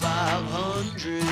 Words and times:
The 0.00 0.06
500. 0.06 1.22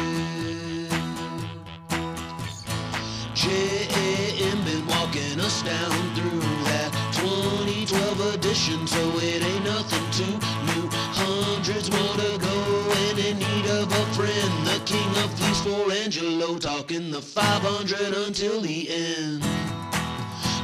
JM 3.35 4.65
been 4.65 4.87
walking 4.87 5.41
us 5.41 5.63
down 5.63 5.91
through 6.15 6.41
that 6.69 6.91
2012 7.15 8.35
edition, 8.35 8.87
so 8.87 9.01
it 9.17 9.43
ain't 9.43 9.65
nothing 9.65 10.05
too 10.13 10.37
new. 10.69 10.89
Hundreds 11.17 11.91
more 11.91 12.15
to 12.17 12.39
go, 12.39 12.93
and 13.09 13.19
in 13.19 13.39
need 13.39 13.71
of 13.71 13.91
a 13.91 14.05
friend. 14.13 14.67
The 14.67 14.83
king 14.85 15.11
of 15.25 15.33
fleece 15.39 15.63
for 15.63 15.91
Angelo, 16.05 16.59
talking 16.59 17.11
the 17.11 17.23
500 17.23 18.27
until 18.27 18.61
the 18.61 18.91
end. 18.91 19.43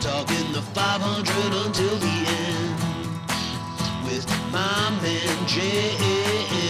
Talking 0.03 0.53
the 0.53 0.61
500 0.61 1.67
until 1.67 1.97
the 1.97 2.27
end 2.29 2.85
with 4.05 4.29
my 4.53 4.91
man 5.01 5.37
JM 5.49 6.64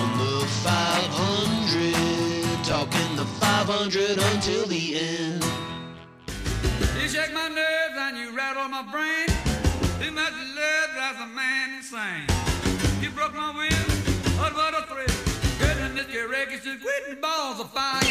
on 0.00 0.18
the 0.18 0.46
500, 0.62 2.64
talking 2.64 3.16
the 3.16 3.24
500 3.24 4.18
until 4.34 4.66
the 4.66 4.98
end. 4.98 5.44
You 7.00 7.08
shake 7.08 7.32
my 7.32 7.48
nerves 7.48 7.96
and 7.96 8.16
you 8.16 8.30
rattle 8.36 8.68
my 8.68 8.82
brain. 8.82 9.26
Too 10.00 10.12
much 10.12 10.32
love 10.32 10.90
drives 10.94 11.20
a 11.20 11.26
man 11.26 11.74
insane. 11.78 12.26
You 13.02 13.10
broke 13.10 13.34
my 13.34 13.50
will, 13.50 13.86
but 14.36 14.54
what 14.54 14.74
a 14.74 14.82
thrill. 14.86 15.08
Goodness, 15.58 16.06
your 16.12 16.28
records 16.28 16.62
just 16.64 16.80
quitting 16.80 17.20
balls 17.20 17.58
of 17.58 17.68
fire. 17.72 18.04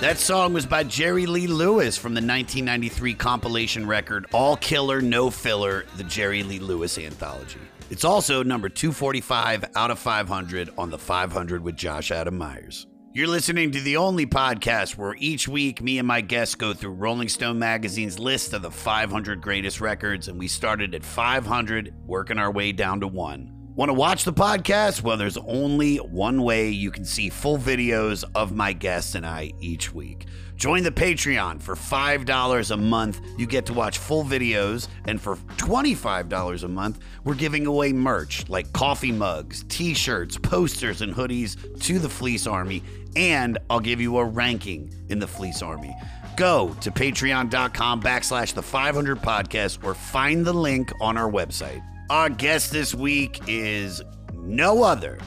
That 0.00 0.18
song 0.18 0.52
was 0.52 0.66
by 0.66 0.84
Jerry 0.84 1.24
Lee 1.24 1.46
Lewis 1.46 1.96
from 1.96 2.12
the 2.12 2.20
1993 2.20 3.14
compilation 3.14 3.86
record 3.86 4.26
All 4.32 4.56
Killer, 4.56 5.00
No 5.00 5.30
Filler, 5.30 5.86
the 5.96 6.04
Jerry 6.04 6.42
Lee 6.42 6.58
Lewis 6.58 6.98
Anthology. 6.98 7.60
It's 7.90 8.04
also 8.04 8.42
number 8.42 8.68
245 8.68 9.64
out 9.76 9.90
of 9.90 9.98
500 9.98 10.70
on 10.78 10.90
the 10.90 10.98
500 10.98 11.62
with 11.62 11.76
Josh 11.76 12.10
Adam 12.10 12.38
Meyers. 12.38 12.86
You're 13.12 13.28
listening 13.28 13.70
to 13.72 13.80
the 13.80 13.98
only 13.98 14.26
podcast 14.26 14.96
where 14.96 15.14
each 15.18 15.46
week 15.46 15.80
me 15.80 15.98
and 15.98 16.08
my 16.08 16.20
guests 16.20 16.56
go 16.56 16.72
through 16.72 16.94
Rolling 16.94 17.28
Stone 17.28 17.58
magazine's 17.58 18.18
list 18.18 18.54
of 18.54 18.62
the 18.62 18.70
500 18.70 19.40
greatest 19.40 19.80
records, 19.80 20.26
and 20.26 20.38
we 20.38 20.48
started 20.48 20.94
at 20.94 21.04
500, 21.04 21.94
working 22.06 22.38
our 22.38 22.50
way 22.50 22.72
down 22.72 23.00
to 23.00 23.06
one. 23.06 23.52
Want 23.76 23.88
to 23.88 23.94
watch 23.94 24.24
the 24.24 24.32
podcast? 24.32 25.02
Well, 25.02 25.16
there's 25.16 25.36
only 25.36 25.98
one 25.98 26.42
way 26.42 26.70
you 26.70 26.90
can 26.90 27.04
see 27.04 27.28
full 27.28 27.58
videos 27.58 28.24
of 28.34 28.52
my 28.52 28.72
guests 28.72 29.14
and 29.14 29.26
I 29.26 29.52
each 29.60 29.92
week. 29.92 30.26
Join 30.56 30.82
the 30.82 30.90
Patreon 30.90 31.60
for 31.60 31.74
$5 31.74 32.70
a 32.70 32.76
month. 32.76 33.20
You 33.36 33.46
get 33.46 33.66
to 33.66 33.72
watch 33.72 33.98
full 33.98 34.24
videos, 34.24 34.88
and 35.06 35.20
for 35.20 35.36
$25 35.56 36.62
a 36.62 36.68
month, 36.68 37.00
we're 37.24 37.34
giving 37.34 37.66
away 37.66 37.92
merch 37.92 38.48
like 38.48 38.72
coffee 38.72 39.12
mugs, 39.12 39.64
t 39.68 39.94
shirts, 39.94 40.38
posters, 40.38 41.02
and 41.02 41.14
hoodies 41.14 41.80
to 41.82 41.98
the 41.98 42.08
Fleece 42.08 42.46
Army, 42.46 42.82
and 43.16 43.58
I'll 43.68 43.80
give 43.80 44.00
you 44.00 44.16
a 44.18 44.24
ranking 44.24 44.94
in 45.08 45.18
the 45.18 45.26
Fleece 45.26 45.60
Army. 45.62 45.94
Go 46.36 46.74
to 46.80 46.90
patreon.com 46.90 48.00
backslash 48.02 48.54
the 48.54 48.62
500 48.62 49.18
podcast 49.18 49.84
or 49.84 49.94
find 49.94 50.44
the 50.44 50.52
link 50.52 50.92
on 51.00 51.16
our 51.16 51.30
website. 51.30 51.82
Our 52.10 52.28
guest 52.28 52.70
this 52.70 52.94
week 52.94 53.40
is 53.46 54.02
no 54.32 54.82
other 54.82 55.18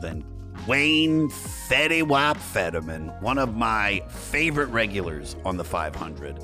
than 0.00 0.24
Wayne 0.68 1.28
Fetty 1.28 2.06
Wap 2.06 2.36
Federman, 2.36 3.08
one 3.20 3.36
of 3.36 3.56
my 3.56 4.00
favorite 4.08 4.68
regulars 4.68 5.34
on 5.44 5.56
the 5.56 5.64
500. 5.64 6.38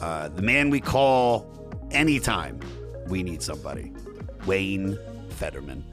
Uh, 0.00 0.28
the 0.28 0.42
man 0.42 0.68
we 0.68 0.78
call 0.78 1.46
anytime 1.90 2.60
we 3.08 3.22
need 3.22 3.42
somebody, 3.42 3.94
Wayne 4.46 4.98
Federman. 5.30 5.84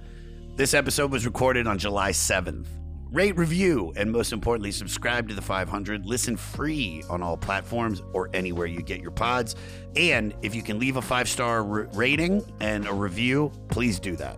This 0.58 0.74
episode 0.74 1.10
was 1.10 1.26
recorded 1.26 1.68
on 1.68 1.78
July 1.78 2.12
7th. 2.12 2.66
Rate, 3.12 3.38
review, 3.38 3.94
and 3.96 4.12
most 4.12 4.34
importantly, 4.34 4.72
subscribe 4.72 5.30
to 5.30 5.34
the 5.34 5.42
500. 5.42 6.06
Listen 6.06 6.36
free 6.36 7.02
on 7.10 7.24
all 7.24 7.38
platforms 7.38 8.04
or 8.12 8.30
anywhere 8.34 8.68
you 8.68 8.82
get 8.82 9.00
your 9.00 9.12
pods. 9.12 9.56
And 9.96 10.36
if 10.42 10.54
you 10.54 10.62
can 10.62 10.80
leave 10.80 10.98
a 10.98 11.02
five 11.02 11.30
star 11.30 11.60
r- 11.60 11.88
rating 11.94 12.44
and 12.60 12.86
a 12.88 12.94
review, 12.94 13.54
please 13.70 14.02
do 14.02 14.18
that. 14.18 14.38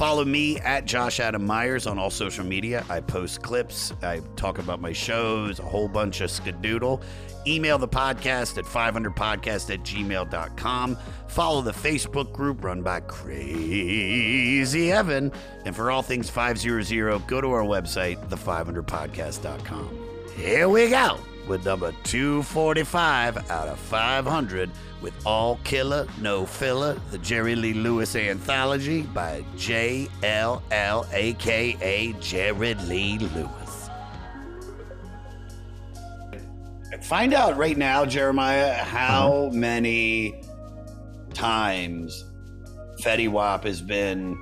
Follow 0.00 0.24
me 0.24 0.58
at 0.60 0.86
Josh 0.86 1.20
Adam 1.20 1.44
Meyers 1.44 1.86
on 1.86 1.98
all 1.98 2.08
social 2.08 2.42
media. 2.42 2.86
I 2.88 3.00
post 3.00 3.42
clips, 3.42 3.92
I 4.00 4.22
talk 4.34 4.56
about 4.56 4.80
my 4.80 4.94
shows, 4.94 5.58
a 5.58 5.62
whole 5.62 5.88
bunch 5.88 6.22
of 6.22 6.30
skadoodle. 6.30 7.02
Email 7.46 7.76
the 7.76 7.86
podcast 7.86 8.56
at 8.56 8.64
500podcast 8.64 9.70
at 9.70 9.80
gmail.com. 9.80 10.96
Follow 11.28 11.60
the 11.60 11.72
Facebook 11.72 12.32
group 12.32 12.64
run 12.64 12.80
by 12.80 13.00
Crazy 13.00 14.90
Evan. 14.90 15.32
And 15.66 15.76
for 15.76 15.90
all 15.90 16.00
things 16.00 16.30
500, 16.30 17.26
go 17.26 17.42
to 17.42 17.50
our 17.50 17.64
website, 17.64 18.26
the500podcast.com. 18.30 19.98
Here 20.34 20.66
we 20.66 20.88
go 20.88 21.20
with 21.46 21.64
number 21.64 21.92
245 22.04 23.50
out 23.50 23.68
of 23.68 23.78
500 23.78 24.70
with 25.00 25.14
All 25.24 25.58
Killer, 25.64 26.06
No 26.20 26.46
Filler, 26.46 27.00
the 27.10 27.18
Jerry 27.18 27.54
Lee 27.54 27.74
Lewis 27.74 28.14
Anthology 28.16 29.02
by 29.02 29.44
JLL, 29.56 31.12
aka 31.12 32.12
Jared 32.20 32.82
Lee 32.82 33.18
Lewis. 33.18 33.90
Find 37.02 37.32
out 37.32 37.56
right 37.56 37.76
now, 37.76 38.04
Jeremiah, 38.04 38.74
how 38.74 39.46
uh-huh. 39.46 39.56
many 39.56 40.42
times 41.32 42.24
Fetty 43.00 43.28
Wap 43.28 43.64
has 43.64 43.80
been 43.80 44.40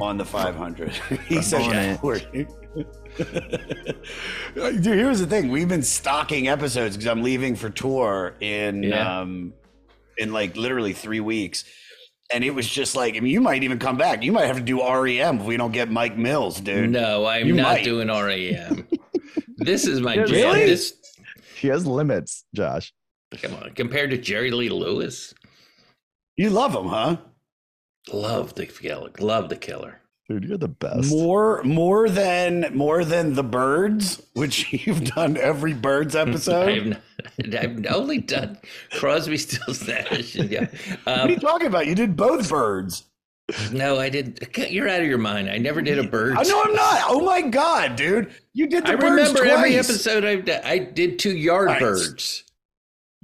on 0.00 0.16
the 0.16 0.24
500. 0.24 0.88
he 1.28 1.42
said 1.42 1.96
on 1.96 2.00
word. 2.02 2.48
Dude, 4.54 4.84
here's 4.84 5.20
the 5.20 5.26
thing. 5.26 5.50
We've 5.50 5.68
been 5.68 5.82
stocking 5.82 6.48
episodes 6.48 6.96
because 6.96 7.06
I'm 7.10 7.22
leaving 7.22 7.54
for 7.56 7.70
tour 7.70 8.34
in 8.40 8.82
Yeah. 8.82 9.20
um 9.20 9.52
in 10.18 10.32
like 10.32 10.56
literally 10.56 10.92
three 10.92 11.20
weeks. 11.20 11.64
And 12.32 12.44
it 12.44 12.50
was 12.54 12.68
just 12.68 12.94
like, 12.94 13.16
I 13.16 13.20
mean, 13.20 13.32
you 13.32 13.40
might 13.40 13.64
even 13.64 13.78
come 13.80 13.96
back. 13.96 14.22
You 14.22 14.30
might 14.30 14.46
have 14.46 14.56
to 14.56 14.62
do 14.62 14.80
REM 14.82 15.40
if 15.40 15.46
we 15.46 15.56
don't 15.56 15.72
get 15.72 15.90
Mike 15.90 16.16
Mills, 16.16 16.60
dude. 16.60 16.90
No, 16.90 17.26
I'm 17.26 17.46
You 17.48 17.54
not 17.54 17.62
might. 17.78 17.84
doing 17.84 18.06
REM. 18.08 18.86
this 19.56 19.84
is 19.86 20.00
my 20.00 20.14
Really? 20.16 20.32
jam. 20.40 20.52
This 20.54 20.94
She 21.56 21.66
has 21.68 21.86
limits, 21.86 22.44
Josh. 22.54 22.92
come 23.42 23.54
on, 23.54 23.70
compared 23.74 24.10
to 24.10 24.18
Jerry 24.18 24.50
Lee 24.52 24.68
Lewis, 24.68 25.34
You 26.36 26.50
love 26.50 26.74
him, 26.74 26.86
huh? 26.86 27.16
love 28.12 28.54
the 28.54 28.66
killer, 28.66 29.10
love 29.18 29.48
the 29.48 29.56
killer. 29.56 29.99
Dude, 30.30 30.44
you're 30.44 30.58
the 30.58 30.68
best. 30.68 31.10
More 31.10 31.60
more 31.64 32.08
than 32.08 32.70
more 32.72 33.04
than 33.04 33.34
the 33.34 33.42
Byrds, 33.42 34.22
which 34.34 34.72
you've 34.86 35.02
done 35.04 35.36
every 35.36 35.74
Byrds 35.74 36.14
episode. 36.16 36.96
I've, 37.44 37.54
I've 37.54 37.86
only 37.92 38.18
done 38.18 38.56
Crosby, 38.92 39.36
Stills, 39.38 39.88
Nash. 39.88 40.36
and 40.36 40.48
Yeah. 40.48 40.66
what 41.04 41.18
are 41.18 41.22
Um, 41.24 41.30
you 41.30 41.36
talking 41.40 41.66
about? 41.66 41.88
You 41.88 41.96
did 41.96 42.14
both 42.16 42.48
birds. 42.48 43.06
no, 43.72 43.98
I 43.98 44.08
didn't. 44.08 44.56
You're 44.70 44.88
out 44.88 45.00
of 45.00 45.08
your 45.08 45.18
mind. 45.18 45.50
I 45.50 45.58
never 45.58 45.82
did 45.82 45.98
a 45.98 46.04
bird. 46.04 46.36
I 46.36 46.44
know 46.44 46.62
I'm 46.62 46.74
not. 46.74 47.02
Oh 47.08 47.24
my 47.26 47.42
god, 47.42 47.96
dude! 47.96 48.32
You 48.52 48.68
did 48.68 48.84
the 48.84 48.90
I 48.92 48.94
birds 48.94 49.32
remember 49.32 49.44
every 49.44 49.74
episode 49.74 50.24
I've 50.24 50.44
done. 50.44 50.60
I 50.64 50.78
did 50.78 51.18
two 51.18 51.36
yard 51.36 51.66
Nice. 51.70 51.80
birds. 51.80 52.44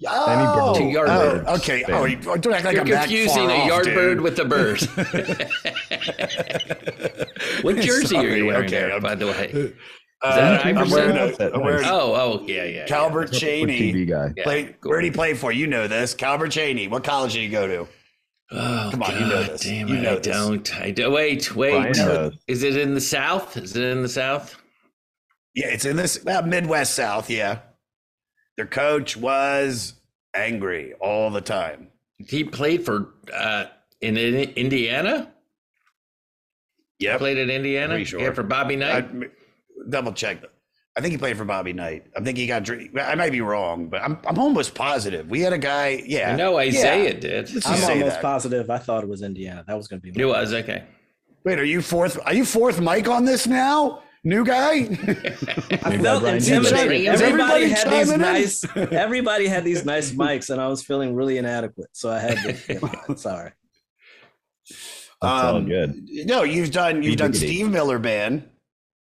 Oh, 0.07 0.73
bird. 0.75 0.79
Two 0.79 0.89
yard 0.91 1.09
oh, 1.09 1.39
bird. 1.39 1.47
Okay. 1.47 1.85
Oh, 1.89 2.07
don't 2.37 2.53
act 2.53 2.65
like 2.65 2.75
You're 2.75 2.83
I'm 2.83 2.91
that 2.91 3.09
confusing 3.09 3.49
far 3.49 3.51
a 3.51 3.61
off, 3.61 3.67
yard 3.67 3.85
dude. 3.85 3.95
bird 3.95 4.21
with 4.21 4.39
a 4.39 4.45
bird. 4.45 4.81
what 7.63 7.77
jersey 7.77 8.17
are 8.17 8.37
you 8.37 8.47
wearing 8.47 8.67
okay, 8.67 8.81
there, 8.81 9.01
by 9.01 9.15
the 9.15 9.27
way? 9.27 9.73
Uh, 10.23 10.35
that 10.35 10.65
I'm 10.65 10.91
wearing 10.91 11.19
Outfit, 11.19 11.53
a, 11.53 11.57
I'm 11.57 11.61
wearing. 11.61 11.85
Oh, 11.85 12.15
oh, 12.15 12.43
yeah, 12.47 12.65
yeah. 12.65 12.87
Calbert 12.87 13.29
With 13.31 13.39
Cheaney. 13.39 13.93
TV 13.93 14.09
guy. 14.09 14.33
yeah. 14.35 14.45
Play, 14.45 14.75
cool. 14.81 14.91
Where 14.91 15.01
did 15.03 15.09
he 15.09 15.13
play 15.13 15.35
for? 15.35 15.53
You 15.53 15.67
know 15.67 15.87
this. 15.89 16.15
Calbert 16.15 16.53
Cheaney. 16.53 16.89
What 16.89 17.05
college 17.05 17.35
did 17.35 17.41
he 17.41 17.49
go 17.49 17.67
to? 17.67 17.87
Oh, 18.51 18.89
Come 18.93 19.03
on, 19.03 19.11
God, 19.11 19.21
you 19.21 19.27
know 19.27 19.43
this. 19.43 19.61
Damn 19.61 19.89
You 19.89 19.97
know 19.99 20.13
I 20.13 20.15
this. 20.15 20.27
don't. 20.27 20.81
I 20.81 20.91
don't. 20.91 21.13
Wait, 21.13 21.55
wait. 21.55 21.99
Is 22.49 22.63
it 22.63 22.79
in 22.79 22.95
the 22.95 23.01
South? 23.01 23.59
Is 23.59 23.77
it 23.77 23.85
in 23.85 24.01
the 24.03 24.09
South? 24.09 24.57
Yeah, 25.55 25.67
it's 25.69 25.85
in 25.85 25.97
this 25.97 26.25
well, 26.25 26.43
Midwest 26.43 26.95
South. 26.95 27.29
Yeah, 27.29 27.59
their 28.57 28.67
coach 28.67 29.17
was 29.17 29.95
angry 30.35 30.95
all 31.01 31.31
the 31.31 31.41
time. 31.41 31.89
He 32.19 32.45
played 32.45 32.85
for 32.85 33.15
uh, 33.33 33.67
in, 34.01 34.17
in 34.17 34.35
Indiana. 34.51 35.33
Yeah, 36.99 37.19
Played 37.19 37.37
at 37.39 37.51
Indiana. 37.51 37.89
Pretty 37.89 38.05
sure. 38.05 38.21
Yeah, 38.21 38.33
for 38.33 38.43
Bobby 38.43 38.77
Knight. 38.77 39.05
I, 39.05 39.13
Knight. 39.13 39.31
double 39.91 40.13
check. 40.13 40.43
I 40.97 41.03
think 41.03 41.13
he 41.13 41.19
played 41.19 41.37
for 41.37 41.45
Bobby 41.45 41.75
Knight. 41.75 42.07
I 42.17 42.21
think 42.23 42.39
he 42.39 42.47
got. 42.47 42.63
dr- 42.63 42.89
I 42.99 43.15
might 43.17 43.33
be 43.33 43.43
wrong, 43.43 43.89
but 43.89 44.01
I'm 44.01 44.19
I'm 44.27 44.39
almost 44.39 44.75
positive. 44.75 45.29
We 45.29 45.41
had 45.43 45.53
a 45.53 45.59
guy. 45.59 46.03
Yeah, 46.07 46.33
I 46.33 46.37
know 46.37 46.57
Isaiah 46.57 47.13
Yeah. 47.13 47.21
did. 47.21 47.55
Let's 47.55 47.67
I'm 47.67 47.85
almost 47.85 48.15
that. 48.15 48.23
positive. 48.23 48.71
I 48.71 48.79
thought 48.79 49.03
it 49.05 49.09
was 49.11 49.21
Indiana. 49.21 49.63
That 49.67 49.77
was 49.77 49.89
going 49.89 50.01
to 50.01 50.11
be. 50.11 50.19
It 50.19 50.25
was 50.25 50.55
okay. 50.55 50.85
Wait, 51.45 51.59
are 51.59 51.65
you 51.65 51.83
fourth? 51.83 52.19
Are 52.25 52.33
you 52.33 52.47
fourth 52.47 52.81
Mike, 52.81 53.09
on 53.09 53.27
this 53.27 53.47
now? 53.47 54.03
New 54.27 54.45
guy? 54.45 54.71
I 54.75 55.99
felt 55.99 56.23
Brian, 56.23 56.37
is 56.39 56.49
intimidated. 56.49 57.07
everybody 57.07 57.07
Everybody 57.07 57.69
had 57.69 57.91
these 57.93 58.11
in? 58.11 58.21
nice. 58.21 58.65
Everybody 58.77 59.47
had 59.47 59.63
these 59.65 59.85
nice 59.85 60.11
mics, 60.11 60.51
and 60.51 60.61
I 60.61 60.67
was 60.67 60.83
feeling 60.83 61.15
really 61.15 61.39
inadequate. 61.39 61.91
So 61.93 62.11
I 62.11 62.19
had 62.19 62.39
to. 62.39 62.75
You 62.75 62.81
know, 62.81 63.15
sorry. 63.15 63.53
That's 64.69 64.81
all 65.23 65.57
Um, 65.59 65.67
good. 65.69 66.09
No, 66.27 66.43
you've 66.43 66.73
done 66.73 67.05
you've 67.05 67.19
done 67.19 67.35
Steve 67.35 67.71
Miller 67.71 68.01
Band. 68.01 68.49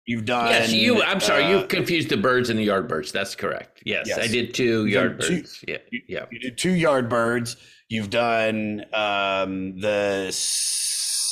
You've 0.05 0.25
done. 0.25 0.49
Yes, 0.49 0.73
you. 0.73 1.01
I'm 1.01 1.21
sorry, 1.21 1.45
uh, 1.45 1.61
you 1.61 1.65
confused 1.67 2.09
the 2.09 2.17
Byrds 2.17 2.49
and 2.49 2.59
the 2.59 2.67
Yardbirds. 2.67 3.13
That's 3.13 3.35
correct. 3.35 3.81
Yes, 3.85 4.07
Yes. 4.09 4.19
I 4.19 4.27
did 4.27 4.53
two 4.53 4.85
You've 4.85 5.17
two- 5.21 5.37
Yardbirds. 5.41 5.63
Yeah, 5.65 5.77
you- 5.91 6.01
yeah. 6.09 6.25
You 6.29 6.39
did 6.39 6.57
two 6.57 6.73
Yardbirds. 6.73 7.55
You've 7.87 8.09
done 8.09 8.83
um, 8.93 9.79
the 9.79 10.27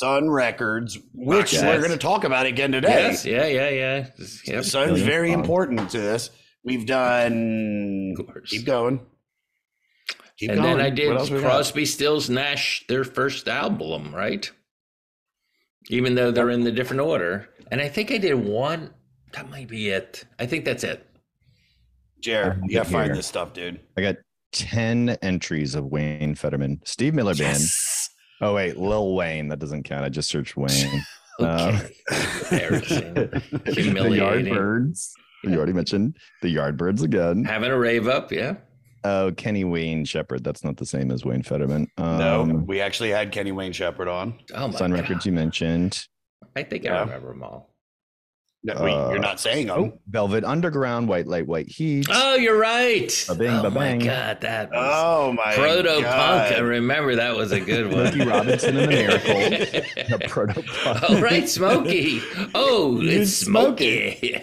Sun 0.04 0.28
Records, 0.28 0.98
which 1.14 1.54
Yes. 1.54 1.62
we're 1.62 1.78
going 1.78 1.90
to 1.90 1.96
talk 1.96 2.24
about 2.24 2.44
again 2.44 2.72
today. 2.72 2.88
Yes, 3.08 3.24
yeah, 3.24 3.46
yeah, 3.46 3.68
yeah. 3.70 4.06
Just- 4.18 4.44
The 4.44 4.52
Yep. 4.52 4.64
Sun's 4.64 4.88
Million 4.90 5.06
very 5.06 5.30
songs. 5.32 5.40
important 5.40 5.90
to 5.92 5.98
this. 6.00 6.30
We've 6.62 6.84
done. 6.84 8.14
Of 8.18 8.26
course. 8.26 8.50
Keep 8.50 8.66
going. 8.66 9.00
Keep 10.36 10.50
and 10.50 10.60
going. 10.60 10.76
then 10.76 10.84
I 10.86 10.90
did 10.90 11.08
What 11.08 11.18
else 11.20 11.30
we 11.30 11.40
got? 11.40 11.46
Crosby, 11.46 11.86
Stills, 11.86 12.28
Nash, 12.28 12.84
their 12.86 13.04
first 13.04 13.48
album, 13.48 14.14
right? 14.14 14.50
Even 15.88 16.14
though 16.16 16.30
they're 16.30 16.50
in 16.50 16.64
the 16.64 16.72
different 16.72 17.00
order, 17.00 17.48
and 17.70 17.80
I 17.80 17.88
think 17.88 18.10
I 18.10 18.18
did 18.18 18.34
one. 18.34 18.90
That 19.32 19.48
might 19.48 19.68
be 19.68 19.88
it. 19.88 20.24
I 20.38 20.44
think 20.46 20.64
that's 20.66 20.84
it. 20.84 21.06
Jared, 22.20 22.60
you 22.66 22.74
got 22.76 22.84
to 22.86 22.90
find 22.92 23.14
this 23.14 23.26
stuff, 23.26 23.52
dude. 23.54 23.80
I 23.96 24.00
got 24.02 24.16
10 24.52 25.10
entries 25.22 25.74
of 25.74 25.86
Wayne 25.86 26.34
Federman. 26.34 26.80
Steve 26.84 27.14
Miller 27.14 27.34
Band. 27.34 27.58
Yes. 28.40 28.48
Oh, 28.48 28.54
wait. 28.54 28.76
Lil 28.76 29.14
Wayne. 29.14 29.48
That 29.48 29.58
doesn't 29.58 29.82
count. 29.84 30.04
I 30.04 30.08
just 30.08 30.28
searched 30.28 30.56
Wayne. 30.56 31.02
Um, 31.40 31.80
Okay. 32.10 32.52
Embarrassing. 32.52 33.14
the 33.14 33.72
Humiliating. 33.76 34.54
Yardbirds. 34.54 35.10
You 35.42 35.56
already 35.56 35.72
mentioned 35.72 36.16
the 36.42 36.54
Yardbirds 36.54 37.02
again. 37.02 37.44
Having 37.44 37.70
a 37.72 37.78
rave 37.78 38.06
up, 38.08 38.30
yeah. 38.32 38.54
Oh, 39.02 39.32
Kenny 39.36 39.64
Wayne 39.64 40.04
Shepherd. 40.04 40.44
That's 40.44 40.64
not 40.64 40.76
the 40.76 40.86
same 40.86 41.10
as 41.10 41.24
Wayne 41.24 41.42
Federman. 41.42 41.88
No, 41.98 42.42
Um, 42.42 42.66
we 42.66 42.80
actually 42.80 43.10
had 43.10 43.32
Kenny 43.32 43.52
Wayne 43.52 43.72
Shepherd 43.72 44.08
on. 44.08 44.38
Oh 44.54 44.68
my 44.68 44.78
Sun 44.78 44.92
God. 44.92 45.00
Records 45.00 45.26
you 45.26 45.32
mentioned. 45.32 46.06
I 46.56 46.62
think 46.62 46.84
Yeah. 46.84 46.98
I 46.98 47.00
remember 47.00 47.28
them 47.28 47.42
all. 47.42 47.73
No, 48.66 48.80
wait, 48.82 48.94
Uh, 48.94 49.10
you're 49.10 49.18
not 49.18 49.38
saying. 49.40 49.70
Oh, 49.70 49.98
Velvet 50.08 50.42
Underground, 50.42 51.06
White 51.06 51.26
Light, 51.26 51.46
White 51.46 51.68
Heat. 51.68 52.06
Oh, 52.10 52.34
you're 52.36 52.58
right. 52.58 53.12
Ba-bing, 53.28 53.50
oh 53.50 53.62
ba-bang. 53.64 53.98
my 53.98 54.04
God, 54.06 54.40
that 54.40 54.70
was 54.70 54.90
Oh, 55.04 55.32
my 55.34 55.52
proto 55.54 55.88
punk. 55.96 56.06
I 56.06 56.58
remember 56.60 57.14
that 57.16 57.36
was 57.36 57.52
a 57.52 57.60
good 57.60 57.92
one. 57.92 58.06
Smokey 58.12 58.26
Robinson 58.26 58.76
and 58.78 58.84
the 58.90 58.96
Miracles. 58.96 59.84
The 60.08 60.26
proto 60.28 60.62
oh 61.02 61.20
right, 61.20 61.46
Smokey. 61.46 62.22
Oh, 62.54 62.98
it's 63.02 63.32
Smokey. 63.32 64.42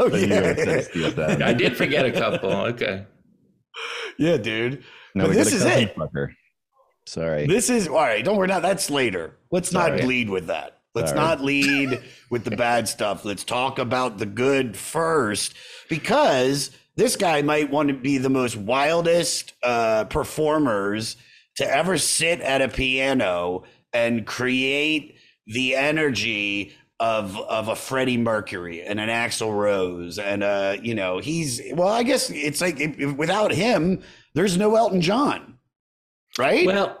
oh, 0.00 0.08
The 0.08 0.26
New 0.26 1.14
York 1.14 1.38
yeah. 1.38 1.46
I 1.46 1.52
did 1.52 1.76
forget 1.76 2.06
a 2.06 2.10
couple. 2.10 2.50
Okay. 2.50 3.06
yeah, 4.18 4.36
dude. 4.36 4.82
No, 5.14 5.26
But 5.26 5.34
this 5.34 5.50
got 5.62 5.68
a 5.68 5.78
is 5.80 5.82
it. 5.84 5.94
fucker. 5.96 6.28
Sorry. 7.06 7.46
This 7.46 7.70
is 7.70 7.86
all 7.86 7.94
right. 7.96 8.24
Don't 8.24 8.36
worry. 8.36 8.48
Now 8.48 8.58
that's 8.60 8.90
later. 8.90 9.36
Let's 9.52 9.72
not 9.72 9.90
Sorry. 9.90 10.02
lead 10.02 10.28
with 10.28 10.48
that. 10.48 10.75
Let's 10.96 11.10
Sorry. 11.10 11.20
not 11.20 11.40
lead 11.42 12.02
with 12.30 12.44
the 12.44 12.56
bad 12.56 12.88
stuff. 12.96 13.24
Let's 13.24 13.44
talk 13.44 13.78
about 13.78 14.18
the 14.18 14.26
good 14.26 14.76
first, 14.76 15.54
because 15.88 16.70
this 16.96 17.14
guy 17.16 17.42
might 17.42 17.70
want 17.70 17.88
to 17.88 17.94
be 17.94 18.16
the 18.18 18.30
most 18.30 18.56
wildest 18.56 19.52
uh, 19.62 20.04
performers 20.04 21.16
to 21.58 21.70
ever 21.70 21.98
sit 21.98 22.40
at 22.40 22.62
a 22.62 22.68
piano 22.68 23.64
and 23.92 24.26
create 24.26 25.16
the 25.46 25.74
energy 25.76 26.72
of 26.98 27.36
of 27.36 27.68
a 27.68 27.76
Freddie 27.76 28.16
Mercury 28.16 28.80
and 28.82 28.98
an 28.98 29.10
Axl 29.10 29.54
Rose 29.54 30.18
and 30.18 30.42
uh 30.42 30.76
you 30.82 30.94
know 30.94 31.18
he's 31.18 31.60
well 31.74 31.88
I 31.88 32.02
guess 32.02 32.30
it's 32.30 32.62
like 32.62 32.80
if- 32.80 33.14
without 33.16 33.52
him 33.52 34.02
there's 34.34 34.56
no 34.56 34.74
Elton 34.76 35.02
John 35.02 35.58
right 36.38 36.64
Well, 36.66 36.98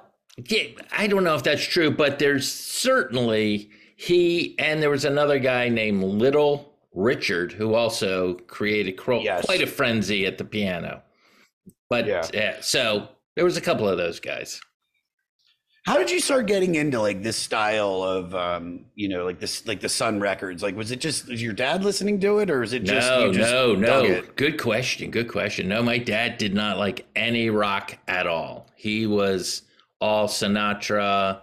yeah, 0.50 0.64
I 0.96 1.06
don't 1.06 1.24
know 1.24 1.34
if 1.34 1.42
that's 1.44 1.64
true, 1.64 1.90
but 1.90 2.18
there's 2.18 2.50
certainly 2.50 3.70
he 3.96 4.54
and 4.58 4.80
there 4.82 4.90
was 4.90 5.04
another 5.04 5.38
guy 5.38 5.68
named 5.68 6.04
Little 6.04 6.72
Richard 6.94 7.52
who 7.52 7.74
also 7.74 8.34
created 8.46 8.92
cro- 8.92 9.20
Yes. 9.22 9.44
quite 9.44 9.62
a 9.62 9.66
frenzy 9.66 10.26
at 10.26 10.38
the 10.38 10.44
piano. 10.44 11.02
But 11.90 12.06
Yeah. 12.06 12.26
yeah, 12.32 12.56
so 12.60 13.08
there 13.34 13.44
was 13.44 13.56
a 13.56 13.60
couple 13.60 13.88
of 13.88 13.96
those 13.98 14.20
guys. 14.20 14.60
How 15.86 15.96
did 15.98 16.10
you 16.10 16.18
start 16.18 16.46
getting 16.46 16.74
into 16.74 17.00
like 17.00 17.22
this 17.22 17.36
style 17.36 18.02
of 18.02 18.34
um, 18.34 18.86
you 18.96 19.08
know, 19.08 19.24
like 19.24 19.38
this 19.38 19.64
like 19.68 19.80
the 19.80 19.88
Sun 19.88 20.18
Records? 20.20 20.60
Like 20.62 20.76
was 20.76 20.90
it 20.90 21.00
just 21.00 21.28
was 21.28 21.40
your 21.40 21.52
dad 21.52 21.84
listening 21.84 22.18
to 22.20 22.38
it 22.40 22.50
or 22.50 22.62
is 22.64 22.72
it 22.72 22.82
just 22.82 23.08
no, 23.08 23.26
you 23.26 23.32
just 23.32 23.52
no, 23.52 23.74
no. 23.74 24.20
Good 24.34 24.60
question. 24.60 25.10
Good 25.12 25.28
question. 25.28 25.68
No, 25.68 25.82
my 25.84 25.98
dad 25.98 26.38
did 26.38 26.54
not 26.54 26.76
like 26.78 27.06
any 27.14 27.50
rock 27.50 27.96
at 28.08 28.26
all. 28.26 28.66
He 28.74 29.06
was 29.06 29.62
all 30.00 30.26
Sinatra, 30.26 31.40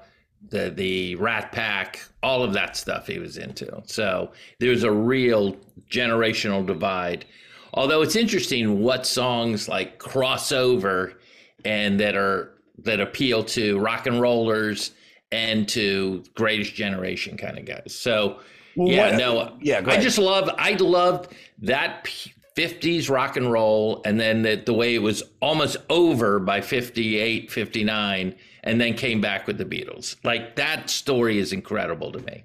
the 0.50 0.70
the 0.70 1.16
Rat 1.16 1.52
Pack, 1.52 2.02
all 2.22 2.44
of 2.44 2.54
that 2.54 2.76
stuff 2.78 3.08
he 3.08 3.20
was 3.20 3.38
into. 3.38 3.82
So 3.86 4.32
there's 4.60 4.84
a 4.84 4.92
real 4.92 5.58
generational 5.90 6.66
divide. 6.66 7.26
Although 7.74 8.02
it's 8.02 8.16
interesting 8.16 8.82
what 8.82 9.06
songs 9.08 9.68
like 9.68 9.98
cross 9.98 10.52
over 10.52 11.20
and 11.66 12.00
that 12.00 12.16
are 12.16 12.54
that 12.80 13.00
appeal 13.00 13.44
to 13.44 13.80
rock 13.80 14.06
and 14.08 14.20
rollers 14.22 14.92
and 15.32 15.68
to 15.70 16.24
greatest 16.36 16.76
generation 16.76 17.38
kind 17.38 17.58
of 17.58 17.66
guys. 17.66 17.96
So 17.96 18.40
Well, 18.76 18.88
yeah, 18.90 19.10
what- 19.12 19.18
no, 19.18 19.58
yeah, 19.62 19.82
I 19.88 20.00
just 20.00 20.18
love, 20.20 20.50
I 20.58 20.74
loved 20.74 21.34
that 21.64 22.04
p- 22.04 22.32
50s 22.56 23.10
rock 23.10 23.36
and 23.38 23.52
roll, 23.52 24.02
and 24.06 24.20
then 24.20 24.44
the, 24.44 24.62
the 24.64 24.74
way 24.74 24.94
it 24.94 25.00
was 25.02 25.24
almost 25.42 25.78
over 25.90 26.38
by 26.40 26.62
58, 26.62 27.52
59, 27.52 28.36
and 28.64 28.80
then 28.80 28.94
came 28.94 29.22
back 29.22 29.46
with 29.46 29.58
the 29.58 29.66
Beatles. 29.66 30.16
Like 30.24 30.56
that 30.56 30.90
story 30.90 31.38
is 31.38 31.54
incredible 31.54 32.12
to 32.12 32.20
me. 32.20 32.44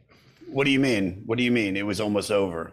What 0.51 0.65
do 0.65 0.71
you 0.71 0.81
mean? 0.81 1.23
What 1.27 1.39
do 1.39 1.45
you 1.45 1.53
mean? 1.53 1.77
It 1.77 1.87
was 1.87 2.01
almost 2.01 2.31
over. 2.31 2.73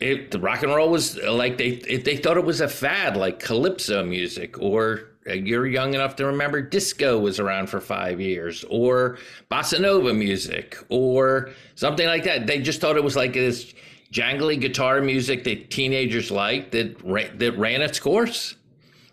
It, 0.00 0.32
the 0.32 0.40
rock 0.40 0.62
and 0.62 0.74
roll 0.74 0.90
was 0.90 1.16
like 1.18 1.58
they 1.58 1.68
it, 1.68 2.04
they 2.04 2.16
thought 2.16 2.36
it 2.36 2.44
was 2.44 2.60
a 2.60 2.68
fad, 2.68 3.16
like 3.16 3.38
calypso 3.38 4.04
music, 4.04 4.60
or 4.60 5.12
uh, 5.28 5.34
you're 5.34 5.66
young 5.66 5.94
enough 5.94 6.16
to 6.16 6.26
remember 6.26 6.60
disco 6.60 7.20
was 7.20 7.38
around 7.38 7.68
for 7.68 7.80
five 7.80 8.20
years, 8.20 8.64
or 8.68 9.18
bossa 9.50 9.80
nova 9.80 10.12
music, 10.12 10.76
or 10.88 11.50
something 11.76 12.06
like 12.06 12.24
that. 12.24 12.48
They 12.48 12.60
just 12.60 12.80
thought 12.80 12.96
it 12.96 13.04
was 13.04 13.14
like 13.14 13.34
this 13.34 13.74
jangly 14.12 14.60
guitar 14.60 15.00
music 15.00 15.44
that 15.44 15.70
teenagers 15.70 16.32
liked 16.32 16.72
that 16.72 17.00
ra- 17.04 17.30
that 17.36 17.56
ran 17.56 17.80
its 17.80 18.00
course. 18.00 18.56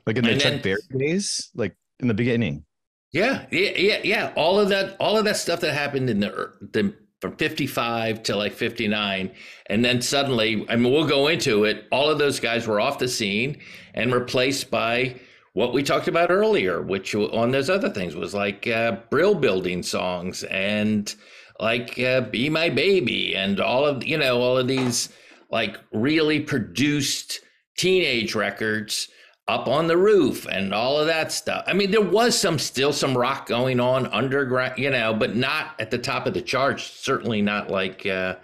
Like 0.08 0.18
in 0.18 0.24
the 0.24 0.32
And 0.32 0.42
Chuck 0.42 0.62
Berry 0.64 0.82
days, 0.98 1.52
like 1.54 1.76
in 2.00 2.08
the 2.08 2.16
beginning. 2.16 2.66
Yeah, 3.12 3.46
yeah, 3.52 3.72
yeah, 3.76 4.00
yeah. 4.04 4.34
All 4.36 4.60
of 4.60 4.70
that, 4.70 4.96
all 5.00 5.18
of 5.18 5.26
that 5.26 5.38
stuff 5.38 5.62
that 5.62 5.74
happened 5.74 6.10
in 6.10 6.20
the, 6.20 6.54
the 6.62 6.94
from 7.22 7.36
fifty 7.38 7.66
five 7.66 8.22
to 8.24 8.36
like 8.36 8.54
fifty 8.54 8.88
nine, 8.88 9.32
and 9.66 9.84
then 9.84 10.02
suddenly, 10.02 10.66
I 10.70 10.76
mean, 10.76 10.94
we'll 10.94 11.08
go 11.08 11.28
into 11.28 11.64
it. 11.64 11.86
All 11.92 12.10
of 12.10 12.20
those 12.20 12.40
guys 12.40 12.68
were 12.68 12.80
off 12.80 13.00
the 13.00 13.08
scene 13.08 13.60
and 13.96 14.14
replaced 14.14 14.70
by 14.70 15.16
what 15.54 15.74
we 15.74 15.82
talked 15.82 16.08
about 16.08 16.30
earlier, 16.30 16.82
which 16.82 17.16
on 17.16 17.52
those 17.52 17.70
other 17.70 17.90
things 17.90 18.16
was 18.16 18.34
like 18.36 18.68
uh, 18.68 18.98
brill 19.10 19.36
building 19.36 19.82
songs 19.82 20.44
and 20.44 21.16
like 21.60 22.00
uh, 22.00 22.22
"Be 22.22 22.48
My 22.50 22.70
Baby" 22.70 23.36
and 23.36 23.60
all 23.60 23.86
of 23.86 24.06
you 24.06 24.18
know 24.18 24.40
all 24.40 24.58
of 24.58 24.68
these 24.68 25.10
like 25.50 25.78
really 25.92 26.40
produced 26.40 27.40
teenage 27.76 28.36
records 28.36 29.10
up 29.50 29.68
on 29.68 29.88
the 29.88 29.98
roof 29.98 30.46
and 30.50 30.74
all 30.74 30.98
of 31.00 31.08
that 31.08 31.32
stuff. 31.32 31.64
I 31.68 31.74
mean, 31.74 31.92
there 31.92 32.02
was 32.02 32.38
some 32.38 32.60
still 32.60 32.94
some 32.94 33.18
rock 33.18 33.48
going 33.48 33.80
on 33.80 34.06
underground, 34.08 34.78
you 34.78 34.90
know, 34.92 35.14
but 35.14 35.36
not 35.36 35.76
at 35.80 35.90
the 35.92 35.98
top 35.98 36.28
of 36.28 36.34
the 36.34 36.42
charts. 36.42 36.84
Certainly 36.84 37.42
not 37.42 37.70
like 37.70 38.06
uh, 38.06 38.36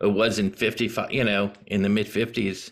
it 0.00 0.06
was 0.12 0.38
in 0.38 0.50
fifty 0.52 0.88
five, 0.88 1.12
you 1.12 1.24
know, 1.24 1.52
in 1.66 1.82
the 1.82 1.88
mid 1.88 2.06
fifties. 2.08 2.70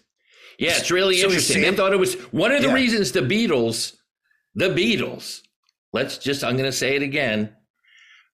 Yeah, 0.58 0.76
it's 0.76 0.90
really 0.90 1.16
So 1.16 1.26
interesting. 1.26 1.62
They 1.62 1.74
thought 1.74 1.92
it 1.92 1.98
was 1.98 2.14
one 2.32 2.52
of 2.52 2.62
the 2.62 2.68
Yeah. 2.68 2.74
reasons 2.74 3.12
the 3.12 3.20
Beatles, 3.22 3.96
the 4.54 4.68
Beatles, 4.68 5.40
let's 5.92 6.18
just, 6.18 6.44
I'm 6.44 6.56
going 6.56 6.70
to 6.70 6.76
say 6.76 6.96
it 6.96 7.02
again, 7.02 7.56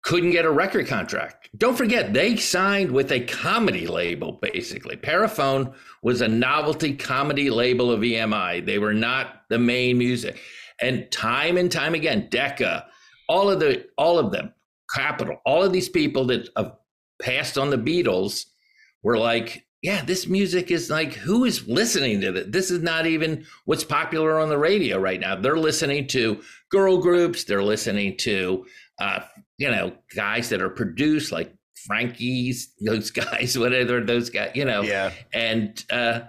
couldn't 0.02 0.30
get 0.30 0.44
a 0.44 0.50
record 0.50 0.86
contract. 0.86 1.48
Don't 1.56 1.76
forget, 1.76 2.12
they 2.12 2.36
signed 2.36 2.90
with 2.90 3.12
a 3.12 3.20
comedy 3.20 3.86
label, 3.86 4.32
basically. 4.32 4.96
Parlophone 4.96 5.74
was 6.02 6.20
a 6.20 6.28
novelty 6.28 6.94
comedy 6.94 7.50
label 7.50 7.90
of 7.90 8.00
EMI. 8.00 8.64
They 8.64 8.78
were 8.78 8.94
not 8.94 9.42
the 9.50 9.58
main 9.58 9.98
music. 9.98 10.40
And 10.80 11.10
time 11.10 11.58
and 11.58 11.70
time 11.70 11.94
again, 11.94 12.28
Decca, 12.30 12.86
all 13.28 13.50
of 13.50 13.60
the 13.60 13.86
all 13.98 14.18
of 14.18 14.32
them, 14.32 14.54
Capitol, 14.94 15.36
all 15.44 15.62
of 15.62 15.72
these 15.72 15.88
people 15.88 16.26
that 16.26 16.48
have 16.56 16.76
passed 17.20 17.58
on 17.58 17.70
the 17.70 17.78
Beatles 17.78 18.46
were 19.02 19.18
like, 19.18 19.66
yeah, 19.82 20.04
this 20.04 20.26
music 20.26 20.70
is 20.70 20.90
like, 20.90 21.14
who 21.14 21.44
is 21.44 21.66
listening 21.66 22.20
to 22.20 22.32
this? 22.32 22.46
This 22.48 22.70
is 22.70 22.82
not 22.82 23.06
even 23.06 23.46
what's 23.64 23.84
popular 23.84 24.38
on 24.38 24.48
the 24.48 24.58
radio 24.58 24.98
right 24.98 25.20
now. 25.20 25.36
They're 25.36 25.58
listening 25.58 26.06
to 26.08 26.42
girl 26.70 26.98
groups. 26.98 27.44
They're 27.44 27.62
listening 27.62 28.16
to, 28.18 28.66
uh, 28.98 29.20
you 29.60 29.70
know, 29.70 29.92
guys 30.16 30.48
that 30.48 30.62
are 30.62 30.70
produced 30.70 31.30
like 31.30 31.54
Frankie's, 31.86 32.72
those 32.84 33.10
guys, 33.12 33.56
whatever 33.56 34.00
those 34.00 34.30
guys, 34.30 34.52
you 34.54 34.64
know. 34.64 34.80
Yeah. 34.80 35.12
And 35.32 35.84
uh, 35.90 36.22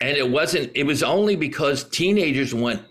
and 0.00 0.16
it 0.16 0.28
wasn't. 0.28 0.72
It 0.74 0.84
was 0.84 1.02
only 1.02 1.36
because 1.36 1.84
teenagers 1.84 2.54
went 2.54 2.82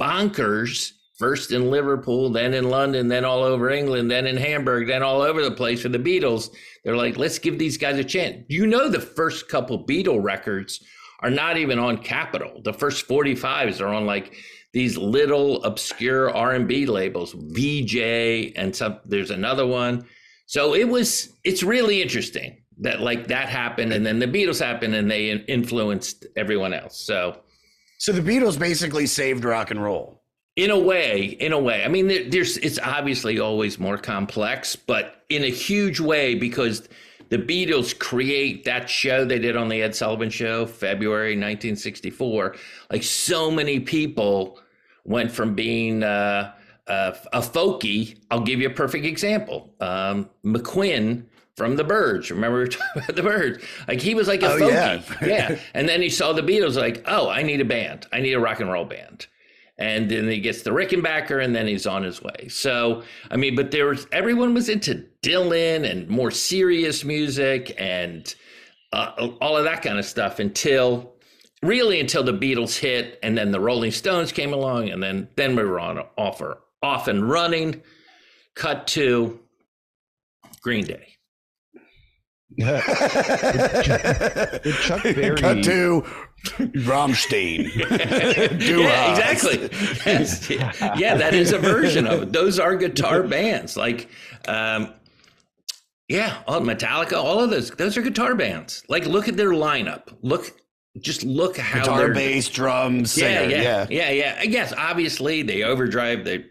bonkers 0.00 0.92
first 1.18 1.50
in 1.50 1.70
Liverpool, 1.70 2.30
then 2.30 2.54
in 2.54 2.70
London, 2.70 3.08
then 3.08 3.24
all 3.24 3.42
over 3.42 3.70
England, 3.70 4.10
then 4.10 4.26
in 4.26 4.36
Hamburg, 4.36 4.86
then 4.86 5.02
all 5.02 5.20
over 5.20 5.42
the 5.42 5.50
place 5.50 5.82
for 5.82 5.88
the 5.88 5.98
Beatles. 5.98 6.50
They're 6.84 6.96
like, 6.96 7.16
let's 7.16 7.38
give 7.38 7.58
these 7.58 7.78
guys 7.78 7.98
a 7.98 8.04
chance. 8.04 8.44
You 8.48 8.66
know, 8.66 8.88
the 8.88 9.00
first 9.00 9.48
couple 9.48 9.84
Beatle 9.84 10.22
records 10.22 10.84
are 11.20 11.30
not 11.30 11.56
even 11.56 11.78
on 11.78 11.98
Capitol. 11.98 12.60
The 12.62 12.74
first 12.74 13.08
45s 13.08 13.80
are 13.80 13.88
on 13.88 14.06
like 14.06 14.36
these 14.76 14.98
little 14.98 15.64
obscure 15.64 16.28
R&B 16.36 16.84
labels, 16.84 17.32
Vee-Jay 17.32 18.52
and 18.56 18.76
some 18.76 18.98
there's 19.06 19.30
another 19.30 19.66
one. 19.66 20.06
So 20.44 20.74
it 20.74 20.86
was 20.86 21.32
it's 21.44 21.62
really 21.62 22.02
interesting 22.02 22.58
that 22.82 23.00
like 23.00 23.28
that 23.28 23.48
happened 23.48 23.94
and 23.94 24.04
then 24.04 24.18
the 24.18 24.26
Beatles 24.26 24.62
happened 24.62 24.94
and 24.94 25.10
they 25.10 25.30
influenced 25.30 26.26
everyone 26.36 26.74
else. 26.74 27.00
So 27.00 27.40
So 27.96 28.12
the 28.12 28.20
Beatles 28.20 28.58
basically 28.58 29.06
saved 29.06 29.46
rock 29.46 29.70
and 29.70 29.82
roll. 29.82 30.20
in 30.56 30.70
a 30.70 30.78
way, 30.78 31.24
in 31.24 31.52
a 31.54 31.58
way. 31.58 31.82
I 31.82 31.88
mean, 31.88 32.08
there, 32.08 32.28
there's 32.28 32.58
it's 32.58 32.78
obviously 32.78 33.38
always 33.38 33.78
more 33.78 33.96
complex, 33.96 34.76
but 34.76 35.24
in 35.30 35.42
a 35.42 35.50
huge 35.50 36.00
way 36.00 36.34
because 36.34 36.86
the 37.30 37.38
Beatles 37.38 37.98
create 37.98 38.66
that 38.66 38.90
show 38.90 39.24
they 39.24 39.38
did 39.38 39.56
on 39.56 39.68
the 39.70 39.80
Ed 39.80 39.94
Sullivan 39.94 40.28
Show, 40.28 40.66
February 40.66 41.30
1964. 41.30 42.56
Like 42.90 43.02
so 43.02 43.50
many 43.50 43.80
people 43.80 44.60
went 45.06 45.30
from 45.32 45.54
being 45.54 46.02
uh, 46.02 46.52
uh, 46.86 47.12
a 47.32 47.40
folkie. 47.40 48.18
I'll 48.30 48.40
give 48.40 48.60
you 48.60 48.68
a 48.68 48.72
perfect 48.74 49.04
example. 49.06 49.72
Um, 49.80 50.28
McGuinn 50.44 51.24
from 51.56 51.76
the 51.76 51.84
Byrds. 51.84 52.30
Remember 52.30 52.58
we 52.58 52.64
were 52.64 52.66
talking 52.70 53.02
about 53.02 53.16
the 53.16 53.22
Byrds? 53.22 53.64
Like 53.88 54.00
he 54.00 54.14
was 54.14 54.28
like 54.28 54.42
a 54.42 54.50
Oh, 54.52 54.58
folkie. 54.58 54.70
yeah. 54.70 55.02
yeah. 55.26 55.58
And 55.74 55.88
then 55.88 56.02
he 56.02 56.10
saw 56.10 56.32
the 56.32 56.42
Beatles 56.42 56.76
like, 56.76 57.02
oh, 57.06 57.28
I 57.30 57.42
need 57.42 57.60
a 57.60 57.64
band. 57.64 58.06
I 58.12 58.20
need 58.20 58.32
a 58.34 58.40
rock 58.40 58.60
and 58.60 58.70
roll 58.70 58.84
band. 58.84 59.26
And 59.78 60.10
then 60.10 60.26
he 60.28 60.40
gets 60.40 60.62
the 60.62 60.70
Rickenbacker 60.70 61.44
and 61.44 61.54
then 61.54 61.66
he's 61.66 61.86
on 61.86 62.02
his 62.02 62.22
way. 62.22 62.48
So, 62.48 63.02
I 63.30 63.36
mean, 63.36 63.54
but 63.54 63.70
there 63.70 63.86
was, 63.86 64.06
everyone 64.10 64.54
was 64.54 64.70
into 64.70 65.04
Dylan 65.22 65.88
and 65.90 66.08
more 66.08 66.30
serious 66.30 67.04
music 67.04 67.74
and 67.76 68.34
uh, 68.94 69.28
all 69.42 69.54
of 69.56 69.64
that 69.64 69.82
kind 69.82 69.98
of 69.98 70.06
stuff 70.06 70.38
until 70.38 71.12
really 71.66 72.00
until 72.00 72.22
the 72.22 72.32
Beatles 72.32 72.78
hit 72.78 73.18
and 73.22 73.36
then 73.36 73.50
the 73.50 73.60
Rolling 73.60 73.90
Stones 73.90 74.32
came 74.32 74.52
along 74.52 74.88
and 74.90 75.02
then, 75.02 75.28
then 75.36 75.56
we 75.56 75.64
were 75.64 75.80
on 75.80 76.02
offer, 76.16 76.58
off 76.82 77.08
and 77.08 77.28
running. 77.28 77.82
Cut 78.54 78.86
to 78.88 79.38
Green 80.62 80.84
Day. 80.84 81.16
Did 82.56 82.82
Chuck 84.80 85.02
Berry 85.02 85.36
Cut 85.36 85.62
to 85.64 86.02
Rammstein. 86.86 87.70
Yeah, 88.66 89.10
exactly. 89.10 89.68
Yes. 90.06 90.48
Yeah. 90.48 90.94
yeah, 90.96 91.14
that 91.16 91.34
is 91.34 91.52
a 91.52 91.58
version 91.58 92.06
of 92.06 92.22
it. 92.22 92.32
Those 92.32 92.58
are 92.58 92.76
guitar 92.76 93.22
bands. 93.24 93.76
Like, 93.76 94.08
um, 94.46 94.94
yeah, 96.08 96.42
all 96.46 96.60
Metallica, 96.60 97.14
all 97.14 97.40
of 97.40 97.50
those. 97.50 97.70
Those 97.70 97.96
are 97.96 98.02
guitar 98.02 98.34
bands. 98.34 98.84
Like, 98.88 99.06
look 99.06 99.28
at 99.28 99.36
their 99.36 99.50
lineup. 99.50 100.16
Look, 100.22 100.52
just 101.00 101.24
look 101.24 101.56
how 101.56 101.80
Guitar, 101.80 101.98
they're 101.98 102.14
bass, 102.14 102.48
drums, 102.48 103.16
yeah, 103.16 103.40
singer. 103.40 103.50
yeah, 103.54 103.86
Yeah, 103.90 104.10
yeah, 104.10 104.10
yeah, 104.10 104.42
Yes, 104.42 104.72
obviously 104.76 105.42
they 105.42 105.62
overdrive 105.62 106.24
the, 106.24 106.44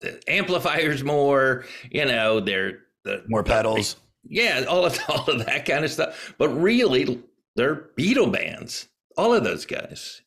the 0.00 0.20
amplifiers 0.28 1.02
more. 1.04 1.64
You 1.90 2.04
know, 2.06 2.40
they're 2.40 2.80
the 3.04 3.24
More 3.28 3.42
pedals. 3.44 3.96
yeah, 4.24 4.64
all 4.68 4.84
of 4.84 4.98
all 5.08 5.24
of 5.30 5.44
that 5.46 5.64
kind 5.66 5.84
of 5.84 5.90
stuff. 5.90 6.34
But 6.38 6.48
really, 6.50 7.22
they're 7.56 7.90
Beatle 7.98 8.32
bands. 8.32 8.88
All 9.16 9.34
of 9.34 9.44
those 9.44 9.66
guys, 9.66 10.22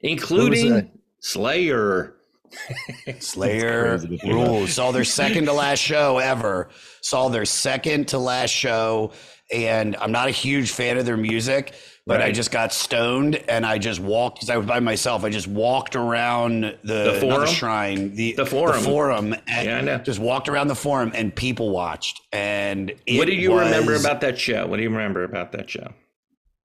including? 0.00 0.90
Slayer. 1.20 2.14
Slayer 3.18 3.98
rules. 4.24 4.72
Saw 4.72 4.90
their 4.90 5.04
second 5.04 5.46
to 5.46 5.52
last 5.52 5.80
show 5.80 6.18
ever. 6.18 6.68
Saw 7.02 7.28
their 7.28 7.44
second 7.44 8.08
to 8.08 8.18
last 8.18 8.50
show. 8.50 9.12
And 9.52 9.96
I'm 9.96 10.12
not 10.12 10.28
a 10.28 10.32
huge 10.32 10.70
fan 10.72 10.98
of 10.98 11.06
their 11.06 11.16
music, 11.16 11.74
but 12.08 12.22
I 12.22 12.32
just 12.32 12.50
got 12.50 12.72
stoned 12.72 13.36
and 13.48 13.64
I 13.64 13.78
just 13.78 14.00
walked 14.00 14.36
because 14.38 14.50
I 14.50 14.56
was 14.56 14.66
by 14.66 14.80
myself. 14.80 15.22
I 15.24 15.30
just 15.30 15.46
walked 15.46 15.94
around 15.94 16.62
the, 16.62 16.76
The 16.82 17.04
not 17.04 17.14
the 17.14 17.20
forum? 17.20 17.46
shrine, 17.46 18.14
the, 18.16 18.32
The 18.32 18.46
forum. 18.46 18.82
forum 18.82 19.34
and 19.46 19.66
Yeah, 19.66 19.78
I 19.78 19.80
know. 19.82 19.98
just 19.98 20.18
walked 20.18 20.48
around 20.48 20.68
the 20.68 20.74
forum 20.74 21.12
and 21.14 21.34
people 21.34 21.70
watched. 21.70 22.22
And 22.32 22.92
it 23.06 23.18
what 23.18 23.26
do 23.26 23.34
you 23.34 23.56
remember 23.58 23.94
about 23.94 24.20
that 24.22 24.38
show? 24.38 24.66
What 24.66 24.78
do 24.78 24.82
you 24.82 24.90
remember 24.90 25.22
about 25.24 25.52
that 25.52 25.70
show? 25.70 25.92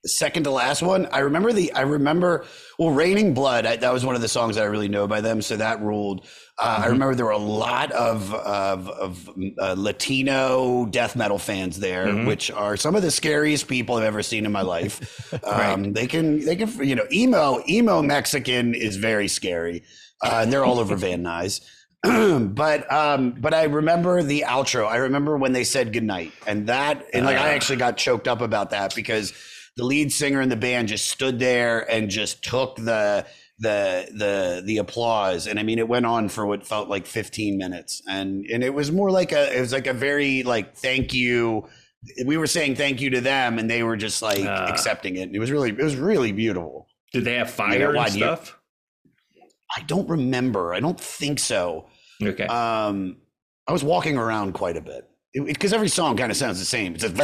The 0.03 0.10
second 0.10 0.43
to 0.43 0.51
last 0.51 0.81
one 0.81 1.05
i 1.13 1.19
remember 1.19 1.53
the 1.53 1.72
i 1.74 1.81
remember 1.81 2.45
well 2.77 2.91
raining 2.91 3.33
blood 3.33 3.65
I, 3.65 3.77
that 3.77 3.93
was 3.93 4.05
one 4.05 4.15
of 4.15 4.22
the 4.22 4.27
songs 4.27 4.55
that 4.57 4.63
i 4.63 4.65
really 4.65 4.89
know 4.89 5.07
by 5.07 5.22
them 5.22 5.41
so 5.41 5.55
that 5.57 5.81
ruled 5.81 6.27
uh, 6.60 6.74
Mm-hmm. 6.75 6.83
i 6.83 6.88
remember 6.88 7.15
there 7.15 7.25
were 7.25 7.31
a 7.31 7.38
lot 7.38 7.91
of 7.93 8.33
of, 8.33 8.89
of 8.89 9.29
uh, 9.60 9.75
latino 9.77 10.86
death 10.88 11.15
metal 11.15 11.39
fans 11.39 11.79
there 11.79 12.07
Mm-hmm. 12.07 12.27
which 12.27 12.51
are 12.51 12.75
some 12.77 12.95
of 12.95 13.01
the 13.01 13.12
scariest 13.12 13.67
people 13.67 13.95
i've 13.95 14.03
ever 14.03 14.22
seen 14.22 14.45
in 14.45 14.51
my 14.51 14.62
life 14.62 15.33
um, 15.45 15.93
they 15.93 16.05
can 16.05 16.43
they 16.43 16.55
can 16.57 16.69
you 16.86 16.95
know 16.95 17.05
emo 17.12 17.63
emo 17.69 18.01
mexican 18.01 18.75
is 18.75 18.98
very 18.98 19.27
scary 19.29 19.83
uh, 20.22 20.39
and 20.43 20.51
they're 20.51 20.65
all 20.65 20.79
over 20.79 20.95
van 20.98 21.24
nuys 21.24 21.62
but 22.53 22.91
um 22.91 23.31
but 23.39 23.53
i 23.53 23.63
remember 23.63 24.22
the 24.22 24.43
outro 24.45 24.86
i 24.88 24.98
remember 24.98 25.38
when 25.38 25.53
they 25.53 25.63
said 25.63 25.93
goodnight 25.93 26.31
and 26.45 26.67
that 26.67 27.05
and 27.13 27.25
like 27.25 27.38
i 27.38 27.51
Ah. 27.51 27.55
actually 27.55 27.77
got 27.77 27.95
choked 27.95 28.27
up 28.27 28.41
about 28.41 28.69
that 28.72 28.93
because 28.95 29.31
the 29.77 29.84
lead 29.86 30.12
singer 30.12 30.42
in 30.42 30.50
the 30.50 30.56
band 30.56 30.88
just 30.88 31.08
stood 31.10 31.39
there 31.39 31.89
and 31.92 32.10
just 32.10 32.44
took 32.44 32.75
the 32.75 33.25
the 33.60 34.08
the 34.15 34.62
the 34.65 34.77
applause. 34.77 35.48
And 35.48 35.60
i 35.60 35.63
mean 35.63 35.80
it 35.80 35.88
went 35.88 36.06
on 36.06 36.30
for 36.30 36.46
what 36.46 36.65
felt 36.65 36.89
like 36.89 37.06
15 37.06 37.58
minutes. 37.58 38.01
And 38.08 38.46
and 38.48 38.63
it 38.63 38.74
was 38.74 38.92
more 38.92 39.12
like 39.12 39.32
a 39.32 39.56
it 39.56 39.60
was 39.62 39.72
like 39.74 39.88
a 39.88 39.94
very 39.94 40.44
like 40.44 40.75
thank 40.75 41.13
you. 41.13 41.68
We 42.25 42.38
were 42.38 42.48
saying 42.48 42.75
thank 42.75 43.00
you 43.01 43.10
to 43.12 43.22
them 43.22 43.58
and 43.60 43.70
they 43.70 43.82
were 43.84 43.96
just 43.98 44.22
like 44.22 44.44
Ah. 44.46 44.68
accepting 44.68 45.15
it. 45.15 45.30
It 45.34 45.39
was 45.39 45.51
really 45.51 45.70
it 45.70 45.77
was 45.84 45.96
really 45.96 46.32
beautiful. 46.32 46.88
Did 47.13 47.25
they 47.25 47.36
have 47.36 47.50
fire 47.50 47.88
and 47.89 47.96
why 47.98 48.10
do 48.10 48.20
you- 48.20 48.25
stuff? 48.25 48.60
i 49.75 49.82
don't 49.84 50.08
remember. 50.08 50.74
I 50.74 50.80
don't 50.80 51.00
think 51.00 51.39
so. 51.39 51.88
Okay. 52.22 52.46
um 52.46 53.18
i 53.68 53.72
was 53.72 53.84
walking 53.84 54.18
around 54.18 54.53
quite 54.53 54.77
a 54.77 54.82
bit 54.82 55.10
because 55.33 55.73
every 55.73 55.89
song 55.89 56.17
kind 56.17 56.31
of 56.31 56.37
sounds 56.37 56.59
the 56.59 56.65
same. 56.65 56.95
It 56.95 57.01
says, 57.01 57.11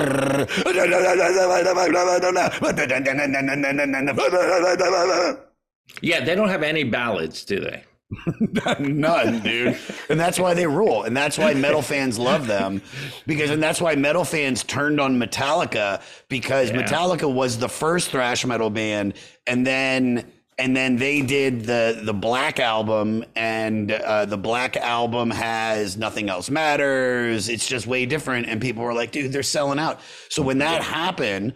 yeah, 6.01 6.23
they 6.23 6.35
don't 6.35 6.49
have 6.49 6.63
any 6.63 6.83
ballads, 6.83 7.45
do 7.45 7.59
they? 7.59 7.83
None, 8.79 9.39
dude. 9.41 9.77
And 10.09 10.19
that's 10.19 10.39
why 10.39 10.55
they 10.55 10.65
rule. 10.65 11.03
And 11.03 11.15
that's 11.15 11.37
why 11.37 11.53
metal 11.53 11.83
fans 11.83 12.17
love 12.17 12.47
them. 12.47 12.81
Because 13.27 13.51
and 13.51 13.61
that's 13.61 13.79
why 13.79 13.95
metal 13.95 14.25
fans 14.25 14.63
turned 14.63 14.99
on 14.99 15.19
Metallica 15.19 16.01
because 16.27 16.71
Yeah. 16.71 16.83
Metallica 16.83 17.31
was 17.31 17.59
the 17.59 17.69
first 17.69 18.09
thrash 18.09 18.43
metal 18.45 18.71
band 18.71 19.13
and 19.45 19.65
then 19.65 20.31
and 20.59 20.75
then 20.75 20.97
they 20.97 21.21
did 21.21 21.61
the 21.61 21.99
the 22.03 22.13
Black 22.13 22.59
album 22.59 23.23
and 23.35 23.91
uh, 23.91 24.25
the 24.25 24.37
Black 24.37 24.77
album 24.77 25.31
has 25.31 25.97
Nothing 25.97 26.29
Else 26.29 26.49
Matters. 26.49 27.49
It's 27.49 27.67
just 27.67 27.87
way 27.87 28.05
different 28.05 28.47
and 28.47 28.61
people 28.61 28.83
were 28.83 28.93
like, 28.93 29.11
dude, 29.11 29.31
they're 29.31 29.41
selling 29.43 29.79
out. 29.79 29.99
So 30.29 30.41
when 30.43 30.59
that 30.59 30.83
happened, 30.83 31.53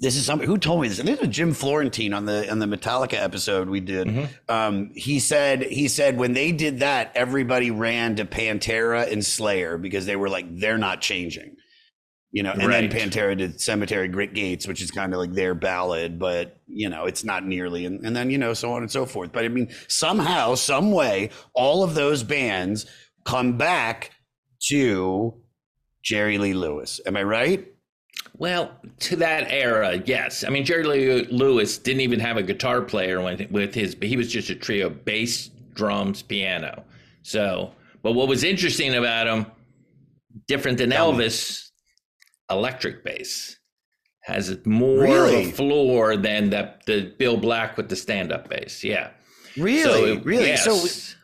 this 0.00 0.16
is 0.16 0.26
somebody 0.26 0.46
who 0.46 0.58
told 0.58 0.82
me 0.82 0.88
this. 0.88 0.98
This 0.98 1.18
was 1.18 1.28
Jim 1.28 1.54
Florentine 1.54 2.12
on 2.12 2.26
the 2.26 2.50
on 2.50 2.58
the 2.58 2.66
Metallica 2.66 3.14
episode 3.14 3.68
we 3.68 3.80
did. 3.80 4.06
Um, 4.48 4.90
he 4.94 5.18
said 5.18 5.62
he 5.62 5.88
said 5.88 6.18
when 6.18 6.34
they 6.34 6.52
did 6.52 6.80
that, 6.80 7.10
everybody 7.14 7.70
ran 7.70 8.16
to 8.16 8.24
Pantera 8.24 9.10
and 9.10 9.24
Slayer 9.24 9.78
because 9.78 10.06
they 10.06 10.16
were 10.16 10.28
like 10.28 10.46
they're 10.50 10.78
not 10.78 11.00
changing. 11.00 11.56
You 12.30 12.42
know, 12.42 12.52
and 12.52 12.66
Right. 12.66 12.90
then 12.90 13.10
Pantera 13.10 13.36
did 13.36 13.58
Cemetery 13.58 14.06
Great 14.08 14.34
Gates, 14.34 14.68
which 14.68 14.82
is 14.82 14.90
kind 14.90 15.14
of 15.14 15.18
like 15.18 15.32
their 15.32 15.54
ballad, 15.54 16.18
but 16.18 16.58
you 16.66 16.90
know, 16.90 17.06
it's 17.06 17.24
not 17.24 17.46
nearly 17.46 17.86
and, 17.86 18.04
and 18.04 18.14
then, 18.14 18.30
you 18.30 18.36
know, 18.36 18.52
so 18.52 18.70
on 18.72 18.82
and 18.82 18.90
so 18.90 19.06
forth. 19.06 19.32
But 19.32 19.46
I 19.46 19.48
mean, 19.48 19.70
somehow, 19.88 20.54
some 20.54 20.92
way, 20.92 21.30
all 21.54 21.82
of 21.82 21.94
those 21.94 22.22
bands 22.22 22.84
come 23.24 23.56
back 23.56 24.10
to 24.68 25.34
Jerry 26.02 26.36
Lee 26.36 26.52
Lewis. 26.52 27.00
Am 27.06 27.16
I 27.16 27.22
right? 27.22 27.66
Well, 28.36 28.72
to 29.00 29.16
that 29.16 29.50
era, 29.50 30.02
yes. 30.04 30.44
I 30.44 30.50
mean, 30.50 30.64
Jerry 30.66 30.84
Lee 30.84 31.24
Lewis 31.30 31.78
didn't 31.78 32.02
even 32.02 32.20
have 32.20 32.36
a 32.36 32.42
guitar 32.42 32.82
player 32.82 33.22
when, 33.22 33.46
with 33.50 33.74
his, 33.74 33.96
he 34.02 34.16
was 34.18 34.30
just 34.30 34.50
a 34.50 34.54
trio 34.54 34.90
bass, 34.90 35.48
drums, 35.74 36.20
piano. 36.22 36.84
So, 37.22 37.72
but 38.02 38.12
what 38.12 38.28
was 38.28 38.44
interesting 38.44 38.94
about 38.94 39.26
him, 39.26 39.46
different 40.46 40.78
than 40.78 40.90
me. 40.90 40.96
Elvis, 40.96 41.67
electric 42.50 43.04
bass 43.04 43.56
has 44.22 44.50
it 44.50 44.66
more 44.66 45.06
of 45.06 45.30
a 45.30 45.50
floor 45.52 46.16
than 46.16 46.50
the, 46.50 46.74
the 46.86 47.14
Bill 47.18 47.36
Black 47.36 47.76
with 47.76 47.88
the 47.88 47.96
stand 47.96 48.30
up 48.32 48.48
bass. 48.48 48.84
Yeah. 48.84 49.10
Really? 49.56 50.16
So, 50.16 50.22
really? 50.22 50.56
So 50.56 50.74
yes. 50.74 51.16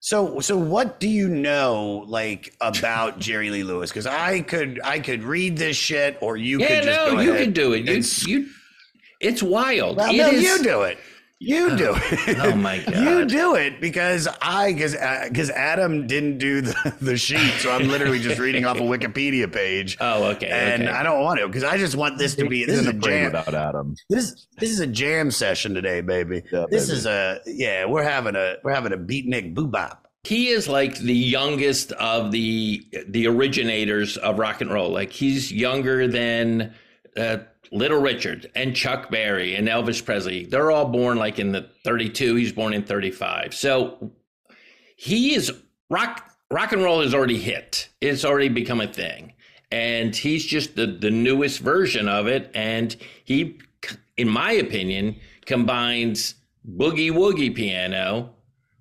So 0.00 0.40
so 0.40 0.56
what 0.56 0.98
do 0.98 1.08
you 1.08 1.28
know 1.28 2.04
like 2.08 2.56
about 2.60 3.20
Jerry 3.20 3.50
Lee 3.50 3.62
Lewis? 3.62 3.90
Because 3.90 4.06
I 4.06 4.40
could 4.40 4.80
I 4.82 4.98
could 4.98 5.22
read 5.22 5.56
this 5.56 5.76
shit, 5.76 6.18
or 6.20 6.36
you 6.36 6.58
yeah, 6.58 6.66
could 6.66 6.84
just 6.84 7.06
no, 7.06 7.14
go 7.14 7.20
you 7.20 7.34
can 7.34 7.52
do 7.52 7.72
it. 7.72 7.84
You, 7.84 8.02
you, 8.26 8.48
it's 9.20 9.44
wild. 9.44 9.98
well, 9.98 10.12
It 10.12 10.16
no, 10.16 10.30
is- 10.30 10.42
you 10.42 10.60
do 10.64 10.82
it. 10.82 10.98
You 11.42 11.76
do 11.76 11.94
it. 11.96 12.38
oh 12.40 12.54
my 12.56 12.78
god. 12.86 12.94
You 12.96 13.24
do 13.26 13.54
it 13.56 13.80
because 13.80 14.28
I 14.40 14.72
because 14.72 14.92
because 15.28 15.50
Adam 15.50 16.06
didn't 16.06 16.38
do 16.38 16.60
the, 16.60 16.94
the 17.00 17.16
sheet, 17.16 17.52
so 17.58 17.70
I'm 17.72 17.88
literally 17.88 18.18
just 18.20 18.38
reading 18.46 18.64
off 18.64 18.78
a 18.78 18.82
Wikipedia 18.82 19.52
page. 19.52 19.96
Oh, 20.00 20.24
okay. 20.30 20.46
And 20.48 20.82
okay. 20.84 20.92
I 20.92 21.02
don't 21.02 21.20
want 21.22 21.40
to 21.40 21.46
because 21.48 21.64
I 21.64 21.78
just 21.78 21.96
want 21.96 22.18
this 22.18 22.34
to 22.36 22.48
be 22.48 22.64
this 22.64 22.78
is 22.78 22.86
a 22.86 22.90
Isn't 22.90 23.04
a 23.04 23.08
jam. 23.08 23.24
without 23.32 23.54
Adam. 23.54 23.94
This 24.08 24.46
this 24.58 24.70
is 24.70 24.80
a 24.80 24.86
jam 24.86 25.30
session 25.30 25.74
today, 25.74 26.00
baby. 26.00 26.42
Yeah, 26.52 26.66
this 26.70 26.86
baby. 26.86 26.96
is 26.98 27.06
a 27.06 27.40
yeah. 27.46 27.84
We're 27.86 28.04
having 28.04 28.36
a 28.36 28.56
we're 28.62 28.72
having 28.74 28.92
a 28.92 28.96
beatnik 28.98 29.54
boobop. 29.54 29.98
he 30.24 30.48
is 30.48 30.68
like 30.68 30.96
the 30.98 31.14
youngest 31.14 31.90
of 31.92 32.30
the 32.30 32.86
the 33.08 33.26
originators 33.26 34.16
of 34.18 34.38
rock 34.38 34.60
and 34.60 34.70
roll. 34.72 34.90
Like 34.90 35.10
he's 35.12 35.52
younger 35.52 36.06
than 36.06 36.74
uh, 37.16 37.38
Little 37.72 38.00
Richard 38.00 38.50
and 38.54 38.76
Chuck 38.76 39.10
Berry 39.10 39.54
and 39.54 39.66
Elvis 39.66 40.04
Presley. 40.04 40.44
They're 40.44 40.70
all 40.70 40.84
born 40.84 41.16
like 41.16 41.38
in 41.38 41.52
the 41.52 41.70
32. 41.84 42.34
He's 42.34 42.52
born 42.52 42.74
in 42.74 42.84
35. 42.84 43.54
So 43.54 44.12
he 44.96 45.34
is 45.34 45.50
rock 45.88 46.30
rock 46.50 46.72
and 46.72 46.82
roll 46.82 47.00
is 47.00 47.14
already 47.14 47.38
hit. 47.38 47.88
It's 48.02 48.26
already 48.26 48.50
become 48.50 48.82
a 48.82 48.86
thing. 48.86 49.32
And 49.70 50.14
he's 50.14 50.44
just 50.44 50.76
the, 50.76 50.86
the 50.86 51.10
newest 51.10 51.60
version 51.60 52.08
of 52.08 52.26
it. 52.26 52.50
And 52.54 52.94
he, 53.24 53.58
in 54.18 54.28
my 54.28 54.52
opinion, 54.52 55.16
combines 55.46 56.34
boogie 56.76 57.10
woogie 57.10 57.54
piano 57.54 58.34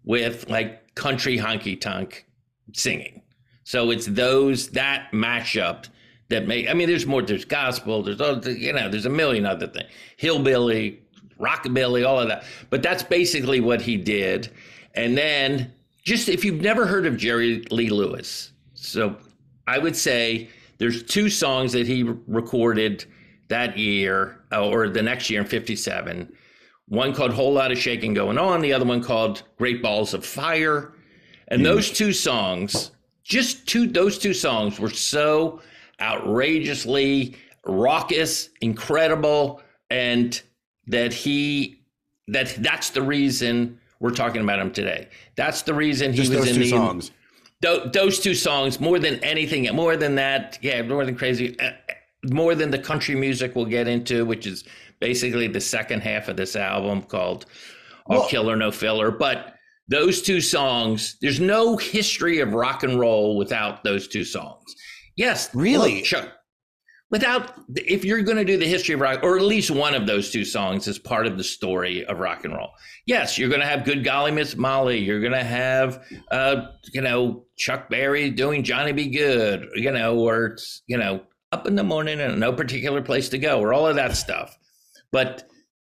with 0.04 0.50
like 0.50 0.94
country 0.96 1.38
honky 1.38 1.80
tonk 1.80 2.26
singing. 2.74 3.22
So 3.64 3.90
it's 3.90 4.06
those 4.06 4.72
that 4.72 5.10
mashup 5.14 5.86
that 6.32 6.48
make. 6.48 6.70
I 6.70 6.74
mean, 6.74 6.90
there's 6.90 7.06
more. 7.06 7.22
There's 7.22 7.46
gospel. 7.46 8.04
There's 8.04 8.20
all. 8.20 8.46
You 8.46 8.74
know, 8.74 8.90
there's 8.90 9.06
a 9.06 9.10
million 9.10 9.46
other 9.46 9.68
things. 9.68 9.90
Hillbilly, 10.18 11.02
rockabilly, 11.40 12.06
all 12.08 12.20
of 12.20 12.28
that. 12.28 12.44
But 12.70 12.84
that's 12.84 13.04
basically 13.04 13.60
what 13.60 13.82
he 13.82 13.96
did. 13.98 14.52
And 14.96 15.18
then, 15.18 15.72
just 16.04 16.28
if 16.28 16.44
you've 16.44 16.62
never 16.62 16.86
heard 16.86 17.06
of 17.06 17.18
Jerry 17.18 17.62
Lee 17.72 17.90
Lewis, 17.90 18.52
so 18.74 19.16
I 19.68 19.78
would 19.78 19.96
say 19.96 20.50
there's 20.80 21.04
two 21.04 21.30
songs 21.30 21.72
that 21.74 21.88
he 21.88 22.04
recorded 22.28 23.06
that 23.48 23.78
year 23.78 24.42
uh, 24.52 24.68
or 24.68 24.90
the 24.90 25.02
next 25.02 25.30
year 25.30 25.42
in 25.42 25.48
'57 25.48 26.34
one 26.92 27.14
called 27.14 27.32
Whole 27.32 27.54
Lot 27.54 27.72
of 27.72 27.78
Shaking 27.78 28.14
Going 28.14 28.38
On, 28.38 28.60
the 28.60 28.74
other 28.74 28.84
one 28.84 29.02
called 29.02 29.44
Great 29.58 29.82
Balls 29.82 30.14
of 30.14 30.26
Fire. 30.26 30.92
And 31.48 31.66
those 31.66 31.90
two 31.90 32.12
songs, 32.12 32.92
just 33.24 33.66
two, 33.66 33.88
those 33.88 34.18
two 34.18 34.34
songs 34.34 34.78
were 34.78 34.90
so 34.90 35.62
outrageously 36.02 37.36
raucous, 37.66 38.50
incredible, 38.62 39.62
and 39.90 40.42
that 40.88 41.14
he, 41.14 41.84
that 42.28 42.56
that's 42.60 42.90
the 42.90 43.02
reason 43.02 43.80
we're 44.00 44.10
talking 44.12 44.42
about 44.42 44.60
him 44.60 44.72
today. 44.72 45.08
That's 45.36 45.62
the 45.62 45.74
reason 45.74 46.12
he 46.12 46.18
Just 46.18 46.32
was 46.32 46.40
those 46.40 46.48
in 46.50 46.54
two 46.56 46.64
the 46.64 46.70
songs. 46.70 47.12
Tho- 47.62 47.86
those 47.90 48.20
two 48.20 48.34
songs 48.34 48.80
more 48.80 48.98
than 48.98 49.24
anything 49.24 49.74
more 49.76 49.96
than 49.96 50.16
that 50.16 50.58
yeah 50.64 50.82
more 50.82 51.06
than 51.06 51.16
crazy 51.16 51.60
uh, 51.60 51.74
more 52.32 52.56
than 52.56 52.72
the 52.72 52.80
country 52.80 53.14
music 53.14 53.56
we'll 53.56 53.66
get 53.66 53.88
into 53.88 54.26
which 54.26 54.48
is 54.48 54.64
basically 55.00 55.48
the 55.48 55.62
second 55.62 56.02
half 56.02 56.28
of 56.28 56.36
this 56.38 56.56
album 56.56 57.04
called 57.04 57.46
all 58.08 58.22
Well- 58.22 58.28
killer 58.30 58.56
no 58.56 58.72
filler 58.72 59.12
but 59.12 59.54
those 59.90 60.24
two 60.24 60.42
songs 60.42 61.18
there's 61.22 61.40
no 61.40 61.78
history 61.78 62.40
of 62.40 62.56
rock 62.56 62.82
and 62.82 63.00
roll 63.00 63.38
without 63.38 63.84
those 63.84 64.08
two 64.08 64.24
songs 64.24 64.76
yes. 65.16 65.54
Really? 65.54 65.98
look, 65.98 66.06
Chuck, 66.06 66.30
without 67.12 67.54
if 67.76 68.04
you're 68.04 68.22
going 68.22 68.38
to 68.38 68.46
do 68.46 68.58
the 68.58 68.66
history 68.66 68.96
of 68.96 69.02
rock 69.02 69.20
or 69.22 69.38
at 69.38 69.44
least 69.44 69.70
one 69.70 69.94
of 69.94 70.08
those 70.08 70.32
two 70.32 70.46
songs 70.46 70.88
as 70.88 70.98
part 70.98 71.28
of 71.28 71.38
the 71.38 71.44
story 71.44 72.04
of 72.06 72.20
rock 72.20 72.46
and 72.46 72.56
roll. 72.56 72.72
Yes 73.06 73.38
you're 73.38 73.50
going 73.50 73.62
to 73.62 73.68
have 73.68 73.84
good 73.84 74.04
golly 74.04 74.32
miss 74.32 74.56
molly. 74.56 74.98
You're 74.98 75.20
going 75.20 75.34
to 75.34 75.44
have 75.44 76.04
uh 76.32 76.68
you 76.94 77.02
know 77.02 77.46
chuck 77.58 77.90
berry 77.90 78.32
doing 78.32 78.64
johnny 78.64 78.94
be 78.94 79.10
good 79.10 79.68
you 79.76 79.92
know 79.92 80.18
or 80.18 80.58
you 80.88 80.98
know 80.98 81.22
up 81.52 81.68
in 81.68 81.76
the 81.76 81.84
morning 81.84 82.20
and 82.22 82.40
no 82.40 82.54
particular 82.54 83.02
place 83.02 83.28
to 83.30 83.38
go 83.38 83.60
or 83.60 83.74
all 83.74 83.86
of 83.86 83.98
that 83.98 84.16
stuff. 84.16 84.58
But 85.12 85.44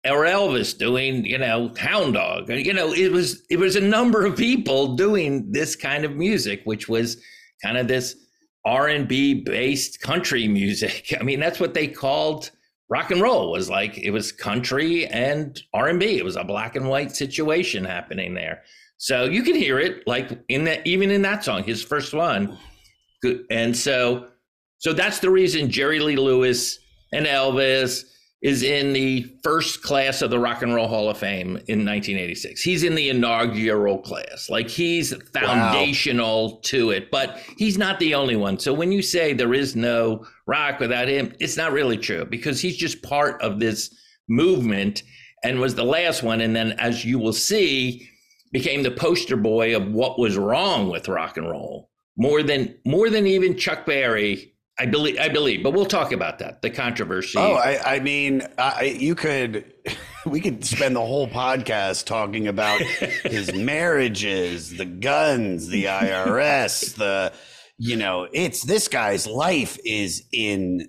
or 0.05 0.25
elvis 0.25 0.77
doing 0.77 1.25
you 1.25 1.37
know 1.37 1.71
hound 1.77 2.15
dog. 2.15 2.49
You 2.49 2.73
know 2.73 2.91
it 2.91 3.11
was 3.11 3.45
it 3.49 3.57
was 3.57 3.77
a 3.77 3.81
number 3.81 4.25
of 4.25 4.35
people 4.35 4.95
doing 4.95 5.53
this 5.53 5.77
kind 5.77 6.03
of 6.03 6.17
music 6.17 6.61
which 6.65 6.89
was 6.89 7.23
kind 7.61 7.77
of 7.77 7.87
this 7.87 8.17
r&b 8.65 9.43
based 9.45 9.99
country 10.01 10.47
music. 10.47 11.13
I 11.19 11.23
mean 11.23 11.39
that's 11.39 11.59
what 11.59 11.73
they 11.73 11.87
called 11.87 12.51
rock 12.89 13.11
and 13.11 13.21
roll 13.21 13.51
was 13.51 13.69
like 13.69 13.97
it 13.97 14.11
was 14.11 14.31
country 14.31 15.07
and 15.07 15.61
r&b 15.73 16.17
it 16.17 16.25
was 16.25 16.35
a 16.35 16.43
black 16.43 16.75
and 16.75 16.87
white 16.87 17.15
situation 17.15 17.83
happening 17.85 18.33
there. 18.33 18.63
So 18.97 19.25
you 19.25 19.43
can 19.43 19.55
hear 19.55 19.79
it 19.79 20.07
like 20.07 20.39
in 20.47 20.63
that 20.65 20.85
even 20.85 21.11
in 21.11 21.21
that 21.23 21.43
song 21.43 21.63
his 21.63 21.83
first 21.83 22.13
one. 22.13 22.57
And 23.49 23.75
so 23.75 24.27
so 24.79 24.93
that's 24.93 25.19
the 25.19 25.29
reason 25.29 25.69
jerry 25.69 25.99
lee 25.99 26.15
lewis 26.15 26.79
and 27.13 27.25
elvis 27.25 28.03
is 28.43 28.61
in 28.61 28.91
the 28.91 29.25
first 29.41 29.81
class 29.81 30.21
of 30.21 30.29
the 30.29 30.37
Rock 30.37 30.61
and 30.61 30.75
Roll 30.75 30.87
Hall 30.87 31.09
of 31.09 31.17
Fame 31.17 31.55
in 31.67 31.85
1986. 31.85 32.61
He's 32.61 32.83
in 32.83 32.93
the 32.93 33.09
inaugural 33.09 33.99
class. 33.99 34.49
Like 34.49 34.69
he's 34.69 35.13
foundational 35.31 36.57
to 36.65 36.91
it, 36.91 37.09
but 37.09 37.39
he's 37.57 37.77
not 37.77 37.99
the 37.99 38.13
only 38.13 38.35
one. 38.35 38.59
So 38.59 38.73
when 38.73 38.91
you 38.91 39.01
say 39.01 39.33
there 39.33 39.53
is 39.53 39.77
no 39.77 40.25
rock 40.45 40.81
without 40.81 41.07
him, 41.07 41.33
it's 41.39 41.55
not 41.55 41.71
really 41.71 41.97
true 41.97 42.25
because 42.25 42.59
he's 42.59 42.75
just 42.75 43.01
part 43.01 43.41
of 43.41 43.61
this 43.61 43.95
movement 44.27 45.03
and 45.45 45.61
was 45.61 45.75
the 45.75 45.85
last 45.85 46.21
one. 46.21 46.41
And 46.41 46.53
then, 46.53 46.73
as 46.73 47.05
you 47.05 47.19
will 47.19 47.33
see, 47.33 48.09
became 48.51 48.83
the 48.83 48.91
poster 48.91 49.37
boy 49.37 49.73
of 49.73 49.87
what 49.87 50.19
was 50.19 50.37
wrong 50.37 50.89
with 50.89 51.07
rock 51.07 51.37
and 51.37 51.49
roll 51.49 51.89
more 52.17 52.43
than 52.43 52.75
more 52.85 53.09
than 53.09 53.25
even 53.25 53.57
Chuck 53.57 53.85
Berry. 53.85 54.52
I 54.79 54.87
believe, 54.87 55.17
I 55.19 55.29
believe, 55.29 55.61
but 55.63 55.71
we'll 55.73 55.85
talk 55.85 56.11
about 56.11 56.39
that. 56.39 56.61
The 56.63 56.69
controversy. 56.71 57.37
Oh, 57.37 57.53
I, 57.53 57.95
I 57.97 57.99
mean, 57.99 58.41
I, 58.57 58.95
you 58.99 59.13
could, 59.13 59.71
we 60.25 60.39
could 60.41 60.65
spend 60.65 60.95
the 60.95 61.01
whole 61.05 61.27
podcast 61.27 62.05
talking 62.05 62.47
about 62.47 62.81
his 62.81 63.53
marriages, 63.55 64.75
the 64.75 64.85
guns, 64.85 65.67
the 65.67 65.85
IRS, 65.85 66.95
the, 66.95 67.33
you 67.77 67.95
know, 67.97 68.27
it's 68.33 68.63
this 68.63 68.87
guy's 68.87 69.27
life 69.27 69.77
is 69.85 70.23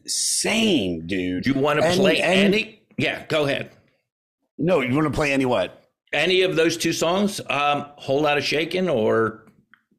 insane, 0.04 1.06
dude. 1.06 1.44
Do 1.44 1.50
you 1.52 1.60
want 1.60 1.80
to 1.80 1.92
play 1.92 2.20
and- 2.20 2.54
any? 2.54 2.82
Yeah, 2.96 3.26
go 3.26 3.44
ahead. 3.44 3.70
No, 4.56 4.80
you 4.80 4.94
want 4.94 5.06
to 5.08 5.12
play 5.16 5.32
any 5.32 5.44
what? 5.46 5.82
Any 6.12 6.42
of 6.42 6.54
those 6.56 6.76
two 6.76 6.92
songs? 6.92 7.40
Um, 7.50 7.86
Whole 7.96 8.22
Lot 8.22 8.38
of 8.38 8.44
Shaking 8.44 8.88
or 8.88 9.46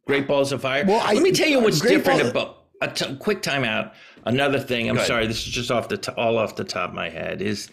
Great 0.07 0.27
Balls 0.27 0.51
of 0.53 0.61
Fire? 0.61 0.85
Well, 0.87 1.01
I- 1.03 1.13
Let 1.13 1.23
me 1.23 1.31
tell 1.33 1.47
you 1.49 1.59
what's 1.59 1.81
Great 1.81 1.97
different 1.97 2.33
Ball- 2.33 2.43
about 2.43 2.64
a 2.91 2.93
t- 2.93 3.15
quick 3.17 3.41
timeout. 3.41 3.93
Another 4.25 4.59
thing, 4.59 4.89
I'm 4.89 4.97
sorry, 4.99 5.27
this 5.27 5.45
is 5.45 5.53
just 5.53 5.71
off 5.71 5.87
the 5.87 5.97
t- 5.97 6.11
all 6.17 6.37
off 6.37 6.55
the 6.55 6.63
top 6.63 6.89
of 6.89 6.95
my 6.95 7.09
head, 7.09 7.41
is 7.41 7.69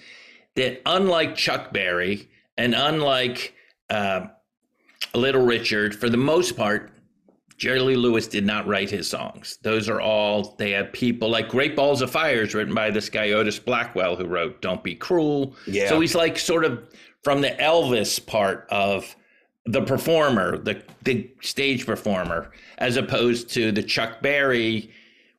that 0.56 0.82
unlike 0.84 1.34
Chuck 1.34 1.72
Berry 1.72 2.28
and 2.58 2.74
unlike 2.74 3.54
uh, 3.88 4.26
Little 5.14 5.44
Richard, 5.44 5.94
for 5.94 6.10
the 6.10 6.18
most 6.18 6.56
part, 6.56 6.90
Jerry 7.56 7.78
Lee 7.78 7.96
Lewis 7.96 8.26
did 8.26 8.44
not 8.44 8.66
write 8.66 8.90
his 8.90 9.08
songs. 9.08 9.58
Those 9.62 9.88
are 9.88 10.00
all 10.00 10.56
they 10.58 10.72
had 10.72 10.92
people 10.92 11.30
like 11.30 11.48
Great 11.48 11.76
Balls 11.76 12.02
of 12.02 12.10
Fire 12.10 12.42
is 12.42 12.54
written 12.54 12.74
by 12.74 12.90
this 12.90 13.08
guy 13.08 13.30
Otis 13.30 13.58
Blackwell 13.58 14.16
who 14.16 14.26
wrote 14.26 14.60
Don't 14.60 14.82
Be 14.82 14.94
Cruel. 14.94 15.54
Yeah. 15.66 15.88
So 15.88 16.00
he's 16.00 16.14
like 16.14 16.38
sort 16.38 16.64
of 16.64 16.92
from 17.22 17.40
the 17.40 17.50
Elvis 17.50 18.24
part 18.26 18.66
of 18.68 19.14
the 19.64 19.82
performer, 19.82 20.58
the 20.58 20.82
the 21.04 21.30
stage 21.40 21.86
performer, 21.86 22.50
as 22.78 22.96
opposed 22.96 23.50
to 23.50 23.70
the 23.70 23.82
Chuck 23.82 24.20
Berry, 24.20 24.90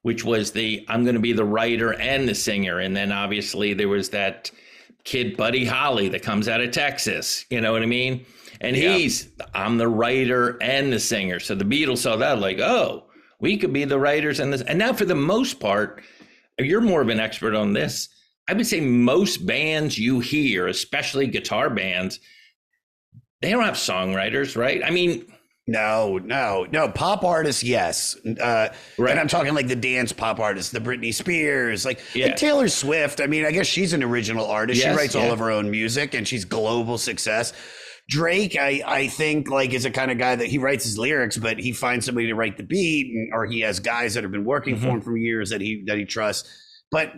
which 0.03 0.23
was 0.23 0.51
the 0.51 0.85
I'm 0.87 1.03
going 1.03 1.15
to 1.15 1.21
be 1.21 1.33
the 1.33 1.43
writer 1.45 1.93
and 1.93 2.29
the 2.29 2.35
singer, 2.35 2.79
and 2.79 2.95
then 2.95 3.11
obviously 3.11 3.73
there 3.73 3.89
was 3.89 4.09
that 4.09 4.51
kid 5.03 5.35
Buddy 5.35 5.65
Holly 5.65 6.07
that 6.09 6.21
comes 6.23 6.47
out 6.47 6.61
of 6.61 6.71
Texas. 6.71 7.45
You 7.49 7.59
know 7.59 7.71
what 7.73 7.81
I 7.81 7.87
mean? 7.87 8.25
And 8.61 8.77
Yeah. 8.77 8.95
he's 8.95 9.29
I'm 9.53 9.77
the 9.77 9.87
writer 9.89 10.57
and 10.61 10.93
the 10.93 10.99
singer. 10.99 11.39
So 11.39 11.55
the 11.55 11.65
Beatles 11.65 11.97
saw 11.99 12.15
that 12.17 12.39
like, 12.39 12.59
oh, 12.59 13.05
we 13.39 13.57
could 13.57 13.73
be 13.73 13.83
the 13.83 13.99
writers 13.99 14.39
and 14.39 14.53
this. 14.53 14.61
And 14.61 14.79
now 14.79 14.93
for 14.93 15.05
the 15.05 15.15
most 15.15 15.59
part, 15.59 16.01
you're 16.59 16.79
more 16.81 17.01
of 17.01 17.09
an 17.09 17.19
expert 17.19 17.55
on 17.55 17.73
this. 17.73 18.09
I 18.47 18.53
would 18.53 18.67
say 18.67 18.79
most 18.81 19.45
bands 19.45 19.97
you 19.97 20.19
hear, 20.19 20.67
especially 20.67 21.27
guitar 21.27 21.69
bands, 21.69 22.19
they 23.41 23.51
don't 23.51 23.63
have 23.63 23.75
songwriters, 23.75 24.55
right? 24.55 24.81
I 24.83 24.89
mean, 24.89 25.25
No, 25.65 26.17
no, 26.17 26.67
no. 26.71 26.89
Pop 26.89 27.23
artists, 27.23 27.63
yes. 27.63 28.17
Uh, 28.25 28.67
Right. 28.97 29.11
And 29.11 29.19
I'm 29.19 29.29
talking 29.29 29.53
like 29.53 29.67
the 29.69 29.75
dance 29.77 30.11
pop 30.11 30.39
artists, 30.39 30.71
the 30.73 30.79
Britney 30.81 31.13
Spears, 31.13 31.85
like, 31.85 32.01
Yeah. 32.13 32.27
like 32.27 32.35
Taylor 32.35 32.67
Swift. 32.67 33.21
I 33.21 33.27
mean, 33.27 33.45
I 33.45 33.51
guess 33.51 33.65
she's 33.67 33.93
an 33.93 34.03
original 34.03 34.45
artist. 34.45 34.81
Yes, 34.81 34.91
she 34.93 34.97
writes 34.97 35.15
all 35.15 35.31
of 35.31 35.39
her 35.39 35.51
own 35.51 35.71
music 35.71 36.13
and 36.15 36.27
she's 36.27 36.43
global 36.43 36.97
success. 36.97 37.53
Drake, 38.09 38.57
I, 38.59 38.83
I 38.85 39.07
think 39.07 39.49
like 39.49 39.73
is 39.73 39.85
a 39.85 39.91
kind 39.91 40.11
of 40.11 40.17
guy 40.17 40.35
that 40.35 40.47
he 40.47 40.57
writes 40.57 40.83
his 40.83 40.97
lyrics, 40.97 41.37
but 41.37 41.57
he 41.57 41.71
finds 41.71 42.05
somebody 42.05 42.27
to 42.27 42.33
write 42.35 42.57
the 42.57 42.63
beat, 42.63 43.13
and, 43.15 43.31
or 43.33 43.45
he 43.45 43.61
has 43.61 43.79
guys 43.79 44.15
that 44.15 44.23
have 44.23 44.31
been 44.33 44.43
working 44.43 44.75
Mm-hmm. 44.75 44.83
for 44.83 44.89
him 44.91 45.01
for 45.01 45.15
years 45.17 45.49
that 45.51 45.61
he 45.61 45.85
that 45.87 45.97
he 45.97 46.03
trusts. 46.03 46.49
But 46.91 47.13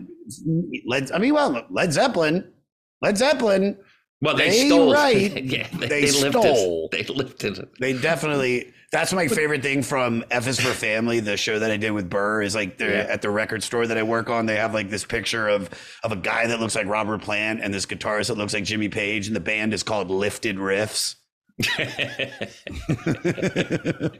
Led, 0.86 1.12
I 1.12 1.18
mean, 1.18 1.34
well, 1.34 1.66
Led 1.72 1.92
Zeppelin, 1.92 2.54
Led 3.02 3.18
Zeppelin, 3.18 3.78
well, 4.22 4.36
they, 4.36 4.50
They 4.50 4.68
stole. 4.68 4.94
write- 4.94 5.44
yeah, 5.46 5.68
they, 5.74 5.88
they 5.88 6.02
they 6.02 6.08
stole. 6.08 6.90
lifted. 6.92 7.08
They 7.08 7.14
lifted 7.14 7.58
it. 7.60 7.70
They 7.80 7.94
definitely. 7.94 8.72
That's 8.92 9.12
my 9.12 9.28
favorite 9.28 9.62
thing 9.62 9.84
from 9.84 10.24
F 10.32 10.48
is 10.48 10.58
for 10.60 10.70
Family, 10.70 11.20
the 11.20 11.36
show 11.36 11.60
that 11.60 11.70
I 11.70 11.76
did 11.76 11.92
with 11.92 12.10
Burr. 12.10 12.42
Is 12.44 12.56
like 12.56 12.78
they're 12.78 12.94
Yeah. 13.06 13.14
at 13.14 13.22
the 13.22 13.30
record 13.30 13.62
store 13.62 13.86
that 13.88 13.98
I 13.98 14.04
work 14.04 14.30
on. 14.30 14.46
They 14.46 14.56
have 14.56 14.74
like 14.74 14.90
this 14.90 15.04
picture 15.04 15.50
of 15.50 15.70
of 16.04 16.14
a 16.14 16.16
guy 16.16 16.48
that 16.48 16.62
looks 16.62 16.76
like 16.76 16.88
Robert 16.88 17.22
Plant 17.22 17.60
and 17.62 17.74
this 17.74 17.86
guitarist 17.86 18.28
that 18.28 18.38
looks 18.38 18.54
like 18.54 18.64
Jimmy 18.64 18.88
Page, 18.88 19.28
and 19.28 19.36
the 19.36 19.42
band 19.42 19.74
is 19.74 19.84
called 19.84 20.10
Lifted 20.10 20.56
Riffs. 20.58 21.16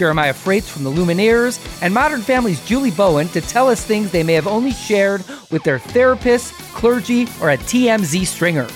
Jeremiah 0.00 0.32
Fraites 0.32 0.64
from 0.66 0.82
the 0.82 0.90
Lumineers, 0.90 1.60
and 1.82 1.92
Modern 1.92 2.22
Family's 2.22 2.64
Julie 2.64 2.90
Bowen 2.90 3.28
to 3.28 3.42
tell 3.42 3.68
us 3.68 3.84
things 3.84 4.10
they 4.10 4.22
may 4.22 4.32
have 4.32 4.46
only 4.46 4.70
shared 4.70 5.22
with 5.50 5.62
their 5.62 5.78
therapist, 5.78 6.54
clergy, 6.72 7.24
or 7.42 7.50
a 7.50 7.58
TMZ 7.58 8.24
stringer. 8.24 8.66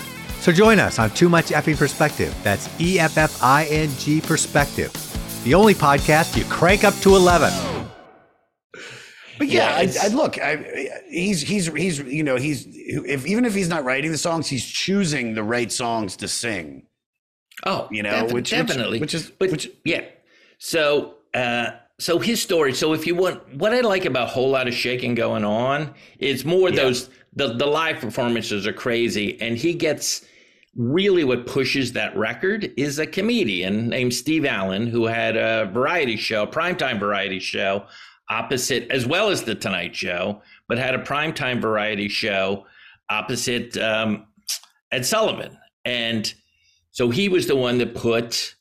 So 0.41 0.51
join 0.51 0.77
us 0.77 0.99
on 0.99 1.09
Too 1.09 1.27
Much 1.27 1.47
Effing 1.47 1.77
Perspective. 1.77 2.37
That's 2.43 2.69
E 2.79 2.99
F 2.99 3.17
F 3.17 3.41
I 3.41 3.65
N 3.65 3.89
G 3.97 4.21
Perspective. 4.21 4.91
The 5.43 5.55
only 5.55 5.73
podcast 5.73 6.37
you 6.37 6.43
crank 6.45 6.83
up 6.83 6.93
to 7.01 7.15
11. 7.15 7.51
But 9.39 9.47
yeah, 9.47 9.81
Yeah, 9.81 9.91
I, 10.03 10.05
I 10.05 10.07
look. 10.09 10.39
I, 10.39 11.01
he's 11.09 11.41
he's 11.41 11.65
he's 11.73 11.97
you 12.01 12.23
know 12.23 12.35
he's 12.35 12.67
if 12.69 13.25
even 13.25 13.45
if 13.45 13.55
he's 13.55 13.67
not 13.67 13.83
writing 13.83 14.11
the 14.11 14.17
songs, 14.19 14.45
he's 14.47 14.63
choosing 14.63 15.33
the 15.33 15.43
right 15.43 15.71
songs 15.71 16.15
to 16.17 16.27
sing. 16.27 16.85
Oh, 17.65 17.87
You 17.89 18.03
know, 18.03 18.11
defi- 18.11 18.23
which- 18.25 18.33
which- 18.33 18.49
definitely, 18.51 18.99
which 18.99 19.15
is- 19.15 19.31
but 19.31 19.49
which- 19.49 19.69
yeah. 19.83 20.01
So, 20.57 21.14
uh, 21.35 21.71
so 21.99 22.17
his 22.17 22.41
story. 22.41 22.73
So, 22.73 22.93
if 22.93 23.05
you 23.05 23.15
want, 23.15 23.55
what 23.55 23.73
I 23.73 23.81
like 23.81 24.05
about 24.05 24.29
a 24.29 24.31
whole 24.31 24.49
lot 24.49 24.67
of 24.67 24.73
shaking 24.73 25.15
going 25.15 25.45
on 25.45 25.93
is 26.19 26.43
more 26.45 26.71
those 26.71 27.09
the 27.33 27.53
the 27.53 27.65
live 27.65 27.97
performances 27.99 28.65
are 28.65 28.73
crazy, 28.73 29.39
and 29.41 29.57
he 29.57 29.73
gets 29.73 30.25
really 30.75 31.23
what 31.23 31.45
pushes 31.45 31.93
that 31.93 32.15
record 32.17 32.71
is 32.75 32.99
a 32.99 33.07
comedian 33.07 33.87
named 33.87 34.13
Steve 34.13 34.45
Allen 34.45 34.87
who 34.87 35.05
had 35.05 35.37
a 35.37 35.69
variety 35.71 36.17
show, 36.17 36.43
a 36.43 36.47
primetime 36.47 36.99
variety 36.99 37.39
show 37.39 37.85
opposite, 38.29 38.89
as 38.91 39.05
well 39.05 39.29
as 39.29 39.43
the 39.43 39.55
Tonight 39.55 39.95
Show, 39.95 40.41
but 40.67 40.77
had 40.77 40.95
a 40.95 40.99
primetime 40.99 41.61
variety 41.61 42.09
show 42.09 42.65
opposite 43.09 43.77
um, 43.77 44.25
Ed 44.91 45.05
Sullivan. 45.05 45.57
And 45.85 46.33
so 46.91 47.09
he 47.09 47.29
was 47.29 47.47
the 47.47 47.55
one 47.55 47.77
that 47.77 47.93
put 47.95 48.55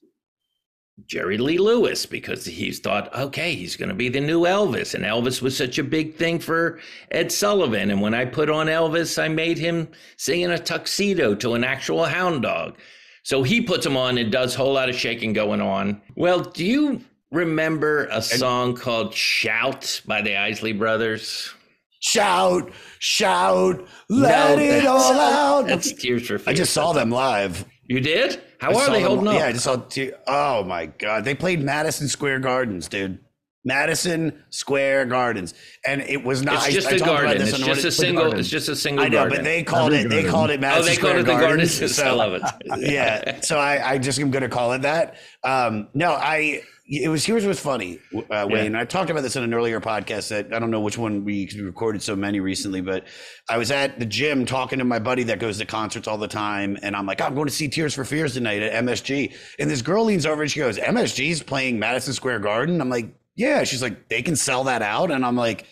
Jerry 1.06 1.38
Lee 1.38 1.58
Lewis 1.58 2.06
because 2.06 2.44
he's 2.44 2.78
thought, 2.78 3.14
okay, 3.14 3.54
he's 3.54 3.76
going 3.76 3.88
to 3.88 3.94
be 3.94 4.08
the 4.08 4.20
new 4.20 4.42
Elvis. 4.42 4.94
And 4.94 5.04
Elvis 5.04 5.42
was 5.42 5.56
such 5.56 5.78
a 5.78 5.84
big 5.84 6.14
thing 6.14 6.38
for 6.38 6.78
Ed 7.10 7.32
Sullivan. 7.32 7.90
And 7.90 8.00
when 8.00 8.14
I 8.14 8.24
put 8.24 8.48
on 8.48 8.66
Elvis, 8.66 9.20
I 9.20 9.28
made 9.28 9.58
him 9.58 9.88
sing 10.16 10.42
in 10.42 10.52
a 10.52 10.58
tuxedo 10.58 11.34
to 11.36 11.54
an 11.54 11.64
actual 11.64 12.04
hound 12.04 12.42
dog. 12.42 12.78
So 13.24 13.42
he 13.42 13.60
puts 13.60 13.84
him 13.84 13.96
on 13.96 14.18
and 14.18 14.30
does 14.30 14.54
a 14.54 14.58
whole 14.58 14.74
lot 14.74 14.88
of 14.88 14.94
shaking 14.94 15.32
going 15.32 15.60
on. 15.60 16.00
Well, 16.14 16.40
do 16.40 16.64
you 16.64 17.00
remember 17.32 18.06
a 18.12 18.22
song 18.22 18.76
called 18.76 19.14
Shout 19.14 20.00
by 20.06 20.22
the 20.22 20.36
Isley 20.36 20.72
Brothers? 20.72 21.52
Shout, 22.00 22.70
shout, 22.98 23.88
let 24.10 24.58
No, 24.58 24.62
it 24.62 24.86
all 24.86 25.12
out. 25.18 25.66
That's 25.66 25.90
Tears 25.92 26.26
for 26.26 26.38
Fears. 26.38 26.48
I 26.48 26.52
just 26.52 26.74
saw 26.74 26.92
them 26.92 27.10
live. 27.10 27.64
You 27.86 28.00
did? 28.00 28.40
How 28.58 28.70
I 28.72 28.84
are 28.84 28.90
they 28.90 29.00
them- 29.02 29.08
holding 29.10 29.28
up? 29.28 29.34
Yeah, 29.34 29.46
I 29.46 29.52
just 29.52 29.64
saw. 29.64 29.76
T- 29.76 30.12
oh 30.26 30.64
my 30.64 30.86
god, 30.86 31.24
they 31.24 31.34
played 31.34 31.62
Madison 31.62 32.08
Square 32.08 32.40
Gardens, 32.40 32.88
dude. 32.88 33.18
Madison 33.64 34.44
Square 34.50 35.06
Gardens, 35.06 35.54
and 35.86 36.02
it 36.02 36.22
was 36.22 36.42
not. 36.42 36.54
It's 36.56 36.64
I- 36.66 36.70
just 36.70 36.86
I 36.88 36.90
a 36.90 36.98
talked 36.98 37.10
about 37.10 37.22
garden. 37.24 37.42
It's 37.42 37.50
just 37.52 37.66
Nordic- 37.66 37.84
a 37.84 37.90
single. 37.90 38.32
It's 38.38 38.48
just 38.48 38.68
a 38.68 38.76
single 38.76 39.04
I 39.04 39.08
know, 39.08 39.18
garden. 39.18 39.38
but 39.38 39.44
they 39.44 39.62
called 39.62 39.92
it. 39.92 40.08
They 40.10 40.24
called 40.24 40.50
it 40.50 40.58
Oh, 40.58 40.60
Madison 40.60 40.86
they 40.86 40.94
Square 40.94 41.12
called 41.14 41.20
it 41.28 41.32
the 41.32 41.38
Gardens. 41.38 41.78
gardens. 41.78 41.96
so- 41.96 42.04
I 42.06 42.10
love 42.12 42.32
it. 42.34 42.42
yeah. 42.78 43.40
So 43.40 43.58
I, 43.58 43.92
I 43.92 43.98
just 43.98 44.18
am 44.20 44.30
going 44.30 44.42
to 44.42 44.48
call 44.48 44.72
it 44.72 44.82
that. 44.82 45.16
Um, 45.42 45.88
no, 45.94 46.12
I. 46.12 46.62
It 46.86 47.08
was 47.08 47.24
here's 47.24 47.46
what's 47.46 47.58
funny, 47.60 47.98
uh, 48.30 48.46
Wayne. 48.46 48.74
I 48.76 48.84
talked 48.84 49.08
about 49.08 49.22
this 49.22 49.36
in 49.36 49.42
an 49.42 49.54
earlier 49.54 49.80
podcast 49.80 50.28
that 50.28 50.52
I 50.52 50.58
don't 50.58 50.70
know 50.70 50.82
which 50.82 50.98
one 50.98 51.24
we 51.24 51.46
'cause 51.46 51.54
we 51.56 51.62
recorded 51.62 52.02
so 52.02 52.14
many 52.14 52.40
recently, 52.40 52.82
but 52.82 53.06
I 53.48 53.56
was 53.56 53.70
at 53.70 53.98
the 53.98 54.04
gym 54.04 54.44
talking 54.44 54.80
to 54.80 54.84
my 54.84 54.98
buddy 54.98 55.22
that 55.22 55.38
goes 55.38 55.56
to 55.56 55.64
concerts 55.64 56.06
all 56.06 56.18
the 56.18 56.28
time, 56.28 56.76
and 56.82 56.94
I'm 56.94 57.06
like, 57.06 57.22
I'm 57.22 57.34
going 57.34 57.46
to 57.46 57.54
see 57.54 57.68
Tears 57.68 57.94
for 57.94 58.04
Fears 58.04 58.34
tonight 58.34 58.60
at 58.60 58.84
MSG, 58.84 59.32
and 59.58 59.70
this 59.70 59.80
girl 59.80 60.04
leans 60.04 60.26
over 60.26 60.42
and 60.42 60.50
she 60.52 60.60
goes, 60.60 60.76
MSG's 60.76 61.42
playing 61.42 61.78
Madison 61.78 62.12
Square 62.12 62.40
Garden. 62.40 62.82
I'm 62.82 62.90
like, 62.90 63.14
yeah. 63.36 63.64
She's 63.64 63.82
like, 63.82 64.08
they 64.08 64.22
can 64.22 64.36
sell 64.36 64.64
that 64.64 64.82
out, 64.82 65.10
and 65.10 65.24
I'm 65.24 65.36
like. 65.36 65.66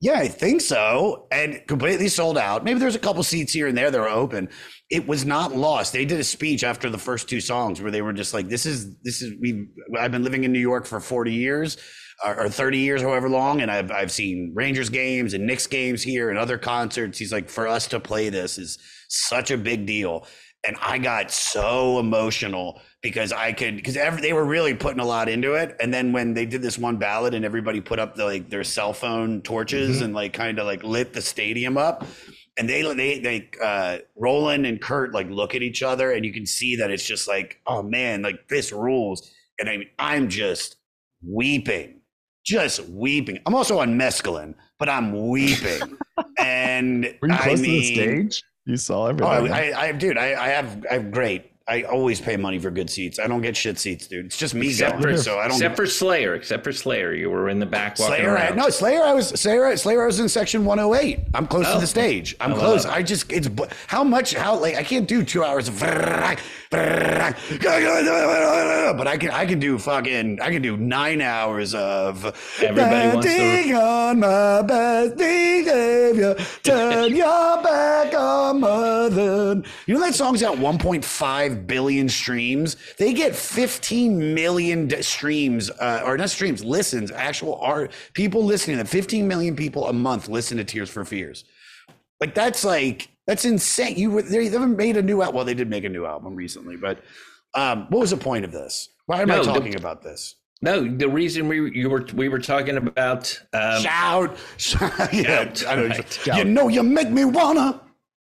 Yeah, 0.00 0.18
I 0.18 0.28
think 0.28 0.60
so. 0.60 1.28
And 1.32 1.66
completely 1.66 2.08
sold 2.08 2.36
out. 2.36 2.62
Maybe 2.62 2.78
there's 2.78 2.96
a 2.96 2.98
couple 2.98 3.22
seats 3.22 3.54
here 3.54 3.68
and 3.68 3.78
there 3.78 3.90
that 3.90 3.98
are 3.98 4.08
open. 4.08 4.50
It 4.90 5.06
was 5.08 5.24
not 5.24 5.56
lost. 5.56 5.94
They 5.94 6.04
did 6.04 6.20
a 6.20 6.24
speech 6.24 6.62
after 6.62 6.90
the 6.90 6.98
first 6.98 7.26
two 7.26 7.40
songs 7.40 7.80
where 7.80 7.90
they 7.90 8.02
were 8.02 8.12
just 8.12 8.34
like, 8.34 8.48
"This 8.48 8.66
is 8.66 8.98
this 8.98 9.22
is 9.22 9.32
we. 9.40 9.66
I've 9.98 10.12
been 10.12 10.22
living 10.22 10.44
in 10.44 10.52
New 10.52 10.58
York 10.60 10.84
for 10.84 11.00
40 11.00 11.32
years, 11.32 11.78
or, 12.22 12.38
or 12.38 12.48
30 12.50 12.78
years, 12.78 13.00
however 13.00 13.30
long, 13.30 13.62
and 13.62 13.70
I've 13.70 13.90
I've 13.90 14.12
seen 14.12 14.52
Rangers 14.54 14.90
games 14.90 15.32
and 15.32 15.46
Knicks 15.46 15.66
games 15.66 16.02
here 16.02 16.28
and 16.28 16.38
other 16.38 16.58
concerts. 16.58 17.16
He's 17.18 17.32
like, 17.32 17.48
for 17.48 17.66
us 17.66 17.86
to 17.88 17.98
play 17.98 18.28
this 18.28 18.58
is 18.58 18.78
such 19.08 19.50
a 19.50 19.56
big 19.56 19.86
deal." 19.86 20.26
And 20.66 20.76
I 20.82 20.98
got 20.98 21.30
so 21.30 21.98
emotional 21.98 22.80
because 23.04 23.32
I 23.32 23.52
could 23.52 23.76
because 23.76 23.92
they 23.94 24.32
were 24.32 24.46
really 24.46 24.72
putting 24.72 24.98
a 24.98 25.04
lot 25.04 25.28
into 25.28 25.52
it. 25.52 25.76
And 25.78 25.92
then 25.92 26.12
when 26.12 26.32
they 26.32 26.46
did 26.46 26.62
this 26.62 26.78
one 26.78 26.96
ballad 26.96 27.34
and 27.34 27.44
everybody 27.44 27.82
put 27.82 27.98
up 27.98 28.14
the 28.14 28.24
like 28.24 28.48
their 28.48 28.64
cell 28.64 28.94
phone 28.94 29.42
torches 29.42 30.00
and 30.00 30.14
like 30.14 30.32
kind 30.32 30.58
of 30.58 30.64
like 30.64 30.82
lit 30.82 31.12
the 31.12 31.20
stadium 31.20 31.76
up, 31.76 32.06
and 32.56 32.66
they 32.66 32.80
they 32.94 33.18
they 33.18 33.50
uh, 33.62 33.98
Roland 34.16 34.64
and 34.64 34.80
Curt 34.80 35.12
like 35.12 35.28
look 35.28 35.54
at 35.54 35.60
each 35.60 35.82
other 35.82 36.12
and 36.12 36.24
you 36.24 36.32
can 36.32 36.46
see 36.46 36.76
that 36.76 36.90
it's 36.90 37.06
just 37.06 37.28
like 37.28 37.60
oh 37.66 37.82
man 37.82 38.22
like 38.22 38.48
this 38.48 38.72
rules. 38.72 39.30
And 39.60 39.68
I 39.68 39.76
mean 39.76 39.90
I'm 39.98 40.30
just 40.30 40.76
weeping 41.22 42.00
just 42.44 42.80
weeping. 42.90 43.38
I'm 43.46 43.54
also 43.54 43.78
on 43.78 43.98
mescaline, 43.98 44.54
but 44.78 44.88
I'm 44.88 45.28
weeping. 45.28 45.96
and 46.38 47.04
Were 47.22 47.28
you 47.28 47.34
I 47.34 47.38
close 47.38 47.60
to 47.60 47.66
the 47.66 47.94
stage? 47.94 48.42
You 48.66 48.76
saw 48.76 49.06
everything. 49.06 49.32
Oh, 49.32 49.36
everything. 49.36 49.74
I, 49.74 49.80
I, 49.80 49.92
dude, 49.92 50.18
I, 50.18 50.44
I 50.44 50.48
have, 50.48 50.86
I 50.90 50.94
have 50.94 51.10
great. 51.10 51.50
I 51.66 51.84
always 51.84 52.20
pay 52.20 52.36
money 52.36 52.58
for 52.58 52.70
good 52.70 52.90
seats. 52.90 53.18
I 53.18 53.26
don't 53.26 53.40
get 53.40 53.56
shit 53.56 53.78
seats, 53.78 54.06
dude. 54.06 54.26
It's 54.26 54.36
just 54.36 54.54
me 54.54 54.68
Except 54.68 55.00
going, 55.00 55.16
for, 55.16 55.22
so 55.22 55.38
I 55.38 55.44
don't. 55.48 55.52
except 55.56 55.76
for 55.76 55.86
Slayer. 55.86 56.34
Except 56.34 56.62
for 56.62 56.72
Slayer, 56.72 57.14
you 57.14 57.30
were 57.30 57.48
in 57.48 57.58
the 57.58 57.64
back 57.64 57.98
walking 57.98 58.16
Slayer, 58.16 58.36
I, 58.36 58.50
no 58.50 58.68
Slayer. 58.68 59.02
I 59.02 59.14
was 59.14 59.28
Slayer. 59.30 59.74
Slayer. 59.78 60.02
I 60.02 60.06
was 60.06 60.20
in 60.20 60.28
section 60.28 60.66
108. 60.66 61.20
I'm 61.32 61.46
close 61.46 61.64
to 61.68 61.76
Oh. 61.76 61.80
the 61.80 61.86
stage. 61.86 62.36
I'm 62.38 62.52
Oh, 62.52 62.58
close. 62.58 62.84
I 62.84 63.02
just 63.02 63.32
it's 63.32 63.48
how 63.86 64.04
much 64.04 64.34
how 64.34 64.58
like 64.58 64.74
I 64.76 64.82
can't 64.82 65.08
do 65.08 65.24
two 65.24 65.42
hours 65.42 65.68
of 65.68 65.80
but 65.80 66.38
I 69.06 69.16
can 69.18 69.30
I 69.30 69.46
can 69.46 69.58
do 69.58 69.78
fucking 69.78 70.40
I 70.40 70.50
can 70.50 70.62
do 70.62 70.76
nine 70.76 71.20
hours 71.20 71.74
of 71.74 72.24
Everybody 72.62 73.08
wants 73.14 73.26
to- 73.26 73.72
on 73.74 74.20
my 74.20 74.62
best 74.62 75.16
behavior. 75.16 76.34
Turn 76.62 77.14
your 77.16 77.62
back 77.62 78.14
on 78.14 78.60
mother. 78.60 79.62
You 79.86 79.94
know 79.94 80.00
that 80.00 80.14
song's 80.14 80.42
got 80.42 80.58
1.5 80.58 81.53
billion 81.54 82.08
streams. 82.08 82.76
They 82.98 83.12
get 83.12 83.34
15 83.34 84.34
million 84.34 85.02
streams, 85.02 85.70
uh, 85.70 86.02
or 86.04 86.16
not 86.16 86.30
streams, 86.30 86.64
listens. 86.64 87.10
Actual 87.10 87.56
art 87.56 87.92
people 88.12 88.44
listening. 88.44 88.78
to 88.78 88.84
15 88.84 89.26
million 89.28 89.56
people 89.56 89.88
a 89.88 89.92
month 89.92 90.28
listen 90.28 90.56
to 90.58 90.64
Tears 90.64 90.90
for 90.90 91.04
Fears. 91.04 91.44
Like 92.20 92.34
that's 92.34 92.64
like 92.64 93.08
that's 93.26 93.44
insane. 93.44 93.96
You 93.96 94.10
were 94.10 94.22
they 94.22 94.46
haven't 94.48 94.76
made 94.76 94.96
a 94.96 95.02
new 95.02 95.20
album. 95.22 95.36
Well, 95.36 95.44
they 95.44 95.54
did 95.54 95.68
make 95.68 95.84
a 95.84 95.88
new 95.88 96.06
album 96.06 96.34
recently, 96.34 96.76
but 96.76 96.98
um, 97.54 97.86
what 97.90 98.00
was 98.00 98.10
the 98.10 98.16
point 98.16 98.44
of 98.44 98.52
this? 98.52 98.90
Why 99.06 99.22
am 99.22 99.30
I 99.30 99.36
No, 99.36 99.44
the- 99.44 99.52
talking 99.52 99.74
about 99.76 100.02
this? 100.02 100.36
No, 100.62 100.88
the 100.96 101.08
reason 101.08 101.46
we 101.48 101.72
you 101.76 101.90
were 101.90 102.06
we 102.14 102.28
were 102.30 102.38
talking 102.38 102.78
about 102.78 103.38
um, 103.52 103.82
shout, 103.82 104.36
shout, 104.56 104.92
yeah, 105.12 105.52
Shout, 105.52 105.66
I 105.68 105.74
know. 105.74 105.88
right. 105.88 106.26
You 106.26 106.44
know, 106.44 106.68
you 106.68 106.82
make 106.82 107.10
me 107.10 107.26
wanna. 107.26 107.82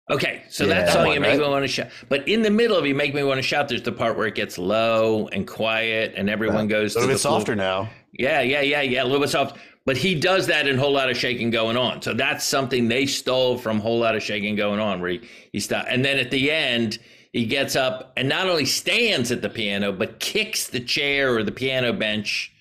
Okay, 0.10 0.44
so 0.50 0.64
Yeah, 0.66 0.74
that 0.74 0.86
that 0.88 0.94
song 0.94 1.06
one, 1.08 1.14
you 1.16 1.20
make 1.22 1.32
right? 1.32 1.40
me 1.40 1.48
want 1.48 1.64
to 1.64 1.68
shout, 1.68 1.88
but 2.10 2.28
in 2.28 2.42
the 2.42 2.50
middle 2.50 2.76
of 2.76 2.86
you 2.86 2.96
make 2.96 3.14
me 3.14 3.24
want 3.24 3.38
to 3.38 3.44
shout. 3.44 3.68
There's 3.70 3.84
the 3.84 3.92
part 3.92 4.18
where 4.18 4.26
it 4.28 4.34
gets 4.36 4.58
low 4.58 5.28
and 5.28 5.48
quiet, 5.48 6.14
and 6.16 6.30
everyone 6.30 6.68
goes 6.68 6.96
A 6.96 7.00
little 7.00 7.10
to 7.10 7.14
bit 7.14 7.22
the 7.22 7.28
floor. 7.28 7.40
softer 7.40 7.56
now. 7.56 7.90
Yeah, 8.14 8.42
yeah, 8.42 8.62
yeah, 8.62 8.82
yeah, 8.82 9.04
a 9.04 9.06
little 9.06 9.20
bit 9.20 9.30
soft. 9.30 9.58
But 9.86 9.98
he 9.98 10.14
does 10.16 10.48
that 10.48 10.68
in 10.68 10.78
Whole 10.78 10.92
Lot 10.94 11.10
of 11.10 11.18
Shaking 11.18 11.52
Going 11.52 11.78
On. 11.78 12.02
So 12.02 12.14
that's 12.14 12.44
something 12.44 12.88
they 12.88 13.06
stole 13.06 13.58
from 13.58 13.80
Whole 13.80 14.00
Lot 14.00 14.16
of 14.16 14.22
Shaking 14.24 14.56
Going 14.56 14.80
On, 14.80 15.00
where 15.00 15.12
he, 15.12 15.22
he 15.54 15.60
stopped. 15.60 15.88
And 15.90 16.04
then 16.04 16.18
at 16.20 16.30
the 16.32 16.52
end, 16.52 17.00
he 17.34 17.46
gets 17.46 17.76
up 17.76 18.14
and 18.18 18.28
not 18.28 18.48
only 18.50 18.66
stands 18.66 19.32
at 19.32 19.42
the 19.42 19.50
piano, 19.50 19.92
but 19.92 20.20
kicks 20.20 20.68
the 20.68 20.80
chair 20.80 21.36
or 21.36 21.44
the 21.44 21.52
piano 21.52 21.94
bench. 21.94 22.52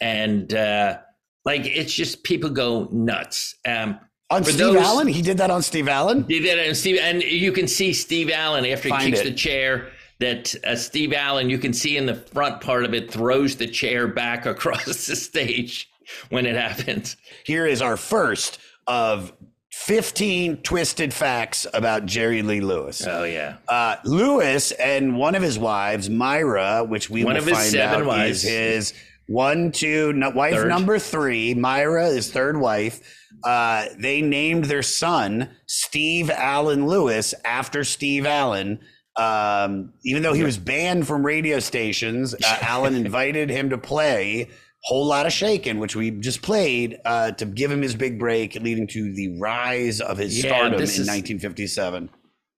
And 0.00 0.52
uh, 0.52 0.98
like, 1.44 1.64
it's 1.66 1.94
just 1.94 2.24
people 2.24 2.50
go 2.50 2.88
nuts. 2.90 3.54
Um, 3.66 3.98
On 4.30 4.42
for 4.42 4.50
Steve 4.50 4.58
those- 4.74 4.76
Allen, 4.76 5.06
he 5.08 5.22
did 5.22 5.38
that 5.38 5.50
on 5.50 5.62
Steve 5.62 5.88
Allen. 5.88 6.24
he 6.28 6.40
did 6.40 6.58
it, 6.58 6.66
and 6.66 6.76
Steve, 6.76 6.98
and 7.00 7.22
you 7.22 7.52
can 7.52 7.68
see 7.68 7.92
Steve 7.92 8.30
Allen 8.30 8.66
after 8.66 8.88
he 8.88 9.04
kicks 9.10 9.20
it. 9.20 9.24
the 9.24 9.32
chair. 9.34 9.88
That 10.18 10.54
uh, 10.64 10.76
Steve 10.76 11.12
Allen, 11.12 11.50
you 11.50 11.58
can 11.58 11.74
see 11.74 11.98
in 11.98 12.06
the 12.06 12.14
front 12.14 12.62
part 12.62 12.84
of 12.86 12.94
it, 12.94 13.10
throws 13.12 13.56
the 13.56 13.66
chair 13.66 14.06
back 14.08 14.46
across 14.54 15.06
the 15.06 15.14
stage 15.14 15.90
when 16.30 16.46
it 16.46 16.56
happens. 16.56 17.16
Here 17.44 17.66
is 17.66 17.82
our 17.82 17.98
first 17.98 18.58
of 18.86 19.32
15 19.72 20.62
twisted 20.62 21.12
facts 21.12 21.66
about 21.74 22.06
Jerry 22.06 22.40
Lee 22.40 22.60
Lewis. 22.62 23.06
Oh 23.06 23.24
yeah, 23.24 23.56
Uh, 23.68 23.96
Lewis 24.04 24.72
and 24.72 25.18
one 25.18 25.34
of 25.34 25.42
his 25.42 25.58
wives, 25.58 26.08
Myra, 26.08 26.82
which 26.82 27.10
we 27.10 27.22
One 27.22 27.34
will 27.34 27.42
of 27.42 27.46
his 27.48 27.58
find 27.58 27.70
seven 27.70 28.00
out 28.00 28.06
wives. 28.06 28.42
is 28.42 28.50
his 28.50 28.94
one, 29.28 29.70
two, 29.70 30.14
no, 30.14 30.30
wife 30.30 30.54
Third. 30.54 30.68
number 30.68 30.98
three. 30.98 31.52
Myra 31.52 32.06
is 32.06 32.30
third 32.30 32.56
wife. 32.58 33.00
Uh, 33.44 33.86
they 33.98 34.22
named 34.22 34.64
their 34.66 34.82
son 34.82 35.50
Steve 35.66 36.30
Allen 36.30 36.86
Lewis 36.86 37.34
after 37.44 37.84
Steve 37.84 38.26
Allen. 38.26 38.80
Um, 39.16 39.92
even 40.04 40.22
though 40.22 40.34
he 40.34 40.42
was 40.42 40.58
banned 40.58 41.06
from 41.06 41.24
radio 41.24 41.58
stations, 41.58 42.34
uh, 42.34 42.58
Allen 42.60 42.94
invited 43.06 43.48
him 43.50 43.70
to 43.70 43.78
play 43.78 44.48
Whole 44.82 45.06
Lot 45.06 45.26
of 45.26 45.32
Shaken, 45.32 45.78
which 45.78 45.96
we 45.96 46.10
just 46.10 46.42
played, 46.42 46.98
uh, 47.04 47.32
to 47.32 47.46
give 47.46 47.70
him 47.70 47.80
his 47.82 47.94
big 47.94 48.18
break, 48.18 48.54
leading 48.56 48.86
to 48.88 49.12
the 49.14 49.38
rise 49.38 50.00
of 50.00 50.18
his 50.18 50.42
Yeah, 50.44 50.50
stardom 50.50 50.74
in 50.74 50.82
is- 50.82 50.98
1957. 50.98 52.10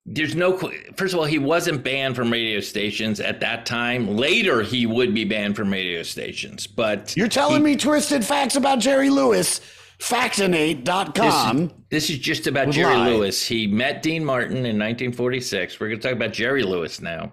there's 0.04 0.34
no. 0.34 0.56
First 0.96 1.14
of 1.14 1.20
all, 1.20 1.26
he 1.26 1.38
wasn't 1.38 1.84
banned 1.84 2.16
from 2.16 2.30
radio 2.32 2.60
stations 2.60 3.20
at 3.20 3.40
that 3.40 3.64
time. 3.66 4.16
Later, 4.16 4.62
he 4.62 4.84
would 4.86 5.14
be 5.14 5.24
banned 5.24 5.54
from 5.54 5.70
radio 5.72 6.02
stations. 6.02 6.66
But 6.66 7.14
You're 7.16 7.28
telling 7.28 7.58
he- 7.58 7.72
me 7.72 7.76
twisted 7.76 8.24
facts 8.24 8.56
about 8.56 8.78
Jerry 8.80 9.10
Lewis? 9.10 9.60
This 9.98 10.08
Factinate.com. 10.08 11.61
is, 11.61 11.70
this 11.90 12.11
is 12.11 12.18
just 12.18 12.46
about 12.46 12.70
Jerry. 12.70 12.96
Lewis. 12.96 13.46
He 13.46 13.66
met 13.66 14.02
Dean 14.02 14.24
Martin 14.24 14.58
in 14.58 14.78
1946. 14.78 15.80
We're 15.80 15.88
going 15.88 16.00
to 16.00 16.08
talk 16.08 16.16
about 16.16 16.32
Jerry 16.32 16.62
Lewis 16.62 17.00
now, 17.00 17.32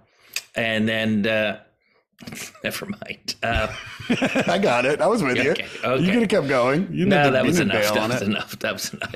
and 0.56 0.88
then 0.88 1.28
uh, 1.28 1.60
never 2.64 2.86
mind. 2.88 3.36
Uh, 3.44 3.68
I 4.48 4.58
got 4.58 4.86
it. 4.86 5.02
I 5.02 5.08
was 5.08 5.22
with 5.22 5.38
you. 5.38 5.52
Okay, 5.52 5.68
okay. 5.84 6.04
You 6.04 6.12
could 6.12 6.22
have 6.22 6.30
kept 6.30 6.48
going. 6.48 6.88
You 6.92 7.06
no, 7.06 7.30
that 7.30 7.46
was 7.46 7.60
enough. 7.60 7.94
That 7.94 8.10
was 8.10 8.22
enough. 8.22 8.60
That 8.60 8.74
was 8.74 8.94
enough. 8.94 9.14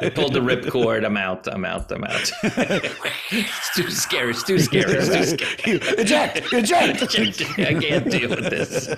I. 0.00 0.06
I 0.06 0.10
pulled 0.10 0.32
the 0.32 0.40
ripcord. 0.40 1.04
I'm 1.04 1.16
out. 1.16 1.46
I'm 1.48 1.64
out. 1.64 1.90
I'm 1.90 2.04
out. 2.04 2.30
it's 2.42 3.74
too 3.74 3.90
scary. 3.90 4.30
It's 4.30 4.42
too 4.42 4.58
scary. 4.58 4.94
It's 4.94 5.08
too 5.08 5.46
scary. 5.46 5.80
eject, 5.98 6.52
eject. 6.52 7.58
I 7.58 7.74
can't 7.74 8.10
deal 8.10 8.30
with 8.30 8.50
this. 8.50 8.88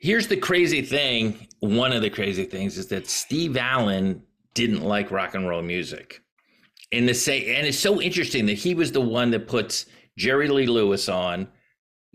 Here's 0.00 0.28
the 0.28 0.36
crazy 0.36 0.80
thing. 0.80 1.46
One 1.60 1.92
of 1.92 2.00
the 2.00 2.08
crazy 2.08 2.44
things 2.44 2.78
is 2.78 2.86
that 2.86 3.06
Steve 3.06 3.58
Allen 3.58 4.22
didn't 4.54 4.82
like 4.82 5.10
rock 5.10 5.34
and 5.34 5.46
roll 5.46 5.60
music. 5.60 6.22
In 6.90 7.04
the 7.04 7.12
say, 7.12 7.54
and 7.54 7.66
it's 7.66 7.78
so 7.78 8.00
interesting 8.00 8.46
that 8.46 8.54
he 8.54 8.74
was 8.74 8.92
the 8.92 9.00
one 9.02 9.30
that 9.30 9.46
puts 9.46 9.84
Jerry 10.16 10.48
Lee 10.48 10.66
Lewis 10.66 11.08
on, 11.10 11.48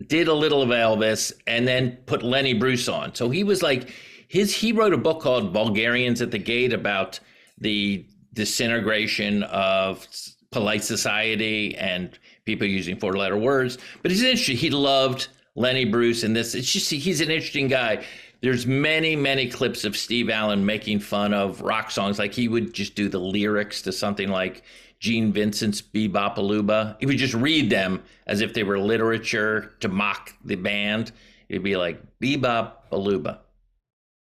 did 0.08 0.26
a 0.26 0.34
little 0.34 0.62
of 0.62 0.70
Elvis, 0.70 1.32
and 1.46 1.66
then 1.66 1.96
put 2.06 2.24
Lenny 2.24 2.54
Bruce 2.54 2.88
on. 2.88 3.14
So 3.14 3.30
he 3.30 3.44
was 3.44 3.62
like 3.62 3.90
his. 4.26 4.52
He 4.52 4.72
wrote 4.72 4.92
a 4.92 4.98
book 4.98 5.22
called 5.22 5.52
Vulgarians 5.52 6.20
at 6.20 6.32
the 6.32 6.38
Gate 6.38 6.72
about 6.72 7.20
the 7.58 8.04
disintegration 8.34 9.44
of 9.44 10.06
polite 10.50 10.82
society 10.82 11.76
and 11.76 12.18
people 12.44 12.66
using 12.66 12.98
four 12.98 13.16
letter 13.16 13.36
words. 13.36 13.78
But 14.02 14.10
he's 14.10 14.22
interesting. 14.22 14.56
He 14.56 14.70
loved 14.70 15.28
Lenny 15.56 15.84
Bruce 15.84 16.22
and 16.22 16.36
this. 16.36 16.54
It's 16.54 16.70
just 16.70 16.90
he's 16.90 17.20
an 17.20 17.30
interesting 17.30 17.66
guy. 17.68 18.04
There's 18.42 18.66
many, 18.66 19.16
many 19.16 19.48
clips 19.48 19.84
of 19.84 19.96
Steve 19.96 20.30
Allen 20.30 20.64
making 20.64 21.00
fun 21.00 21.32
of 21.34 21.62
rock 21.62 21.90
songs. 21.90 22.18
Like 22.18 22.34
he 22.34 22.46
would 22.48 22.72
just 22.72 22.94
do 22.94 23.08
the 23.08 23.18
lyrics 23.18 23.82
to 23.82 23.92
something 23.92 24.28
like 24.28 24.62
Gene 25.00 25.32
Vincent's 25.32 25.80
Be-Bop-A-Lula. 25.80 26.98
He 27.00 27.06
would 27.06 27.16
just 27.16 27.34
read 27.34 27.70
them 27.70 28.02
as 28.26 28.42
if 28.42 28.52
they 28.54 28.62
were 28.62 28.78
literature 28.78 29.72
to 29.80 29.88
mock 29.88 30.34
the 30.44 30.54
band. 30.56 31.12
It'd 31.48 31.62
be 31.62 31.76
like 31.76 32.00
Be-Bop-A-Lula, 32.20 33.40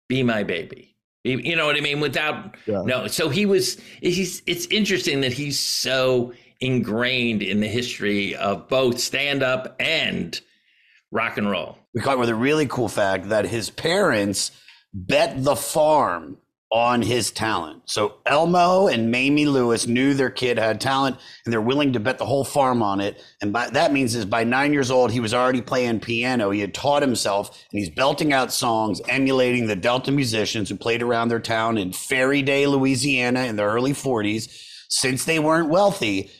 Be 0.08 0.22
My 0.22 0.42
Baby. 0.42 0.96
You 1.22 1.38
you 1.38 1.54
know 1.54 1.66
what 1.66 1.76
I 1.76 1.80
mean? 1.80 2.00
Without 2.00 2.56
Yeah. 2.66 2.82
no. 2.84 3.06
So 3.06 3.28
he 3.28 3.46
was. 3.46 3.78
He's. 4.00 4.42
It's 4.46 4.66
interesting 4.66 5.20
that 5.20 5.32
he's 5.34 5.60
so 5.60 6.32
ingrained 6.60 7.42
in 7.42 7.60
the 7.60 7.68
history 7.68 8.34
of 8.36 8.68
both 8.68 8.98
stand 8.98 9.42
up 9.42 9.76
and 9.78 10.40
rock 11.10 11.36
and 11.38 11.50
roll. 11.50 11.78
We 11.94 12.00
caught 12.00 12.18
with 12.18 12.28
a 12.28 12.34
really 12.34 12.66
cool 12.66 12.88
fact 12.88 13.28
that 13.28 13.46
his 13.46 13.70
parents 13.70 14.52
bet 14.92 15.42
the 15.42 15.56
farm 15.56 16.38
on 16.72 17.02
his 17.02 17.32
talent. 17.32 17.82
So 17.86 18.14
Elmo 18.26 18.86
and 18.86 19.10
Mamie 19.10 19.46
Lewis 19.46 19.88
knew 19.88 20.14
their 20.14 20.30
kid 20.30 20.56
had 20.56 20.80
talent 20.80 21.16
and 21.44 21.52
they're 21.52 21.60
willing 21.60 21.92
to 21.94 22.00
bet 22.00 22.18
the 22.18 22.26
whole 22.26 22.44
farm 22.44 22.80
on 22.80 23.00
it. 23.00 23.20
And 23.42 23.52
by, 23.52 23.70
that 23.70 23.92
means 23.92 24.14
is 24.14 24.24
by 24.24 24.44
nine 24.44 24.72
years 24.72 24.88
old, 24.88 25.10
he 25.10 25.18
was 25.18 25.34
already 25.34 25.62
playing 25.62 25.98
piano. 25.98 26.50
He 26.50 26.60
had 26.60 26.72
taught 26.72 27.02
himself 27.02 27.48
and 27.72 27.80
he's 27.80 27.90
belting 27.90 28.32
out 28.32 28.52
songs 28.52 29.00
emulating 29.08 29.66
the 29.66 29.74
Delta 29.74 30.12
musicians 30.12 30.68
who 30.68 30.76
played 30.76 31.02
around 31.02 31.28
their 31.28 31.40
town 31.40 31.76
in 31.76 31.90
Ferriday, 31.90 32.70
Louisiana 32.70 33.46
in 33.46 33.56
the 33.56 33.64
early 33.64 33.92
40s. 33.92 34.66
Since 34.88 35.24
they 35.24 35.40
weren't 35.40 35.70
wealthy, 35.70 36.30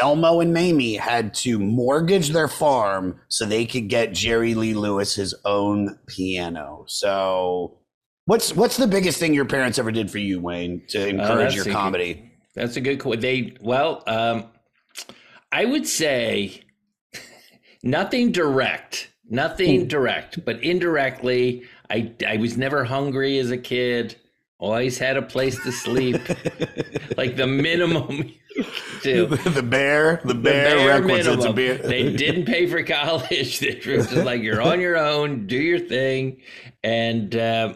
Elmo 0.00 0.40
and 0.40 0.52
Mamie 0.52 0.96
had 0.96 1.32
to 1.34 1.58
mortgage 1.58 2.30
their 2.30 2.48
farm 2.48 3.18
so 3.28 3.44
they 3.46 3.64
could 3.64 3.88
get 3.88 4.12
Jerry 4.12 4.54
Lee 4.54 4.74
Lewis 4.74 5.14
his 5.14 5.34
own 5.44 5.98
piano. 6.06 6.84
So, 6.86 7.78
what's 8.26 8.54
what's 8.54 8.76
the 8.76 8.86
biggest 8.86 9.18
thing 9.18 9.32
your 9.32 9.46
parents 9.46 9.78
ever 9.78 9.90
did 9.90 10.10
for 10.10 10.18
you, 10.18 10.40
Wayne, 10.40 10.82
to 10.88 11.02
Oh, 11.04 11.06
encourage 11.06 11.38
that's 11.38 11.54
your 11.54 11.62
a 11.62 11.66
good- 11.66 11.72
comedy? 11.74 12.32
That's 12.54 12.76
a 12.76 12.80
good 12.80 12.98
question. 13.00 13.20
They 13.20 13.56
well, 13.60 14.02
um, 14.06 14.44
I 15.52 15.64
would 15.64 15.86
say 15.86 16.62
nothing 17.82 18.32
direct, 18.32 19.10
nothing 19.28 19.86
direct, 19.88 20.44
but 20.44 20.62
indirectly. 20.62 21.64
I 21.90 22.12
I 22.26 22.36
was 22.38 22.56
never 22.56 22.84
hungry 22.84 23.38
as 23.38 23.50
a 23.50 23.58
kid. 23.58 24.16
Always 24.58 24.98
had 24.98 25.16
a 25.16 25.22
place 25.22 25.62
to 25.64 25.70
sleep. 25.72 26.16
like 27.16 27.36
the 27.36 27.46
minimum 27.46 28.32
too. 29.02 29.26
the 29.26 29.62
bear, 29.62 30.20
the 30.24 30.28
The 30.28 30.34
bear, 30.34 30.76
bare 30.76 31.00
requisites 31.00 31.36
minimum. 31.44 31.54
beer. 31.54 31.78
they 31.78 32.14
didn't 32.14 32.44
pay 32.46 32.66
for 32.66 32.82
college. 32.82 33.60
They 33.60 33.74
were 33.86 34.02
just 34.02 34.12
like, 34.14 34.42
you're 34.42 34.62
on 34.62 34.80
your 34.80 34.96
own, 34.96 35.46
do 35.46 35.56
your 35.56 35.78
thing. 35.78 36.40
And 36.82 37.34
uh, 37.36 37.74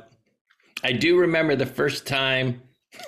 I 0.82 0.92
do 0.92 1.18
remember 1.18 1.56
the 1.56 1.66
first 1.66 2.06
time. 2.06 2.62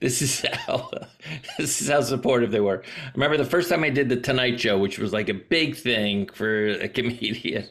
This 0.00 0.22
is 0.22 0.40
how 0.40 0.90
this 1.58 1.82
is 1.82 1.90
how 1.90 2.00
supportive 2.00 2.50
they 2.50 2.60
were. 2.60 2.82
I 2.82 3.10
remember 3.14 3.36
the 3.36 3.44
first 3.44 3.68
time 3.68 3.84
I 3.84 3.90
did 3.90 4.08
the 4.08 4.16
Tonight 4.16 4.58
Show, 4.58 4.78
which 4.78 4.98
was 4.98 5.12
like 5.12 5.28
a 5.28 5.34
big 5.34 5.76
thing 5.76 6.30
for 6.32 6.68
a 6.68 6.88
comedian. 6.88 7.66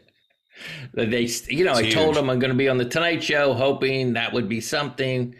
They, 0.94 1.28
you 1.50 1.66
know, 1.66 1.74
I 1.74 1.82
It's 1.82 1.96
told 1.96 2.16
them 2.16 2.30
I'm 2.30 2.38
going 2.38 2.52
to 2.52 2.58
be 2.58 2.70
on 2.70 2.78
the 2.78 2.86
Tonight 2.86 3.24
Show, 3.24 3.54
hoping 3.56 4.14
that 4.14 4.34
would 4.34 4.48
be 4.48 4.62
something. 4.62 5.34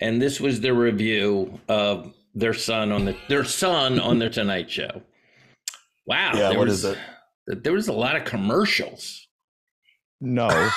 And 0.00 0.22
this 0.22 0.40
was 0.40 0.60
the 0.60 0.72
review 0.72 1.58
of 1.68 2.14
their 2.34 2.54
son 2.54 2.92
on 2.92 3.04
the 3.04 3.16
their 3.28 3.44
son 3.44 3.98
on 4.00 4.18
their 4.18 4.30
Tonight 4.30 4.70
Show. 4.70 5.02
Wow. 6.06 6.32
Yeah, 6.34 6.48
there 6.50 6.58
what 6.58 6.68
was, 6.68 6.84
is 6.84 6.96
it? 7.46 7.62
There 7.64 7.72
was 7.72 7.88
a 7.88 7.92
lot 7.92 8.16
of 8.16 8.24
commercials. 8.24 9.26
No. 10.20 10.48
I 10.48 10.70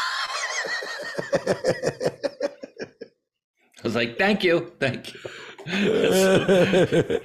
was 3.83 3.95
like, 3.95 4.17
thank 4.17 4.43
you, 4.43 4.71
thank 4.79 5.13
you. 5.13 5.19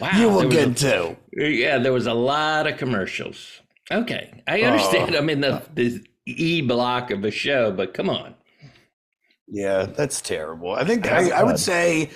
wow. 0.00 0.10
you 0.18 0.28
will 0.28 0.48
get 0.48 0.76
to. 0.78 1.16
a- 1.38 1.50
yeah, 1.50 1.78
there 1.78 1.92
was 1.92 2.06
a 2.06 2.14
lot 2.14 2.66
of 2.66 2.76
commercials. 2.78 3.60
Okay, 3.92 4.42
I 4.48 4.62
Oh. 4.62 4.66
understand. 4.66 5.14
I'm 5.14 5.28
in 5.30 5.40
the, 5.40 5.62
the 5.74 6.04
E 6.26 6.62
block 6.62 7.10
of 7.10 7.24
a 7.24 7.30
show, 7.30 7.70
but 7.70 7.94
come 7.94 8.08
on. 8.10 8.34
Yeah, 9.46 9.86
that's 9.86 10.20
terrible. 10.20 10.72
I 10.72 10.84
think 10.84 11.06
I, 11.10 11.30
I 11.30 11.42
would 11.42 11.58
say, 11.58 12.10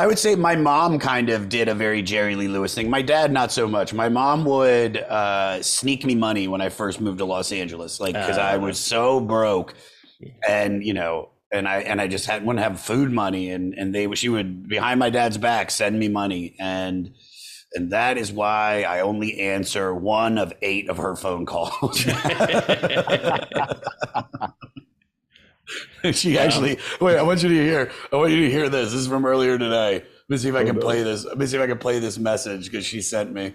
I 0.00 0.06
would 0.06 0.18
say 0.18 0.36
my 0.36 0.54
mom 0.54 1.00
kind 1.00 1.28
of 1.28 1.48
did 1.48 1.66
a 1.68 1.74
very 1.74 2.02
Jerry 2.02 2.36
Lee 2.36 2.46
Lewis 2.46 2.72
thing. 2.72 2.88
My 2.88 3.02
dad, 3.02 3.32
not 3.32 3.50
so 3.50 3.66
much. 3.66 3.92
My 3.92 4.08
mom 4.08 4.44
would 4.44 4.96
uh, 4.98 5.60
sneak 5.60 6.04
me 6.04 6.14
money 6.14 6.46
when 6.46 6.60
I 6.60 6.68
first 6.68 7.00
moved 7.00 7.18
to 7.18 7.24
Los 7.24 7.50
Angeles, 7.50 7.98
like 7.98 8.14
because 8.14 8.38
I 8.38 8.54
Uh. 8.54 8.60
was 8.60 8.78
so 8.78 9.18
broke, 9.20 9.74
and 10.48 10.84
you 10.84 10.94
know, 10.94 11.30
and 11.52 11.66
I 11.66 11.78
and 11.80 12.00
I 12.00 12.06
just 12.06 12.26
had 12.26 12.44
wouldn't 12.44 12.62
have 12.62 12.80
food 12.80 13.10
money, 13.10 13.50
and 13.50 13.74
and 13.74 13.92
they 13.92 14.08
she 14.14 14.28
would 14.28 14.68
behind 14.68 15.00
my 15.00 15.10
dad's 15.10 15.36
back 15.36 15.68
send 15.72 15.98
me 15.98 16.06
money, 16.08 16.54
and 16.60 17.12
and 17.74 17.90
that 17.90 18.18
is 18.18 18.30
why 18.32 18.84
I 18.84 19.00
only 19.00 19.40
answer 19.40 19.92
one 19.92 20.38
of 20.38 20.52
eight 20.62 20.88
of 20.88 20.98
her 20.98 21.16
phone 21.16 21.44
calls. 21.44 22.04
she 26.12 26.38
actually 26.38 26.78
wait. 27.00 27.18
I 27.18 27.22
want 27.22 27.42
you 27.42 27.48
to 27.48 27.54
hear. 27.54 27.90
I 28.12 28.16
want 28.16 28.32
you 28.32 28.42
to 28.42 28.50
hear 28.50 28.68
this. 28.68 28.92
This 28.92 29.00
is 29.00 29.08
from 29.08 29.24
earlier 29.24 29.58
today. 29.58 29.94
Let 29.94 30.04
me 30.28 30.36
see 30.38 30.48
if 30.48 30.54
I 30.54 30.62
oh, 30.62 30.66
can 30.66 30.78
play 30.78 31.02
this. 31.02 31.24
Let 31.24 31.38
me 31.38 31.46
see 31.46 31.56
if 31.56 31.62
I 31.62 31.66
can 31.66 31.78
play 31.78 31.98
this 31.98 32.18
message 32.18 32.64
because 32.66 32.84
she 32.84 33.00
sent 33.00 33.32
me. 33.32 33.54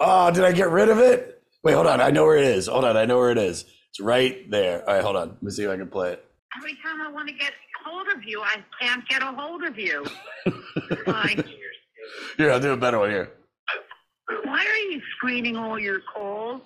Oh, 0.00 0.30
did 0.30 0.44
I 0.44 0.52
get 0.52 0.70
rid 0.70 0.88
of 0.88 0.98
it? 0.98 1.42
Wait, 1.62 1.74
hold 1.74 1.86
on. 1.86 2.00
I 2.00 2.10
know 2.10 2.24
where 2.24 2.36
it 2.36 2.44
is. 2.44 2.66
Hold 2.66 2.84
on. 2.84 2.96
I 2.96 3.04
know 3.04 3.18
where 3.18 3.30
it 3.30 3.38
is. 3.38 3.64
It's 3.90 4.00
right 4.00 4.50
there. 4.50 4.88
All 4.88 4.94
right, 4.94 5.04
hold 5.04 5.16
on. 5.16 5.28
Let 5.28 5.42
me 5.42 5.50
see 5.50 5.64
if 5.64 5.70
I 5.70 5.76
can 5.76 5.88
play 5.88 6.12
it. 6.12 6.24
Every 6.56 6.76
time 6.84 7.00
I 7.00 7.10
want 7.10 7.28
to 7.28 7.34
get 7.34 7.52
hold 7.84 8.06
of 8.08 8.22
you, 8.24 8.40
I 8.40 8.56
can't 8.80 9.06
get 9.08 9.22
a 9.22 9.26
hold 9.26 9.64
of 9.64 9.78
you. 9.78 10.04
Why? 11.04 11.36
Here, 12.36 12.50
I'll 12.50 12.60
do 12.60 12.72
a 12.72 12.76
better 12.76 12.98
one 12.98 13.10
here. 13.10 13.32
Why 14.44 14.64
are 14.64 14.92
you 14.92 15.00
screening 15.16 15.56
all 15.56 15.78
your 15.78 16.00
calls? 16.12 16.62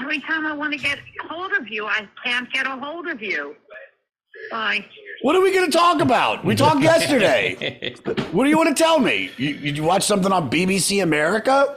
Every 0.00 0.20
time 0.20 0.46
I 0.46 0.52
want 0.54 0.72
to 0.72 0.78
get 0.78 0.98
hold 1.28 1.52
of 1.52 1.68
you, 1.68 1.86
I 1.86 2.08
can't 2.24 2.52
get 2.52 2.66
a 2.66 2.70
hold 2.76 3.06
of 3.08 3.22
you. 3.22 3.54
Why? 4.50 4.84
What 5.22 5.36
are 5.36 5.40
we 5.40 5.52
going 5.52 5.70
to 5.70 5.76
talk 5.76 6.00
about? 6.00 6.44
We 6.44 6.54
talked 6.56 6.82
yesterday. 6.92 7.94
what 8.32 8.44
do 8.44 8.50
you 8.50 8.56
want 8.56 8.76
to 8.76 8.82
tell 8.82 8.98
me? 8.98 9.30
You, 9.36 9.50
you 9.50 9.82
watch 9.84 10.02
something 10.04 10.32
on 10.32 10.50
BBC 10.50 11.02
America? 11.02 11.76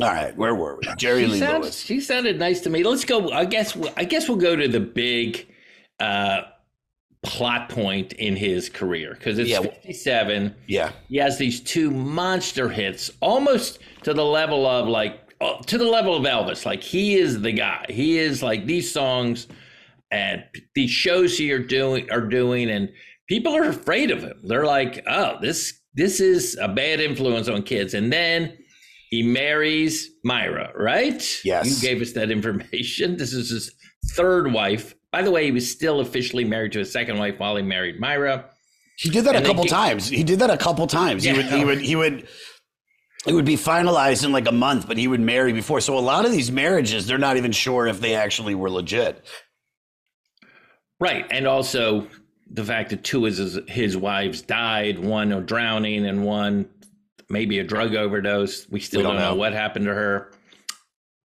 All 0.00 0.08
right, 0.08 0.36
where 0.36 0.54
were 0.54 0.76
we? 0.76 0.82
Jerry 0.96 1.22
she 1.24 1.26
Lee 1.32 1.38
sounds- 1.38 1.62
Lewis. 1.64 1.80
She 1.80 2.00
sounded 2.00 2.38
nice 2.38 2.60
to 2.62 2.70
me. 2.70 2.82
Let's 2.82 3.04
go. 3.04 3.30
I 3.30 3.44
guess. 3.44 3.76
I 3.96 4.04
guess 4.04 4.28
we'll 4.28 4.38
go 4.38 4.56
to 4.56 4.66
the 4.66 4.80
big 4.80 5.46
uh, 6.00 6.42
plot 7.22 7.68
point 7.68 8.12
in 8.14 8.34
his 8.34 8.68
career 8.68 9.14
because 9.14 9.38
it's 9.38 9.50
Yeah. 9.50 9.60
57. 9.60 10.54
Yeah. 10.66 10.90
He 11.08 11.16
has 11.18 11.38
these 11.38 11.60
two 11.60 11.90
monster 11.92 12.68
hits, 12.68 13.10
almost 13.20 13.78
to 14.02 14.14
the 14.14 14.24
level 14.24 14.66
of 14.66 14.88
like 14.88 15.20
Uh, 15.44 15.58
to 15.64 15.76
the 15.76 15.84
level 15.84 16.16
of 16.16 16.24
Elvis. 16.24 16.64
Like 16.64 16.82
he 16.82 17.16
is 17.16 17.40
the 17.42 17.52
guy. 17.52 17.84
He 17.90 18.18
is 18.18 18.42
like 18.42 18.64
these 18.66 18.90
songs 18.90 19.46
and 20.10 20.42
these 20.74 20.90
shows 20.90 21.36
he 21.36 21.52
are 21.52 21.58
doing 21.58 22.10
are 22.10 22.26
doing, 22.40 22.70
and 22.70 22.88
people 23.28 23.54
are 23.54 23.64
afraid 23.68 24.10
of 24.10 24.22
him. 24.22 24.40
They're 24.44 24.64
like, 24.64 25.04
oh, 25.06 25.36
this 25.42 25.80
this 25.94 26.18
is 26.20 26.56
a 26.60 26.68
bad 26.68 26.98
influence 27.00 27.48
on 27.48 27.62
kids. 27.62 27.94
And 27.94 28.12
then 28.12 28.56
he 29.10 29.22
marries 29.22 30.10
Myra, 30.24 30.72
right? 30.74 31.22
Yes. 31.44 31.66
You 31.82 31.88
gave 31.88 32.00
us 32.02 32.12
that 32.12 32.30
information. 32.30 33.16
This 33.22 33.32
is 33.32 33.50
his 33.50 33.70
third 34.14 34.52
wife. 34.52 34.94
By 35.12 35.22
the 35.22 35.30
way, 35.30 35.44
he 35.44 35.52
was 35.52 35.70
still 35.70 36.00
officially 36.00 36.44
married 36.44 36.72
to 36.72 36.78
his 36.80 36.90
second 36.92 37.18
wife 37.18 37.38
while 37.38 37.54
he 37.56 37.62
married 37.62 38.00
Myra. 38.00 38.46
He 38.96 39.10
did 39.10 39.24
that 39.24 39.36
And 39.36 39.44
a 39.44 39.48
couple 39.48 39.64
get- 39.64 39.70
times. 39.70 40.08
He 40.08 40.24
did 40.24 40.38
that 40.40 40.50
a 40.50 40.56
couple 40.56 40.86
times. 40.86 41.22
He 41.24 41.32
would 41.32 41.46
he 41.46 41.64
would 41.64 41.80
he 41.80 41.96
would 41.96 42.28
it 43.26 43.32
would 43.32 43.44
be 43.44 43.56
finalized 43.56 44.24
in 44.24 44.32
like 44.32 44.46
a 44.46 44.52
month, 44.52 44.86
but 44.86 44.96
he 44.98 45.08
would 45.08 45.20
marry 45.20 45.52
before. 45.52 45.80
So 45.80 45.98
a 45.98 46.00
lot 46.00 46.24
of 46.24 46.32
these 46.32 46.50
marriages, 46.50 47.06
they're 47.06 47.18
not 47.18 47.36
even 47.36 47.52
sure 47.52 47.86
if 47.86 48.00
they 48.00 48.14
actually 48.14 48.54
were 48.54 48.70
legit. 48.70 49.24
Right. 51.00 51.26
And 51.30 51.46
also 51.46 52.06
the 52.50 52.64
fact 52.64 52.90
that 52.90 53.02
two 53.04 53.26
of 53.26 53.36
his, 53.36 53.58
his 53.66 53.96
wives 53.96 54.42
died, 54.42 54.98
one 54.98 55.32
of 55.32 55.46
drowning 55.46 56.06
and 56.06 56.24
one 56.24 56.68
maybe 57.28 57.58
a 57.58 57.64
drug 57.64 57.94
overdose. 57.94 58.68
We 58.68 58.80
still 58.80 59.00
We 59.00 59.04
don't 59.04 59.14
don't, 59.14 59.22
know. 59.22 59.30
know. 59.30 59.36
what 59.36 59.52
happened 59.52 59.86
to 59.86 59.94
her. 59.94 60.30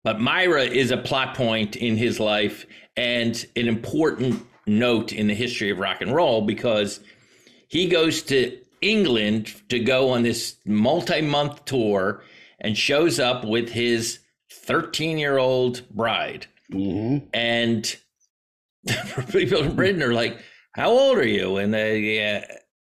But 0.05 0.21
Myra 0.21 0.63
is 0.63 0.91
a 0.91 0.97
plot 0.97 1.35
point 1.35 1.77
in 1.77 1.97
his 1.97 2.21
life 2.21 2.67
and 2.97 3.45
an 3.57 3.69
important 3.69 4.47
note 4.67 5.13
in 5.13 5.27
the 5.27 5.35
history 5.35 5.71
of 5.71 5.79
rock 5.79 6.03
and 6.03 6.15
roll 6.15 6.43
because 6.43 7.01
he 7.69 7.89
goes 7.89 8.23
to 8.25 8.58
England 8.81 9.55
to 9.69 9.79
go 9.79 10.11
on 10.11 10.23
this 10.23 10.57
multi 10.65 11.21
month 11.21 11.65
tour 11.65 12.23
and 12.61 12.77
shows 12.77 13.19
up 13.19 13.45
with 13.45 13.69
his 13.69 14.21
13 14.53 15.19
year 15.19 15.39
old 15.39 15.83
bride. 15.91 16.47
Mm-hmm. 16.73 17.27
And 17.33 17.97
people 19.33 19.63
in 19.63 19.77
Britain 19.77 20.03
are 20.03 20.15
like, 20.15 20.39
"How 20.73 20.91
old 20.91 21.19
are 21.19 21.27
you?" 21.27 21.57
And 21.57 21.73
they, 21.73 22.01
yeah, 22.01 22.45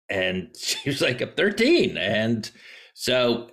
and 0.09 0.55
she 0.57 0.89
was 0.89 1.01
like, 1.01 1.21
"I'm 1.21 1.33
13." 1.33 1.97
And 1.97 2.51
so 2.95 3.51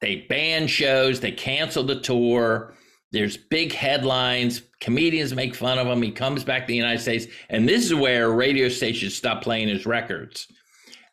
they 0.00 0.26
ban 0.28 0.66
shows, 0.66 1.20
they 1.20 1.32
cancel 1.32 1.82
the 1.82 2.00
tour. 2.00 2.74
There's 3.12 3.36
big 3.36 3.72
headlines. 3.72 4.62
Comedians 4.80 5.34
make 5.34 5.54
fun 5.54 5.78
of 5.78 5.86
him. 5.86 6.02
He 6.02 6.10
comes 6.10 6.44
back 6.44 6.62
to 6.62 6.66
the 6.66 6.76
United 6.76 7.00
States, 7.00 7.26
and 7.48 7.68
this 7.68 7.84
is 7.84 7.94
where 7.94 8.30
radio 8.30 8.68
stations 8.68 9.14
stop 9.14 9.42
playing 9.42 9.68
his 9.68 9.86
records. 9.86 10.48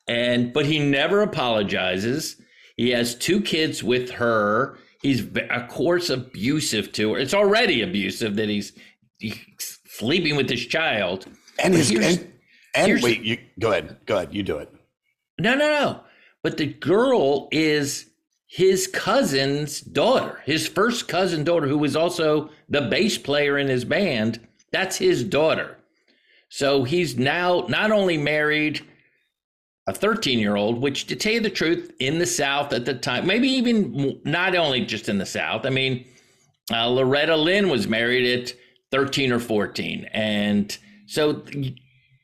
And 0.07 0.51
but 0.53 0.65
he 0.65 0.79
never 0.79 1.21
apologizes. 1.21 2.37
He 2.77 2.89
has 2.91 3.15
two 3.15 3.41
kids 3.41 3.83
with 3.83 4.11
her. 4.11 4.77
He's 5.01 5.25
of 5.49 5.67
course 5.69 6.09
abusive 6.09 6.91
to 6.93 7.13
her. 7.13 7.19
It's 7.19 7.33
already 7.33 7.81
abusive 7.81 8.35
that 8.35 8.49
he's, 8.49 8.73
he's 9.19 9.39
sleeping 9.87 10.35
with 10.35 10.49
his 10.49 10.65
child. 10.65 11.25
And 11.59 11.73
But 11.73 11.77
his 11.77 11.89
here's- 11.89 12.17
and, 12.17 12.33
and 12.75 12.87
here's- 12.87 13.03
wait, 13.03 13.21
you 13.21 13.37
go 13.59 13.71
ahead. 13.71 13.97
Go 14.05 14.17
ahead. 14.17 14.33
You 14.33 14.43
do 14.43 14.57
it. 14.57 14.71
No, 15.39 15.53
no, 15.55 15.67
no. 15.69 15.99
But 16.43 16.57
the 16.57 16.67
girl 16.67 17.47
is 17.51 18.07
his 18.47 18.87
cousin's 18.87 19.79
daughter, 19.81 20.41
his 20.45 20.67
first 20.67 21.07
cousin 21.07 21.43
daughter, 21.43 21.67
who 21.67 21.77
was 21.77 21.95
also 21.95 22.49
the 22.69 22.81
bass 22.81 23.17
player 23.17 23.57
in 23.57 23.67
his 23.67 23.85
band. 23.85 24.39
That's 24.71 24.97
his 24.97 25.23
daughter. 25.23 25.77
So 26.49 26.83
he's 26.83 27.17
now 27.17 27.65
not 27.69 27.91
only 27.91 28.17
married 28.17 28.81
a 29.87 29.93
13 29.93 30.39
year 30.39 30.55
old, 30.55 30.81
which 30.81 31.07
to 31.07 31.15
tell 31.15 31.33
you 31.33 31.39
the 31.39 31.49
truth, 31.49 31.91
in 31.99 32.19
the 32.19 32.25
South 32.25 32.73
at 32.73 32.85
the 32.85 32.93
time, 32.93 33.25
maybe 33.25 33.47
even 33.49 34.19
not 34.23 34.55
only 34.55 34.85
just 34.85 35.09
in 35.09 35.17
the 35.17 35.25
South. 35.25 35.65
I 35.65 35.69
mean, 35.69 36.05
uh, 36.71 36.87
Loretta 36.87 37.35
Lynn 37.35 37.69
was 37.69 37.87
married 37.87 38.39
at 38.39 38.53
13 38.91 39.31
or 39.31 39.39
14. 39.39 40.05
And 40.11 40.77
so, 41.07 41.43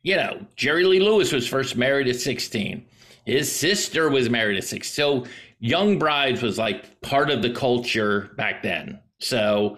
you 0.04 0.16
know, 0.16 0.46
Jerry 0.56 0.84
Lee 0.84 1.00
Lewis 1.00 1.32
was 1.32 1.48
first 1.48 1.76
married 1.76 2.08
at 2.08 2.18
16. 2.18 2.86
His 3.26 3.54
sister 3.54 4.10
was 4.10 4.30
married 4.30 4.58
at 4.58 4.64
six. 4.64 4.90
So 4.90 5.26
young 5.60 6.00
brides 6.00 6.42
was 6.42 6.58
like 6.58 7.02
part 7.02 7.30
of 7.30 7.42
the 7.42 7.50
culture 7.50 8.32
back 8.38 8.64
then. 8.64 9.00
So 9.20 9.78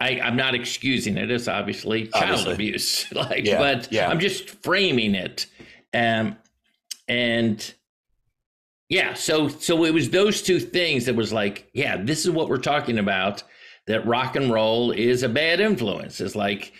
I, 0.00 0.20
I'm 0.20 0.36
not 0.36 0.54
excusing 0.54 1.16
it. 1.16 1.30
It's 1.30 1.48
obviously 1.48 2.08
child 2.08 2.40
Obviously. 2.40 2.52
abuse. 2.52 3.12
like, 3.14 3.46
Yeah, 3.46 3.58
but 3.58 3.90
yeah. 3.90 4.08
I'm 4.08 4.20
just 4.20 4.50
framing 4.62 5.14
it. 5.14 5.46
Um, 5.94 6.36
and 7.10 7.74
yeah, 8.88 9.14
so 9.14 9.48
so 9.48 9.84
it 9.84 9.92
was 9.92 10.10
those 10.10 10.42
two 10.42 10.60
things 10.60 11.06
that 11.06 11.16
was 11.16 11.32
like, 11.32 11.68
yeah, 11.74 11.96
this 11.96 12.24
is 12.24 12.30
what 12.30 12.48
we're 12.48 12.58
talking 12.58 12.98
about. 12.98 13.42
That 13.88 14.06
rock 14.06 14.36
and 14.36 14.52
roll 14.52 14.92
is 14.92 15.24
a 15.24 15.28
bad 15.28 15.58
influence. 15.58 16.20
It's 16.20 16.36
like 16.36 16.72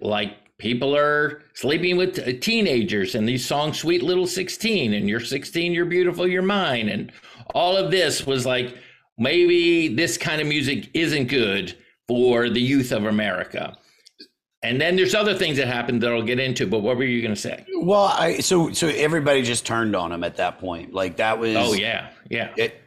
like 0.00 0.36
people 0.58 0.96
are 0.96 1.42
sleeping 1.54 1.96
with 1.96 2.40
teenagers 2.40 3.16
and 3.16 3.28
these 3.28 3.44
songs 3.44 3.78
sweet 3.78 4.04
little 4.04 4.26
16 4.26 4.92
and 4.92 5.08
you're 5.08 5.18
16 5.18 5.72
you're 5.72 5.86
beautiful 5.86 6.28
you're 6.28 6.42
mine 6.42 6.90
and 6.90 7.10
all 7.54 7.78
of 7.78 7.90
this 7.90 8.26
was 8.26 8.44
like 8.44 8.76
maybe 9.16 9.88
this 9.88 10.18
kind 10.18 10.42
of 10.42 10.46
music 10.46 10.90
isn't 10.92 11.28
good 11.28 11.74
for 12.06 12.50
the 12.50 12.60
youth 12.60 12.92
of 12.92 13.06
america 13.06 13.74
and 14.62 14.80
then 14.80 14.96
there's 14.96 15.14
other 15.14 15.34
things 15.34 15.56
that 15.56 15.66
happened 15.66 16.02
that 16.02 16.12
i'll 16.12 16.22
get 16.22 16.38
into 16.38 16.66
but 16.66 16.80
what 16.80 16.96
were 16.96 17.04
you 17.04 17.22
going 17.22 17.34
to 17.34 17.40
say 17.40 17.64
Well, 17.76 18.04
I 18.04 18.40
so 18.40 18.72
so 18.72 18.88
everybody 18.88 19.42
just 19.42 19.64
turned 19.64 19.96
on 19.96 20.12
him 20.12 20.22
at 20.22 20.36
that 20.36 20.58
point. 20.58 20.92
Like 20.92 21.16
that 21.16 21.38
was. 21.38 21.56
oh 21.56 21.72
yeah 21.72 22.10
yeah 22.28 22.52
It, 22.56 22.80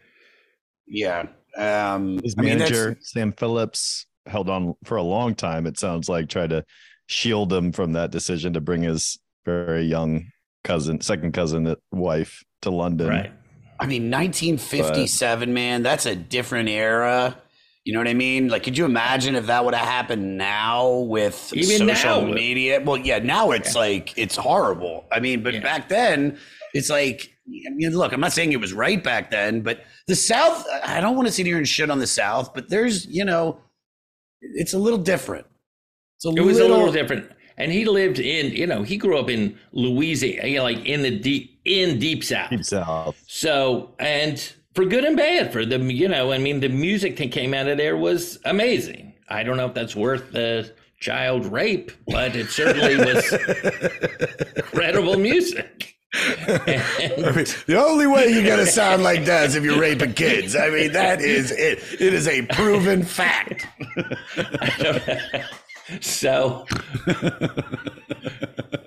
yeah. 0.88 1.26
Um, 1.58 2.20
His 2.24 2.36
I 2.38 2.42
mean, 2.42 2.58
manager, 2.58 2.98
Sam 3.02 3.32
Phillips, 3.32 4.06
held 4.26 4.50
on 4.50 4.76
for 4.84 4.98
a 4.98 5.04
long 5.04 5.36
time, 5.36 5.68
it 5.68 5.80
sounds 5.80 6.10
like, 6.10 6.30
tried 6.30 6.50
to 6.50 6.66
shield 7.08 7.52
him 7.52 7.72
from 7.72 7.94
that 7.94 8.12
decision 8.12 8.54
to 8.54 8.62
bring 8.62 8.84
his 8.84 9.20
very 9.46 9.84
young 9.84 10.28
cousin, 10.64 11.02
second 11.02 11.34
cousin 11.34 11.68
uh, 11.68 11.76
wife 11.92 12.44
to 12.62 12.72
London. 12.72 13.10
right 13.10 13.32
I 13.80 13.86
mean, 13.86 14.10
1957, 14.10 15.54
man, 15.54 15.84
that's 15.84 16.06
a 16.06 16.16
different 16.16 16.70
era. 16.70 17.38
You 17.86 17.92
know 17.94 18.00
what 18.00 18.08
I 18.08 18.14
mean? 18.14 18.48
Like, 18.48 18.64
could 18.64 18.78
you 18.78 18.86
imagine 18.86 19.36
if 19.36 19.48
that 19.48 19.66
would 19.66 19.74
have 19.74 19.88
happened 19.88 20.38
now 20.38 21.00
with 21.00 21.52
Even 21.54 21.88
social 21.88 22.22
now. 22.22 22.32
Uh, 22.32 22.34
media? 22.34 22.82
Well, 22.82 22.98
yeah, 22.98 23.20
now 23.20 23.52
it's 23.52 23.76
like, 23.76 24.18
it's 24.18 24.38
horrible. 24.38 25.06
I 25.12 25.20
mean, 25.20 25.44
but 25.44 25.56
Yeah. 25.56 25.60
back 25.62 25.90
then, 25.90 26.38
it's 26.74 26.90
like, 26.90 27.34
I 27.68 27.72
mean, 27.72 27.96
look, 27.96 28.14
I'm 28.14 28.22
not 28.22 28.32
saying 28.32 28.54
it 28.54 28.62
was 28.62 28.72
right 28.72 29.04
back 29.04 29.32
then, 29.32 29.62
but 29.62 29.84
the 30.08 30.16
South, 30.16 30.66
I 30.84 31.02
don't 31.02 31.18
want 31.18 31.28
to 31.28 31.34
sit 31.34 31.46
here 31.46 31.58
and 31.58 31.68
shit 31.68 31.92
on 31.92 32.00
the 32.00 32.08
South, 32.08 32.54
but 32.54 32.70
there's, 32.70 33.06
you 33.08 33.26
know, 33.26 33.60
it's 34.42 34.74
a 34.74 34.80
little 34.80 35.00
different. 35.00 35.46
It's 36.16 36.26
a 36.26 36.30
it 36.30 36.42
was 36.42 36.60
a 36.60 36.68
little 36.68 36.92
different 36.92 37.30
and 37.58 37.72
he 37.72 37.86
lived 37.86 38.20
in 38.20 38.52
you 38.52 38.66
know 38.66 38.82
he 38.82 38.98
grew 38.98 39.18
up 39.20 39.30
in 39.30 39.58
louisiana 39.74 40.48
you 40.48 40.58
know, 40.58 40.64
like 40.64 40.84
in 40.86 41.02
the 41.04 41.20
deep 41.20 41.60
in 41.66 42.00
deep 42.00 42.24
south 42.24 42.50
Deep 42.50 42.66
South. 42.66 43.16
So, 43.28 43.94
and 44.00 44.54
for 44.74 44.86
good 44.86 45.04
and 45.06 45.16
bad, 45.18 45.52
for 45.54 45.66
them, 45.66 45.90
you 45.90 46.08
know, 46.08 46.32
I 46.32 46.38
mean, 46.38 46.60
the 46.60 46.70
music 46.70 47.18
that 47.18 47.32
came 47.32 47.54
out 47.54 47.68
of 47.68 47.78
there 47.78 47.96
was 47.98 48.40
amazing. 48.46 49.14
I 49.30 49.44
don't 49.44 49.58
know 49.58 49.66
if 49.68 49.74
that's 49.74 49.96
worth 49.96 50.32
the 50.32 50.72
child 51.00 51.46
rape, 51.46 51.92
but 52.08 52.36
it 52.36 52.50
certainly 52.50 52.98
was 52.98 53.34
incredible 54.56 55.18
music. 55.18 55.96
And- 56.14 57.48
The 57.66 57.84
only 57.84 58.06
way 58.08 58.28
you're 58.30 58.46
gonna 58.48 58.66
sound 58.68 59.02
like 59.04 59.26
that 59.26 59.48
is 59.48 59.56
if 59.56 59.64
you're 59.64 59.80
raping 59.80 60.14
kids. 60.14 60.56
I 60.56 60.70
mean, 60.70 60.92
that 60.94 61.22
is 61.22 61.52
it. 61.52 61.80
It 62.00 62.14
is 62.14 62.28
a 62.28 62.44
proven 62.44 63.02
fact. 63.04 63.66
so, 66.02 66.66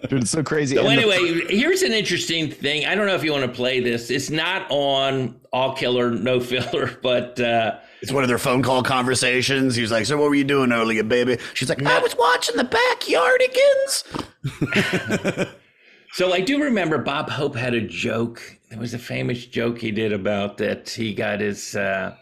Dude, 0.09 0.23
it's 0.23 0.31
so 0.31 0.43
crazy. 0.43 0.77
so 0.77 0.87
And 0.87 0.99
the- 0.99 1.13
anyway, 1.13 1.47
here's 1.57 1.83
an 1.83 1.93
interesting 1.93 2.51
thing. 2.51 2.87
I 2.87 2.95
don't 2.95 3.07
know 3.07 3.15
if 3.15 3.25
you 3.25 3.33
want 3.33 3.45
to 3.45 3.51
play 3.53 3.81
this. 3.81 4.11
It's 4.11 4.31
not 4.31 4.67
on 4.71 5.39
All 5.53 5.75
Killer, 5.75 6.11
No 6.13 6.39
Filler, 6.41 6.97
but 7.03 7.39
uh, 7.41 7.79
It's 8.03 8.13
one 8.13 8.23
of 8.23 8.29
their 8.29 8.39
phone 8.39 8.63
call 8.63 8.83
conversations. 8.83 9.75
He 9.75 9.83
was 9.83 9.91
like, 9.91 10.07
"So 10.07 10.17
what 10.17 10.29
were 10.29 10.35
you 10.37 10.45
doing 10.45 10.73
earlier, 10.73 11.03
baby?" 11.03 11.39
She's 11.55 11.69
like, 11.69 11.85
"I 11.85 11.99
was 11.99 12.15
watching 12.17 12.57
the 12.57 12.65
backyardigans." 12.65 15.53
So 16.13 16.33
I 16.33 16.41
do 16.41 16.63
remember 16.63 16.97
Bob 16.97 17.29
Hope 17.29 17.55
had 17.55 17.75
a 17.75 17.81
joke. 17.83 18.41
There 18.71 18.79
was 18.79 18.95
a 18.95 18.99
famous 18.99 19.45
joke 19.45 19.79
he 19.79 19.91
did 19.91 20.15
about 20.15 20.57
that 20.59 20.89
he 20.89 21.13
got 21.13 21.41
his 21.41 21.77
uh, 21.77 22.15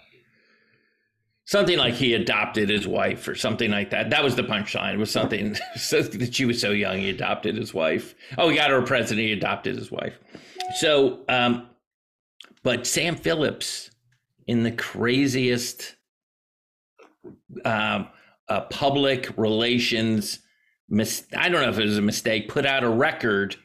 something 1.46 1.78
like 1.78 1.94
he 1.94 2.14
adopted 2.14 2.68
his 2.68 2.86
wife 2.86 3.28
or 3.28 3.34
something 3.34 3.70
like 3.70 3.90
that. 3.90 4.10
That 4.10 4.24
was 4.24 4.34
the 4.34 4.42
punchline. 4.42 4.94
It 4.94 4.98
was 4.98 5.10
something 5.10 5.52
that 5.90 6.30
she 6.32 6.44
was 6.44 6.60
so 6.60 6.70
young 6.70 6.98
he 6.98 7.10
adopted 7.10 7.56
his 7.56 7.74
wife. 7.74 8.14
Oh, 8.38 8.48
he 8.48 8.56
got 8.56 8.70
her 8.70 8.78
a 8.78 8.86
present. 8.86 9.20
He 9.20 9.32
adopted 9.32 9.76
his 9.76 9.90
wife. 9.90 10.18
So, 10.76 11.20
um, 11.28 11.68
but 12.62 12.86
Sam 12.86 13.16
Phillips 13.16 13.90
in 14.46 14.62
the 14.62 14.72
craziest 14.72 15.96
um, 17.64 18.08
uh, 18.48 18.62
public 18.62 19.32
relations. 19.36 20.40
Mis- 20.88 21.26
I 21.36 21.48
don't 21.48 21.62
know 21.62 21.70
if 21.70 21.78
it 21.78 21.84
was 21.84 21.98
a 21.98 22.02
mistake. 22.02 22.48
Put 22.48 22.66
out 22.66 22.84
a 22.84 22.88
record 22.88 23.56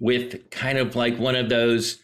with 0.00 0.50
kind 0.50 0.78
of 0.78 0.94
like 0.96 1.18
one 1.18 1.36
of 1.36 1.48
those 1.48 2.00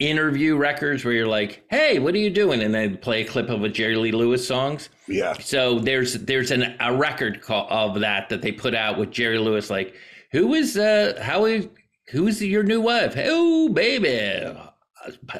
interview 0.00 0.56
records 0.56 1.04
where 1.04 1.14
you're 1.14 1.28
like, 1.28 1.62
"Hey, 1.70 1.98
what 1.98 2.14
are 2.14 2.18
you 2.18 2.30
doing?" 2.30 2.62
and 2.62 2.74
then 2.74 2.96
play 2.96 3.22
a 3.22 3.24
clip 3.24 3.48
of 3.48 3.62
a 3.62 3.68
Jerry 3.68 3.96
Lee 3.96 4.12
Lewis 4.12 4.46
songs. 4.46 4.88
Yeah. 5.06 5.34
So 5.34 5.78
there's 5.78 6.14
there's 6.14 6.50
an 6.50 6.74
a 6.80 6.94
record 6.94 7.40
call 7.40 7.68
of 7.70 8.00
that 8.00 8.28
that 8.30 8.42
they 8.42 8.52
put 8.52 8.74
out 8.74 8.98
with 8.98 9.10
Jerry 9.10 9.38
Lewis. 9.38 9.70
Like, 9.70 9.94
who 10.32 10.54
is 10.54 10.76
uh 10.76 11.20
how 11.22 11.44
is 11.44 11.68
who's 12.08 12.42
your 12.42 12.62
new 12.62 12.80
wife? 12.80 13.14
Oh, 13.16 13.68
baby, 13.68 14.52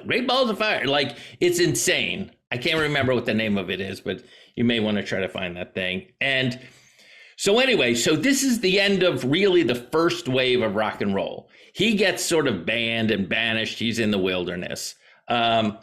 Great 0.06 0.26
Balls 0.26 0.50
of 0.50 0.58
Fire. 0.58 0.86
Like, 0.86 1.16
it's 1.40 1.58
insane. 1.58 2.30
I 2.52 2.58
can't 2.58 2.80
remember 2.80 3.14
what 3.14 3.26
the 3.26 3.34
name 3.34 3.58
of 3.58 3.70
it 3.70 3.80
is, 3.80 4.00
but 4.00 4.22
you 4.56 4.64
may 4.64 4.80
want 4.80 4.96
to 4.96 5.02
try 5.02 5.20
to 5.20 5.28
find 5.28 5.56
that 5.56 5.74
thing. 5.74 6.12
And 6.20 6.58
so 7.40 7.58
anyway, 7.58 7.94
so 7.94 8.16
this 8.16 8.42
is 8.42 8.60
the 8.60 8.78
end 8.78 9.02
of 9.02 9.24
really 9.24 9.62
the 9.62 9.74
first 9.74 10.28
wave 10.28 10.60
of 10.60 10.74
rock 10.74 11.00
and 11.00 11.14
roll. 11.14 11.48
He 11.72 11.94
gets 11.94 12.22
sort 12.22 12.46
of 12.46 12.66
banned 12.66 13.10
and 13.10 13.30
banished. 13.30 13.78
He's 13.78 13.98
in 13.98 14.10
the 14.10 14.18
wilderness. 14.18 14.94
Um, 15.26 15.78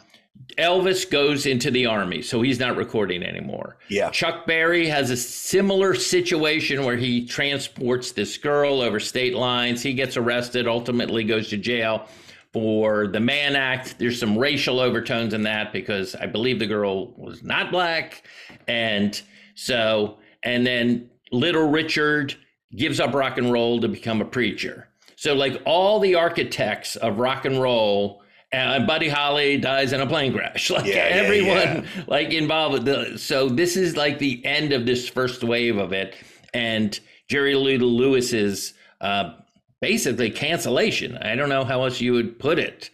Elvis 0.56 1.10
goes 1.10 1.46
into 1.46 1.72
the 1.72 1.84
army, 1.84 2.22
so 2.22 2.42
he's 2.42 2.60
not 2.60 2.76
recording 2.76 3.24
anymore. 3.24 3.76
Yeah. 3.88 4.10
Chuck 4.10 4.46
Berry 4.46 4.86
has 4.86 5.10
a 5.10 5.16
similar 5.16 5.96
situation 5.96 6.84
where 6.84 6.96
he 6.96 7.26
transports 7.26 8.12
this 8.12 8.38
girl 8.38 8.80
over 8.80 9.00
state 9.00 9.34
lines. 9.34 9.82
He 9.82 9.94
gets 9.94 10.16
arrested, 10.16 10.68
ultimately 10.68 11.24
goes 11.24 11.48
to 11.48 11.56
jail 11.56 12.06
for 12.52 13.08
the 13.08 13.18
Mann 13.18 13.56
Act. 13.56 13.98
There's 13.98 14.20
some 14.20 14.38
racial 14.38 14.78
overtones 14.78 15.34
in 15.34 15.42
that 15.42 15.72
because 15.72 16.14
I 16.14 16.26
believe 16.26 16.60
the 16.60 16.66
girl 16.66 17.14
was 17.16 17.42
not 17.42 17.72
black. 17.72 18.22
And 18.68 19.20
so, 19.56 20.20
and 20.44 20.64
then 20.64 21.10
Little 21.30 21.68
Richard 21.68 22.36
gives 22.76 23.00
up 23.00 23.14
rock 23.14 23.38
and 23.38 23.52
roll 23.52 23.80
to 23.80 23.88
become 23.88 24.20
a 24.20 24.24
preacher. 24.24 24.88
So, 25.16 25.34
like 25.34 25.60
all 25.64 25.98
the 25.98 26.14
architects 26.14 26.96
of 26.96 27.18
rock 27.18 27.44
and 27.44 27.60
roll, 27.60 28.22
and 28.52 28.86
Buddy 28.86 29.08
Holly 29.08 29.58
dies 29.58 29.92
in 29.92 30.00
a 30.00 30.06
plane 30.06 30.32
crash. 30.32 30.70
Like 30.78 30.86
Yeah, 30.86 31.08
yeah, 31.08 31.14
everyone, 31.14 31.56
yeah. 31.56 31.84
like 32.06 32.32
involved. 32.32 32.74
With 32.74 32.84
the, 32.84 33.18
so 33.18 33.48
this 33.48 33.76
is 33.76 33.96
like 33.96 34.18
the 34.18 34.44
end 34.44 34.72
of 34.72 34.86
this 34.86 35.08
first 35.08 35.42
wave 35.42 35.76
of 35.76 35.92
it, 35.92 36.14
and 36.54 36.98
Jerry 37.28 37.54
Lee 37.54 37.78
Lewis's 37.78 38.74
uh, 39.00 39.34
basically 39.80 40.30
cancellation. 40.30 41.16
I 41.18 41.34
don't 41.34 41.48
know 41.48 41.64
how 41.64 41.84
else 41.84 42.00
you 42.00 42.12
would 42.12 42.38
put 42.38 42.58
it. 42.58 42.90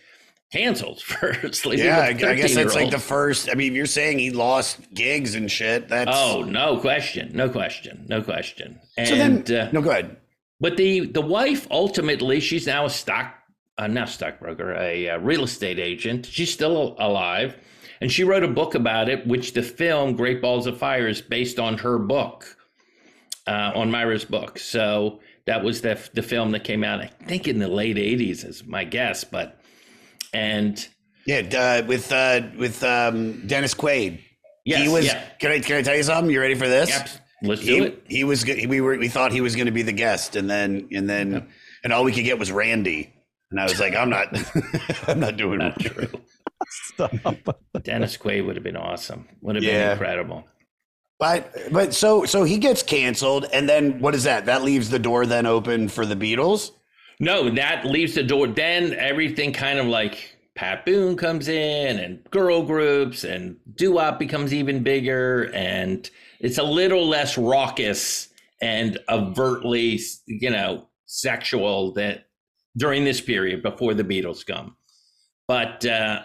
Canceled 0.54 1.02
for 1.02 1.34
sleeping 1.52 1.84
Yeah, 1.86 2.00
I, 2.00 2.12
guess 2.12 2.54
that's 2.54 2.76
like 2.76 2.92
the 2.92 2.98
first. 3.00 3.50
I 3.50 3.54
mean, 3.54 3.72
if 3.72 3.76
you're 3.76 3.86
saying 3.86 4.20
he 4.20 4.30
lost 4.30 4.78
gigs 4.94 5.34
and 5.34 5.50
shit, 5.50 5.88
that's 5.88 6.10
Oh, 6.12 6.42
no 6.42 6.78
question, 6.78 7.32
no 7.34 7.48
question, 7.48 8.06
no 8.08 8.22
question. 8.22 8.78
And 8.96 9.08
So 9.08 9.16
then, 9.16 9.56
uh, 9.58 9.70
no, 9.72 9.82
go 9.82 9.90
ahead. 9.90 10.16
but 10.60 10.76
the 10.76 11.06
the 11.06 11.20
wife 11.20 11.66
ultimately, 11.72 12.38
she's 12.38 12.68
now 12.68 12.84
a 12.86 12.90
stock, 12.90 13.34
uh, 13.78 13.88
not 13.88 14.08
stockbroker, 14.08 14.74
a 14.74 15.10
uh, 15.10 15.18
real 15.18 15.42
estate 15.42 15.80
agent. 15.80 16.24
She's 16.26 16.52
still 16.52 16.94
alive, 17.00 17.56
and 18.00 18.12
she 18.12 18.22
wrote 18.22 18.44
a 18.44 18.48
book 18.48 18.76
about 18.76 19.08
it, 19.08 19.26
which 19.26 19.54
the 19.54 19.62
film 19.62 20.14
Great 20.14 20.40
Balls 20.40 20.68
of 20.68 20.78
Fire 20.78 21.08
is 21.08 21.20
based 21.20 21.58
on 21.58 21.78
her 21.78 21.98
book, 21.98 22.56
uh, 23.48 23.72
on 23.74 23.90
Myra's 23.90 24.24
book. 24.24 24.60
So 24.60 25.18
that 25.46 25.64
was 25.64 25.80
the 25.80 25.98
the 26.14 26.22
film 26.22 26.52
that 26.52 26.62
came 26.62 26.84
out, 26.84 27.00
I 27.00 27.08
think, 27.26 27.48
in 27.48 27.58
the 27.58 27.66
late 27.66 27.96
'80s, 27.96 28.48
is 28.48 28.64
my 28.64 28.84
guess. 28.84 29.24
But 29.24 29.60
and 30.34 30.86
Yeah, 31.26 31.38
uh, 31.82 31.86
with 31.86 32.12
uh, 32.12 32.42
with 32.58 32.82
um, 32.84 33.46
Dennis 33.46 33.74
Quaid. 33.74 34.20
Yes, 34.66 34.82
he 34.82 34.88
was. 34.88 35.06
yeah. 35.06 35.24
Can 35.40 35.52
I 35.52 35.60
can 35.60 35.76
I 35.76 35.82
tell 35.82 35.96
you 35.96 36.02
something? 36.02 36.30
You 36.30 36.40
ready 36.40 36.54
for 36.54 36.68
this? 36.68 36.88
Yep, 36.90 37.08
let's 37.42 37.60
he, 37.62 37.66
do 37.78 37.84
it. 37.84 38.02
He 38.08 38.24
was. 38.24 38.44
We 38.44 38.80
were. 38.80 38.98
We 38.98 39.08
thought 39.08 39.32
he 39.32 39.40
was 39.40 39.54
going 39.56 39.66
to 39.66 39.72
be 39.72 39.82
the 39.82 39.92
guest, 39.92 40.36
and 40.36 40.48
then 40.50 40.88
and 40.92 41.08
then 41.08 41.48
and 41.82 41.92
all 41.92 42.04
we 42.04 42.12
could 42.12 42.24
get 42.24 42.38
was 42.38 42.50
Randy, 42.52 43.12
and 43.50 43.60
I 43.60 43.64
was 43.64 43.78
like, 43.80 43.94
I'm 43.94 44.10
not. 44.10 44.28
I'm 45.08 45.20
not 45.20 45.36
doing 45.36 45.58
Not 45.58 45.78
true. 45.78 46.08
Dennis 47.82 48.16
Quaid 48.16 48.46
would 48.46 48.56
have 48.56 48.64
been 48.64 48.76
awesome. 48.76 49.28
Would 49.42 49.56
have 49.56 49.62
been 49.62 49.74
Yeah. 49.74 49.92
incredible. 49.92 50.44
But 51.18 51.52
but 51.70 51.94
so 51.94 52.24
so 52.24 52.44
he 52.44 52.58
gets 52.58 52.82
canceled, 52.82 53.46
and 53.52 53.68
then 53.68 54.00
what 54.00 54.14
is 54.14 54.24
that? 54.24 54.46
That 54.46 54.62
leaves 54.64 54.90
the 54.90 54.98
door 54.98 55.26
then 55.26 55.46
open 55.46 55.88
for 55.88 56.04
the 56.04 56.16
Beatles. 56.16 56.72
No, 57.20 57.50
that 57.50 57.86
leaves 57.86 58.14
the 58.14 58.22
door. 58.22 58.46
Then 58.46 58.94
everything 58.94 59.52
kind 59.52 59.78
of 59.78 59.86
like 59.86 60.36
Pat 60.54 60.84
Boone 60.84 61.16
comes 61.16 61.48
in 61.48 61.98
and 61.98 62.22
girl 62.30 62.62
groups 62.62 63.24
and 63.24 63.56
doo 63.74 63.92
wop 63.92 64.18
becomes 64.18 64.52
even 64.54 64.82
bigger 64.82 65.50
and 65.54 66.08
it's 66.40 66.58
a 66.58 66.62
little 66.62 67.08
less 67.08 67.36
raucous 67.38 68.28
and 68.60 68.98
overtly, 69.08 70.00
you 70.26 70.50
know, 70.50 70.88
sexual 71.06 71.92
that 71.94 72.26
during 72.76 73.04
this 73.04 73.20
period 73.20 73.62
before 73.62 73.94
the 73.94 74.04
Beatles 74.04 74.46
come. 74.46 74.76
But 75.48 75.84
uh, 75.84 76.22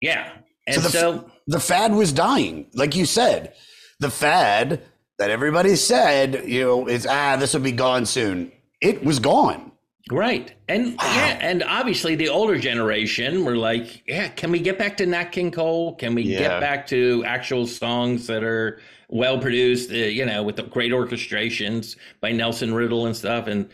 yeah. 0.00 0.32
And 0.66 0.82
the, 0.82 0.88
so, 0.88 1.30
the 1.46 1.60
fad 1.60 1.92
was 1.92 2.12
dying, 2.12 2.66
like 2.74 2.96
you 2.96 3.06
said. 3.06 3.54
The 4.00 4.10
fad 4.10 4.82
that 5.18 5.30
everybody 5.30 5.76
said, 5.76 6.44
you 6.46 6.64
know, 6.64 6.88
is 6.88 7.06
ah, 7.06 7.36
this 7.36 7.54
will 7.54 7.60
be 7.60 7.72
gone 7.72 8.06
soon. 8.06 8.52
it 8.80 9.04
was 9.04 9.18
gone. 9.18 9.72
Right. 10.10 10.52
And 10.68 10.96
yeah, 11.00 11.38
and 11.40 11.62
obviously 11.62 12.14
the 12.14 12.28
older 12.28 12.58
generation 12.58 13.44
were 13.44 13.56
like, 13.56 14.02
yeah, 14.06 14.28
can 14.28 14.50
we 14.50 14.60
get 14.60 14.78
back 14.78 14.98
to 14.98 15.06
Nat 15.06 15.26
King 15.32 15.50
Cole? 15.50 15.94
Can 15.94 16.14
we 16.14 16.22
Yeah. 16.22 16.38
get 16.40 16.60
back 16.60 16.86
to 16.88 17.24
actual 17.26 17.66
songs 17.66 18.26
that 18.26 18.44
are 18.44 18.80
well 19.08 19.38
produced, 19.38 19.90
uh, 19.90 19.94
you 19.94 20.26
know, 20.26 20.42
with 20.42 20.56
the 20.56 20.62
great 20.64 20.92
orchestrations 20.92 21.96
by 22.20 22.32
Nelson 22.32 22.74
Riddle 22.74 23.06
and 23.06 23.16
stuff? 23.16 23.46
And 23.46 23.70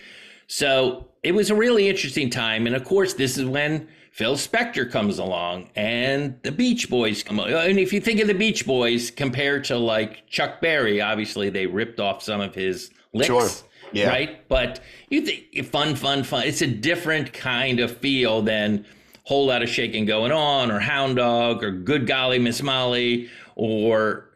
so 0.47 1.09
it 1.25 1.33
was 1.33 1.51
a 1.51 1.55
really 1.55 1.89
interesting 1.89 2.31
time. 2.31 2.67
And 2.67 2.77
of 2.77 2.85
course, 2.85 3.15
this 3.15 3.37
is 3.37 3.45
when 3.45 3.89
Phil 4.13 4.37
Spector 4.37 4.89
comes 4.89 5.19
along 5.19 5.71
and 5.75 6.37
the 6.43 6.53
Beach 6.53 6.89
Boys 6.89 7.25
come 7.25 7.41
along. 7.41 7.53
And 7.53 7.79
if 7.81 7.93
you 7.93 8.01
think 8.01 8.21
of 8.21 8.29
the 8.29 8.35
Beach 8.35 8.67
Boys 8.67 9.11
compared 9.11 9.65
to 9.65 9.77
like 9.79 10.27
Chuck 10.29 10.61
Berry, 10.61 11.01
obviously 11.01 11.51
they 11.51 11.67
ripped 11.67 11.99
off 11.99 12.23
some 12.23 12.41
of 12.41 12.55
his 12.55 12.91
licks. 13.13 13.27
Sure. 13.27 13.49
Yeah. 13.93 14.09
Right. 14.09 14.49
But 14.49 14.81
you 15.09 15.23
think 15.23 15.65
fun, 15.67 15.95
fun, 15.97 16.23
fun. 16.25 16.45
It's 16.47 16.63
a 16.63 16.67
different 16.67 17.33
kind 17.33 17.81
of 17.81 17.97
feel 17.97 18.43
than 18.43 18.85
whole 19.25 19.47
lot 19.47 19.63
of 19.63 19.69
shaking 19.69 20.07
going 20.07 20.33
on 20.33 20.71
or 20.71 20.81
hound 20.81 21.17
dog 21.17 21.63
or 21.63 21.71
good 21.71 22.07
golly 22.07 22.39
miss 22.39 22.63
molly 22.63 23.29
or 23.57 24.27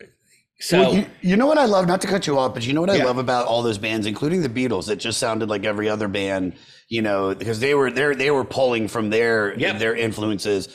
so 0.60 0.78
Well, 0.80 0.94
you, 0.94 1.06
you 1.20 1.36
know 1.36 1.46
what 1.46 1.58
I 1.58 1.64
love, 1.66 1.86
not 1.86 2.00
to 2.02 2.06
cut 2.06 2.26
you 2.26 2.38
off, 2.38 2.54
but 2.54 2.66
you 2.66 2.72
know 2.72 2.80
what 2.80 2.90
I 2.90 2.96
Yeah. 2.96 3.04
love 3.06 3.18
about 3.18 3.46
all 3.46 3.62
those 3.62 3.76
bands, 3.78 4.06
including 4.06 4.42
the 4.42 4.48
Beatles, 4.48 4.86
that 4.86 4.96
just 4.96 5.18
sounded 5.18 5.48
like 5.48 5.64
every 5.64 5.88
other 5.88 6.06
band, 6.08 6.54
you 6.88 7.02
know, 7.02 7.34
because 7.34 7.60
they 7.60 7.74
were 7.74 7.90
they 7.90 8.14
they 8.14 8.30
were 8.30 8.44
pulling 8.44 8.86
from 8.88 9.10
their 9.10 9.58
Yep. 9.58 9.78
their 9.78 9.94
influences. 9.96 10.68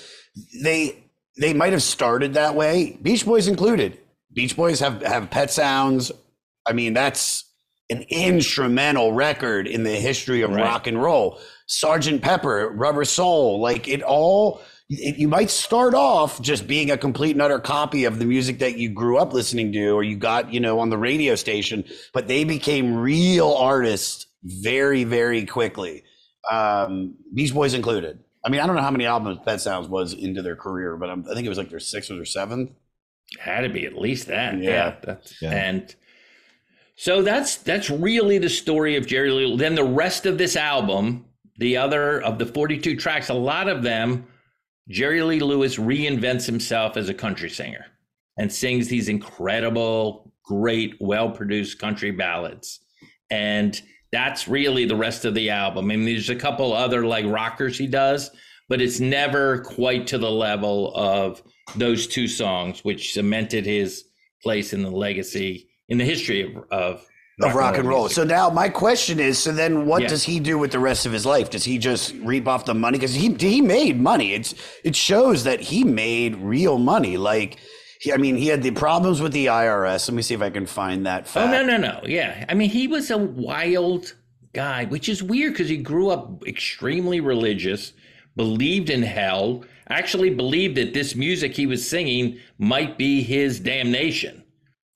They 0.64 1.04
they 1.38 1.54
might 1.54 1.72
have 1.72 1.82
started 1.84 2.34
that 2.34 2.56
way, 2.56 2.98
Beach 3.02 3.26
Boys 3.26 3.48
included. 3.48 3.98
Beach 4.34 4.56
Boys 4.56 4.80
have 4.82 5.02
have 5.02 5.30
Pet 5.30 5.50
Sounds. 5.50 6.12
I 6.68 6.74
mean, 6.74 6.94
that's 6.94 7.46
an 7.90 8.04
instrumental 8.10 9.14
record 9.14 9.68
in 9.68 9.84
the 9.84 9.96
history 9.96 10.42
of 10.42 10.52
Right. 10.52 10.64
rock 10.64 10.88
and 10.88 11.02
roll. 11.02 11.40
Sergeant 11.68 12.22
Pepper, 12.22 12.70
Rubber 12.76 13.06
Soul, 13.06 13.60
like 13.62 13.88
it 13.88 14.02
all. 14.04 14.62
It, 14.90 15.18
you 15.18 15.28
might 15.28 15.50
start 15.52 15.94
off 15.94 16.42
just 16.42 16.68
being 16.68 16.90
a 16.90 16.98
complete 16.98 17.32
and 17.32 17.42
utter 17.42 17.60
copy 17.60 18.06
of 18.06 18.18
the 18.18 18.26
music 18.26 18.60
that 18.60 18.78
you 18.78 18.90
grew 18.90 19.18
up 19.18 19.34
listening 19.34 19.72
to 19.74 19.90
or 19.90 20.04
you 20.04 20.16
got, 20.18 20.52
you 20.52 20.60
know, 20.60 20.80
on 20.80 20.90
the 20.90 20.98
radio 20.98 21.36
station, 21.36 21.84
but 22.14 22.28
they 22.28 22.44
became 22.44 22.96
real 22.96 23.54
artists 23.54 24.26
very, 24.44 25.04
very 25.04 25.46
quickly. 25.46 26.04
Um, 26.50 27.16
Beach 27.34 27.54
Boys 27.54 27.74
included. 27.76 28.20
I 28.44 28.50
mean, 28.50 28.62
I 28.62 28.66
don't 28.68 28.76
know 28.76 28.82
how 28.82 28.90
many 28.90 29.06
albums 29.06 29.40
Pet 29.46 29.62
Sounds 29.62 29.88
was 29.88 30.14
into 30.14 30.42
their 30.42 30.56
career, 30.56 30.96
but 30.98 31.10
I'm, 31.10 31.26
I 31.30 31.34
think 31.36 31.46
it 31.46 31.50
was 31.50 31.58
like 31.58 31.70
their 31.70 31.80
sixth 31.80 32.10
or 32.10 32.16
their 32.16 32.26
seventh. 32.26 32.72
had 33.40 33.62
to 33.62 33.70
be 33.70 33.86
at 33.86 33.96
least 33.96 34.28
that. 34.28 34.58
Yeah. 34.58 34.70
Yeah. 34.70 34.96
that's, 35.04 35.42
Yeah. 35.42 35.52
And 35.52 35.96
so 37.00 37.22
that's 37.22 37.56
that's 37.56 37.90
really 37.90 38.40
the 38.40 38.50
story 38.50 38.98
of 38.98 39.08
Jerry 39.08 39.32
Lee. 39.32 39.56
Then 39.56 39.74
the 39.74 39.86
rest 39.86 40.26
of 40.26 40.38
this 40.38 40.58
album, 40.58 41.24
the 41.58 41.78
other 41.78 42.22
of 42.22 42.38
the 42.38 42.46
42 42.46 42.98
tracks, 42.98 43.30
a 43.30 43.34
lot 43.34 43.70
of 43.70 43.84
them, 43.84 44.28
Jerry 44.90 45.24
Lee 45.24 45.40
Lewis 45.40 45.78
reinvents 45.78 46.46
himself 46.46 46.98
as 46.98 47.08
a 47.08 47.14
country 47.14 47.50
singer 47.50 47.86
and 48.38 48.52
sings 48.52 48.90
these 48.90 49.08
incredible, 49.08 50.34
great, 50.44 50.98
well-produced 51.00 51.80
country 51.80 52.12
ballads. 52.12 52.82
And 53.32 53.82
that's 54.12 54.50
really 54.50 54.84
the 54.84 54.98
rest 54.98 55.24
of 55.24 55.34
the 55.34 55.52
album. 55.52 55.86
I 55.90 55.96
mean, 55.96 56.04
there's 56.04 56.30
a 56.30 56.36
couple 56.36 56.74
other 56.74 57.06
like 57.06 57.26
rockers 57.26 57.78
he 57.78 57.88
does, 57.88 58.30
but 58.68 58.82
it's 58.82 59.00
never 59.00 59.60
quite 59.60 60.08
to 60.08 60.18
the 60.18 60.30
level 60.30 60.94
of 60.94 61.42
those 61.78 62.08
two 62.08 62.28
songs, 62.28 62.84
which 62.84 63.14
cemented 63.14 63.66
his 63.66 64.04
place 64.44 64.74
in 64.74 64.82
the 64.82 64.92
legacy 64.92 65.69
in 65.90 65.98
the 65.98 66.06
history 66.06 66.42
of, 66.42 66.64
of 66.72 67.06
of 67.42 67.56
rock 67.56 67.78
and 67.78 67.88
roll. 67.88 68.02
music. 68.02 68.16
So 68.16 68.24
now 68.26 68.50
my 68.50 68.68
question 68.70 69.20
is: 69.20 69.38
so 69.38 69.52
then, 69.52 69.86
what 69.86 70.02
Yeah. 70.02 70.10
does 70.10 70.24
he 70.24 70.40
do 70.40 70.58
with 70.58 70.72
the 70.72 70.80
rest 70.80 71.06
of 71.06 71.12
his 71.12 71.26
life? 71.26 71.50
Does 71.50 71.64
he 71.64 71.78
just 71.78 72.14
reap 72.22 72.48
off 72.48 72.66
the 72.66 72.74
money? 72.74 72.98
Because 72.98 73.14
he 73.14 73.34
he 73.34 73.62
made 73.62 74.00
money. 74.00 74.34
It's 74.34 74.54
it 74.84 74.96
shows 74.96 75.44
that 75.46 75.60
he 75.62 75.84
made 75.84 76.36
real 76.38 76.78
money. 76.78 77.16
Like, 77.18 77.58
he, 78.02 78.12
I 78.12 78.18
mean, 78.18 78.36
he 78.36 78.48
had 78.48 78.62
the 78.62 78.72
problems 78.72 79.22
with 79.22 79.32
the 79.32 79.46
IRS. 79.48 80.08
Let 80.10 80.16
me 80.16 80.22
see 80.22 80.34
if 80.34 80.42
I 80.42 80.50
can 80.50 80.66
find 80.66 81.06
that 81.06 81.32
Oh 81.36 81.50
no, 81.50 81.64
no, 81.66 81.78
no. 81.78 82.02
Yeah. 82.06 82.46
I 82.50 82.54
mean, 82.56 82.70
he 82.70 82.88
was 82.88 83.10
a 83.10 83.18
wild 83.18 84.16
guy, 84.54 84.86
which 84.86 85.08
is 85.08 85.24
weird 85.24 85.54
because 85.54 85.70
he 85.70 85.78
grew 85.78 86.10
up 86.10 86.46
extremely 86.46 87.20
religious, 87.22 87.94
believed 88.36 88.90
in 88.90 89.02
hell, 89.04 89.64
actually 89.90 90.30
believed 90.30 90.76
that 90.76 90.94
this 90.94 91.16
music 91.16 91.56
he 91.56 91.66
was 91.68 91.88
singing 91.88 92.38
might 92.58 92.98
be 92.98 93.22
his 93.24 93.60
damnation. 93.62 94.44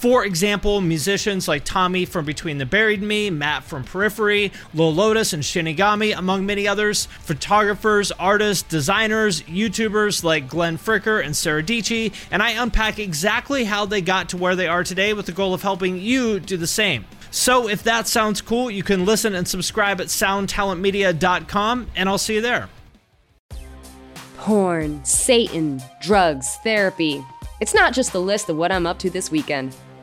For 0.00 0.24
example, 0.24 0.80
musicians 0.80 1.46
like 1.46 1.62
Tommy 1.62 2.06
from 2.06 2.24
Between 2.24 2.56
the 2.56 2.64
Buried 2.64 3.02
Me, 3.02 3.28
Matt 3.28 3.64
from 3.64 3.84
Periphery, 3.84 4.50
Lil 4.72 4.94
Lotus 4.94 5.34
and 5.34 5.42
Shinigami, 5.42 6.16
among 6.16 6.46
many 6.46 6.66
others, 6.66 7.04
photographers, 7.04 8.10
artists, 8.12 8.62
designers, 8.66 9.42
YouTubers 9.42 10.24
like 10.24 10.48
Glenn 10.48 10.78
Fricker 10.78 11.22
and 11.22 11.36
Sarah 11.36 11.62
Dici, 11.62 12.14
and 12.30 12.42
I 12.42 12.52
unpack 12.52 12.98
exactly 12.98 13.64
how 13.64 13.84
they 13.84 14.00
got 14.00 14.30
to 14.30 14.38
where 14.38 14.56
they 14.56 14.68
are 14.68 14.82
today 14.84 15.12
with 15.12 15.26
the 15.26 15.32
goal 15.32 15.52
of 15.52 15.60
helping 15.60 16.00
you 16.00 16.40
do 16.40 16.56
the 16.56 16.66
same. 16.66 17.04
So 17.30 17.68
if 17.68 17.82
that 17.82 18.08
sounds 18.08 18.40
cool, 18.40 18.70
you 18.70 18.82
can 18.82 19.04
listen 19.04 19.34
and 19.34 19.46
subscribe 19.46 20.00
at 20.00 20.06
soundtalentmedia.com, 20.06 21.88
and 21.94 22.08
I'll 22.08 22.16
see 22.16 22.36
you 22.36 22.40
there. 22.40 22.70
Porn, 24.38 25.04
Satan, 25.04 25.82
drugs, 26.00 26.56
therapy. 26.64 27.22
It's 27.60 27.74
not 27.74 27.92
just 27.92 28.14
the 28.14 28.22
list 28.22 28.48
of 28.48 28.56
what 28.56 28.72
I'm 28.72 28.86
up 28.86 28.98
to 29.00 29.10
this 29.10 29.30
weekend. 29.30 29.76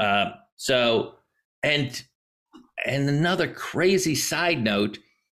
Uh, 0.00 0.30
so, 0.56 1.14
and 1.62 2.02
and 2.84 3.08
another 3.08 3.48
crazy 3.48 4.14
side 4.14 4.62
note, 4.62 4.98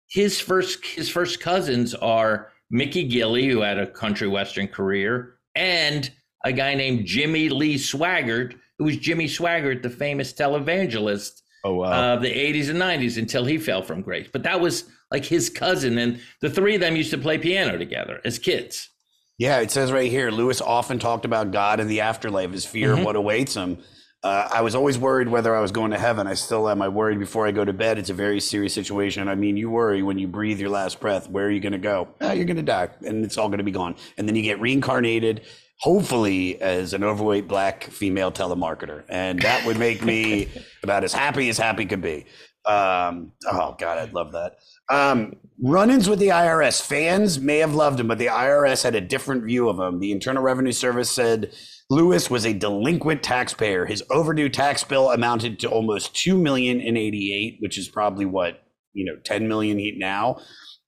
his 0.09 0.41
first 0.41 0.85
his 0.85 1.09
first 1.09 1.41
cousins 1.41 1.95
are 1.95 2.51
Mickey 2.71 3.09
Gilley, 3.09 3.49
who 3.51 3.61
had 3.61 3.79
a 3.79 3.87
country 3.87 4.29
western 4.29 4.69
career, 4.69 5.37
and 5.55 6.11
a 6.45 6.53
guy 6.53 6.75
named 6.75 7.07
Jimmy 7.07 7.49
Lee 7.49 7.77
Swaggart, 7.77 8.55
who 8.79 8.85
was 8.85 8.97
Jimmy 8.99 9.27
Swaggart, 9.27 9.83
the 9.83 9.91
famous 9.91 10.33
televangelist 10.33 11.41
Oh 11.67 11.77
wow. 11.77 12.15
of 12.15 12.21
the 12.23 12.29
80s 12.31 12.69
and 12.69 12.79
90s 12.79 13.17
until 13.17 13.45
he 13.47 13.57
fell 13.57 13.81
from 13.83 14.03
grace. 14.03 14.29
But 14.31 14.43
that 14.43 14.61
was 14.61 14.85
like 15.11 15.25
his 15.25 15.49
cousin, 15.49 15.97
and 15.99 16.21
the 16.43 16.51
three 16.51 16.75
of 16.75 16.81
them 16.83 16.97
used 16.97 17.11
to 17.13 17.19
play 17.19 17.39
piano 17.39 17.79
together 17.79 18.21
as 18.25 18.39
kids. 18.39 18.91
Yeah, 19.39 19.61
it 19.61 19.71
says 19.71 19.91
right 19.91 20.11
here 20.11 20.31
Lewis 20.31 20.61
often 20.61 20.99
talked 20.99 21.25
about 21.25 21.51
God 21.53 21.81
and 21.81 21.89
the 21.91 22.03
afterlife, 22.03 22.53
his 22.53 22.65
fear 22.67 22.91
Mhm. 22.95 22.99
of 23.01 23.05
what 23.05 23.17
awaits 23.17 23.55
him. 23.55 23.79
Uh, 24.25 24.49
I 24.51 24.63
was 24.63 24.75
always 24.75 24.97
worried 24.97 25.29
whether 25.29 25.55
I 25.55 25.61
was 25.61 25.71
going 25.71 25.91
to 25.91 25.99
heaven. 25.99 26.27
I 26.27 26.33
still 26.33 26.67
am. 26.71 26.81
I 26.81 26.89
worried 26.89 27.19
before 27.19 27.47
I 27.47 27.51
go 27.51 27.63
to 27.63 27.75
bed. 27.75 27.99
It's 27.99 28.09
a 28.09 28.15
very 28.15 28.41
serious 28.41 28.73
situation. 28.73 29.29
I 29.29 29.35
mean, 29.35 29.59
you 29.59 29.69
worry 29.69 30.03
when 30.03 30.19
you 30.19 30.27
breathe 30.27 30.59
your 30.59 30.71
last 30.71 30.99
breath. 30.99 31.29
Where 31.29 31.45
are 31.47 31.51
you 31.51 31.61
going 31.61 31.75
to 31.75 31.79
go? 31.79 32.09
Ah, 32.23 32.33
you're 32.33 32.47
going 32.47 32.57
to 32.57 32.63
die, 32.63 32.89
and 33.05 33.23
it's 33.23 33.37
all 33.37 33.49
going 33.49 33.59
to 33.59 33.65
be 33.65 33.71
gone. 33.71 33.97
And 34.17 34.27
then 34.27 34.35
you 34.35 34.41
get 34.41 34.59
reincarnated, 34.63 35.43
hopefully 35.81 36.59
as 36.63 36.95
an 36.95 37.05
overweight 37.05 37.47
black 37.47 37.85
female 37.85 38.33
telemarketer, 38.33 39.05
and 39.11 39.43
that 39.43 39.67
would 39.67 39.79
make 39.79 40.03
me 40.03 40.49
about 40.83 41.05
as 41.05 41.13
happy 41.13 41.51
as 41.51 41.59
happy 41.59 41.85
could 41.85 42.01
be. 42.01 42.25
Um, 42.65 43.33
oh 43.47 43.77
God, 43.79 43.99
I'd 43.99 44.15
love 44.15 44.33
that. 44.33 44.57
Um, 44.89 45.37
run-ins 45.63 46.09
with 46.09 46.19
the 46.19 46.29
IRS. 46.29 46.81
Fans 46.81 47.39
may 47.39 47.59
have 47.59 47.75
loved 47.75 48.01
him, 48.01 48.09
but 48.09 48.17
the 48.17 48.29
IRS 48.29 48.85
had 48.85 48.95
a 48.95 49.03
different 49.03 49.45
view 49.45 49.69
of 49.69 49.79
him. 49.79 50.01
The 50.01 50.13
Internal 50.13 50.43
Revenue 50.43 50.73
Service 50.73 51.11
said 51.11 51.53
Lewis 51.91 52.31
was 52.31 52.47
a 52.47 52.53
delinquent 52.53 53.23
taxpayer. 53.23 53.87
His 53.87 54.03
overdue 54.11 54.49
tax 54.49 54.83
bill 54.85 55.11
amounted 55.11 55.59
to 55.61 55.71
almost 55.71 56.15
two 56.17 56.37
million 56.39 56.81
in 56.81 56.97
'88, 56.97 57.59
which 57.61 57.79
is 57.79 57.89
probably 57.89 58.25
what 58.25 58.65
you 58.95 59.05
know, 59.05 59.17
10 59.25 59.47
million 59.49 59.79
he- 59.79 59.97
now. 59.99 60.39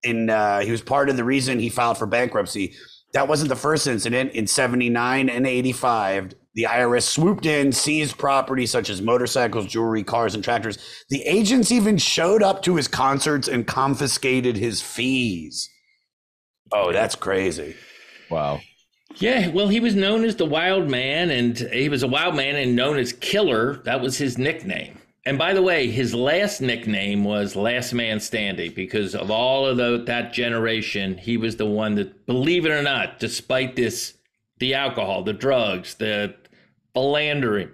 And 0.03 0.31
uh, 0.31 0.59
he 0.59 0.71
was 0.71 0.81
part 0.81 1.09
of 1.09 1.17
the 1.17 1.23
reason 1.23 1.59
he 1.59 1.69
filed 1.69 1.97
for 1.97 2.07
bankruptcy. 2.07 2.73
That 3.13 3.27
wasn't 3.27 3.49
the 3.49 3.55
first 3.55 3.87
incident. 3.87 4.31
In 4.33 4.47
79 4.47 5.29
and 5.29 5.47
85, 5.47 6.33
The 6.55 6.63
IRS 6.63 7.03
swooped 7.03 7.45
in, 7.45 7.71
seized 7.71 8.17
property 8.17 8.65
such 8.65 8.89
as 8.89 9.01
motorcycles, 9.01 9.65
jewelry, 9.65 10.03
cars, 10.03 10.35
and 10.35 10.43
tractors. 10.43 10.77
The 11.09 11.23
agents 11.23 11.71
even 11.71 11.97
showed 11.97 12.43
up 12.43 12.61
to 12.63 12.75
his 12.75 12.87
concerts 12.87 13.47
and 13.47 13.65
confiscated 13.67 14.55
his 14.57 14.81
fees. 14.81 15.69
Oh, 16.71 16.91
that's 16.91 17.15
crazy. 17.15 17.75
Wow. 18.29 18.59
Yeah, 19.19 19.47
well, 19.49 19.67
he 19.67 19.79
was 19.79 19.95
known 19.95 20.23
as 20.23 20.35
the 20.35 20.45
Wild 20.45 20.89
Man, 20.89 21.31
and 21.31 21.57
he 21.57 21.89
was 21.89 22.03
a 22.03 22.07
wild 22.07 22.35
man 22.35 22.55
and 22.55 22.75
known 22.75 22.97
as 22.97 23.13
Killer. 23.13 23.77
That 23.77 23.99
was 23.99 24.17
his 24.17 24.37
nickname. 24.37 24.99
And 25.25 25.37
by 25.37 25.53
the 25.53 25.61
way, 25.61 25.89
his 25.89 26.13
last 26.13 26.61
nickname 26.61 27.23
was 27.23 27.55
Last 27.55 27.93
Man 27.93 28.19
Standing 28.19 28.73
because 28.73 29.15
of 29.15 29.29
all 29.29 29.65
of 29.65 29.77
the, 29.77 30.03
that 30.05 30.33
generation, 30.33 31.17
he 31.17 31.35
was 31.35 31.57
the 31.57 31.65
one 31.65 31.95
that, 31.95 32.25
believe 32.27 32.65
it 32.65 32.71
or 32.71 32.83
not, 32.83 33.19
despite 33.19 33.75
this, 33.75 34.13
the 34.59 34.75
alcohol, 34.75 35.23
the 35.23 35.33
drugs, 35.33 35.95
the 35.95 36.33
philandering, 36.93 37.71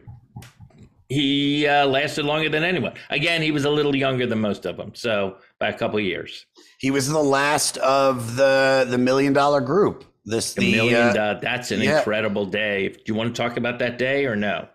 he 1.09 1.67
uh, 1.67 1.85
lasted 1.85 2.25
longer 2.25 2.49
than 2.49 2.63
anyone. 2.63 2.93
Again, 3.09 3.41
he 3.41 3.51
was 3.51 3.65
a 3.65 3.69
little 3.69 3.95
younger 3.95 4.25
than 4.25 4.39
most 4.39 4.65
of 4.65 4.77
them, 4.77 4.95
so 4.95 5.37
by 5.59 5.69
a 5.69 5.77
couple 5.77 5.99
years. 5.99 6.45
He 6.79 6.89
was 6.89 7.07
the 7.07 7.19
last 7.21 7.77
of 7.77 8.35
the 8.35 8.87
the 8.89 8.97
million 8.97 9.33
dollar 9.33 9.61
group. 9.61 10.05
This 10.25 10.53
the 10.53 10.71
million, 10.71 11.17
uh, 11.17 11.39
that's 11.41 11.71
an 11.71 11.81
yeah. 11.81 11.97
incredible 11.97 12.45
day. 12.45 12.89
Do 12.89 12.99
you 13.05 13.13
want 13.15 13.35
to 13.35 13.41
talk 13.41 13.57
about 13.57 13.79
that 13.79 13.97
day 13.97 14.25
or 14.25 14.35
no? 14.35 14.67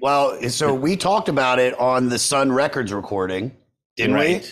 Well, 0.00 0.40
so 0.48 0.74
we 0.74 0.96
talked 0.96 1.28
about 1.28 1.58
it 1.58 1.78
on 1.78 2.08
the 2.08 2.18
Sun 2.18 2.52
Records 2.52 2.92
recording, 2.92 3.52
didn't 3.96 4.14
Right. 4.14 4.42
we? 4.42 4.48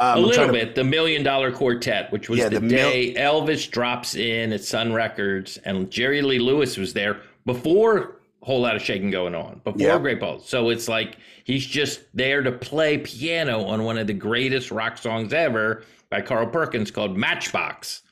a 0.00 0.04
Um, 0.04 0.08
I'm 0.18 0.18
little 0.24 0.34
trying 0.34 0.46
to- 0.48 0.52
bit. 0.52 0.74
The 0.74 0.84
Million 0.84 1.22
Dollar 1.22 1.52
Quartet, 1.52 2.10
which 2.12 2.28
was 2.28 2.38
Yeah, 2.38 2.48
the, 2.48 2.56
the 2.56 2.60
mil- 2.66 2.90
day 2.90 3.14
Elvis 3.14 3.70
drops 3.70 4.14
in 4.14 4.52
at 4.52 4.62
Sun 4.64 4.92
Records, 4.92 5.56
and 5.64 5.90
Jerry 5.90 6.20
Lee 6.20 6.38
Lewis 6.40 6.76
was 6.76 6.92
there 6.94 7.18
before 7.46 8.16
a 8.42 8.44
whole 8.46 8.60
lot 8.60 8.76
of 8.76 8.82
shaking 8.82 9.10
going 9.10 9.34
on, 9.34 9.60
before 9.64 9.80
Yeah. 9.80 9.98
Great 9.98 10.20
Balls. 10.20 10.48
So 10.48 10.68
it's 10.70 10.88
like 10.88 11.16
he's 11.44 11.64
just 11.64 12.00
there 12.12 12.42
to 12.42 12.50
play 12.52 12.98
piano 12.98 13.64
on 13.64 13.84
one 13.84 13.96
of 13.96 14.06
the 14.06 14.12
greatest 14.14 14.70
rock 14.70 14.98
songs 14.98 15.32
ever 15.32 15.84
by 16.10 16.20
Carl 16.20 16.46
Perkins 16.48 16.90
called 16.90 17.16
Matchbox, 17.16 18.02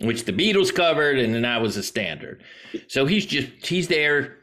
which 0.00 0.24
the 0.24 0.32
Beatles 0.32 0.74
covered, 0.74 1.18
and 1.18 1.34
then 1.34 1.44
I 1.44 1.58
was 1.58 1.76
a 1.76 1.82
standard. 1.82 2.42
So 2.88 3.06
he's 3.06 3.26
just 3.26 3.48
he's 3.66 3.88
there, 3.88 4.38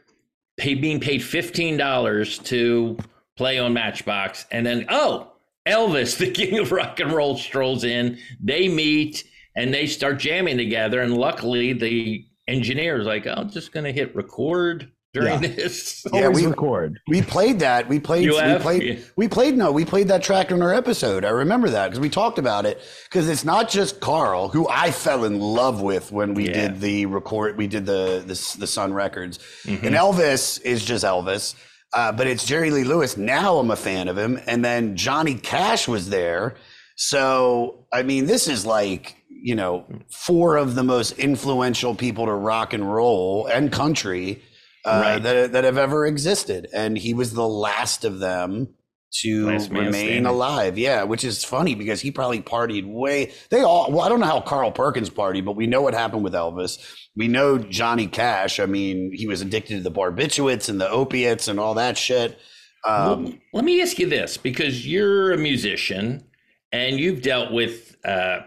pay, 0.56 0.74
being 0.74 1.00
paid 1.00 1.22
fifteen 1.22 1.76
dollars 1.76 2.38
to 2.40 2.96
play 3.36 3.58
on 3.58 3.72
Matchbox, 3.72 4.46
and 4.50 4.64
then 4.66 4.86
oh, 4.88 5.32
Elvis, 5.66 6.16
the 6.18 6.30
king 6.30 6.58
of 6.58 6.72
rock 6.72 7.00
and 7.00 7.12
roll, 7.12 7.36
strolls 7.36 7.84
in. 7.84 8.18
They 8.40 8.68
meet 8.68 9.24
and 9.56 9.72
they 9.72 9.86
start 9.86 10.18
jamming 10.18 10.56
together, 10.56 11.00
and 11.00 11.16
luckily 11.16 11.72
the 11.72 12.26
engineer 12.48 13.00
is 13.00 13.06
like, 13.06 13.26
"I'm 13.26 13.50
just 13.50 13.72
gonna 13.72 13.92
hit 13.92 14.14
record 14.14 14.90
during 15.14 15.42
Yeah. 15.42 15.48
this." 15.48 16.04
Yeah, 16.12 16.28
we 16.28 16.44
record. 16.46 17.00
We 17.08 17.22
played 17.22 17.60
that. 17.60 17.88
We 17.88 17.98
played. 17.98 18.24
You 18.24 18.32
we 18.32 18.36
have? 18.38 18.60
played. 18.60 18.82
Yeah. 18.82 18.96
We 19.16 19.26
played. 19.28 19.56
No, 19.56 19.72
we 19.72 19.84
played 19.86 20.08
that 20.08 20.22
track 20.22 20.50
in 20.50 20.60
our 20.60 20.74
episode. 20.74 21.24
I 21.24 21.30
remember 21.30 21.70
that 21.70 21.86
because 21.88 22.00
we 22.00 22.10
talked 22.10 22.38
about 22.38 22.66
it. 22.66 22.80
Because 23.08 23.28
it's 23.28 23.44
not 23.44 23.70
just 23.70 24.00
Carl, 24.00 24.48
who 24.48 24.68
I 24.68 24.90
fell 24.90 25.24
in 25.24 25.40
love 25.40 25.80
with 25.80 26.12
when 26.12 26.34
we 26.34 26.48
Yeah. 26.48 26.68
did 26.68 26.80
the 26.80 27.06
record. 27.06 27.56
We 27.56 27.66
did 27.66 27.86
the 27.86 28.22
the, 28.26 28.56
the 28.58 28.66
Sun 28.66 28.92
Records, 28.92 29.38
Mhm. 29.64 29.82
and 29.84 29.94
Elvis 29.94 30.60
is 30.62 30.84
just 30.84 31.04
Elvis. 31.04 31.54
Uh, 31.94 32.10
but 32.10 32.26
it's 32.26 32.44
Jerry 32.44 32.70
Lee 32.72 32.82
Lewis. 32.84 33.16
Now 33.16 33.58
I'm 33.58 33.70
a 33.70 33.76
fan 33.76 34.08
of 34.08 34.18
him. 34.18 34.40
And 34.48 34.64
then 34.64 34.96
Johnny 34.96 35.34
Cash 35.36 35.86
was 35.86 36.10
there. 36.10 36.56
So 36.96 37.86
I 37.92 38.02
mean, 38.02 38.26
this 38.26 38.48
is 38.48 38.64
like 38.66 39.16
you 39.28 39.54
know 39.54 39.84
four 40.10 40.56
of 40.56 40.74
the 40.74 40.82
most 40.84 41.12
influential 41.18 41.94
people 41.94 42.26
to 42.26 42.32
rock 42.32 42.72
and 42.72 42.92
roll 42.92 43.46
and 43.46 43.70
country 43.70 44.42
uh, 44.84 45.00
Right. 45.02 45.22
that 45.22 45.52
that 45.52 45.64
have 45.64 45.78
ever 45.78 46.06
existed, 46.06 46.68
and 46.72 46.96
he 46.98 47.14
was 47.14 47.32
the 47.34 47.46
last 47.48 48.04
of 48.04 48.18
them 48.18 48.74
to 49.22 49.46
Last 49.46 49.70
remain 49.70 49.92
standing. 49.92 50.26
alive. 50.26 50.76
Yeah, 50.76 51.04
which 51.04 51.22
is 51.24 51.44
funny 51.44 51.74
because 51.76 52.00
he 52.00 52.10
probably 52.10 52.42
partied 52.42 52.84
way. 52.92 53.32
They 53.50 53.60
all. 53.62 53.90
Well, 53.92 54.00
I 54.00 54.08
don't 54.08 54.18
know 54.20 54.26
how 54.26 54.40
Carl 54.40 54.72
Perkins 54.72 55.08
partied, 55.10 55.44
but 55.44 55.54
we 55.56 55.66
know 55.68 55.82
what 55.82 55.94
happened 55.94 56.24
with 56.24 56.32
Elvis. 56.32 56.78
We 57.16 57.28
know 57.28 57.56
Johnny 57.58 58.08
Cash. 58.08 58.58
I 58.58 58.66
mean, 58.66 59.12
he 59.14 59.26
was 59.28 59.40
addicted 59.40 59.76
to 59.76 59.82
the 59.82 59.90
barbiturates 59.92 60.68
and 60.68 60.80
the 60.80 60.90
opiates 60.90 61.46
and 61.46 61.60
all 61.60 61.74
that 61.74 61.96
shit. 61.96 62.38
Um, 62.84 63.24
Well, 63.24 63.34
let 63.52 63.64
me 63.64 63.80
ask 63.80 63.98
you 64.00 64.08
this 64.08 64.36
because 64.36 64.84
you're 64.86 65.32
a 65.32 65.38
musician 65.38 66.24
and 66.72 66.98
you've 66.98 67.22
dealt 67.22 67.52
with 67.52 67.96
uh, 68.04 68.40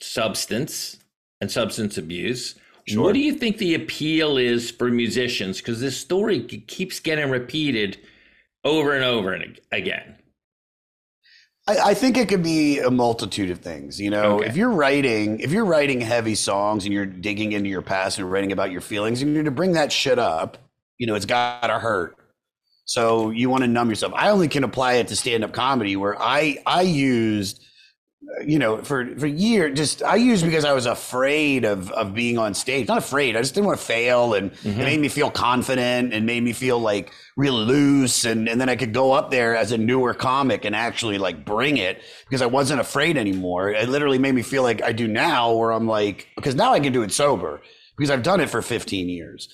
substance 0.00 0.96
and 1.40 1.50
substance 1.50 1.98
abuse. 1.98 2.54
Sure. 2.88 3.02
What 3.02 3.14
do 3.14 3.20
you 3.20 3.34
think 3.34 3.58
the 3.58 3.74
appeal 3.74 4.36
is 4.38 4.70
for 4.70 4.90
musicians? 4.90 5.58
Because 5.58 5.80
this 5.80 5.98
story 5.98 6.40
keeps 6.42 7.00
getting 7.00 7.30
repeated 7.30 7.98
over 8.64 8.94
and 8.94 9.04
over 9.04 9.32
and 9.32 9.58
again. 9.72 10.16
I, 11.66 11.78
I 11.90 11.94
think 11.94 12.16
it 12.16 12.28
could 12.28 12.44
be 12.44 12.78
a 12.78 12.90
multitude 12.90 13.50
of 13.50 13.58
things. 13.58 14.00
You 14.00 14.10
know, 14.10 14.36
Okay. 14.38 14.48
if 14.48 14.56
you're 14.56 14.70
writing, 14.70 15.40
if 15.40 15.50
you're 15.50 15.64
writing 15.64 16.00
heavy 16.00 16.36
songs 16.36 16.84
and 16.84 16.94
you're 16.94 17.06
digging 17.06 17.52
into 17.52 17.68
your 17.68 17.82
past 17.82 18.18
and 18.18 18.30
writing 18.30 18.52
about 18.52 18.70
your 18.70 18.80
feelings, 18.80 19.20
you 19.20 19.28
need 19.28 19.46
to 19.46 19.50
bring 19.50 19.72
that 19.72 19.90
shit 19.90 20.18
up. 20.20 20.58
You 20.98 21.08
know, 21.08 21.14
it's 21.16 21.26
gotta 21.26 21.78
hurt. 21.80 22.16
So 22.84 23.30
you 23.30 23.50
want 23.50 23.64
to 23.64 23.68
numb 23.68 23.88
yourself. 23.88 24.12
I 24.14 24.30
only 24.30 24.46
can 24.46 24.62
apply 24.62 24.94
it 24.94 25.08
to 25.08 25.16
stand 25.16 25.42
up 25.42 25.52
comedy, 25.52 25.96
where 25.96 26.16
I 26.22 26.58
I 26.66 26.82
used, 26.82 27.64
you 28.44 28.58
know, 28.58 28.78
for 28.82 29.16
for 29.18 29.26
years, 29.26 29.76
just 29.76 30.02
I 30.02 30.16
used 30.16 30.44
because 30.44 30.64
I 30.64 30.72
was 30.72 30.86
afraid 30.86 31.64
of 31.64 31.90
of 31.92 32.14
being 32.14 32.38
on 32.38 32.54
stage. 32.54 32.88
Not 32.88 32.98
afraid, 32.98 33.36
I 33.36 33.40
just 33.40 33.54
didn't 33.54 33.66
want 33.66 33.78
to 33.78 33.84
fail, 33.84 34.34
and 34.34 34.52
it 34.64 34.76
made 34.76 35.00
me 35.00 35.08
feel 35.08 35.30
confident 35.30 36.12
and 36.12 36.26
made 36.26 36.42
me 36.42 36.52
feel 36.52 36.78
like 36.78 37.12
real 37.36 37.54
loose, 37.54 38.24
and 38.24 38.48
and 38.48 38.60
then 38.60 38.68
I 38.68 38.76
could 38.76 38.92
go 38.92 39.12
up 39.12 39.30
there 39.30 39.56
as 39.56 39.72
a 39.72 39.78
newer 39.78 40.14
comic 40.14 40.64
and 40.64 40.74
actually 40.74 41.18
like 41.18 41.44
bring 41.44 41.76
it 41.76 42.02
because 42.28 42.42
I 42.42 42.46
wasn't 42.46 42.80
afraid 42.80 43.16
anymore. 43.16 43.70
It 43.70 43.88
literally 43.88 44.18
made 44.18 44.34
me 44.34 44.42
feel 44.42 44.62
like 44.62 44.82
I 44.82 44.92
do 44.92 45.08
now, 45.08 45.52
where 45.54 45.70
I'm 45.70 45.86
like, 45.86 46.28
because 46.36 46.54
now 46.54 46.72
I 46.72 46.80
can 46.80 46.92
do 46.92 47.02
it 47.02 47.12
sober 47.12 47.62
because 47.96 48.10
I've 48.10 48.22
done 48.22 48.40
it 48.40 48.50
for 48.50 48.60
15 48.60 49.08
years 49.08 49.48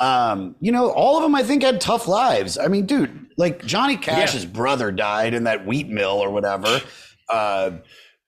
um, 0.00 0.56
you 0.60 0.72
know, 0.72 0.90
all 0.90 1.18
of 1.18 1.22
them 1.22 1.34
I 1.34 1.42
think 1.42 1.62
had 1.62 1.80
tough 1.80 2.08
lives. 2.08 2.56
I 2.56 2.68
mean, 2.68 2.86
dude, 2.86 3.26
like 3.36 3.64
Johnny 3.66 3.98
Cash's 3.98 4.46
brother 4.46 4.90
died 4.90 5.34
in 5.34 5.44
that 5.44 5.66
wheat 5.66 5.88
mill 5.88 6.18
or 6.18 6.30
whatever. 6.30 6.80
Uh, 7.30 7.70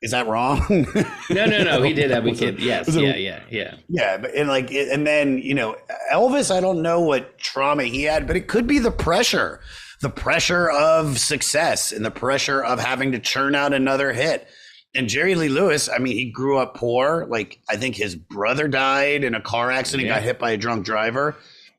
is 0.01 0.11
that 0.11 0.27
wrong? 0.27 0.61
No, 1.31 1.47
no, 1.47 1.63
no. 1.65 1.83
He 1.83 1.93
did 1.95 2.11
have 2.11 2.27
a 2.27 2.33
kid. 2.33 2.61
Yes. 2.61 2.89
it- 2.89 3.01
Yeah, 3.03 3.17
yeah, 3.17 3.41
yeah. 3.51 3.75
Yeah, 3.89 4.17
but 4.19 4.35
and 4.35 4.49
like, 4.49 4.71
and 4.73 5.07
then 5.07 5.39
you 5.39 5.55
know, 5.55 5.77
Elvis. 6.13 6.55
I 6.55 6.61
don't 6.61 6.83
know 6.83 7.01
what 7.01 7.39
trauma 7.39 7.85
he 7.85 8.03
had, 8.03 8.27
but 8.27 8.37
it 8.37 8.49
could 8.49 8.67
be 8.67 8.79
the 8.79 8.91
pressure, 8.91 9.61
the 10.01 10.11
pressure 10.11 10.69
of 10.71 11.19
success, 11.19 11.93
and 11.93 12.05
the 12.05 12.11
pressure 12.11 12.63
of 12.63 12.81
having 12.81 13.13
to 13.13 13.19
churn 13.19 13.55
out 13.55 13.73
another 13.73 14.13
hit. 14.13 14.47
And 14.95 15.09
Jerry 15.09 15.35
Lee 15.37 15.49
Lewis, 15.49 15.89
I 15.89 15.97
mean, 15.99 16.15
he 16.15 16.31
grew 16.31 16.59
up 16.59 16.75
poor. 16.75 17.25
Like, 17.31 17.61
I 17.71 17.77
think 17.77 17.97
his 17.97 18.15
brother 18.15 18.69
died 18.69 19.25
in 19.25 19.35
a 19.35 19.41
car 19.41 19.71
accident, 19.71 20.07
Yeah. 20.09 20.17
got 20.17 20.23
hit 20.23 20.39
by 20.39 20.51
a 20.51 20.57
drunk 20.59 20.85
driver. 20.85 21.35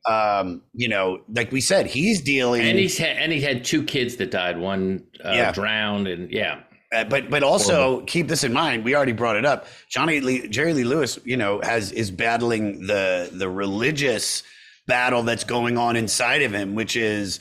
Um, 0.10 0.64
you 0.74 0.88
know, 0.88 1.22
like 1.34 1.52
we 1.52 1.62
said, 1.62 1.86
he's 1.86 2.22
dealing. 2.22 2.62
And 2.64 2.80
he's 2.80 2.98
had, 2.98 3.18
and 3.18 3.32
he 3.32 3.40
had 3.40 3.64
two 3.66 3.84
kids 3.84 4.16
that 4.16 4.32
died. 4.32 4.58
One 4.58 5.04
uh, 5.24 5.32
Yeah. 5.32 5.52
drowned, 5.52 6.08
and 6.08 6.32
yeah. 6.32 6.62
Uh, 6.94 7.04
but 7.06 7.30
but 7.30 7.44
also 7.44 8.02
keep 8.02 8.28
this 8.28 8.44
in 8.44 8.54
mind. 8.54 8.84
We 8.84 8.96
already 8.96 9.14
brought 9.14 9.36
it 9.36 9.46
up. 9.46 9.66
Johnny 9.90 10.20
Lee, 10.20 10.48
Jerry 10.48 10.74
Lee 10.74 10.84
Lewis, 10.84 11.18
you 11.24 11.38
know, 11.38 11.60
has 11.62 11.92
is 11.92 12.12
battling 12.12 12.86
the 12.86 13.30
the 13.32 13.50
religious 13.50 14.44
battle 14.86 15.24
that's 15.24 15.44
going 15.44 15.78
on 15.78 15.96
inside 15.96 16.42
of 16.42 16.54
him, 16.54 16.76
which 16.76 16.96
is 16.96 17.40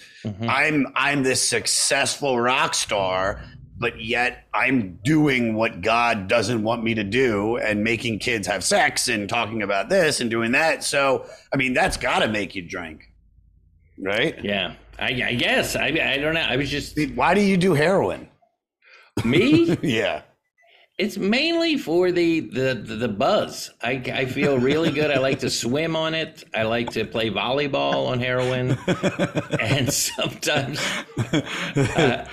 I'm 0.49 0.87
I'm 0.95 1.23
this 1.23 1.47
successful 1.47 2.41
rock 2.41 2.73
star, 2.75 3.43
but 3.79 4.01
yet 4.01 4.47
I'm 4.55 4.99
doing 5.05 5.55
what 5.55 5.81
God 5.83 6.29
doesn't 6.29 6.63
want 6.63 6.85
me 6.85 6.95
to 6.95 7.05
do 7.05 7.57
and 7.57 7.83
making 7.85 8.21
kids 8.21 8.47
have 8.47 8.65
sex 8.65 9.09
and 9.09 9.29
talking 9.29 9.63
about 9.63 9.89
this 9.89 10.21
and 10.21 10.31
doing 10.31 10.53
that. 10.53 10.85
So 10.85 11.27
I 11.53 11.57
mean, 11.57 11.75
that's 11.75 11.97
got 11.97 12.21
to 12.21 12.29
make 12.29 12.55
you 12.55 12.63
drink, 12.63 13.11
right? 13.99 14.43
Yeah, 14.43 14.77
I, 14.99 15.09
I 15.09 15.35
guess 15.35 15.77
I 15.77 15.87
I 15.87 16.17
don't 16.19 16.35
know. 16.35 16.41
I 16.41 16.57
was 16.57 16.71
just 16.71 16.99
Why 17.15 17.35
do 17.35 17.41
you 17.41 17.57
do 17.57 17.75
heroin? 17.75 18.29
Me. 19.25 19.77
yeah. 19.83 20.23
It's 20.99 21.17
mainly 21.17 21.79
for 21.79 22.13
the, 22.13 22.41
the 22.41 22.75
the 22.75 23.09
buzz. 23.09 23.71
I 23.83 23.93
I 23.93 24.27
feel 24.27 24.59
really 24.59 24.91
good. 24.91 25.11
I 25.11 25.19
like 25.19 25.39
to 25.41 25.49
swim 25.51 25.97
on 25.97 26.15
it. 26.15 26.45
I 26.55 26.65
like 26.65 26.91
to 26.91 27.05
play 27.07 27.31
volleyball 27.31 28.09
on 28.09 28.21
heroin, 28.21 28.79
and 29.61 29.91
sometimes, 29.93 30.79
uh, 31.97 32.27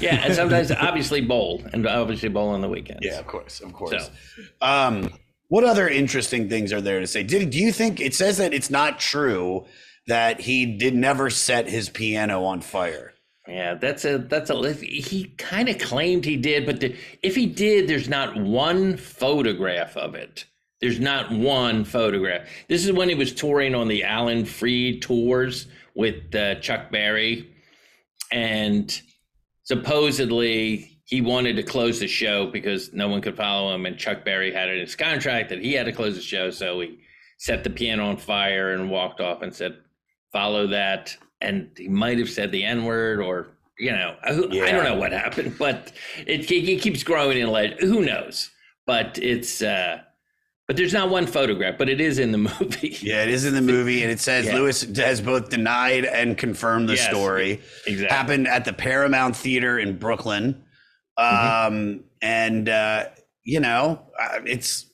yeah, 0.00 0.24
and 0.24 0.34
sometimes 0.34 0.72
obviously 0.72 1.20
bowl, 1.20 1.62
and 1.72 1.86
obviously 1.86 2.30
bowl 2.30 2.48
on 2.48 2.62
the 2.62 2.68
weekends. 2.68 3.04
Yeah, 3.04 3.20
of 3.20 3.26
course, 3.26 3.60
of 3.60 3.74
course. 3.74 3.90
So, 3.90 4.42
Um, 4.62 5.12
what 5.48 5.62
other 5.62 5.86
interesting 5.86 6.48
things 6.48 6.72
are 6.72 6.80
there 6.80 7.00
to 7.00 7.06
say? 7.06 7.22
Did 7.22 7.50
do 7.50 7.58
you 7.58 7.72
think 7.72 8.00
it 8.00 8.14
says 8.14 8.38
that 8.38 8.54
it's 8.54 8.70
not 8.70 8.98
true 8.98 9.66
that 10.06 10.40
he 10.40 10.64
did 10.78 10.94
never 10.94 11.28
set 11.30 11.68
his 11.68 11.88
piano 11.90 12.42
on 12.44 12.62
fire? 12.62 13.12
Yeah, 13.48 13.74
that's 13.74 14.04
a 14.04 14.18
that's 14.18 14.50
a. 14.50 14.72
He 14.72 15.32
kind 15.38 15.68
of 15.68 15.78
claimed 15.78 16.24
he 16.24 16.36
did, 16.36 16.66
but 16.66 16.80
the, 16.80 16.96
if 17.22 17.36
he 17.36 17.46
did, 17.46 17.88
there's 17.88 18.08
not 18.08 18.36
one 18.36 18.96
photograph 18.96 19.96
of 19.96 20.14
it. 20.14 20.46
There's 20.80 20.98
not 20.98 21.30
one 21.30 21.84
photograph. 21.84 22.48
This 22.68 22.84
is 22.84 22.92
when 22.92 23.08
he 23.08 23.14
was 23.14 23.32
touring 23.32 23.74
on 23.74 23.88
the 23.88 24.04
Alan 24.04 24.44
Freed 24.44 25.00
tours 25.00 25.68
with 25.94 26.34
uh, 26.34 26.56
Chuck 26.56 26.90
Berry, 26.90 27.48
and 28.32 29.00
supposedly 29.62 31.00
he 31.04 31.20
wanted 31.20 31.54
to 31.56 31.62
close 31.62 32.00
the 32.00 32.08
show 32.08 32.48
because 32.48 32.92
no 32.92 33.08
one 33.08 33.20
could 33.20 33.36
follow 33.36 33.72
him, 33.72 33.86
and 33.86 33.96
Chuck 33.96 34.24
Berry 34.24 34.52
had 34.52 34.68
it 34.68 34.74
in 34.74 34.80
his 34.80 34.96
contract 34.96 35.50
that 35.50 35.62
he 35.62 35.72
had 35.72 35.86
to 35.86 35.92
close 35.92 36.16
the 36.16 36.22
show, 36.22 36.50
so 36.50 36.80
he 36.80 36.98
set 37.38 37.62
the 37.62 37.70
piano 37.70 38.08
on 38.08 38.16
fire 38.16 38.72
and 38.72 38.90
walked 38.90 39.20
off 39.20 39.42
and 39.42 39.54
said, 39.54 39.76
"Follow 40.32 40.66
that." 40.66 41.16
And 41.40 41.70
he 41.76 41.88
might 41.88 42.18
have 42.18 42.30
said 42.30 42.50
the 42.52 42.64
N 42.64 42.84
word 42.84 43.20
or 43.20 43.48
you 43.78 43.92
know, 43.92 44.16
I, 44.22 44.30
I 44.30 44.72
don't 44.72 44.84
know 44.84 44.96
what 44.96 45.12
happened, 45.12 45.56
but 45.58 45.92
it, 46.26 46.50
it 46.50 46.80
keeps 46.80 47.02
growing 47.02 47.36
in 47.38 47.50
lead. 47.50 47.76
Who 47.80 48.02
knows? 48.06 48.50
But 48.86 49.18
it's, 49.18 49.60
uh, 49.60 49.98
but 50.66 50.76
there's 50.78 50.94
not 50.94 51.10
one 51.10 51.26
photograph, 51.26 51.76
but 51.76 51.90
it 51.90 52.00
is 52.00 52.18
in 52.18 52.32
the 52.32 52.38
movie. 52.60 52.96
Yeah, 53.02 53.22
it 53.22 53.28
is 53.28 53.44
in 53.44 53.52
the 53.54 53.60
movie, 53.60 54.02
and 54.02 54.10
it 54.10 54.18
says 54.18 54.46
Yeah. 54.46 54.54
Lewis 54.54 54.80
has 54.96 55.20
both 55.20 55.50
denied 55.50 56.06
and 56.06 56.38
confirmed 56.38 56.88
the 56.88 56.94
Yes, 56.94 57.06
story. 57.06 57.60
exactly. 57.86 58.16
Happened 58.16 58.48
at 58.48 58.64
the 58.64 58.72
Paramount 58.72 59.36
Theater 59.36 59.78
in 59.78 59.98
Brooklyn, 59.98 60.62
Mm-hmm. 61.18 61.74
um, 61.76 62.04
and 62.22 62.68
uh, 62.68 63.06
you 63.44 63.60
know, 63.60 64.02
it's. 64.46 64.86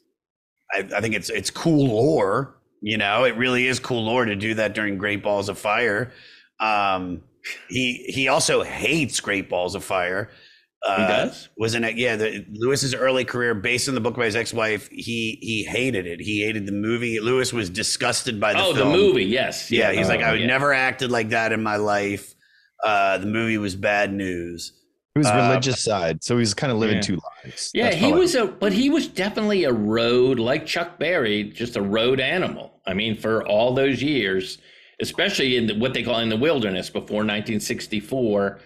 I, 0.72 0.78
I 0.97 1.01
think 1.01 1.14
it's 1.14 1.30
it's 1.30 1.51
cool 1.51 1.86
lore. 1.88 2.57
You 2.80 2.97
know, 2.99 3.24
it 3.24 3.36
really 3.36 3.66
is 3.68 3.78
cool 3.78 4.05
lore 4.05 4.24
to 4.24 4.34
do 4.36 4.55
that 4.55 4.74
during 4.74 4.99
Great 4.99 5.22
Balls 5.22 5.49
of 5.49 5.57
Fire. 5.59 6.12
Um, 6.62 7.22
he 7.68 8.04
he 8.08 8.28
also 8.28 8.62
hates 8.62 9.20
Great 9.20 9.48
Balls 9.48 9.74
of 9.74 9.84
Fire. 9.84 10.30
Uh, 10.84 10.96
He 11.00 11.06
does? 11.06 11.48
Was 11.56 11.74
in 11.74 11.84
it? 11.84 11.96
Yeah, 11.96 12.16
the, 12.16 12.44
Lewis's 12.52 12.94
early 12.94 13.24
career, 13.24 13.54
based 13.54 13.88
on 13.88 13.94
the 13.94 14.00
book 14.00 14.16
by 14.16 14.24
his 14.24 14.36
ex-wife, 14.36 14.88
he 14.90 15.38
he 15.40 15.64
hated 15.64 16.06
it. 16.06 16.20
He 16.20 16.42
hated 16.42 16.66
the 16.66 16.72
movie. 16.72 17.20
Lewis 17.20 17.52
was 17.52 17.70
disgusted 17.70 18.40
by 18.40 18.52
the 18.52 18.60
oh, 18.60 18.74
film. 18.74 18.90
the 18.90 18.96
movie, 18.96 19.24
yes. 19.24 19.70
Yeah, 19.70 19.92
he's 19.92 20.08
like, 20.08 20.20
Oh, 20.20 20.24
I 20.24 20.32
would 20.32 20.40
yeah. 20.40 20.46
never 20.46 20.72
acted 20.72 21.10
like 21.10 21.30
that 21.30 21.52
in 21.52 21.62
my 21.62 21.76
life. 21.76 22.34
Uh, 22.82 23.18
the 23.18 23.26
movie 23.26 23.58
was 23.58 23.76
bad 23.76 24.12
news. 24.12 24.72
It 25.14 25.18
was 25.20 25.28
Uh, 25.28 25.48
religious 25.50 25.84
side, 25.84 26.24
so 26.24 26.36
he's 26.38 26.54
kind 26.54 26.72
of 26.72 26.78
living 26.78 26.96
yeah. 26.96 27.02
two 27.02 27.20
lives. 27.44 27.70
Yeah, 27.74 27.90
That's 27.90 27.96
he 27.96 28.12
was 28.12 28.34
a, 28.34 28.46
but 28.46 28.72
he 28.72 28.90
was 28.90 29.06
definitely 29.06 29.64
a 29.64 29.72
road, 29.72 30.40
like 30.40 30.66
Chuck 30.66 30.98
Berry, 30.98 31.44
just 31.44 31.76
a 31.76 31.82
road 31.82 32.18
animal. 32.18 32.80
I 32.86 32.94
mean, 32.94 33.16
for 33.16 33.46
all 33.46 33.74
those 33.74 34.02
years, 34.02 34.58
especially 35.03 35.57
in 35.57 35.66
the, 35.66 35.74
what 35.74 35.92
they 35.92 36.03
call 36.03 36.20
in 36.20 36.30
the 36.30 36.36
wilderness 36.36 36.88
before 36.88 37.18
1964. 37.18 38.61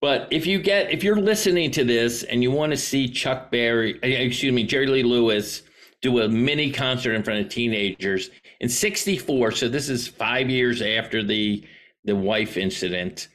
But 0.00 0.28
if 0.30 0.46
you 0.46 0.60
get, 0.60 0.90
if 0.90 1.02
you're 1.02 1.20
listening 1.20 1.70
to 1.72 1.84
this 1.84 2.24
and 2.24 2.42
you 2.42 2.50
want 2.50 2.72
to 2.72 2.76
see 2.76 3.08
Chuck 3.08 3.50
Berry, 3.50 3.98
eh, 4.02 4.08
excuse 4.08 4.52
me, 4.52 4.64
Jerry 4.64 4.86
Lee 4.86 5.02
Lewis 5.02 5.62
do 6.02 6.20
a 6.20 6.28
mini 6.28 6.70
concert 6.70 7.14
in 7.14 7.22
front 7.22 7.40
of 7.40 7.48
teenagers 7.48 8.30
in 8.60 8.68
64, 8.68 9.52
so 9.52 9.68
this 9.68 9.88
is 9.88 10.08
five 10.08 10.50
years 10.50 10.82
after 10.82 11.22
the 11.22 11.64
the 12.04 12.16
wife 12.16 12.56
incident, 12.56 13.28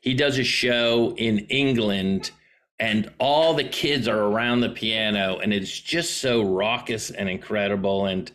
he 0.00 0.14
does 0.14 0.38
a 0.38 0.44
show 0.44 1.14
in 1.18 1.40
England 1.50 2.30
and 2.78 3.12
all 3.18 3.52
the 3.54 3.64
kids 3.64 4.08
are 4.08 4.24
around 4.24 4.60
the 4.60 4.70
piano 4.70 5.38
and 5.42 5.52
it's 5.52 5.80
just 5.80 6.18
so 6.18 6.42
raucous 6.42 7.10
and 7.10 7.28
incredible 7.28 8.06
and 8.06 8.32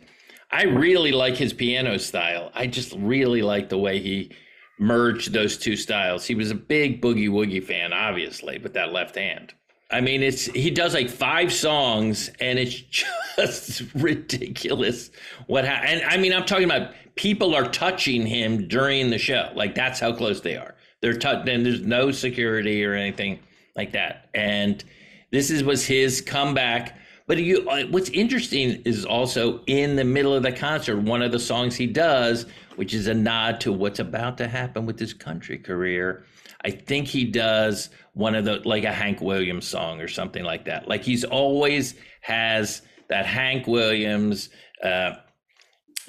i 0.52 0.64
really 0.64 1.12
like 1.12 1.36
his 1.36 1.52
piano 1.52 1.98
style 1.98 2.50
i 2.54 2.66
just 2.66 2.92
really 2.96 3.42
like 3.42 3.68
the 3.68 3.78
way 3.78 3.98
he 3.98 4.30
merged 4.78 5.32
those 5.32 5.56
two 5.56 5.76
styles 5.76 6.24
he 6.24 6.34
was 6.34 6.50
a 6.50 6.54
big 6.54 7.00
boogie 7.00 7.28
woogie 7.28 7.62
fan 7.62 7.92
obviously 7.92 8.58
with 8.58 8.74
that 8.74 8.92
left 8.92 9.14
hand 9.16 9.54
i 9.90 10.00
mean 10.00 10.22
it's 10.22 10.46
he 10.46 10.70
does 10.70 10.94
like 10.94 11.08
five 11.08 11.52
songs 11.52 12.30
and 12.40 12.58
it's 12.58 12.82
just 13.36 13.82
ridiculous 13.94 15.10
what 15.46 15.66
ha- 15.66 15.82
and 15.84 16.02
i 16.04 16.16
mean 16.16 16.32
i'm 16.32 16.44
talking 16.44 16.64
about 16.64 16.92
people 17.14 17.54
are 17.54 17.68
touching 17.68 18.26
him 18.26 18.66
during 18.68 19.10
the 19.10 19.18
show 19.18 19.50
like 19.54 19.74
that's 19.74 20.00
how 20.00 20.12
close 20.12 20.40
they 20.40 20.56
are 20.56 20.74
they're 21.02 21.18
touch 21.18 21.46
and 21.48 21.66
there's 21.66 21.82
no 21.82 22.12
security 22.12 22.84
or 22.84 22.94
anything 22.94 23.40
like 23.76 23.92
that. 23.92 24.28
And 24.34 24.82
this 25.30 25.50
is 25.50 25.62
was 25.62 25.84
his 25.84 26.20
comeback. 26.20 26.96
But 27.26 27.38
you, 27.38 27.68
uh, 27.68 27.84
what's 27.84 28.10
interesting 28.10 28.82
is 28.84 29.04
also 29.04 29.62
in 29.66 29.96
the 29.96 30.04
middle 30.04 30.34
of 30.34 30.42
the 30.42 30.52
concert, 30.52 30.98
one 30.98 31.22
of 31.22 31.32
the 31.32 31.38
songs 31.38 31.76
he 31.76 31.86
does, 31.86 32.46
which 32.76 32.94
is 32.94 33.06
a 33.06 33.14
nod 33.14 33.60
to 33.60 33.72
what's 33.72 33.98
about 33.98 34.38
to 34.38 34.48
happen 34.48 34.86
with 34.86 34.98
his 34.98 35.14
country 35.14 35.58
career. 35.58 36.24
I 36.64 36.70
think 36.70 37.08
he 37.08 37.24
does 37.24 37.90
one 38.14 38.34
of 38.34 38.44
the 38.44 38.56
like 38.64 38.84
a 38.84 38.92
Hank 38.92 39.20
Williams 39.20 39.66
song 39.66 40.00
or 40.00 40.08
something 40.08 40.44
like 40.44 40.64
that. 40.66 40.88
Like 40.88 41.02
he's 41.02 41.24
always 41.24 41.94
has 42.20 42.82
that 43.08 43.26
Hank 43.26 43.66
Williams, 43.66 44.50
uh, 44.82 45.12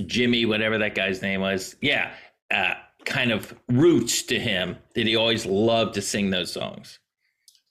Jimmy, 0.05 0.45
whatever 0.45 0.77
that 0.79 0.95
guy's 0.95 1.21
name 1.21 1.41
was. 1.41 1.75
Yeah, 1.81 2.13
uh, 2.51 2.75
kind 3.05 3.31
of 3.31 3.53
roots 3.69 4.23
to 4.23 4.39
him 4.39 4.77
that 4.95 5.07
he 5.07 5.15
always 5.15 5.45
loved 5.45 5.95
to 5.95 6.01
sing 6.01 6.29
those 6.29 6.51
songs. 6.51 6.99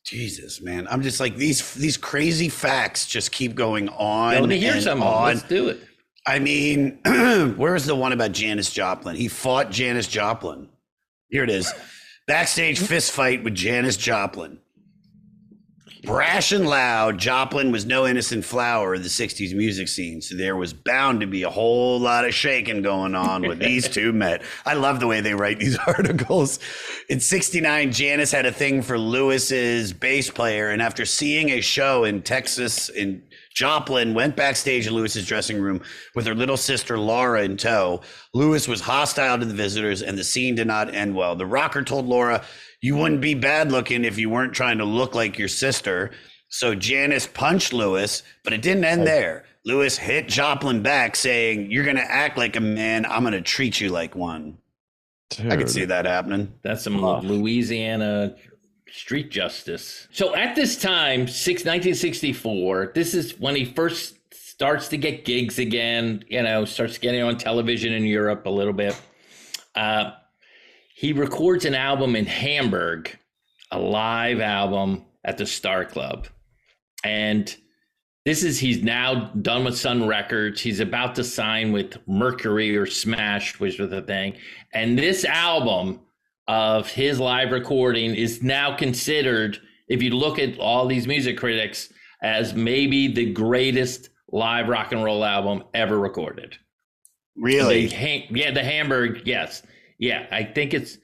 Jesus, 0.05 0.61
man, 0.61 0.87
I'm 0.91 1.03
just 1.03 1.21
like 1.21 1.37
these 1.37 1.75
these 1.75 1.97
crazy 1.97 2.49
facts 2.49 3.07
just 3.07 3.31
keep 3.31 3.55
going 3.55 3.89
on. 3.91 4.35
Let 4.35 4.49
me 4.49 4.59
hear 4.59 4.81
some 4.81 5.03
on. 5.03 5.35
Let's 5.35 5.43
do 5.45 5.69
it. 5.69 5.81
I 6.27 6.39
mean, 6.39 6.99
where's 7.57 7.85
the 7.85 7.95
one 7.95 8.13
about 8.13 8.33
Janis 8.33 8.71
Joplin? 8.71 9.17
He 9.17 9.29
fought 9.29 9.71
Janis 9.71 10.07
Joplin. 10.07 10.69
Here 11.29 11.45
it 11.45 11.51
is. 11.51 11.73
Backstage 12.27 12.79
fist 12.79 13.13
fight 13.13 13.43
with 13.43 13.55
Janis 13.55 13.97
Joplin. 13.97 14.59
Brash 16.05 16.51
and 16.51 16.67
loud, 16.67 17.19
Joplin 17.19 17.71
was 17.71 17.87
no 17.87 18.09
innocent 18.09 18.45
flower 18.45 18.95
of 18.95 19.05
the 19.05 19.09
60s 19.09 19.55
music 19.55 19.87
scene, 19.87 20.21
so 20.21 20.35
there 20.35 20.57
was 20.57 20.73
bound 20.73 21.21
to 21.21 21.29
be 21.29 21.45
a 21.45 21.51
whole 21.51 22.01
lot 22.01 22.25
of 22.25 22.35
shaking 22.35 22.83
going 22.83 23.15
on 23.15 23.43
when 23.43 23.61
these 23.61 23.89
two 23.91 24.13
met. 24.13 24.43
I 24.67 24.75
love 24.75 24.99
the 24.99 25.07
way 25.07 25.21
they 25.21 25.35
write 25.35 25.61
these 25.61 25.79
articles. 25.87 26.59
In 27.09 27.21
69, 27.21 27.93
Janis 27.93 28.33
had 28.33 28.47
a 28.47 28.53
thing 28.53 28.83
for 28.83 28.99
Lewis's 28.99 29.93
bass 29.93 30.29
player, 30.29 30.71
and 30.71 30.83
after 30.83 31.05
seeing 31.05 31.51
a 31.51 31.61
show 31.61 32.03
in 32.03 32.23
Texas 32.23 32.89
in 32.89 33.23
Joplin 33.55 34.15
went 34.15 34.37
backstage 34.37 34.87
in 34.87 34.95
Lewis's 34.95 35.27
dressing 35.27 35.61
room 35.61 35.81
with 36.15 36.27
her 36.27 36.35
little 36.35 36.57
sister 36.57 36.99
Laura 36.99 37.43
in 37.43 37.57
tow. 37.57 38.01
Lewis 38.35 38.67
was 38.67 38.81
hostile 38.81 39.39
to 39.39 39.45
the 39.45 39.55
visitors, 39.55 40.03
and 40.03 40.17
the 40.17 40.25
scene 40.25 40.55
did 40.55 40.67
not 40.67 40.95
end 40.95 41.15
well. 41.15 41.37
The 41.37 41.47
rocker 41.47 41.83
told 41.83 42.07
Laura, 42.07 42.45
"You 42.81 42.97
wouldn't 42.97 43.21
be 43.21 43.35
bad 43.35 43.71
looking 43.71 44.05
if 44.05 44.19
you 44.19 44.31
weren't 44.31 44.55
trying 44.55 44.79
to 44.79 44.85
look 44.85 45.15
like 45.15 45.39
your 45.39 45.49
sister." 45.49 46.11
So 46.49 46.75
Janis 46.75 47.27
punched 47.27 47.73
Lewis, 47.73 48.23
but 48.45 48.53
it 48.53 48.63
didn't 48.63 48.85
end 48.85 49.03
oh. 49.03 49.07
there. 49.07 49.45
Lewis 49.65 49.97
hit 49.97 50.29
Joplin 50.29 50.83
back, 50.83 51.15
saying, 51.17 51.71
"You're 51.71 51.85
gonna 51.85 52.01
act 52.01 52.37
like 52.37 52.57
a 52.57 52.61
man. 52.61 53.07
I'm 53.07 53.23
gonna 53.23 53.41
treat 53.41 53.81
you 53.81 53.91
like 53.91 54.15
one." 54.17 54.59
I 55.49 55.57
could 55.57 55.71
see 55.71 55.85
that 55.87 56.05
happening. 56.05 56.53
That's 56.63 56.85
some 56.85 57.01
Louisiana 57.01 58.35
street 58.93 59.31
justice. 59.31 60.07
So 60.13 60.35
at 60.35 60.55
this 60.55 60.77
time, 60.77 61.27
six, 61.27 61.61
1964, 61.63 62.93
this 62.95 63.15
is 63.15 63.39
when 63.41 63.57
he 63.57 63.65
first 63.65 64.17
starts 64.35 64.89
to 64.89 64.99
get 64.99 65.25
gigs 65.25 65.59
again, 65.59 66.25
you 66.29 66.43
know, 66.43 66.65
starts 66.65 66.99
getting 66.99 67.23
on 67.23 67.39
television 67.39 67.93
in 67.93 68.05
Europe 68.05 68.45
a 68.47 68.51
little 68.51 68.75
bit. 68.75 69.01
Uh, 69.75 70.13
he 70.95 71.13
records 71.13 71.65
an 71.65 71.75
album 71.75 72.15
in 72.15 72.27
Hamburg, 72.27 73.17
a 73.71 73.79
live 73.79 74.41
album 74.41 75.07
at 75.25 75.39
the 75.39 75.47
Star 75.47 75.85
Club. 75.85 76.29
And 77.03 77.55
this 78.25 78.45
is 78.45 78.59
he's 78.59 78.83
now 78.83 79.33
done 79.41 79.65
with 79.65 79.77
Sun 79.77 80.07
Records. 80.07 80.61
He's 80.61 80.81
about 80.81 81.15
to 81.17 81.25
sign 81.25 81.73
with 81.73 81.97
Mercury 82.07 82.77
or 82.77 82.87
Smash, 82.87 83.59
which 83.59 83.79
was 83.79 83.91
the 83.91 84.03
thing. 84.03 84.35
And 84.73 84.99
this 84.99 85.25
album 85.25 86.01
of 86.53 86.87
his 86.87 87.19
live 87.19 87.51
recording 87.51 88.15
is 88.15 88.43
now 88.43 88.77
considered, 88.77 89.59
if 89.89 90.03
you 90.03 90.11
look 90.11 90.39
at 90.39 90.59
all 90.59 90.87
these 90.87 91.07
music 91.07 91.39
critics, 91.39 91.91
as 92.23 92.53
maybe 92.53 93.09
the 93.09 93.33
greatest 93.33 94.11
live 94.31 94.69
rock 94.69 94.93
and 94.93 95.03
roll 95.03 95.25
album 95.25 95.65
ever 95.73 95.99
recorded. 95.99 96.55
Really? 97.37 97.87
The 97.87 97.97
Ha- 97.97 98.29
yeah, 98.31 98.51
the 98.51 98.63
Hamburg, 98.63 99.23
yes. 99.25 99.63
Yeah, 99.99 100.27
I 100.31 100.45
think 100.45 100.75
it's 100.75 100.99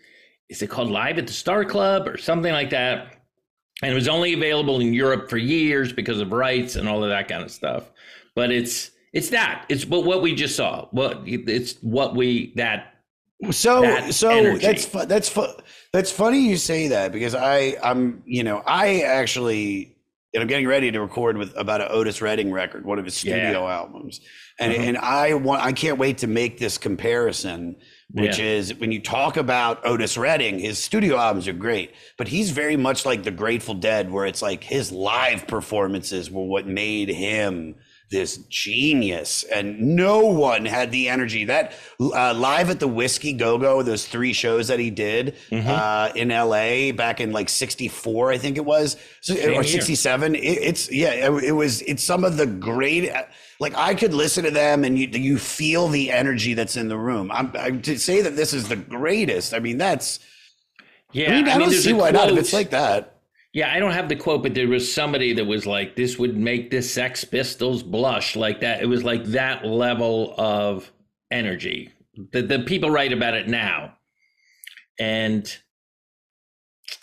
is 0.51 0.61
it 0.61 0.67
called 0.69 0.91
Live 0.91 1.17
at 1.17 1.27
the 1.27 1.33
Star 1.33 1.65
Club 1.65 2.07
or 2.09 2.19
something 2.19 2.53
like 2.53 2.69
that? 2.71 3.17
And 3.83 3.91
it 3.91 3.95
was 3.95 4.09
only 4.09 4.35
available 4.35 4.81
in 4.81 4.93
Europe 4.93 5.31
for 5.31 5.39
years 5.39 5.95
because 5.95 6.21
of 6.21 6.31
rights 6.31 6.77
and 6.77 6.87
all 6.87 7.03
of 7.03 7.09
that 7.09 7.27
kind 7.27 7.43
of 7.43 7.51
stuff. 7.51 7.91
But 8.35 8.51
it's 8.51 8.91
it's 9.15 9.31
that. 9.31 9.65
It's 9.71 9.87
what 9.87 10.05
what 10.05 10.21
we 10.21 10.35
just 10.35 10.57
saw. 10.57 10.89
What 10.91 11.23
it's 11.25 11.77
what 11.81 12.15
we 12.15 12.53
that 12.57 12.98
So 13.51 13.83
that 13.83 14.15
so 14.15 14.31
energy. 14.31 14.67
that's 14.67 14.85
fu- 14.85 15.07
that's 15.07 15.29
fu- 15.29 15.55
that's 15.93 16.11
funny 16.11 16.41
you 16.49 16.57
say 16.57 16.89
that 16.89 17.13
because 17.13 17.35
I 17.35 17.77
I'm 17.83 18.23
you 18.27 18.43
know 18.43 18.63
I 18.67 19.01
actually 19.03 19.95
and 20.35 20.43
I'm 20.43 20.49
getting 20.49 20.67
ready 20.67 20.91
to 20.91 21.01
record 21.01 21.39
with 21.39 21.57
about 21.57 21.81
an 21.81 21.89
Otis 21.91 22.21
Redding 22.21 22.53
record, 22.53 22.85
one 22.85 22.99
of 22.99 23.05
his 23.05 23.15
studio 23.17 23.67
albums, 23.69 24.21
and 24.59 24.73
Mhm. 24.73 24.79
and 24.81 24.99
I 24.99 25.35
want 25.35 25.63
I 25.65 25.73
can't 25.73 25.99
wait 25.99 26.19
to 26.19 26.27
make 26.27 26.59
this 26.59 26.79
comparison, 26.79 27.77
which 28.11 28.39
Yeah. 28.39 28.45
is 28.45 28.75
when 28.75 28.91
you 28.91 29.01
talk 29.01 29.37
about 29.37 29.87
Otis 29.87 30.19
Redding, 30.19 30.59
his 30.59 30.79
studio 30.79 31.17
albums 31.17 31.47
are 31.47 31.53
great, 31.53 31.93
but 32.19 32.27
he's 32.29 32.51
very 32.51 32.77
much 32.77 33.07
like 33.07 33.23
the 33.23 33.31
Grateful 33.31 33.75
Dead, 33.75 34.11
where 34.11 34.27
it's 34.27 34.43
like 34.43 34.65
his 34.65 34.91
live 34.91 35.47
performances 35.47 36.29
were 36.31 36.45
what 36.45 36.67
made 36.67 37.09
him 37.09 37.77
this 38.11 38.39
genius, 38.49 39.45
and 39.45 39.81
no 39.97 40.27
one 40.27 40.65
had 40.65 40.91
the 40.91 41.09
energy 41.09 41.45
that 41.45 41.73
uh, 42.01 42.33
live 42.35 42.71
at 42.71 42.81
the 42.81 42.89
Whiskey 42.89 43.33
Go 43.33 43.59
Go. 43.59 43.83
Those 43.83 44.07
three 44.07 44.33
shows 44.33 44.69
that 44.69 44.79
he 44.79 44.91
did 44.91 45.37
Mm-hmm. 45.51 45.69
uh, 45.69 46.13
in 46.15 46.31
L.A. 46.31 46.93
back 46.93 47.21
in 47.21 47.33
like 47.33 47.49
'64, 47.49 48.33
I 48.33 48.39
think 48.39 48.57
it 48.57 48.65
was, 48.65 48.97
Same 49.21 49.59
or 49.59 49.63
'67. 49.63 50.35
It, 50.35 50.41
it's 50.41 50.91
yeah, 50.91 51.11
it, 51.11 51.45
it 51.45 51.53
was. 51.53 51.83
It's 51.83 52.03
some 52.03 52.25
of 52.25 52.37
the 52.37 52.47
great. 52.47 53.11
Like 53.61 53.75
I 53.77 53.95
could 53.95 54.15
listen 54.15 54.45
to 54.45 54.51
them, 54.51 54.85
and 54.85 54.99
you 54.99 55.09
you 55.09 55.39
feel 55.39 55.89
the 55.89 56.11
energy 56.11 56.55
that's 56.55 56.77
in 56.77 56.89
the 56.89 56.99
room. 56.99 57.31
I'm, 57.33 57.53
I, 57.59 57.71
to 57.71 57.99
say 57.99 58.23
that 58.23 58.37
this 58.37 58.53
is 58.53 58.69
the 58.69 58.77
greatest. 58.77 59.55
I 59.55 59.59
mean, 59.59 59.79
that's. 59.79 60.21
Yeah, 61.13 61.31
I, 61.31 61.35
mean, 61.37 61.49
I, 61.49 61.59
don't 61.59 61.73
see 61.73 61.93
why 61.93 62.11
not. 62.11 62.31
If 62.31 62.39
it's 62.39 62.53
like 62.53 62.71
that. 62.71 63.18
Yeah, 63.55 63.73
I 63.73 63.79
don't 63.79 63.93
have 63.93 64.09
the 64.09 64.17
quote, 64.17 64.43
but 64.43 64.55
there 64.55 64.69
was 64.69 64.93
somebody 64.93 65.33
that 65.33 65.45
was 65.45 65.67
like, 65.67 65.97
"This 65.97 66.19
would 66.19 66.37
make 66.37 66.71
the 66.71 66.83
Sex 66.83 67.25
Pistols 67.25 67.83
blush," 67.83 68.37
like 68.37 68.61
that. 68.61 68.83
It 68.83 68.87
was 68.87 69.05
like 69.05 69.25
that 69.27 69.65
level 69.65 70.35
of 70.37 70.91
energy. 71.31 71.91
The 72.33 72.43
the 72.43 72.59
people 72.61 72.91
write 72.91 73.13
about 73.13 73.35
it 73.35 73.49
now, 73.49 73.97
and 74.99 75.51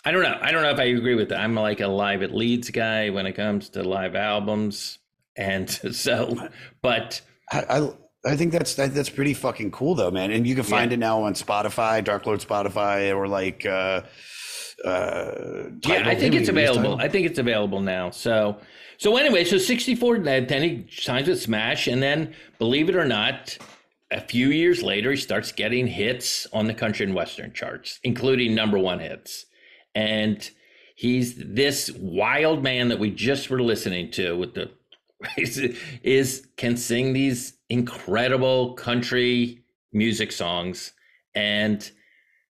I 0.04 0.12
don't 0.12 0.22
know. 0.22 0.38
I 0.40 0.52
don't 0.52 0.62
know 0.62 0.70
if 0.70 0.78
I 0.78 0.84
agree 0.84 1.16
with 1.16 1.30
that. 1.30 1.40
I'm 1.40 1.54
like 1.54 1.80
a 1.80 1.88
live 1.88 2.22
at 2.22 2.34
Leeds 2.34 2.70
guy 2.70 3.10
when 3.10 3.26
it 3.26 3.32
comes 3.32 3.68
to 3.70 3.82
live 3.82 4.14
albums, 4.14 4.98
and 5.36 5.68
so, 5.92 6.48
but 6.80 7.20
I, 7.50 7.64
I 7.68 7.90
I 8.26 8.36
think 8.36 8.52
that's 8.52 8.74
that, 8.74 8.94
that's 8.94 9.10
pretty 9.10 9.34
fucking 9.34 9.70
cool 9.70 9.94
though, 9.94 10.10
man. 10.10 10.30
And 10.30 10.46
you 10.46 10.54
can 10.54 10.64
find 10.64 10.92
it 10.92 10.98
now 10.98 11.22
on 11.22 11.34
Spotify, 11.34 12.02
Dark 12.02 12.26
Lord 12.26 12.40
Spotify, 12.40 13.16
or 13.16 13.28
like 13.28 13.64
uh 13.64 14.02
uh 14.84 15.70
Yeah, 15.86 16.02
I 16.06 16.14
think 16.14 16.34
it's 16.34 16.48
available. 16.48 16.98
I 17.00 17.08
think 17.08 17.26
it's 17.26 17.38
available 17.38 17.80
now. 17.80 18.10
So, 18.10 18.58
so 18.98 19.16
anyway, 19.16 19.44
so 19.44 19.58
64, 19.58 20.18
then 20.20 20.46
then 20.46 20.62
he 20.62 20.86
signs 20.90 21.28
with 21.28 21.40
Smash, 21.40 21.86
and 21.86 22.02
then 22.02 22.34
believe 22.58 22.88
it 22.88 22.96
or 22.96 23.04
not, 23.04 23.56
a 24.10 24.20
few 24.20 24.48
years 24.50 24.82
later, 24.82 25.10
he 25.10 25.16
starts 25.16 25.52
getting 25.52 25.86
hits 25.86 26.46
on 26.52 26.66
the 26.66 26.74
country 26.74 27.06
and 27.06 27.14
western 27.14 27.52
charts, 27.52 27.98
including 28.04 28.54
number 28.54 28.78
one 28.78 29.00
hits. 29.00 29.46
And 29.94 30.48
he's 30.94 31.34
this 31.36 31.90
wild 31.98 32.62
man 32.62 32.88
that 32.88 32.98
we 32.98 33.10
just 33.10 33.50
were 33.50 33.62
listening 33.62 34.10
to 34.12 34.36
with 34.36 34.54
the 34.54 34.70
is, 35.38 35.58
is 36.02 36.46
can 36.56 36.76
sing 36.76 37.12
these 37.12 37.54
incredible 37.68 38.74
country 38.74 39.62
music 39.92 40.30
songs 40.30 40.92
and 41.34 41.90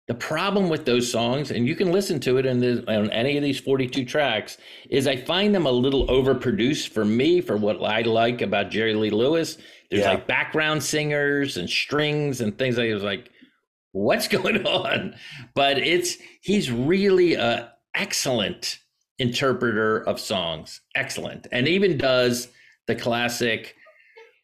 the 0.07 0.15
problem 0.15 0.69
with 0.69 0.85
those 0.85 1.11
songs, 1.11 1.51
and 1.51 1.67
you 1.67 1.75
can 1.75 1.91
listen 1.91 2.21
to 2.21 2.37
it 2.37 2.45
in 2.45 2.61
the, 2.61 2.85
on 2.93 3.11
any 3.11 3.37
of 3.39 3.43
these 3.43 3.59
42 3.59 4.05
tracks, 4.05 4.59
is 4.91 5.07
I 5.07 5.17
find 5.17 5.55
them 5.55 5.65
a 5.67 5.71
little 5.73 6.07
overproduced 6.09 6.89
for 6.89 7.05
me 7.07 7.41
for 7.41 7.57
what 7.57 7.83
I 7.83 8.03
like 8.03 8.43
about 8.43 8.71
Jerry 8.71 8.95
Lee 8.95 9.11
Lewis. 9.11 9.57
There's 9.91 10.03
Yeah. 10.03 10.11
like 10.11 10.27
background 10.27 10.83
singers 10.83 11.57
and 11.57 11.69
strings 11.71 12.43
and 12.43 12.57
things 12.59 12.77
like 12.77 12.89
it 12.89 12.95
was 12.95 13.03
like, 13.03 13.31
what's 13.93 14.29
going 14.37 14.67
on? 14.67 15.15
But 15.55 15.79
it's 15.79 16.19
he's 16.43 16.71
really 16.71 17.35
a 17.35 17.73
excellent 17.95 18.81
interpreter 19.19 19.99
of 20.07 20.21
songs, 20.21 20.81
excellent, 20.95 21.47
and 21.51 21.67
even 21.67 21.97
does 21.97 22.49
the 22.89 22.95
classic 22.95 23.75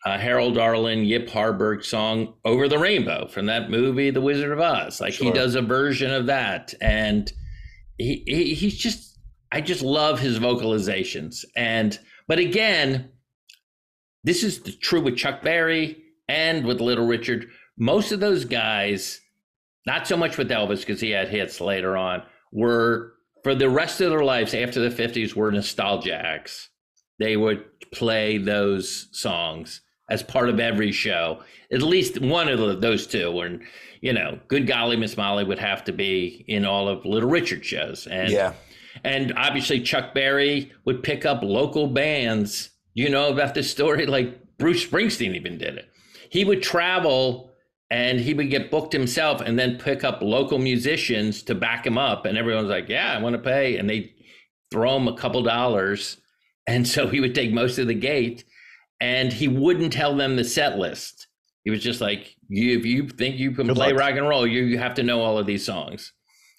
uh, 0.05 0.19
Harold 0.19 0.57
Arlen, 0.57 1.05
Yip 1.05 1.29
Harburg 1.29 1.85
song 1.85 2.35
"Over 2.45 2.69
the 2.69 2.79
Rainbow" 2.79 3.29
from 3.29 3.47
that 3.47 3.71
movie, 3.71 4.11
The 4.11 4.21
Wizard 4.21 4.53
of 4.53 4.61
Oz. 4.61 5.01
Like 5.01 5.15
he 5.15 5.31
does 5.31 5.55
a 5.55 5.63
version 5.63 6.11
of 6.11 6.27
that, 6.27 6.73
and 6.81 7.31
he, 7.99 8.23
he 8.27 8.55
he's 8.55 8.79
just 8.79 9.19
I 9.53 9.61
just 9.61 9.83
love 9.83 10.21
his 10.21 10.39
vocalizations. 10.39 11.45
And 11.55 11.99
but 12.27 12.39
again, 12.39 13.11
this 14.25 14.43
is 14.43 14.61
the, 14.61 14.73
true 14.73 15.03
with 15.03 15.17
Chuck 15.17 15.43
Berry 15.43 16.03
and 16.29 16.65
with 16.65 16.81
Little 16.81 17.07
Richard. 17.07 17.49
Most 17.77 18.13
of 18.13 18.21
those 18.21 18.45
guys, 18.45 19.21
not 19.87 20.07
so 20.07 20.17
much 20.17 20.39
with 20.39 20.51
Elvis 20.51 20.81
because 20.81 21.01
he 21.01 21.11
had 21.11 21.29
hits 21.29 21.61
later 21.61 21.97
on, 21.97 22.23
were 22.53 23.15
for 23.43 23.55
the 23.55 23.69
rest 23.69 24.01
of 24.01 24.11
their 24.11 24.25
lives 24.25 24.55
after 24.55 24.81
the 24.81 24.95
50s 24.95 25.35
were 25.35 25.51
nostalgia 25.51 26.15
acts. 26.15 26.69
They 27.19 27.37
would 27.37 27.65
play 27.93 28.39
those 28.39 29.09
songs 29.13 29.83
as 30.11 30.23
part 30.23 30.49
of 30.49 30.61
every 30.61 30.93
show. 30.93 31.43
At 31.73 31.83
least 31.83 32.21
one 32.21 32.49
of 32.49 32.59
the, 32.59 32.77
those 32.77 33.07
two 33.07 33.41
And 33.41 33.63
you 34.01 34.13
know, 34.13 34.39
Good 34.49 34.67
Golly 34.67 34.97
Miss 34.97 35.17
Molly 35.17 35.45
would 35.45 35.59
have 35.59 35.85
to 35.85 35.93
be 35.93 36.45
in 36.49 36.65
all 36.65 36.89
of 36.89 37.05
Little 37.05 37.31
Richard 37.31 37.65
shows. 37.65 38.07
And 38.07 38.31
Yeah. 38.31 38.55
and 39.05 39.33
obviously 39.37 39.81
Chuck 39.81 40.15
Berry 40.15 40.73
would 40.85 41.03
pick 41.03 41.25
up 41.25 41.43
local 41.43 41.87
bands. 41.87 42.71
You 42.95 43.09
know 43.09 43.29
about 43.31 43.55
this 43.55 43.71
story? 43.71 44.07
Like 44.07 44.39
Bruce 44.59 44.85
Springsteen 44.85 45.35
even 45.37 45.59
did 45.59 45.77
it. 45.77 45.89
He 46.31 46.45
would 46.45 46.63
travel 46.63 47.53
and 47.91 48.21
he 48.21 48.35
would 48.35 48.51
get 48.51 48.71
booked 48.71 48.93
himself 48.93 49.41
and 49.41 49.59
then 49.59 49.77
pick 49.79 50.05
up 50.05 50.23
local 50.23 50.59
musicians 50.59 51.43
to 51.45 51.55
back 51.55 51.87
him 51.87 51.99
up. 51.99 52.25
And 52.25 52.39
everyone's 52.39 52.69
like, 52.69 52.89
yeah, 52.89 53.13
I 53.13 53.21
want 53.21 53.35
to 53.35 53.43
pay. 53.43 53.77
And 53.77 53.91
they 53.91 54.13
throw 54.71 54.97
him 54.97 55.09
a 55.09 55.17
couple 55.17 55.43
dollars. 55.43 56.17
And 56.67 56.87
so 56.87 57.09
he 57.09 57.21
would 57.21 57.35
take 57.35 57.53
most 57.53 57.79
of 57.79 57.89
the 57.89 57.95
gate 57.95 58.45
and 59.01 59.33
he 59.33 59.49
wouldn't 59.49 59.93
tell 59.93 60.17
them 60.17 60.37
the 60.37 60.45
set 60.45 60.79
list. 60.79 61.27
He 61.65 61.71
was 61.71 61.83
just 61.83 62.01
like, 62.01 62.35
you, 62.49 62.79
if 62.79 62.87
you 62.87 63.09
think 63.09 63.37
you 63.37 63.53
can 63.53 63.67
Good 63.67 63.77
play 63.77 63.93
luck. 63.93 64.01
rock 64.01 64.15
and 64.17 64.29
roll, 64.29 64.47
you, 64.47 64.63
you 64.65 64.79
have 64.79 64.95
to 64.95 65.03
know 65.03 65.21
all 65.21 65.39
of 65.39 65.47
these 65.47 65.65
songs. 65.65 66.13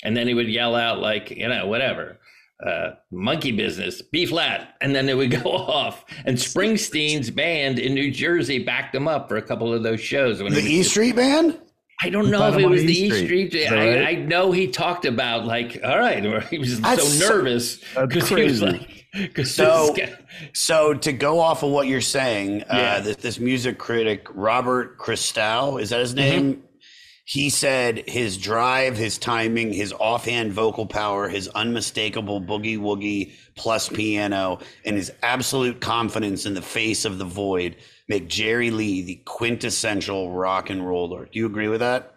And 0.03 0.15
then 0.15 0.27
he 0.27 0.33
would 0.33 0.47
yell 0.49 0.75
out 0.75 0.99
like, 0.99 1.31
you 1.31 1.47
know, 1.47 1.67
whatever, 1.67 2.19
uh, 2.65 2.91
monkey 3.11 3.51
business, 3.51 4.01
B 4.01 4.25
flat. 4.25 4.75
And 4.81 4.93
then 4.95 5.05
they 5.07 5.15
would 5.15 5.31
go 5.43 5.49
off. 5.51 6.05
And 6.25 6.37
Springsteen's 6.37 7.31
band 7.31 7.79
in 7.79 7.93
New 7.95 8.11
Jersey 8.11 8.59
backed 8.63 8.93
him 8.95 9.07
up 9.07 9.27
for 9.27 9.37
a 9.37 9.41
couple 9.41 9.73
of 9.73 9.83
those 9.83 9.99
shows. 10.01 10.41
When 10.41 10.53
The 10.53 10.61
he 10.61 10.77
was 10.79 10.87
E 10.87 10.89
Street 10.89 11.15
Band? 11.15 11.59
I 12.03 12.09
don't 12.09 12.31
know 12.31 12.47
if 12.47 12.57
it 12.57 12.67
was 12.67 12.83
E 12.83 12.87
the 12.87 12.93
E 12.99 13.09
Street. 13.11 13.25
Street. 13.51 13.53
Is 13.55 13.71
I, 13.71 13.75
right? 13.75 14.07
I 14.07 14.13
know 14.21 14.51
he 14.51 14.67
talked 14.67 15.05
about 15.05 15.45
like, 15.45 15.79
all 15.83 15.99
right, 15.99 16.43
he 16.49 16.57
was 16.59 16.79
That's 16.81 17.01
so 17.03 17.07
so- 17.07 17.35
nervous 17.35 17.83
That's 17.95 18.13
because 18.13 18.29
he 18.29 18.43
was 18.43 18.61
like, 18.61 18.79
because 18.79 19.00
So, 19.43 19.95
so 20.53 20.93
to 20.93 21.11
go 21.11 21.39
off 21.39 21.63
of 21.63 21.71
what 21.71 21.87
you're 21.87 22.01
saying, 22.01 22.59
Yeah. 22.59 22.95
uh, 22.95 23.01
this, 23.01 23.15
this 23.17 23.39
music 23.39 23.77
critic 23.77 24.27
Robert 24.33 24.97
Christgau, 24.97 25.81
is 25.81 25.89
that 25.89 25.99
his 25.99 26.13
name? 26.15 26.63
He 27.25 27.49
said 27.49 28.03
his 28.09 28.37
drive, 28.37 28.97
his 28.97 29.17
timing, 29.17 29.71
his 29.73 29.93
offhand 29.93 30.53
vocal 30.53 30.85
power, 30.85 31.29
his 31.29 31.47
unmistakable 31.49 32.41
boogie 32.41 32.77
woogie 32.79 33.33
plus 33.55 33.87
piano, 33.87 34.59
and 34.85 34.97
his 34.97 35.11
absolute 35.23 35.79
confidence 35.79 36.45
in 36.45 36.53
the 36.55 36.61
face 36.61 37.05
of 37.05 37.19
the 37.19 37.25
void 37.25 37.77
make 38.09 38.27
Jerry 38.27 38.71
Lee 38.71 39.01
the 39.01 39.15
quintessential 39.25 40.31
rock 40.31 40.69
and 40.69 40.85
roller. 40.85 41.25
Do 41.31 41.39
you 41.39 41.45
agree 41.45 41.67
with 41.69 41.79
that? 41.81 42.15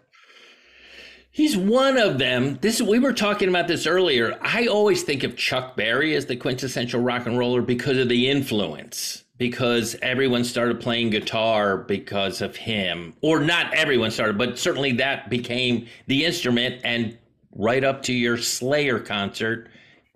He's 1.35 1.57
one 1.57 1.97
of 1.97 2.17
them. 2.17 2.59
This 2.61 2.81
we 2.81 2.97
were 2.97 3.11
talking 3.11 3.49
about 3.49 3.67
this 3.67 3.85
earlier. 3.85 4.39
I 4.41 4.67
always 4.67 5.03
think 5.03 5.23
of 5.23 5.35
Chuck 5.35 5.75
Berry 5.75 6.15
as 6.15 6.27
the 6.27 6.37
quintessential 6.37 7.01
rock 7.01 7.25
and 7.25 7.37
roller 7.37 7.61
because 7.61 7.97
of 7.97 8.07
the 8.07 8.29
influence. 8.29 9.25
Because 9.37 9.97
everyone 10.01 10.45
started 10.45 10.79
playing 10.79 11.09
guitar 11.09 11.75
because 11.75 12.41
of 12.41 12.55
him, 12.55 13.15
or 13.19 13.41
not 13.41 13.73
everyone 13.73 14.11
started, 14.11 14.37
but 14.37 14.57
certainly 14.57 14.93
that 14.93 15.29
became 15.29 15.87
the 16.07 16.23
instrument. 16.23 16.79
And 16.85 17.17
right 17.51 17.83
up 17.83 18.03
to 18.03 18.13
your 18.13 18.37
Slayer 18.37 18.97
concert, 18.97 19.67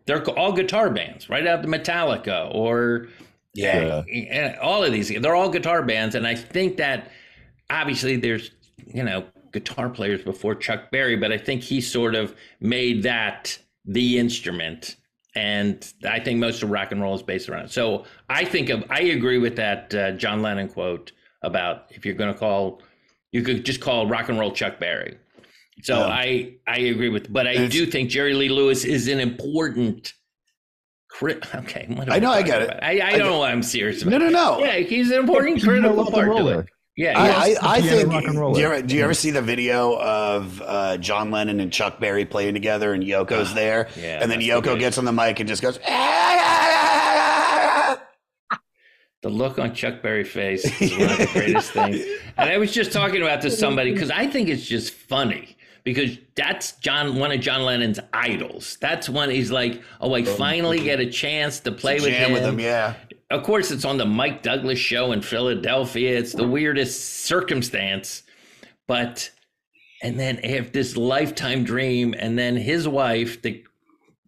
they're 0.05 0.24
all 0.39 0.53
guitar 0.53 0.89
bands. 0.89 1.30
Right 1.30 1.45
out 1.45 1.63
to 1.63 1.67
Metallica 1.67 2.49
or 2.55 3.09
Yeah. 3.53 3.80
Uh, 3.80 4.03
yeah, 4.07 4.57
all 4.61 4.86
of 4.86 4.93
these 4.93 5.09
they're 5.09 5.36
all 5.36 5.49
guitar 5.49 5.84
bands 5.84 6.15
and 6.15 6.26
i 6.26 6.36
think 6.36 6.78
that 6.78 7.11
obviously 7.70 8.15
there's 8.15 8.51
you 8.88 9.03
know 9.03 9.26
guitar 9.52 9.89
players 9.89 10.22
before 10.24 10.56
chuck 10.56 10.91
berry 10.91 11.16
but 11.16 11.32
i 11.32 11.38
think 11.38 11.62
he 11.62 11.80
sort 11.82 12.16
of 12.16 12.36
made 12.60 13.04
that 13.04 13.58
the 13.86 14.18
instrument 14.18 14.95
and 15.36 15.93
i 16.10 16.20
think 16.20 16.39
most 16.39 16.64
of 16.64 16.70
rock 16.70 16.91
and 16.91 17.02
roll 17.02 17.16
is 17.16 17.24
based 17.24 17.50
around 17.50 17.66
it 17.66 17.72
so 17.72 18.04
i 18.30 18.43
think 18.45 18.70
of 18.70 18.84
i 18.89 19.00
agree 19.02 19.38
with 19.38 19.56
that 19.56 19.93
uh, 19.95 20.12
john 20.12 20.41
lennon 20.41 20.68
quote 20.68 21.12
about 21.43 21.86
if 21.91 22.06
you're 22.06 22.16
going 22.16 22.32
to 22.34 22.38
call 22.39 22.82
you 23.32 23.41
could 23.41 23.64
just 23.66 23.80
call 23.82 24.08
rock 24.08 24.30
and 24.30 24.39
roll 24.39 24.52
chuck 24.52 24.80
berry 24.80 25.18
so 25.84 25.97
Yeah. 26.00 26.06
i 26.08 26.54
i 26.68 26.78
agree 26.78 27.10
with 27.10 27.32
but 27.32 27.47
i 27.47 27.52
It's- 27.52 27.72
do 27.72 27.86
think 27.86 28.10
jerry 28.10 28.34
lee 28.34 28.50
lewis 28.50 28.84
is 28.86 29.08
an 29.08 29.20
important 29.20 30.14
cri- 31.10 31.39
okay 31.56 31.86
what 31.89 32.12
I 32.12 32.20
know, 32.20 32.32
I 32.32 32.41
get 32.41 32.62
it. 32.64 32.80
i, 32.82 33.00
I, 33.00 33.08
I 33.08 33.18
don't 33.18 33.28
know 33.28 33.43
i'm 33.43 33.64
serious 33.64 34.02
about 34.02 34.12
No, 34.12 34.18
no, 34.18 34.30
no. 34.30 34.60
yeah, 34.60 34.78
he's 34.78 35.10
an 35.12 35.20
important 35.20 35.56
He's 35.58 35.64
critical 35.66 36.06
part 36.12 36.36
to 36.38 36.47
it. 36.60 36.66
Yeah, 37.00 37.18
I. 37.18 37.30
I, 37.30 37.58
I 37.62 37.82
think. 37.82 38.12
rock 38.12 38.26
and. 38.26 38.36
Do 38.36 38.60
you, 38.60 38.66
ever, 38.66 38.82
do 38.82 38.93
you 38.93 39.04
ever 39.06 39.14
see 39.14 39.32
the 39.32 39.41
video 39.41 39.97
of 39.97 40.62
uh, 40.62 40.97
John 40.97 41.32
Lennon 41.32 41.62
and 41.62 41.72
Chuck 41.72 41.97
Berry 41.97 42.26
playing 42.26 42.56
together, 42.56 42.93
and 42.93 43.02
Yoko's 43.02 43.54
there, 43.54 43.88
yeah, 43.95 44.20
and 44.22 44.30
then 44.30 44.39
that's 44.39 44.45
the 44.45 44.50
Yoko 44.50 44.78
gets 44.78 44.97
on 44.97 45.06
the 45.06 45.14
mic 45.14 45.39
and 45.39 45.47
just 45.47 45.62
goes, 45.62 45.78
the 49.22 49.30
look 49.30 49.60
on 49.60 49.74
Chuck 49.74 50.02
Berry's 50.02 50.28
face 50.28 50.66
is 50.82 50.91
one 50.91 51.10
of 51.10 51.18
the 51.20 51.30
greatest 51.32 51.72
things. 51.72 52.04
And 52.36 52.50
I 52.50 52.58
was 52.58 52.74
just 52.74 52.91
talking 52.91 53.22
about 53.22 53.41
this 53.41 53.54
to 53.54 53.60
somebody 53.62 53.93
because 53.93 54.12
I 54.12 54.28
think 54.28 54.50
it's 54.50 54.66
just 54.66 54.93
funny 54.93 55.56
because 55.86 56.18
that's 56.36 56.74
John, 56.74 57.18
one 57.18 57.32
of 57.32 57.39
John 57.39 57.64
Lennon's 57.64 58.02
idols. 58.12 58.78
That's 58.82 59.08
when 59.08 59.30
he's 59.30 59.52
like, 59.52 59.82
oh, 60.02 60.14
I 60.16 60.24
finally 60.24 60.82
get 60.82 61.00
a 61.00 61.10
chance 61.10 61.62
to 61.62 61.72
play 61.72 62.02
with 62.02 62.12
him. 62.12 62.34
with 62.34 62.43
him, 62.43 62.60
yeah. 62.60 62.95
Of 63.32 63.43
course, 63.43 63.71
it's 63.71 63.86
on 63.86 63.97
the 63.97 64.05
Mike 64.05 64.41
Douglas 64.43 64.80
show 64.80 65.11
in 65.11 65.21
Philadelphia. 65.21 66.17
It's 66.17 66.34
the 66.34 66.47
weirdest 66.47 67.25
circumstance, 67.25 68.23
but 68.88 69.30
and 70.01 70.19
then 70.19 70.38
have 70.38 70.71
this 70.71 70.95
lifetime 70.97 71.63
dream, 71.63 72.15
and 72.17 72.38
then 72.39 72.55
his 72.55 72.88
wife, 72.88 73.41
the 73.41 73.63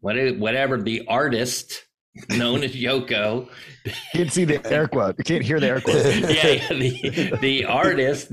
what- 0.01 0.37
whatever 0.37 0.81
the 0.81 1.05
artist 1.07 1.85
known 2.29 2.61
as 2.63 2.75
Yoko, 2.75 3.47
Can't 4.13 4.31
see 4.31 4.43
the 4.45 4.65
air 4.71 4.87
quote. 4.87 5.15
You 5.17 5.23
can't 5.23 5.43
hear 5.43 5.59
the 5.59 5.67
air 5.67 5.81
quote. 5.81 6.05
yeah, 6.05 6.47
yeah, 6.47 6.67
the, 6.69 7.37
the 7.41 7.65
artist, 7.65 8.31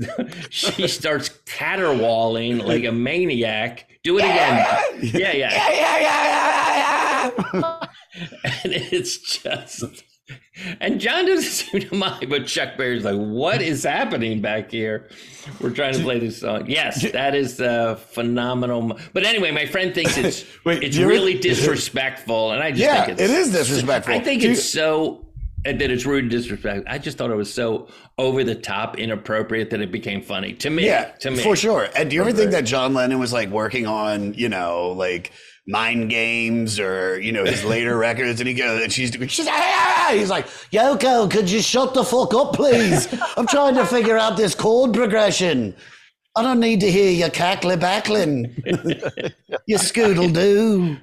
she 0.49 0.87
starts 0.87 1.29
caterwauling 1.45 2.59
like 2.59 2.83
a 2.83 2.91
maniac. 2.91 3.89
Do 4.03 4.17
it 4.19 4.25
again. 4.25 4.65
Yeah, 5.01 5.31
yeah, 5.31 5.31
yeah, 5.33 5.69
Yeah, 6.71 7.31
yeah. 7.53 7.87
and 8.63 8.73
it's 8.73 9.17
just. 9.17 9.83
And 10.81 10.99
John 10.99 11.25
doesn't 11.25 11.43
seem 11.51 11.81
to 11.81 11.95
mind, 11.95 12.29
but 12.29 12.45
Chuck 12.47 12.77
Berry's 12.77 13.03
like, 13.03 13.15
"What 13.17 13.61
is 13.61 13.83
happening 13.83 14.41
back 14.41 14.71
here? 14.71 15.07
We're 15.61 15.69
trying 15.71 15.93
to 15.93 15.99
play 16.03 16.19
this 16.19 16.39
song." 16.39 16.65
Yes, 16.69 17.09
that 17.11 17.35
is 17.35 17.59
uh, 17.61 17.95
phenomenal. 17.95 18.99
But 19.13 19.23
anyway, 19.25 19.51
my 19.51 19.65
friend 19.65 19.93
thinks 19.93 20.17
it's 20.17 20.45
it's 20.65 20.95
do 20.95 21.01
you- 21.01 21.07
really 21.07 21.37
disrespectful, 21.39 22.51
and 22.51 22.61
I 22.61 22.71
just 22.71 22.81
Yeah, 22.83 23.05
think 23.05 23.19
it's 23.19 23.21
it 23.21 23.29
is 23.31 23.51
disrespectful. 23.51 24.13
I 24.13 24.19
think 24.19 24.41
Do 24.41 24.47
you- 24.47 24.53
it's 24.53 24.63
so 24.63 25.25
and 25.65 25.79
that 25.81 25.91
it's 25.91 26.05
rude 26.05 26.23
and 26.23 26.31
disrespectful. 26.31 26.85
I 26.87 26.97
just 26.97 27.17
thought 27.17 27.31
it 27.31 27.35
was 27.35 27.53
so 27.53 27.89
over 28.17 28.45
the 28.45 28.55
top, 28.55 28.97
inappropriate 28.97 29.69
that 29.71 29.81
it 29.81 29.91
became 29.91 30.21
funny 30.21 30.53
to 30.53 30.69
me. 30.69 30.85
Yeah, 30.85 31.05
to 31.19 31.31
me 31.31 31.43
for 31.43 31.55
sure. 31.55 31.89
And 31.97 32.09
do 32.09 32.15
you 32.15 32.21
ever 32.21 32.31
think 32.31 32.51
that 32.51 32.63
John 32.63 32.93
Lennon 32.93 33.19
was 33.19 33.33
like 33.33 33.49
working 33.49 33.85
on, 33.85 34.33
you 34.35 34.47
know, 34.47 34.89
like 34.91 35.33
mind 35.69 36.09
games 36.09 36.79
or 36.79 37.19
you 37.21 37.31
know 37.31 37.45
his 37.45 37.63
later 37.73 37.97
records, 37.97 38.41
and 38.41 38.47
he 38.49 38.53
goes, 38.55 38.83
and 38.83 38.91
she's 38.91 39.11
she's 39.31 39.47
ah! 39.47 40.09
he's 40.11 40.29
like, 40.29 40.47
Yoko, 40.71 41.29
could 41.29 41.49
you 41.49 41.61
shut 41.61 41.93
the 41.93 42.03
fuck 42.03 42.33
up, 42.33 42.53
please? 42.53 43.07
I'm 43.37 43.47
trying 43.47 43.75
to 43.75 43.85
figure 43.85 44.17
out 44.17 44.35
this 44.35 44.55
chord 44.55 44.93
progression. 44.93 45.75
I 46.35 46.43
don't 46.43 46.59
need 46.59 46.79
to 46.81 46.91
hear 46.91 47.11
your 47.11 47.29
cackle 47.29 47.75
backling. 47.75 48.55
you 49.65 49.77
scoodle 49.77 50.31
doo. 50.33 50.97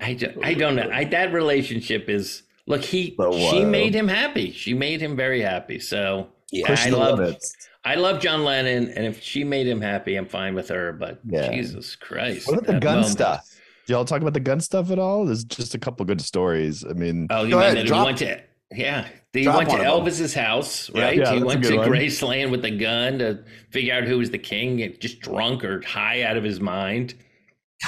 I, 0.00 0.14
do, 0.14 0.32
I 0.42 0.54
don't 0.54 0.76
know. 0.76 0.90
I, 0.90 1.04
that 1.04 1.32
relationship 1.32 2.08
is 2.08 2.42
look. 2.66 2.82
He 2.82 3.14
So 3.16 3.32
she 3.32 3.64
made 3.64 3.94
him 3.94 4.08
happy. 4.08 4.50
She 4.52 4.74
made 4.74 5.00
him 5.00 5.14
very 5.14 5.40
happy. 5.40 5.78
So 5.78 6.28
yeah, 6.50 6.74
I 6.76 6.90
love 6.90 7.20
it. 7.20 7.44
I 7.84 7.94
love 7.94 8.20
John 8.20 8.44
Lennon, 8.44 8.88
and 8.90 9.06
if 9.06 9.22
she 9.22 9.42
made 9.42 9.66
him 9.66 9.80
happy, 9.80 10.16
I'm 10.16 10.26
fine 10.26 10.54
with 10.54 10.68
her. 10.68 10.92
But 10.92 11.20
Yeah. 11.24 11.50
Jesus 11.50 11.96
Christ, 11.96 12.46
What 12.46 12.58
about 12.58 12.66
the 12.66 12.80
gun 12.80 12.94
moment. 12.96 13.12
stuff? 13.12 13.59
Do 13.90 13.96
y'all 13.96 14.04
talk 14.04 14.22
about 14.22 14.34
the 14.34 14.38
gun 14.40 14.60
stuff 14.60 14.92
at 14.92 15.00
all? 15.00 15.24
There's 15.24 15.42
just 15.42 15.74
a 15.74 15.78
couple 15.80 16.06
good 16.06 16.20
stories. 16.20 16.84
I 16.88 16.92
mean, 16.92 17.26
Oh, 17.28 17.42
you 17.42 17.50
Go 17.50 17.58
mean 17.58 17.74
that 17.74 18.04
went 18.04 18.18
to 18.18 18.40
yeah. 18.70 19.08
He 19.32 19.42
drop 19.42 19.56
went 19.56 19.70
to 19.70 19.76
one 19.78 19.84
them. 19.84 19.90
Elvis's 19.90 20.32
house, 20.32 20.88
right? 20.90 21.18
Yeah, 21.18 21.32
he 21.32 21.40
a 21.40 21.44
went 21.44 21.62
good 21.62 21.72
to 21.72 21.78
one. 21.78 21.88
Graceland 21.88 22.52
with 22.52 22.64
a 22.64 22.70
gun 22.70 23.18
to 23.18 23.42
figure 23.70 23.92
out 23.94 24.04
who 24.04 24.18
was 24.18 24.30
the 24.30 24.38
king, 24.38 24.94
just 25.00 25.18
drunk 25.18 25.64
or 25.64 25.82
high 25.84 26.22
out 26.22 26.36
of 26.36 26.44
his 26.44 26.60
mind. 26.60 27.14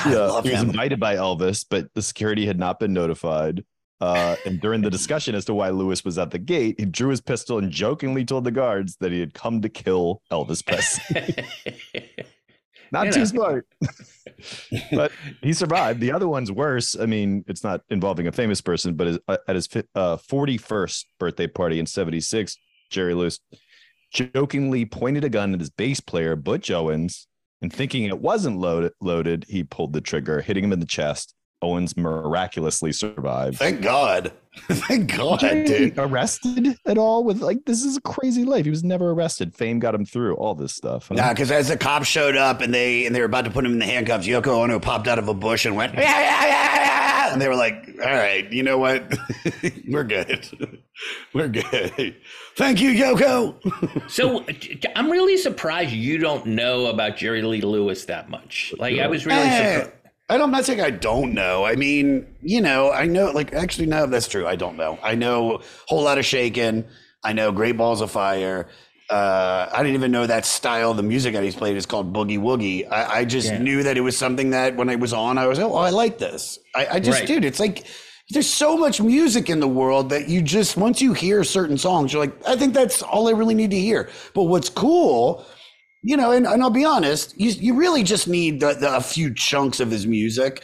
I 0.04 0.10
yeah, 0.12 0.18
love 0.22 0.42
he 0.44 0.50
was 0.50 0.62
him. 0.62 0.70
invited 0.70 0.98
by 0.98 1.14
Elvis, 1.14 1.64
but 1.70 1.94
the 1.94 2.02
security 2.02 2.46
had 2.46 2.58
not 2.58 2.80
been 2.80 2.92
notified. 2.92 3.64
Uh, 4.00 4.34
and 4.44 4.60
during 4.60 4.82
the 4.82 4.90
discussion 4.90 5.36
as 5.36 5.44
to 5.44 5.54
why 5.54 5.70
Lewis 5.70 6.04
was 6.04 6.18
at 6.18 6.32
the 6.32 6.38
gate, 6.40 6.80
he 6.80 6.84
drew 6.84 7.10
his 7.10 7.20
pistol 7.20 7.58
and 7.58 7.70
jokingly 7.70 8.24
told 8.24 8.42
the 8.42 8.50
guards 8.50 8.96
that 8.96 9.12
he 9.12 9.20
had 9.20 9.34
come 9.34 9.62
to 9.62 9.68
kill 9.68 10.20
Elvis 10.32 10.66
Presley. 10.66 11.44
Not 12.92 13.06
You 13.06 13.12
too 13.12 13.18
know. 13.20 13.24
smart. 13.24 13.66
but 14.92 15.12
he 15.42 15.52
survived. 15.54 16.00
The 16.00 16.12
other 16.12 16.28
one's 16.28 16.52
worse. 16.52 16.94
I 16.98 17.06
mean, 17.06 17.44
it's 17.48 17.64
not 17.64 17.80
involving 17.88 18.26
a 18.26 18.32
famous 18.32 18.60
person, 18.60 18.94
but 18.94 19.22
uh, 19.26 19.38
at 19.48 19.56
his 19.56 19.68
uh, 19.94 20.18
41st 20.18 21.04
birthday 21.18 21.46
party 21.46 21.78
in 21.78 21.86
76, 21.86 22.56
Jerry 22.90 23.14
Lewis 23.14 23.40
jokingly 24.12 24.84
pointed 24.84 25.24
a 25.24 25.30
gun 25.30 25.54
at 25.54 25.60
his 25.60 25.70
bass 25.70 26.00
player, 26.00 26.36
Butch 26.36 26.70
Owens, 26.70 27.26
and 27.62 27.72
thinking 27.72 28.04
it 28.04 28.20
wasn't 28.20 28.58
loaded, 28.58 28.92
loaded, 29.00 29.46
he 29.48 29.64
pulled 29.64 29.94
the 29.94 30.00
trigger, 30.02 30.42
hitting 30.42 30.64
him 30.64 30.72
in 30.72 30.80
the 30.80 30.86
chest. 30.86 31.34
Owens 31.62 31.96
miraculously 31.96 32.92
survived. 32.92 33.58
Thank 33.58 33.80
God. 33.82 34.32
Thank 34.68 35.16
God, 35.16 35.40
Jerry 35.40 35.64
dude. 35.64 35.94
arrested 35.98 36.76
at 36.84 36.98
all 36.98 37.24
with 37.24 37.40
like 37.40 37.64
this 37.64 37.82
is 37.84 37.96
a 37.96 38.00
crazy 38.02 38.44
life. 38.44 38.64
He 38.64 38.70
was 38.70 38.84
never 38.84 39.10
arrested. 39.10 39.54
Fame 39.54 39.78
got 39.78 39.94
him 39.94 40.04
through 40.04 40.34
all 40.34 40.54
this 40.54 40.74
stuff. 40.74 41.08
huh? 41.08 41.14
Yeah, 41.16 41.32
because 41.32 41.50
as 41.50 41.68
the 41.68 41.76
cops 41.78 42.06
showed 42.06 42.36
up 42.36 42.60
and 42.60 42.74
they 42.74 43.06
and 43.06 43.14
they 43.14 43.20
were 43.20 43.26
about 43.26 43.46
to 43.46 43.50
put 43.50 43.64
him 43.64 43.72
in 43.72 43.78
the 43.78 43.86
handcuffs, 43.86 44.26
Yoko 44.26 44.62
Ono 44.62 44.78
popped 44.78 45.08
out 45.08 45.18
of 45.18 45.28
a 45.28 45.34
bush 45.34 45.64
and 45.64 45.74
went, 45.74 45.94
yeah, 45.94 46.00
yeah, 46.02 46.44
yeah, 46.46 46.74
yeah. 46.76 47.32
And 47.32 47.40
they 47.40 47.48
were 47.48 47.56
like, 47.56 47.88
all 48.02 48.10
right, 48.12 48.52
you 48.52 48.62
know 48.62 48.76
what? 48.76 49.10
We're 49.88 50.04
good. 50.04 50.46
We're 51.32 51.48
good. 51.48 52.16
Thank 52.56 52.82
you, 52.82 52.90
Yoko. 52.90 54.10
So 54.10 54.44
I'm 54.94 55.10
really 55.10 55.38
surprised 55.38 55.92
you 55.92 56.18
don't 56.18 56.44
know 56.44 56.86
about 56.88 57.16
Jerry 57.16 57.40
Lee 57.40 57.62
Lewis 57.62 58.04
that 58.04 58.28
much. 58.28 58.74
Like 58.78 58.98
I 58.98 59.06
was 59.06 59.24
really 59.24 59.38
Eh, 59.40 59.76
surprised. 59.78 59.96
I 60.32 60.38
don't, 60.38 60.44
I'm 60.46 60.50
not 60.50 60.64
saying 60.64 60.80
I 60.80 60.90
don't 60.90 61.34
know. 61.34 61.64
I 61.66 61.76
mean, 61.76 62.26
you 62.40 62.62
know, 62.62 62.90
I 62.90 63.04
know, 63.04 63.30
like, 63.32 63.52
actually, 63.52 63.84
no, 63.86 64.06
that's 64.06 64.26
true. 64.28 64.46
I 64.46 64.56
don't 64.56 64.78
know. 64.78 64.98
I 65.02 65.14
know 65.14 65.56
a 65.56 65.62
whole 65.86 66.02
lot 66.02 66.16
of 66.16 66.24
shaken. 66.24 66.86
I 67.22 67.34
know 67.34 67.52
Great 67.52 67.76
Balls 67.76 68.00
of 68.00 68.10
Fire. 68.10 68.66
Uh, 69.10 69.68
I 69.70 69.82
didn't 69.82 69.94
even 69.96 70.10
know 70.10 70.26
that 70.26 70.46
style. 70.46 70.94
The 70.94 71.02
music 71.02 71.34
that 71.34 71.42
he's 71.42 71.54
played 71.54 71.76
is 71.76 71.84
called 71.84 72.14
Boogie 72.14 72.38
Woogie. 72.38 72.90
I, 72.90 73.18
I 73.18 73.24
just 73.26 73.48
Yeah. 73.52 73.58
knew 73.58 73.82
that 73.82 73.98
it 73.98 74.00
was 74.00 74.16
something 74.16 74.50
that 74.50 74.74
when 74.74 74.88
I 74.88 74.96
was 74.96 75.12
on, 75.12 75.36
I 75.36 75.46
was, 75.48 75.58
like, 75.58 75.70
oh, 75.70 75.76
I 75.76 75.90
like 75.90 76.16
this. 76.16 76.58
I, 76.74 76.86
I 76.92 77.00
just, 77.00 77.18
Right. 77.20 77.26
dude, 77.28 77.44
it's 77.44 77.60
like, 77.60 77.84
there's 78.30 78.48
so 78.48 78.78
much 78.78 79.02
music 79.02 79.50
in 79.50 79.60
the 79.60 79.68
world 79.68 80.08
that 80.08 80.30
you 80.30 80.40
just, 80.40 80.78
once 80.78 81.02
you 81.02 81.12
hear 81.12 81.44
certain 81.44 81.76
songs, 81.76 82.10
you're 82.14 82.22
like, 82.22 82.32
I 82.48 82.56
think 82.56 82.72
that's 82.72 83.02
all 83.02 83.28
I 83.28 83.32
really 83.32 83.54
need 83.54 83.70
to 83.72 83.78
hear. 83.78 84.08
But 84.34 84.44
what's 84.44 84.70
cool 84.70 85.44
you 86.02 86.16
know, 86.16 86.32
and, 86.32 86.46
and 86.46 86.62
I'll 86.62 86.70
be 86.70 86.84
honest, 86.84 87.38
you, 87.38 87.50
you 87.50 87.74
really 87.74 88.02
just 88.02 88.28
need 88.28 88.60
the, 88.60 88.74
the, 88.74 88.96
a 88.96 89.00
few 89.00 89.32
chunks 89.34 89.80
of 89.80 89.90
his 89.90 90.06
music, 90.06 90.62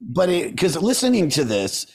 but 0.00 0.28
it 0.28 0.50
because 0.50 0.76
listening 0.76 1.28
to 1.30 1.44
this, 1.44 1.86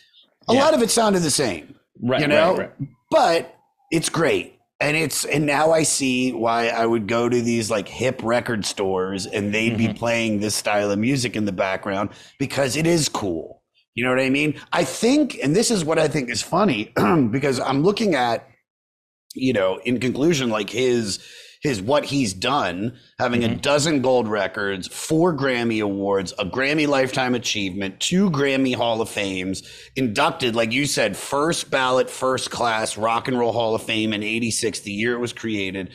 a 0.47 0.53
Yeah. 0.53 0.63
lot 0.63 0.73
of 0.73 0.81
it 0.81 0.89
sounded 0.91 1.21
the 1.21 1.31
same, 1.31 1.75
Right, 2.01 2.21
you 2.21 2.27
know, 2.27 2.55
right, 2.57 2.71
right. 2.79 2.89
but 3.11 3.55
it's 3.91 4.09
great. 4.09 4.53
And 4.81 4.97
it's 4.97 5.23
and 5.25 5.45
now 5.45 5.71
I 5.71 5.83
see 5.83 6.33
why 6.33 6.67
I 6.67 6.85
would 6.85 7.07
go 7.07 7.29
to 7.29 7.41
these 7.41 7.71
like 7.71 7.87
hip 7.87 8.19
record 8.23 8.65
stores 8.65 9.25
and 9.25 9.53
they'd 9.53 9.77
be 9.77 9.85
Mm-hmm. 9.85 9.97
playing 9.97 10.39
this 10.41 10.53
style 10.55 10.91
of 10.91 10.99
music 10.99 11.35
in 11.37 11.45
the 11.45 11.53
background 11.53 12.09
because 12.39 12.75
it 12.75 12.85
is 12.85 13.07
cool. 13.07 13.61
You 13.95 14.03
know 14.03 14.09
what 14.09 14.19
I 14.19 14.29
mean? 14.29 14.59
I 14.73 14.83
think, 14.83 15.37
and 15.41 15.55
this 15.55 15.71
is 15.71 15.85
what 15.85 15.97
I 15.97 16.09
think 16.09 16.29
is 16.29 16.41
funny 16.41 16.91
because 17.31 17.61
I'm 17.61 17.83
looking 17.83 18.15
at, 18.15 18.45
you 19.33 19.53
know, 19.53 19.77
in 19.85 19.99
conclusion, 20.01 20.49
like 20.49 20.69
his 20.69 21.19
his 21.65 21.81
what 21.81 22.05
he's 22.05 22.33
done, 22.33 22.93
having 23.19 23.43
a 23.43 23.55
dozen 23.55 24.01
gold 24.01 24.27
records, 24.27 24.87
four 24.87 25.33
Grammy 25.35 25.83
awards, 25.83 26.33
a 26.39 26.45
Grammy 26.45 26.87
Lifetime 26.87 27.35
Achievement, 27.35 27.99
two 27.99 28.29
Grammy 28.29 28.75
Hall 28.75 29.01
of 29.01 29.09
Fames, 29.09 29.63
inducted, 29.95 30.55
like 30.55 30.71
you 30.71 30.85
said, 30.85 31.17
first 31.17 31.69
ballot, 31.69 32.09
first 32.09 32.51
class 32.51 32.97
Rock 32.97 33.27
and 33.27 33.37
Roll 33.37 33.51
Hall 33.51 33.75
of 33.75 33.83
Fame 33.83 34.13
in 34.13 34.23
'86, 34.23 34.79
the 34.81 34.91
year 34.91 35.13
it 35.15 35.19
was 35.19 35.33
created, 35.33 35.89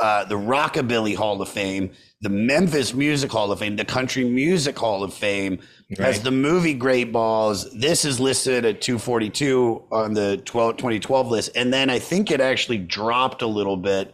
uh, 0.00 0.24
the 0.24 0.36
Rockabilly 0.36 1.14
Hall 1.16 1.42
of 1.42 1.48
Fame, 1.48 1.90
the 2.22 2.28
Memphis 2.30 2.94
Music 2.94 3.30
Hall 3.30 3.52
of 3.52 3.58
Fame, 3.58 3.76
the 3.76 3.84
Country 3.84 4.24
Music 4.24 4.78
Hall 4.78 5.02
of 5.02 5.12
Fame, 5.12 5.58
Right. 5.98 6.16
the 6.16 6.32
movie 6.32 6.74
Great 6.74 7.12
Balls. 7.12 7.70
This 7.72 8.04
is 8.04 8.18
listed 8.18 8.64
at 8.64 8.80
242 8.80 9.84
on 9.92 10.14
the 10.14 10.38
12, 10.44 10.78
2012 10.78 11.28
list. 11.30 11.50
And 11.54 11.72
then 11.72 11.90
I 11.90 12.00
think 12.00 12.30
it 12.30 12.40
actually 12.40 12.78
dropped 12.78 13.40
a 13.42 13.46
little 13.46 13.76
bit 13.76 14.12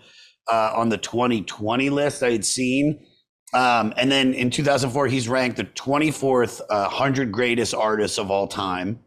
uh, 0.50 0.72
on 0.74 0.88
the 0.88 0.98
2020 0.98 1.90
list 1.90 2.22
I 2.22 2.32
had 2.32 2.44
seen. 2.44 3.06
Um, 3.54 3.92
and 3.96 4.10
then 4.10 4.32
in 4.32 4.50
2004, 4.50 5.08
he's 5.08 5.28
ranked 5.28 5.58
the 5.58 5.64
24th 5.64 6.60
uh, 6.70 6.88
100 6.88 7.30
greatest 7.30 7.74
artists 7.74 8.18
of 8.18 8.30
all 8.30 8.48
time. 8.48 9.00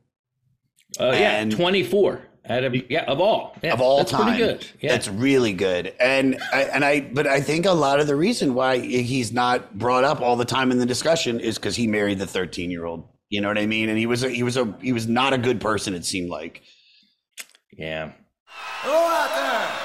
Oh 0.99 1.11
yeah, 1.11 1.43
24 1.43 2.21
out 2.47 2.63
of 2.63 2.75
yeah 2.89 3.03
of 3.05 3.19
all 3.19 3.55
yeah, 3.61 3.73
of 3.73 3.81
all 3.81 3.97
that's 3.97 4.11
time. 4.11 4.35
Pretty 4.35 4.39
good. 4.39 4.67
Yeah. 4.79 4.91
That's 4.91 5.07
really 5.07 5.53
good. 5.53 5.93
And 5.99 6.39
I, 6.53 6.61
and 6.63 6.85
I, 6.85 7.01
but 7.01 7.27
I 7.27 7.41
think 7.41 7.65
a 7.65 7.71
lot 7.71 7.99
of 7.99 8.07
the 8.07 8.15
reason 8.15 8.53
why 8.53 8.77
he's 8.77 9.31
not 9.31 9.77
brought 9.77 10.03
up 10.03 10.21
all 10.21 10.35
the 10.35 10.45
time 10.45 10.71
in 10.71 10.77
the 10.77 10.85
discussion 10.85 11.39
is 11.39 11.57
because 11.57 11.75
he 11.75 11.87
married 11.87 12.19
the 12.19 12.27
13 12.27 12.69
year 12.71 12.85
old. 12.85 13.07
You 13.29 13.41
know 13.41 13.47
what 13.47 13.57
I 13.57 13.65
mean? 13.65 13.89
And 13.89 13.97
he 13.97 14.05
was 14.05 14.23
a, 14.23 14.29
he 14.29 14.43
was 14.43 14.55
a, 14.55 14.73
he 14.81 14.93
was 14.93 15.07
not 15.07 15.33
a 15.33 15.37
good 15.37 15.59
person. 15.59 15.95
It 15.95 16.05
seemed 16.05 16.29
like. 16.29 16.61
yeah. 17.71 18.11
Hello 18.47 18.95
out 18.95 19.35
there. 19.35 19.84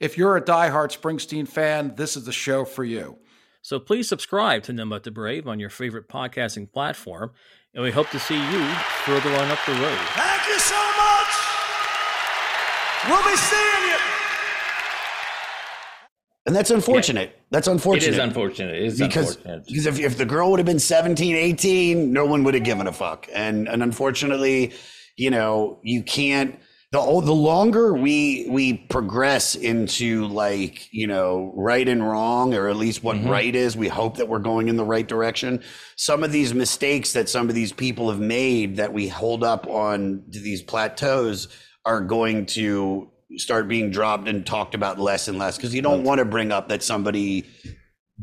If 0.00 0.16
you're 0.16 0.34
a 0.34 0.40
diehard 0.40 0.98
Springsteen 0.98 1.46
fan, 1.46 1.94
this 1.94 2.16
is 2.16 2.24
the 2.24 2.32
show 2.32 2.64
for 2.64 2.82
you. 2.82 3.18
So 3.60 3.78
please 3.78 4.08
subscribe 4.08 4.62
to 4.62 4.72
None 4.72 4.88
But 4.88 5.02
the 5.02 5.10
Brave 5.10 5.46
on 5.46 5.60
your 5.60 5.68
favorite 5.68 6.08
podcasting 6.08 6.72
platform, 6.72 7.32
and 7.74 7.84
we 7.84 7.90
hope 7.90 8.08
to 8.10 8.18
see 8.18 8.34
you 8.34 8.68
further 9.04 9.28
on 9.28 9.50
up 9.50 9.58
the 9.66 9.72
road. 9.72 9.98
Thank 10.14 10.46
you 10.48 10.58
so 10.58 10.80
much. 10.96 11.32
We'll 13.10 13.30
be 13.30 13.36
seeing 13.36 13.90
you. 13.90 13.96
And 16.46 16.56
that's 16.56 16.70
unfortunate. 16.70 17.38
That's 17.50 17.68
unfortunate. 17.68 18.08
It 18.08 18.14
is 18.14 18.18
unfortunate. 18.18 18.74
It 18.76 18.84
is 18.84 18.98
because, 18.98 19.36
unfortunate. 19.36 19.66
Because 19.66 19.84
if, 19.84 20.00
if 20.00 20.16
the 20.16 20.24
girl 20.24 20.50
would 20.50 20.60
have 20.60 20.66
been 20.66 20.78
17, 20.78 21.36
18, 21.36 22.10
no 22.10 22.24
one 22.24 22.42
would 22.44 22.54
have 22.54 22.64
given 22.64 22.86
a 22.86 22.92
fuck. 22.92 23.28
And 23.34 23.68
and 23.68 23.82
unfortunately, 23.82 24.72
you 25.16 25.28
know, 25.28 25.78
you 25.82 26.02
can't 26.02 26.58
the 26.92 26.98
o- 26.98 27.20
the 27.20 27.32
longer 27.32 27.94
we 27.94 28.46
we 28.48 28.74
progress 28.74 29.54
into 29.54 30.26
like, 30.26 30.92
you 30.92 31.06
know, 31.06 31.52
right 31.54 31.86
and 31.86 32.06
wrong, 32.06 32.52
or 32.54 32.68
at 32.68 32.76
least 32.76 33.04
what 33.04 33.16
mm-hmm. 33.16 33.30
right 33.30 33.54
is, 33.54 33.76
we 33.76 33.86
hope 33.86 34.16
that 34.16 34.28
we're 34.28 34.40
going 34.40 34.68
in 34.68 34.76
the 34.76 34.84
right 34.84 35.06
direction. 35.06 35.62
Some 35.96 36.24
of 36.24 36.32
these 36.32 36.52
mistakes 36.52 37.12
that 37.12 37.28
some 37.28 37.48
of 37.48 37.54
these 37.54 37.72
people 37.72 38.10
have 38.10 38.18
made 38.18 38.76
that 38.76 38.92
we 38.92 39.06
hold 39.06 39.44
up 39.44 39.68
on 39.68 40.24
these 40.28 40.62
plateaus 40.62 41.48
are 41.84 42.00
going 42.00 42.46
to 42.46 43.08
start 43.36 43.68
being 43.68 43.90
dropped 43.90 44.26
and 44.26 44.44
talked 44.44 44.74
about 44.74 44.98
less 44.98 45.28
and 45.28 45.38
less 45.38 45.56
because 45.56 45.72
you 45.72 45.82
don't 45.82 46.02
want 46.02 46.18
to 46.18 46.24
bring 46.24 46.50
up 46.50 46.68
that 46.68 46.82
somebody 46.82 47.46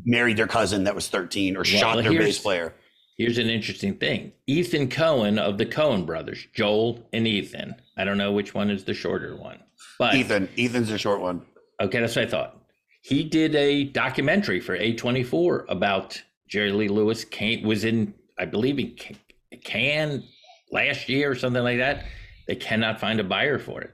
married 0.05 0.36
their 0.36 0.47
cousin 0.47 0.84
that 0.84 0.93
was 0.93 1.07
13 1.07 1.55
or 1.55 1.63
shot 1.63 1.95
Well, 1.95 2.03
their 2.03 2.20
bass 2.20 2.39
player. 2.39 2.74
Here's 3.18 3.38
an 3.38 3.49
interesting 3.49 3.95
thing. 3.95 4.34
Ethan 4.45 4.89
Coen 4.89 5.39
of 5.39 5.57
the 5.57 5.65
Coen 5.65 6.05
brothers, 6.05 6.45
Joel 6.53 7.07
and 7.13 7.26
Ethan. 7.26 7.76
I 7.98 8.04
don't 8.04 8.18
know 8.18 8.32
which 8.32 8.54
one 8.54 8.70
is 8.70 8.84
the 8.84 8.93
shorter 8.93 9.36
one. 9.36 9.60
But 9.98 10.14
Ethan, 10.16 10.50
Ethan's 10.58 10.89
the 10.89 10.98
short 10.98 11.20
one. 11.20 11.41
Okay, 11.82 12.00
that's 12.00 12.16
what 12.16 12.26
I 12.26 12.30
thought. 12.30 12.62
He 13.02 13.24
did 13.24 13.56
a 13.56 13.86
documentary 13.86 14.60
for 14.60 14.78
A24 14.78 15.66
about 15.70 16.22
Jerry 16.48 16.72
Lee 16.72 16.88
Lewis. 16.88 17.26
Came, 17.26 17.64
was 17.66 17.84
in, 17.84 18.14
I 18.38 18.45
believe, 18.45 18.80
in 18.80 18.95
Ca- 18.98 19.58
Cannes 19.64 20.24
last 20.72 21.10
year 21.10 21.32
or 21.32 21.36
something 21.36 21.64
like 21.64 21.78
that. 21.78 22.06
They 22.48 22.56
cannot 22.56 23.00
find 23.00 23.20
a 23.20 23.24
buyer 23.24 23.60
for 23.60 23.82
it. 23.82 23.93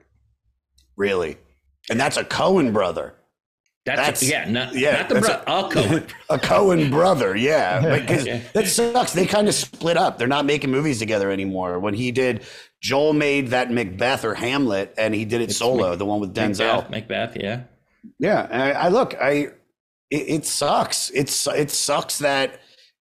Really? 0.95 1.38
And 1.89 1.99
that's 1.99 2.18
a 2.18 2.24
Coen 2.24 2.74
brother. 2.74 3.16
That's, 3.86 4.23
yeah, 4.23 4.49
not, 4.49 4.73
yeah, 4.75 4.97
not 4.99 5.09
the 5.09 5.15
that's 5.15 5.27
bro- 5.27 5.43
a 5.45 5.69
Coen. 5.69 6.09
a 6.29 6.38
Coen 6.38 6.89
brother, 6.89 7.36
yeah. 7.36 7.99
Because 7.99 8.25
Yeah. 8.25 8.39
that 8.53 8.67
sucks. 8.67 9.11
They 9.13 9.25
kind 9.25 9.49
of 9.49 9.53
split 9.53 9.97
up. 9.97 10.17
They're 10.17 10.27
not 10.27 10.45
making 10.45 10.71
movies 10.71 10.99
together 10.99 11.29
anymore. 11.31 11.79
When 11.79 11.93
he 11.93 12.11
did, 12.11 12.43
Joel 12.81 13.11
made 13.13 13.49
that 13.49 13.71
Macbeth 13.71 14.23
or 14.23 14.36
Hamlet, 14.36 14.93
and 14.97 15.13
he 15.13 15.25
did 15.25 15.41
it 15.41 15.51
solo, 15.51 15.89
Mac- 15.89 15.99
the 15.99 16.05
one 16.05 16.21
with 16.21 16.34
Denzel. 16.34 16.89
Macbeth, 16.89 16.91
Macbeth, 16.91 17.38
yeah. 17.38 17.63
Yeah, 18.19 18.47
I, 18.49 18.71
I 18.71 18.88
look, 18.89 19.15
I 19.21 19.31
it, 20.09 20.27
it 20.29 20.45
sucks. 20.45 21.09
It's 21.09 21.47
it 21.47 21.71
sucks 21.71 22.19
that 22.19 22.59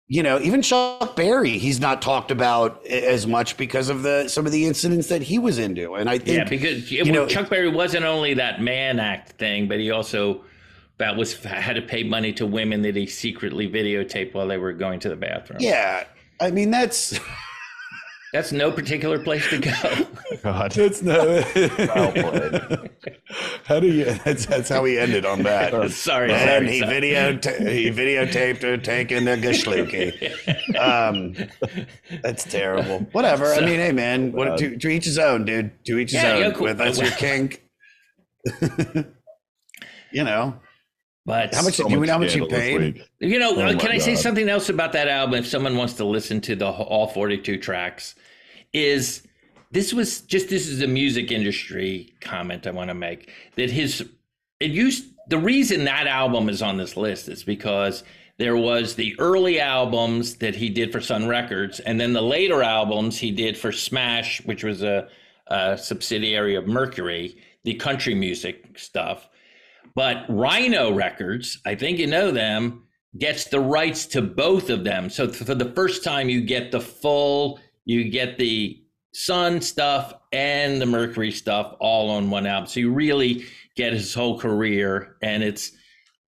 you 0.09 0.23
know 0.23 0.41
even 0.41 0.63
Chuck 0.63 1.15
Berry 1.17 1.59
he's 1.59 1.81
not 1.81 2.03
talked 2.03 2.31
about 2.31 2.85
as 2.87 3.27
much 3.27 3.57
because 3.57 3.89
of 3.89 4.03
the 4.03 4.29
some 4.29 4.47
of 4.47 4.53
the 4.53 4.65
incidents 4.67 5.09
that 5.09 5.23
he 5.23 5.39
was 5.39 5.59
into, 5.59 5.95
and 5.95 6.09
I 6.09 6.19
think 6.19 6.39
yeah, 6.39 6.45
because 6.45 6.91
you 6.91 7.05
well, 7.05 7.13
know 7.15 7.27
Chuck 7.27 7.51
Berry 7.51 7.69
wasn't 7.69 8.05
only 8.05 8.35
that 8.35 8.61
man 8.61 9.01
act 9.01 9.33
thing, 9.39 9.67
but 9.69 9.79
he 9.81 9.91
also 9.91 10.43
that 10.99 11.17
was 11.17 11.43
had 11.45 11.75
to 11.75 11.83
pay 11.83 12.03
money 12.03 12.33
to 12.35 12.47
women 12.47 12.83
that 12.83 12.97
he 12.97 13.07
secretly 13.07 13.69
videotaped 13.69 14.35
while 14.35 14.47
they 14.47 14.59
were 14.59 14.73
going 14.73 15.01
to 15.01 15.09
the 15.09 15.17
bathroom. 15.17 15.59
yeah, 15.61 16.05
I 16.41 16.51
mean 16.51 16.71
that's 16.71 17.19
That's 18.33 18.51
no 18.51 18.73
particular 18.73 19.19
place 19.19 19.47
to 19.51 19.59
go. 19.59 19.73
God. 20.43 20.71
that's 20.73 21.03
no. 21.03 21.45
Well 21.79 22.13
played. 22.13 22.91
how 23.67 23.79
do 23.79 23.89
you? 23.89 24.07
That's, 24.25 24.47
that's 24.47 24.71
how 24.71 24.85
he 24.87 24.99
ended 24.99 25.27
on 25.27 25.43
that. 25.43 25.91
Sorry, 25.91 26.33
and 26.33 26.49
sorry, 26.49 26.73
he 26.73 26.79
sorry. 26.81 26.95
video 26.95 27.33
he 27.33 27.91
videotaped 27.91 28.63
her 28.63 28.79
taking 28.79 29.27
the 29.27 29.37
gashluki. 29.37 30.79
um, 30.79 31.35
that's 32.23 32.45
terrible. 32.45 33.01
Whatever. 33.13 33.53
I 33.53 33.61
mean, 33.61 33.79
hey 33.79 33.93
man, 33.93 34.33
what, 34.33 34.57
to, 34.61 34.79
to 34.79 34.89
each 34.89 35.05
his 35.05 35.19
own, 35.19 35.45
dude. 35.45 35.85
To 35.85 35.99
each 35.99 36.13
his 36.13 36.23
Yeah, 36.23 36.33
own. 36.33 36.41
yeah, 36.41 36.51
cool. 36.53 36.69
If 36.69 36.79
that's 36.79 36.99
your 36.99 37.11
kink. 37.11 37.63
you 40.11 40.25
know. 40.25 40.55
But 41.25 41.55
How 41.55 41.63
much? 41.63 41.77
do 41.77 41.85
you 41.89 42.01
know 42.01 42.13
how 42.13 42.19
much 42.19 42.35
you 42.35 42.47
paid? 42.47 43.05
You 43.21 43.39
know, 43.39 43.55
Oh 43.57 43.63
uh, 43.63 43.79
can 43.79 43.93
I 43.93 43.99
say 43.99 44.17
something 44.17 44.49
else 44.49 44.69
about 44.69 44.93
that 44.93 45.07
album? 45.07 45.39
If 45.39 45.47
someone 45.47 45.77
wants 45.77 45.95
to 45.95 46.05
listen 46.05 46.41
to 46.43 46.57
the 46.57 46.67
all 46.67 47.07
42 47.07 47.59
tracks, 47.59 48.17
is 48.73 49.23
this 49.71 49.93
was 49.95 50.23
just 50.23 50.49
this 50.49 50.67
is 50.67 50.83
a 50.83 50.87
music 50.87 51.31
industry 51.31 52.13
comment 52.21 52.67
I 52.67 52.73
want 52.73 52.89
to 52.89 52.95
make 52.95 53.31
that 53.57 53.71
his 53.71 54.05
it 54.59 54.71
used 54.71 55.07
the 55.29 55.39
reason 55.39 55.85
that 55.85 56.07
album 56.07 56.49
is 56.49 56.61
on 56.61 56.77
this 56.77 56.97
list 56.97 57.29
is 57.29 57.45
because 57.45 58.03
there 58.39 58.57
was 58.57 58.97
the 58.97 59.15
early 59.19 59.61
albums 59.61 60.37
that 60.37 60.55
he 60.57 60.69
did 60.69 60.91
for 60.91 61.01
Sun 61.01 61.29
Records, 61.29 61.81
and 61.81 62.01
then 62.01 62.13
the 62.13 62.23
later 62.23 62.63
albums 62.63 63.19
he 63.19 63.31
did 63.31 63.57
for 63.57 63.71
Smash, 63.71 64.45
which 64.45 64.65
was 64.65 64.83
a, 64.83 65.09
a 65.47 65.79
subsidiary 65.79 66.57
of 66.57 66.67
Mercury, 66.67 67.37
the 67.65 67.75
country 67.75 68.15
music 68.15 68.79
stuff. 68.79 69.29
But 69.95 70.25
Rhino 70.29 70.93
Records, 70.93 71.59
I 71.67 71.75
think 71.75 71.99
you 71.99 72.07
know 72.07 72.31
them, 72.31 72.85
gets 73.19 73.45
the 73.45 73.61
rights 73.61 74.07
to 74.07 74.23
both 74.23 74.71
of 74.71 74.85
them. 74.85 75.11
So 75.11 75.29
for 75.29 75.55
the 75.55 75.73
first 75.73 76.03
time, 76.03 76.29
you 76.29 76.41
get 76.41 76.73
the 76.73 76.81
full, 76.81 77.61
you 77.85 78.09
get 78.11 78.39
the 78.39 78.79
Sun 79.15 79.61
stuff 79.61 80.15
and 80.33 80.81
the 80.81 80.87
Mercury 80.87 81.31
stuff 81.31 81.77
all 81.81 82.09
on 82.11 82.31
one 82.31 82.47
album. 82.47 82.67
So 82.67 82.81
you 82.81 82.91
really 82.91 83.45
get 83.77 83.93
his 83.93 84.15
whole 84.15 84.39
career, 84.39 85.17
and 85.23 85.43
it's. 85.43 85.73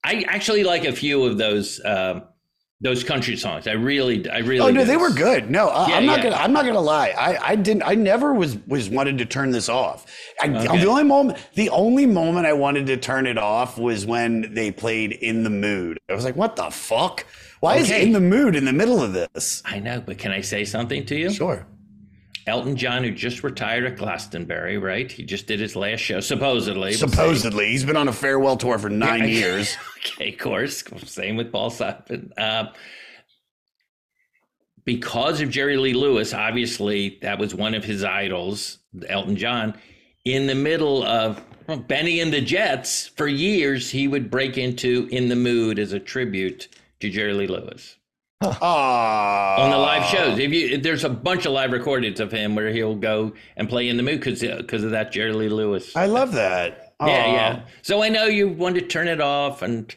I 0.03 0.23
actually 0.27 0.63
like 0.63 0.85
a 0.85 0.93
few 0.93 1.25
of 1.25 1.39
those 1.39 1.83
um, 1.83 2.25
those 2.85 3.03
country 3.03 3.35
songs. 3.35 3.67
I 3.67 3.73
really, 3.73 4.29
I 4.29 4.37
really. 4.39 4.59
Oh 4.59 4.71
no, 4.71 4.85
they 4.85 4.95
were 4.95 5.09
good. 5.09 5.51
No, 5.51 5.67
I, 5.67 5.89
Yeah, 5.89 5.95
I'm 5.97 6.05
not 6.05 6.17
yeah. 6.19 6.23
gonna. 6.29 6.35
I'm 6.37 6.53
not 6.53 6.65
gonna 6.65 6.79
lie. 6.79 7.09
I, 7.17 7.51
I 7.51 7.55
didn't. 7.55 7.83
I 7.83 7.95
never 7.95 8.33
was 8.33 8.57
was 8.67 8.89
wanted 8.89 9.17
to 9.17 9.25
turn 9.25 9.51
this 9.51 9.67
off. 9.67 10.05
I, 10.41 10.47
Okay. 10.47 10.79
The 10.79 10.87
only 10.87 11.03
moment, 11.03 11.37
the 11.55 11.69
only 11.69 12.05
moment 12.05 12.45
I 12.45 12.53
wanted 12.53 12.85
to 12.87 12.97
turn 12.97 13.25
it 13.27 13.37
off 13.37 13.77
was 13.77 14.05
when 14.05 14.53
they 14.53 14.71
played 14.71 15.11
"In 15.13 15.43
the 15.43 15.49
Mood." 15.49 15.97
I 16.09 16.13
was 16.13 16.23
like, 16.23 16.35
"What 16.37 16.55
the 16.55 16.69
fuck? 16.69 17.25
Why 17.59 17.77
is 17.77 17.89
Okay. 17.89 18.03
"In 18.03 18.13
the 18.13 18.19
Mood" 18.21 18.55
in 18.55 18.65
the 18.65 18.73
middle 18.73 19.01
of 19.01 19.13
this?" 19.13 19.61
I 19.65 19.79
know, 19.79 20.01
but 20.05 20.17
can 20.17 20.31
I 20.31 20.41
say 20.41 20.63
something 20.63 21.05
to 21.07 21.15
you? 21.15 21.31
Sure. 21.31 21.65
Elton 22.47 22.75
John, 22.75 23.03
who 23.03 23.11
just 23.11 23.43
retired 23.43 23.85
at 23.85 23.97
Glastonbury, 23.97 24.77
right? 24.77 25.11
He 25.11 25.23
just 25.23 25.47
did 25.47 25.59
his 25.59 25.75
last 25.75 25.99
show, 25.99 26.19
supposedly. 26.19 26.93
Supposedly, 26.93 27.67
he's 27.69 27.83
been 27.83 27.97
on 27.97 28.07
a 28.07 28.13
farewell 28.13 28.55
tour 28.57 28.77
for 28.77 28.89
nine 28.89 29.21
Yeah. 29.21 29.25
years. 29.39 29.77
okay, 29.97 30.33
of 30.33 30.37
course. 30.39 30.83
Same 31.05 31.37
with 31.37 31.51
Paul 31.51 31.71
Simon. 31.71 32.31
Uh, 32.37 32.65
because 34.85 35.41
of 35.41 35.49
Jerry 35.49 35.77
Lee 35.77 35.93
Lewis, 35.93 36.33
obviously, 36.33 37.17
that 37.23 37.39
was 37.39 37.55
one 37.55 37.73
of 37.73 37.83
his 37.83 38.03
idols, 38.03 38.77
Elton 39.09 39.35
John. 39.35 39.73
In 40.25 40.45
the 40.45 40.55
middle 40.55 41.03
of 41.03 41.43
well, 41.67 41.77
Benny 41.77 42.19
and 42.19 42.31
the 42.31 42.41
Jets, 42.41 43.07
for 43.07 43.27
years, 43.27 43.89
he 43.89 44.07
would 44.07 44.29
break 44.29 44.57
into 44.57 45.07
In 45.11 45.29
the 45.29 45.35
Mood 45.35 45.79
as 45.79 45.93
a 45.93 45.99
tribute 45.99 46.67
to 46.99 47.09
Jerry 47.09 47.33
Lee 47.33 47.47
Lewis 47.47 47.95
Aww. 48.53 49.59
on 49.59 49.69
the 49.71 49.77
live 49.77 50.05
shows. 50.05 50.39
If 50.39 50.51
you, 50.51 50.77
there's 50.77 51.03
a 51.03 51.09
bunch 51.09 51.45
of 51.45 51.51
live 51.53 51.71
recordings 51.71 52.19
of 52.19 52.31
him 52.31 52.55
where 52.55 52.69
he'll 52.69 52.95
go 52.95 53.33
and 53.57 53.67
play 53.69 53.89
in 53.89 53.97
the 53.97 54.03
mood 54.03 54.19
because 54.19 54.41
because 54.41 54.83
of 54.83 54.91
that 54.91 55.11
Jerry 55.11 55.33
Lee 55.33 55.49
Lewis. 55.49 55.95
I 55.95 56.05
love 56.05 56.33
that. 56.33 56.93
Yeah, 57.01 57.25
yeah. 57.33 57.61
So 57.81 58.01
I 58.03 58.09
know 58.09 58.25
you 58.25 58.47
wanted 58.47 58.81
to 58.81 58.87
turn 58.87 59.07
it 59.07 59.19
off, 59.19 59.61
and 59.61 59.93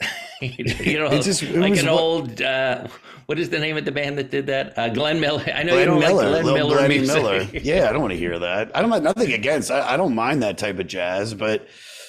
you 0.40 0.98
know, 0.98 1.06
It 1.10 1.22
just- 1.22 1.42
it 1.42 1.56
like 1.56 1.70
was 1.70 1.80
an 1.82 1.86
what- 1.86 2.00
old. 2.00 2.42
Uh, 2.42 2.86
what 3.26 3.38
is 3.38 3.50
the 3.50 3.58
name 3.58 3.76
of 3.76 3.84
the 3.84 3.92
band 3.92 4.16
that 4.16 4.30
did 4.30 4.46
that? 4.46 4.78
Uh, 4.78 4.88
Glenn 4.88 5.20
Miller. 5.20 5.44
I 5.54 5.62
know 5.62 5.76
you 5.76 5.84
Glenn 5.84 5.88
don't 5.88 5.98
Miller, 6.00 6.30
like 6.30 6.42
Glenn 6.44 6.54
Miller 6.54 6.88
music. 6.88 7.14
Miller. 7.22 7.46
Yeah, 7.52 7.86
I 7.88 7.92
don't 7.92 8.00
want 8.00 8.12
to 8.12 8.18
hear 8.18 8.38
that. 8.38 8.74
I 8.74 8.80
don't 8.80 8.90
have 8.90 9.02
nothing 9.02 9.32
against. 9.34 9.70
I, 9.70 9.92
I 9.94 9.96
don't 9.98 10.14
mind 10.14 10.42
that 10.42 10.56
type 10.56 10.78
of 10.78 10.86
jazz, 10.86 11.34
but 11.34 11.66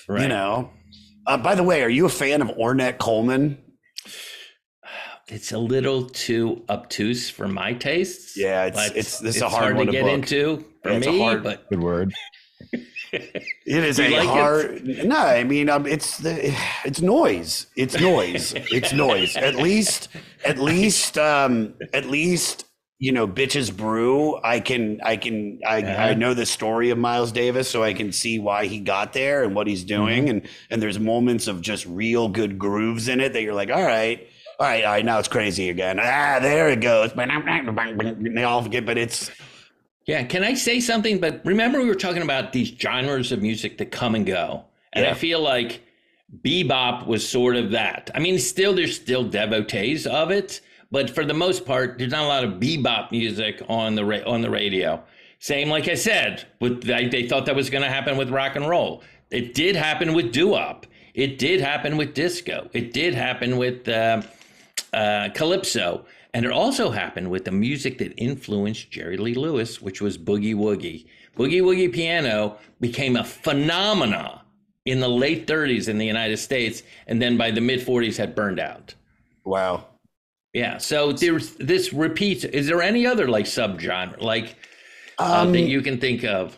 you 0.07 0.27
know. 0.29 0.69
Uh, 1.27 1.37
by 1.37 1.55
the 1.55 1.61
way, 1.63 1.83
are 1.83 1.89
you 1.89 2.05
a 2.05 2.09
fan 2.09 2.41
of 2.41 2.47
Ornette 2.49 2.97
Coleman? 2.99 3.57
It's 5.31 5.51
a 5.51 5.57
little 5.59 6.05
too 6.09 6.63
obtuse 6.69 7.29
for 7.29 7.47
my 7.47 7.73
tastes. 7.73 8.35
Yeah, 8.37 8.65
it's 8.65 8.75
but 8.75 8.97
it's 8.97 9.19
this 9.19 9.35
it's 9.35 9.43
a 9.43 9.49
hard, 9.49 9.75
one 9.75 9.85
to 9.87 9.91
get 9.91 10.03
book. 10.03 10.11
into 10.13 10.65
for 10.83 10.89
Yeah, 10.91 10.97
it's 10.97 11.07
a 11.07 11.11
me. 11.11 11.19
hard- 11.19 11.43
but 11.43 11.69
Good 11.69 11.81
word. 11.81 12.13
It 13.11 13.83
is 13.83 13.97
You 13.97 14.05
a 14.05 14.09
like 14.11 14.23
it? 14.23 14.27
hard. 14.27 14.85
No, 15.05 15.17
I 15.17 15.43
mean, 15.43 15.67
um, 15.69 15.87
it's 15.87 16.17
the 16.19 16.53
it's 16.85 17.01
noise. 17.01 17.65
It's 17.75 17.99
noise. 17.99 18.53
it's 18.55 18.93
noise. 18.93 19.35
At 19.35 19.55
least, 19.55 20.09
at 20.45 20.59
least, 20.59 21.17
um, 21.17 21.73
at 21.93 22.05
least, 22.05 22.65
you 22.99 23.11
know, 23.11 23.27
bitches 23.27 23.75
brew. 23.75 24.39
I 24.43 24.59
can, 24.59 24.99
I 25.03 25.17
can, 25.17 25.59
I, 25.67 25.81
Uh-huh. 25.81 26.03
I 26.03 26.13
know 26.13 26.35
the 26.35 26.45
story 26.45 26.91
of 26.91 26.99
Miles 26.99 27.31
Davis, 27.31 27.67
so 27.67 27.81
I 27.83 27.93
can 27.93 28.11
see 28.11 28.37
why 28.37 28.65
he 28.65 28.79
got 28.79 29.13
there 29.13 29.43
and 29.43 29.55
what 29.55 29.65
he's 29.65 29.83
doing. 29.83 30.25
Mm-hmm. 30.25 30.29
And 30.29 30.49
and 30.69 30.81
there's 30.81 30.99
moments 30.99 31.47
of 31.47 31.61
just 31.61 31.87
real 31.87 32.27
good 32.29 32.59
grooves 32.59 33.07
in 33.07 33.19
it 33.21 33.33
that 33.33 33.41
you're 33.41 33.55
like, 33.55 33.71
all 33.71 33.83
right. 33.83 34.27
All 34.59 34.67
right, 34.67 34.83
all 34.83 34.91
right, 34.91 35.05
now 35.05 35.19
it's 35.19 35.27
crazy 35.27 35.69
again. 35.69 35.99
Ah, 36.01 36.39
there 36.41 36.69
it 36.69 36.81
goes. 36.81 37.13
They 38.33 38.43
all 38.43 38.61
forget, 38.61 38.85
but 38.85 38.97
it's 38.97 39.31
Yeah, 40.05 40.23
can 40.23 40.43
I 40.43 40.53
say 40.53 40.79
something? 40.79 41.19
But 41.19 41.41
remember, 41.45 41.79
we 41.79 41.87
were 41.87 41.95
talking 41.95 42.21
about 42.21 42.51
these 42.53 42.69
genres 42.69 43.31
of 43.31 43.41
music 43.41 43.77
that 43.77 43.91
come 43.91 44.15
and 44.15 44.25
go, 44.25 44.65
and 44.93 45.05
I 45.05 45.13
feel 45.13 45.39
like 45.41 45.81
bebop 46.43 47.07
was 47.07 47.27
sort 47.27 47.55
of 47.55 47.71
that. 47.71 48.11
I 48.13 48.19
mean, 48.19 48.37
still 48.37 48.73
there's 48.73 48.95
still 48.95 49.23
devotees 49.23 50.05
of 50.05 50.29
it, 50.31 50.61
but 50.91 51.09
for 51.09 51.23
the 51.25 51.33
most 51.33 51.65
part, 51.65 51.97
there's 51.97 52.11
not 52.11 52.23
a 52.23 52.27
lot 52.27 52.43
of 52.43 52.53
bebop 52.59 53.11
music 53.11 53.61
on 53.69 53.95
the 53.95 54.03
ra- 54.05 54.25
on 54.27 54.41
the 54.41 54.49
radio. 54.49 55.01
Same, 55.39 55.69
like 55.69 55.87
I 55.87 55.95
said, 55.95 56.45
with 56.59 56.83
they, 56.83 57.07
they 57.07 57.27
thought 57.27 57.45
that 57.45 57.55
was 57.55 57.69
going 57.69 57.83
to 57.83 57.89
happen 57.89 58.17
with 58.17 58.29
rock 58.29 58.57
and 58.57 58.67
roll. 58.67 59.03
It 59.31 59.53
did 59.53 59.75
happen 59.75 60.13
with 60.13 60.33
doo-wop. 60.33 60.85
It 61.13 61.37
did 61.37 61.61
happen 61.61 61.95
with 61.97 62.13
disco. 62.13 62.69
It 62.73 62.93
did 62.93 63.13
happen 63.13 63.57
with 63.57 63.87
uh, 63.87 64.21
uh, 64.93 65.29
calypso, 65.33 66.05
and 66.33 66.45
it 66.45 66.51
also 66.51 66.91
happened 66.91 67.29
with 67.31 67.45
the 67.45 67.51
music 67.51 67.97
that 67.99 68.13
influenced 68.17 68.91
Jerry 68.91 69.17
Lee 69.17 69.33
Lewis, 69.33 69.81
which 69.81 70.01
was 70.01 70.17
boogie 70.17 70.55
woogie. 70.55 71.05
Boogie 71.37 71.61
woogie 71.61 71.91
piano 71.91 72.57
became 72.79 73.15
a 73.15 73.23
phenomena 73.23 74.43
in 74.85 74.99
the 74.99 75.07
late 75.07 75.47
30s 75.47 75.87
in 75.87 75.97
the 75.97 76.05
United 76.05 76.37
States, 76.37 76.83
and 77.07 77.21
then 77.21 77.37
by 77.37 77.51
the 77.51 77.61
mid 77.61 77.79
40s 77.79 78.17
had 78.17 78.35
burned 78.35 78.59
out. 78.59 78.93
Wow. 79.45 79.85
Yeah. 80.53 80.77
So 80.77 81.11
there's 81.11 81.53
this 81.55 81.93
repeats. 81.93 82.43
Is 82.43 82.67
there 82.67 82.81
any 82.81 83.05
other 83.05 83.27
like 83.27 83.45
subgenre 83.45 84.19
like 84.21 84.55
uh, 85.19 85.41
Um, 85.43 85.51
that 85.53 85.61
you 85.61 85.81
can 85.81 85.99
think 85.99 86.23
of? 86.23 86.57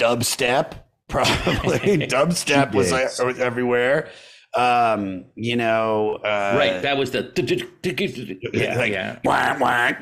dubstep 0.00 0.74
probably 1.08 1.98
dubstep 2.08 2.74
was, 2.74 2.90
Yes. 2.90 3.22
was 3.22 3.38
everywhere 3.38 4.08
um 4.54 5.24
you 5.34 5.56
know 5.56 6.16
uh 6.24 6.54
right. 6.58 6.82
That 6.82 6.96
was 6.98 7.10
the 7.10 7.22
yeah 8.52 8.76
like, 8.76 8.92
yeah. 8.92 9.18
wah, 9.24 9.56
wah, 9.58 9.92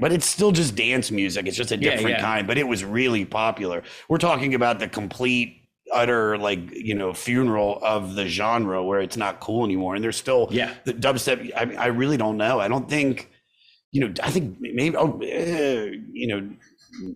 but 0.00 0.12
it's 0.12 0.26
still 0.26 0.50
just 0.50 0.74
dance 0.74 1.10
music. 1.10 1.46
It's 1.46 1.56
just 1.56 1.70
a 1.70 1.76
Yeah, 1.76 1.92
different 1.92 2.16
yeah. 2.16 2.20
kind 2.20 2.46
but 2.46 2.58
it 2.58 2.66
was 2.66 2.84
really 2.84 3.24
popular. 3.24 3.82
We're 4.08 4.18
talking 4.18 4.54
about 4.54 4.78
the 4.80 4.88
complete 4.88 5.60
utter 5.92 6.36
like 6.38 6.72
you 6.72 6.94
know 6.94 7.12
funeral 7.12 7.78
of 7.82 8.14
the 8.16 8.26
genre 8.26 8.82
where 8.82 9.00
it's 9.00 9.16
not 9.16 9.38
cool 9.38 9.64
anymore 9.64 9.94
and 9.94 10.02
there's 10.02 10.16
still 10.16 10.48
yeah. 10.50 10.74
the 10.84 10.92
dubstep. 10.94 11.52
I, 11.56 11.64
mean, 11.64 11.78
I 11.78 11.86
really 11.86 12.16
don't 12.16 12.36
know. 12.36 12.58
I 12.58 12.68
don't 12.68 12.88
think 12.88 13.30
you 13.92 14.00
know 14.00 14.12
i 14.22 14.30
think 14.30 14.56
maybe 14.60 14.96
oh 14.96 15.20
uh, 15.22 15.86
you 16.12 16.26
know 16.26 16.50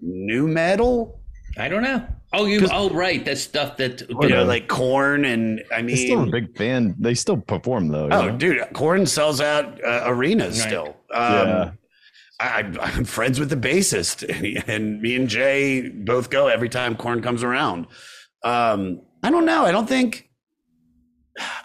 nu 0.02 0.46
metal 0.46 1.17
I 1.58 1.68
don't 1.68 1.82
know. 1.82 2.06
Oh, 2.32 2.46
you. 2.46 2.66
Oh, 2.70 2.88
right. 2.90 3.24
That 3.24 3.38
stuff 3.38 3.76
that 3.78 4.02
you 4.08 4.28
know, 4.28 4.44
like 4.44 4.68
Korn 4.68 5.24
and 5.24 5.62
I 5.74 5.82
They're 5.82 5.96
still 5.96 6.20
a 6.20 6.22
mean, 6.22 6.30
big 6.30 6.56
fan. 6.56 6.94
They 6.98 7.14
still 7.14 7.36
perform 7.36 7.88
though. 7.88 8.08
oh, 8.10 8.28
know? 8.28 8.36
dude, 8.36 8.64
Korn 8.74 9.06
sells 9.06 9.40
out 9.40 9.82
uh, 9.84 10.02
arenas 10.06 10.60
Right. 10.60 10.68
still. 10.68 10.96
Yeah. 11.10 11.16
Um, 11.70 11.78
I, 12.40 12.60
I'm 12.80 13.04
friends 13.04 13.40
with 13.40 13.50
the 13.50 13.56
bassist, 13.56 14.22
and 14.68 15.02
me 15.02 15.16
and 15.16 15.28
Jay 15.28 15.88
both 15.88 16.30
go 16.30 16.46
every 16.46 16.68
time 16.68 16.94
Korn 16.96 17.20
comes 17.22 17.42
around. 17.42 17.86
Um, 18.44 19.02
I 19.24 19.30
don't 19.30 19.44
know. 19.46 19.64
I 19.64 19.72
don't 19.72 19.88
think. 19.88 20.27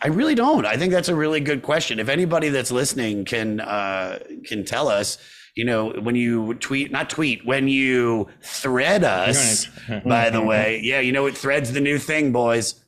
I 0.02 0.08
really 0.08 0.36
don't. 0.36 0.66
I 0.66 0.78
think 0.78 0.92
that's 0.94 1.10
a 1.10 1.16
really 1.16 1.40
good 1.40 1.62
question. 1.62 2.00
If 2.00 2.10
anybody 2.10 2.50
that's 2.50 2.72
listening 2.72 3.26
can 3.26 3.60
uh, 3.60 4.20
can 4.46 4.66
tell 4.66 4.88
us, 4.88 5.18
you 5.56 5.66
know, 5.66 5.92
when 5.92 6.16
you 6.16 6.56
tweet, 6.56 6.92
not 6.92 7.10
tweet, 7.10 7.46
when 7.46 7.68
you 7.68 8.28
thread 8.42 9.04
us. 9.04 9.68
Right. 9.90 10.04
by 10.08 10.30
the 10.30 10.42
way, 10.42 10.80
yeah, 10.84 11.00
you 11.00 11.12
know 11.12 11.26
it 11.26 11.38
Thread's 11.38 11.72
the 11.72 11.82
new 11.82 11.98
thing, 11.98 12.32
boys. 12.32 12.84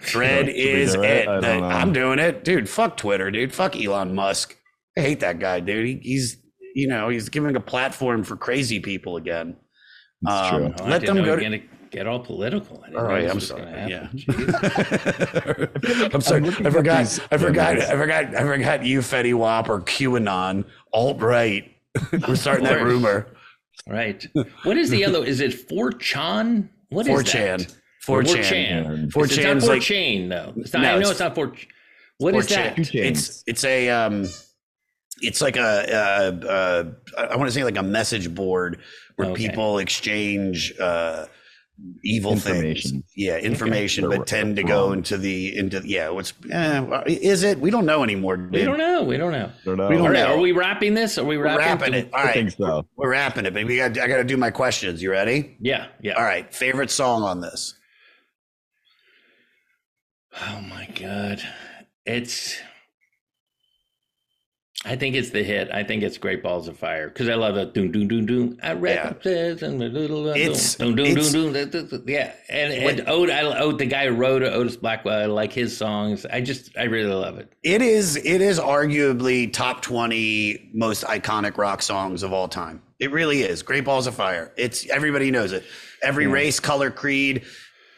Thread 0.00 0.46
Should 0.46 0.54
we 0.54 0.60
is 0.60 0.94
do 0.94 1.02
it? 1.02 1.28
it. 1.28 1.40
The, 1.42 1.48
I'm 1.48 1.92
doing 1.92 2.18
it, 2.18 2.44
dude. 2.44 2.68
Fuck 2.68 2.96
Twitter, 2.96 3.30
dude. 3.30 3.54
Fuck 3.54 3.76
Elon 3.76 4.14
Musk. 4.14 4.56
I 4.96 5.00
hate 5.00 5.20
that 5.20 5.38
guy, 5.38 5.60
dude. 5.60 5.86
He, 5.86 6.00
he's 6.02 6.36
you 6.74 6.88
know 6.88 7.08
he's 7.08 7.28
giving 7.28 7.54
a 7.56 7.60
platform 7.60 8.24
for 8.24 8.36
crazy 8.36 8.80
people 8.80 9.16
again. 9.16 9.56
It's 10.22 10.48
true. 10.50 10.74
Oh, 10.78 10.84
let 10.84 11.04
them 11.04 11.24
go. 11.24 11.36
To, 11.36 11.42
gonna 11.42 11.60
get 11.92 12.06
all 12.08 12.18
political. 12.18 12.82
I 12.82 12.86
didn't 12.88 12.96
all 12.98 13.08
know 13.08 13.14
right, 13.14 13.32
this 13.32 13.50
I'm 13.50 13.58
sorry. 13.58 13.90
Yeah. 13.90 14.08
I'm 16.12 16.20
sorry. 16.20 16.40
looking 16.40 16.66
I 16.66 16.70
forgot. 16.70 16.98
these 17.00 17.20
I 17.30 17.36
forgot. 17.36 17.78
I 17.78 17.96
forgot. 17.96 18.34
I 18.34 18.40
forgot. 18.42 18.84
You, 18.84 19.00
Fetty 19.00 19.34
Wap, 19.34 19.68
or 19.68 19.80
QAnon, 19.80 20.64
alt 20.92 21.20
right. 21.20 21.70
We're 22.26 22.36
starting 22.36 22.64
that 22.64 22.82
rumor. 22.82 23.26
Right. 23.86 24.26
What 24.64 24.76
is 24.76 24.90
the 24.90 25.04
other? 25.04 25.24
Is 25.24 25.40
it 25.40 25.68
4chan? 25.68 26.68
What 26.88 27.06
is 27.06 27.22
4chan. 27.24 27.58
that? 27.58 27.74
4chan. 28.06 29.10
4chan. 29.12 29.24
It's 29.24 29.36
not 29.36 29.46
4chan's 29.46 29.68
like- 29.68 29.82
4chain 29.82 30.28
though. 30.28 30.52
It's 30.56 30.72
not, 30.72 30.82
No, 30.82 30.88
I 30.88 30.92
know 30.94 30.98
it's- 30.98 31.10
it's 31.12 31.20
not 31.20 31.34
4 31.34 31.52
What 32.18 32.34
is 32.34 32.46
4chan. 32.46 32.76
that? 32.76 32.94
It's 32.94 33.44
it's 33.46 33.64
a 33.64 33.88
um, 33.90 34.28
it's 35.20 35.40
like 35.42 35.56
a 35.56 35.60
uh, 35.60 36.46
uh, 36.46 36.84
I 37.30 37.36
want 37.36 37.48
to 37.48 37.52
say 37.54 37.64
like 37.64 37.76
a 37.78 37.82
message 37.82 38.34
board 38.34 38.80
where 39.16 39.28
Okay. 39.30 39.48
people 39.48 39.78
exchange 39.78 40.72
uh, 40.80 41.26
evil 42.04 42.36
things. 42.36 42.92
Yeah, 43.16 43.38
information, 43.38 44.08
They're 44.08 44.18
but 44.18 44.26
tend 44.26 44.56
to 44.56 44.62
go 44.62 44.92
into 44.92 45.16
the 45.18 45.56
into 45.56 45.80
yeah. 45.84 46.08
What's 46.10 46.32
eh, 46.50 46.84
is 47.06 47.42
it? 47.42 47.58
We 47.58 47.70
don't 47.70 47.86
know 47.86 48.02
anymore. 48.02 48.36
We 48.50 48.64
don't 48.64 48.78
know. 48.78 49.02
We 49.02 49.16
don't 49.16 49.32
know. 49.32 49.50
Don't 49.64 49.76
know. 49.76 49.88
We 49.88 49.96
don't 49.96 50.06
All 50.06 50.12
right, 50.12 50.28
know. 50.28 50.36
are 50.36 50.40
we 50.40 50.52
wrapping 50.52 50.94
this? 50.94 51.18
Are 51.18 51.24
we 51.24 51.38
We're 51.38 51.44
wrapping? 51.44 51.64
wrapping 51.64 51.94
it. 51.94 52.10
All 52.12 52.20
I 52.20 52.24
right, 52.24 52.34
think 52.34 52.50
so. 52.52 52.86
we're 52.96 53.10
wrapping 53.10 53.46
it, 53.46 53.54
but 53.54 53.64
we 53.64 53.76
got 53.76 53.98
I 53.98 54.06
got 54.08 54.16
to 54.18 54.24
do 54.24 54.36
my 54.36 54.50
questions. 54.50 55.02
You 55.02 55.10
ready? 55.10 55.56
Yeah, 55.60 55.88
yeah. 56.00 56.12
All 56.14 56.24
right. 56.24 56.52
Favorite 56.54 56.90
song 56.90 57.22
on 57.22 57.40
this? 57.40 57.74
Oh 60.40 60.60
my 60.62 60.88
god. 60.98 61.42
It's 62.06 62.56
I 64.84 64.96
think 64.96 65.14
it's 65.14 65.30
the 65.30 65.44
hit. 65.44 65.70
I 65.72 65.84
think 65.84 66.02
it's 66.02 66.18
Great 66.18 66.42
Balls 66.42 66.66
of 66.66 66.76
Fire 66.76 67.08
because 67.08 67.28
I 67.28 67.34
love 67.34 67.54
that 67.54 67.72
doom 67.72 67.92
doom 67.92 68.08
doom 68.08 68.26
doom. 68.26 68.58
I 68.64 68.72
read 68.72 69.20
this 69.22 69.62
and 69.62 69.80
the 69.80 69.88
little 69.88 70.26
It's- 70.30 70.74
doom 70.74 70.96
doom 70.96 71.06
doom 71.06 71.16
it's- 71.18 71.32
doom. 71.32 71.52
that- 71.52 72.02
Yeah, 72.08 72.32
and 72.48 72.72
and 72.72 73.08
Ot, 73.08 73.30
I, 73.30 73.42
Ot, 73.60 73.78
the 73.78 73.86
guy 73.86 74.08
who 74.08 74.14
wrote 74.14 74.42
it, 74.42 74.52
Otis 74.52 74.74
Blackwell. 74.76 75.20
I 75.22 75.26
like 75.26 75.52
his 75.52 75.76
songs. 75.76 76.26
I 76.26 76.40
just 76.40 76.76
I 76.76 76.84
really 76.84 77.14
love 77.14 77.38
it. 77.38 77.52
It 77.62 77.80
is 77.80 78.16
it 78.16 78.40
is 78.40 78.58
arguably 78.58 79.52
top 79.52 79.82
20 79.82 80.70
most 80.74 81.04
iconic 81.04 81.58
rock 81.58 81.80
songs 81.80 82.24
of 82.24 82.32
all 82.32 82.48
time. 82.48 82.82
It 82.98 83.12
really 83.12 83.42
is. 83.42 83.62
Great 83.62 83.84
Balls 83.84 84.08
of 84.08 84.14
Fire. 84.16 84.52
It's 84.56 84.88
everybody 84.90 85.30
knows 85.30 85.52
it. 85.52 85.62
Every 86.02 86.26
race, 86.26 86.58
color, 86.58 86.90
creed. 86.90 87.42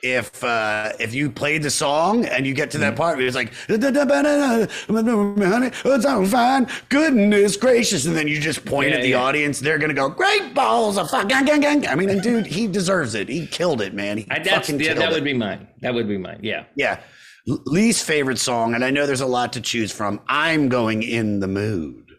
If 0.07 0.45
uh 0.45 0.93
if 1.01 1.15
you 1.15 1.31
played 1.31 1.63
the 1.63 1.71
song 1.71 2.27
and 2.27 2.47
you 2.47 2.53
get 2.53 2.71
to 2.73 2.79
that 2.79 2.95
part, 2.95 3.19
it's 3.23 3.35
like 3.35 3.55
honey, 3.69 5.71
it's 5.85 6.05
all 6.05 6.27
fine. 6.27 6.67
Goodness 6.91 7.57
gracious, 7.57 8.05
and 8.05 8.15
then 8.15 8.29
you 8.29 8.39
just 8.39 8.67
point 8.67 8.91
Yeah, 8.91 8.97
at 8.97 9.03
the 9.03 9.09
yeah. 9.09 9.23
audience. 9.23 9.61
They're 9.61 9.79
gonna 9.79 9.95
go, 9.95 10.11
"Great 10.11 10.53
balls 10.55 10.99
of 10.99 11.09
fire!" 11.09 11.25
Gang, 11.25 11.47
gang, 11.47 11.61
gang. 11.61 11.89
I 11.89 11.95
mean, 11.95 12.11
and 12.11 12.21
dude, 12.23 12.45
he 12.45 12.67
deserves 12.67 13.15
it. 13.15 13.31
He 13.31 13.47
killed 13.47 13.81
it, 13.81 13.95
man. 13.95 14.19
He 14.19 14.27
I, 14.31 14.41
that's 14.41 14.67
fucking 14.69 14.79
yeah, 14.79 14.89
killed 14.89 14.99
that 14.99 15.13
it. 15.13 15.15
would 15.15 15.25
be 15.25 15.33
mine. 15.33 15.69
That 15.81 15.95
would 15.95 16.07
be 16.07 16.19
mine. 16.19 16.41
Yeah. 16.43 16.65
Yeah. 16.77 17.01
Least 17.47 18.05
favorite 18.05 18.39
song, 18.39 18.75
and 18.75 18.85
I 18.85 18.91
know 18.91 19.07
there's 19.07 19.23
a 19.23 19.27
lot 19.27 19.55
to 19.55 19.63
choose 19.63 19.91
from. 19.91 20.21
I'm 20.29 20.69
going 20.69 21.03
in 21.03 21.41
the 21.41 21.49
mood. 21.49 22.11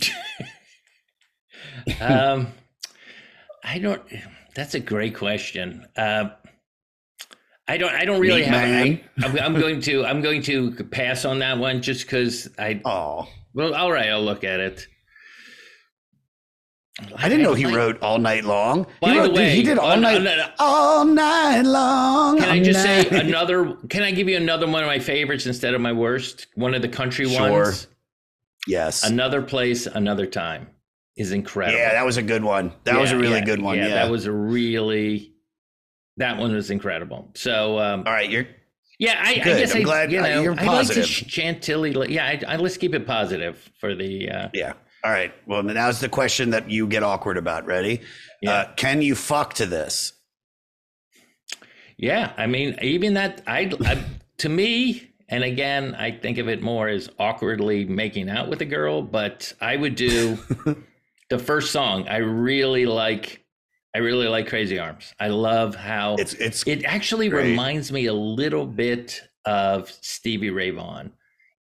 um, 2.00 2.48
I 3.64 3.78
don't. 3.78 4.02
That's 4.54 4.74
a 4.74 4.80
great 4.80 5.14
question. 5.14 5.86
Uh, 5.96 6.30
I 7.70 7.76
don't. 7.76 7.92
I 7.94 8.04
don't 8.04 8.20
really 8.20 8.40
Meat 8.40 8.48
have. 8.48 8.68
Man. 8.68 9.00
I'm, 9.22 9.38
I'm, 9.38 9.60
going 9.60 9.80
to. 9.82 10.04
I'm 10.04 10.20
going 10.20 10.42
to 10.42 10.72
pass 10.72 11.24
on 11.24 11.38
that 11.38 11.56
one 11.58 11.80
just 11.82 12.04
because 12.04 12.48
I. 12.58 12.80
Oh, 12.84 13.28
well, 13.54 13.74
all 13.74 13.92
right. 13.92 14.08
I'll 14.08 14.24
look 14.24 14.42
at 14.42 14.58
it. 14.58 14.88
I 17.16 17.28
didn't 17.28 17.44
know 17.44 17.54
he 17.54 17.64
like- 17.66 17.74
wrote 17.76 18.02
all 18.02 18.18
night 18.18 18.44
long. 18.44 18.86
By 19.00 19.10
he 19.10 19.14
the 19.14 19.20
wrote, 19.20 19.26
dude, 19.28 19.36
way, 19.36 19.54
he 19.54 19.62
did 19.62 19.78
all 19.78 19.92
on- 19.92 20.00
night, 20.02 20.16
on- 20.20 20.26
uh, 20.26 20.50
all 20.58 21.04
night 21.04 21.62
long. 21.62 22.38
Can 22.38 22.48
I 22.48 22.60
just 22.62 22.82
say 22.82 23.08
another? 23.20 23.76
Can 23.88 24.02
I 24.02 24.10
give 24.10 24.28
you 24.28 24.36
another 24.36 24.66
one 24.66 24.82
of 24.82 24.86
my 24.88 24.98
favorites 24.98 25.46
instead 25.46 25.72
of 25.74 25.80
my 25.80 25.92
worst? 25.92 26.48
One 26.56 26.74
of 26.74 26.82
the 26.82 26.88
country 26.88 27.28
Sure. 27.28 27.50
ones. 27.62 27.86
Yes. 28.66 29.04
Another 29.04 29.40
place, 29.42 29.86
another 29.86 30.26
time 30.26 30.68
is 31.16 31.32
incredible. 31.32 31.78
Yeah, 31.78 31.92
that 31.92 32.04
was 32.04 32.16
a 32.18 32.22
good 32.22 32.42
one. 32.44 32.72
That 32.84 33.00
was 33.00 33.12
a 33.12 33.16
really 33.16 33.38
yeah, 33.38 33.44
good 33.44 33.62
one. 33.62 33.78
Yeah. 33.78 33.88
that 33.90 34.10
was 34.10 34.26
a 34.26 34.32
really. 34.32 35.34
That 36.16 36.38
one 36.38 36.52
was 36.52 36.70
incredible. 36.70 37.30
So. 37.34 37.78
Um, 37.78 38.04
all 38.06 38.12
right. 38.12 38.28
You're 38.28 38.46
Yeah, 38.98 39.20
I, 39.24 39.30
I 39.30 39.34
guess 39.36 39.74
I'm 39.74 39.80
I, 39.80 39.84
glad, 39.84 40.12
you 40.12 40.20
uh, 40.20 40.22
know, 40.28 40.42
you're 40.42 40.52
I 40.52 40.64
like 40.64 40.88
to 40.88 40.94
positive. 40.94 41.06
chantilly. 41.06 42.12
Yeah, 42.12 42.26
I, 42.26 42.42
I, 42.46 42.56
let's 42.56 42.76
keep 42.76 42.94
it 42.94 43.06
positive 43.06 43.70
for 43.80 43.94
the. 43.94 44.28
Uh, 44.30 44.48
yeah. 44.52 44.74
All 45.02 45.10
right. 45.10 45.32
Well, 45.46 45.62
now's 45.62 46.00
the 46.00 46.10
question 46.10 46.50
that 46.50 46.70
you 46.70 46.86
get 46.86 47.02
awkward 47.02 47.38
about. 47.38 47.64
Ready? 47.64 48.02
Uh, 48.46 48.66
can 48.76 49.00
you 49.00 49.14
fuck 49.14 49.54
to 49.54 49.66
this? 49.66 50.12
yeah, 51.96 52.32
I 52.36 52.46
mean, 52.46 52.76
even 52.82 53.14
that. 53.14 53.42
I, 53.46 53.70
I 53.84 54.02
to 54.38 54.48
me, 54.48 55.10
and 55.28 55.44
again, 55.44 55.94
I 55.94 56.10
think 56.10 56.38
of 56.38 56.48
it 56.48 56.62
more 56.62 56.88
as 56.88 57.08
awkwardly 57.18 57.84
making 57.84 58.28
out 58.30 58.48
with 58.48 58.60
a 58.62 58.66
girl. 58.66 59.02
But 59.02 59.52
I 59.60 59.76
would 59.76 59.94
do 59.94 60.38
the 61.30 61.38
first 61.38 61.70
song. 61.72 62.08
I 62.08 62.18
really 62.18 62.86
like. 62.86 63.39
I 63.94 63.98
really 63.98 64.28
like 64.28 64.46
Crazy 64.48 64.78
Arms. 64.78 65.12
I 65.18 65.28
love 65.28 65.74
how 65.74 66.14
It's 66.16 66.34
it's 66.34 66.62
it 66.66 66.84
actually 66.84 67.28
great. 67.28 67.50
reminds 67.50 67.90
me 67.90 68.06
a 68.06 68.12
little 68.12 68.66
bit 68.66 69.20
of 69.44 69.90
Stevie 70.00 70.50
Ray 70.50 70.70
Vaughan 70.70 71.12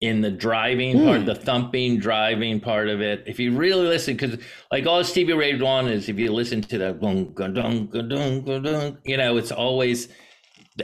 in 0.02 0.22
the 0.22 0.30
driving 0.30 0.98
Hmm. 0.98 1.06
part, 1.06 1.26
the 1.26 1.36
thumping 1.36 1.99
driving 1.99 2.60
part 2.60 2.90
of 2.90 3.02
it. 3.02 3.24
If 3.26 3.40
you 3.40 3.56
really 3.56 3.88
listen, 3.88 4.16
because 4.18 4.38
like 4.72 4.86
all 4.86 5.04
Stevie 5.04 5.34
Ray 5.34 5.54
Vaughan 5.58 5.88
is, 5.88 6.10
if 6.10 6.20
you 6.20 6.32
listen 6.34 6.62
to 6.64 6.78
the 6.78 6.91
dun, 6.94 7.34
dun, 7.34 7.54
dun, 7.54 7.88
dun, 7.88 8.10
dun, 8.10 8.44
dun, 8.44 8.64
dun, 8.64 8.98
you 9.06 9.18
know, 9.18 9.38
it's 9.38 9.52
always. 9.52 10.10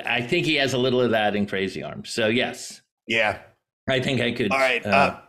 I 0.05 0.21
think 0.21 0.45
he 0.47 0.55
has 0.55 0.73
a 0.73 0.77
little 0.77 1.01
of 1.01 1.11
that 1.11 1.35
in 1.35 1.45
Crazy 1.45 1.83
Arms. 1.83 2.09
So 2.09 2.27
yes, 2.27 2.81
Yeah. 3.07 3.39
I 3.89 3.99
think 3.99 4.21
I 4.21 4.31
could. 4.31 4.49
All 4.51 4.57
right. 4.57 4.83
uh, 4.85 4.89
Uh, 4.89 5.19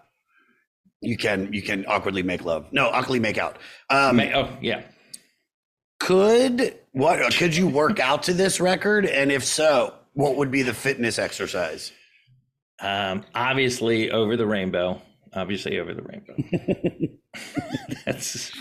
you 1.02 1.16
can 1.18 1.52
you 1.52 1.60
can 1.60 1.84
awkwardly 1.86 2.22
make 2.22 2.44
love. 2.44 2.72
No, 2.72 2.86
awkwardly 2.88 3.18
make 3.20 3.36
out. 3.36 3.58
Um, 3.90 4.16
ma- 4.16 4.30
oh 4.34 4.56
yeah. 4.62 4.82
Could 6.00 6.78
what 6.92 7.34
could 7.34 7.56
you 7.56 7.66
work 7.68 7.98
out 8.00 8.24
to 8.24 8.34
this 8.34 8.60
record? 8.60 9.06
And 9.06 9.32
if 9.32 9.44
so, 9.44 9.94
what 10.12 10.36
would 10.36 10.50
be 10.50 10.62
the 10.62 10.74
fitness 10.74 11.18
exercise? 11.18 11.92
Um, 12.80 13.24
obviously 13.34 14.10
over 14.10 14.36
the 14.36 14.46
rainbow. 14.46 15.00
Obviously 15.32 15.78
over 15.80 15.94
the 15.94 16.02
rainbow. 16.02 16.36
That's 18.06 18.52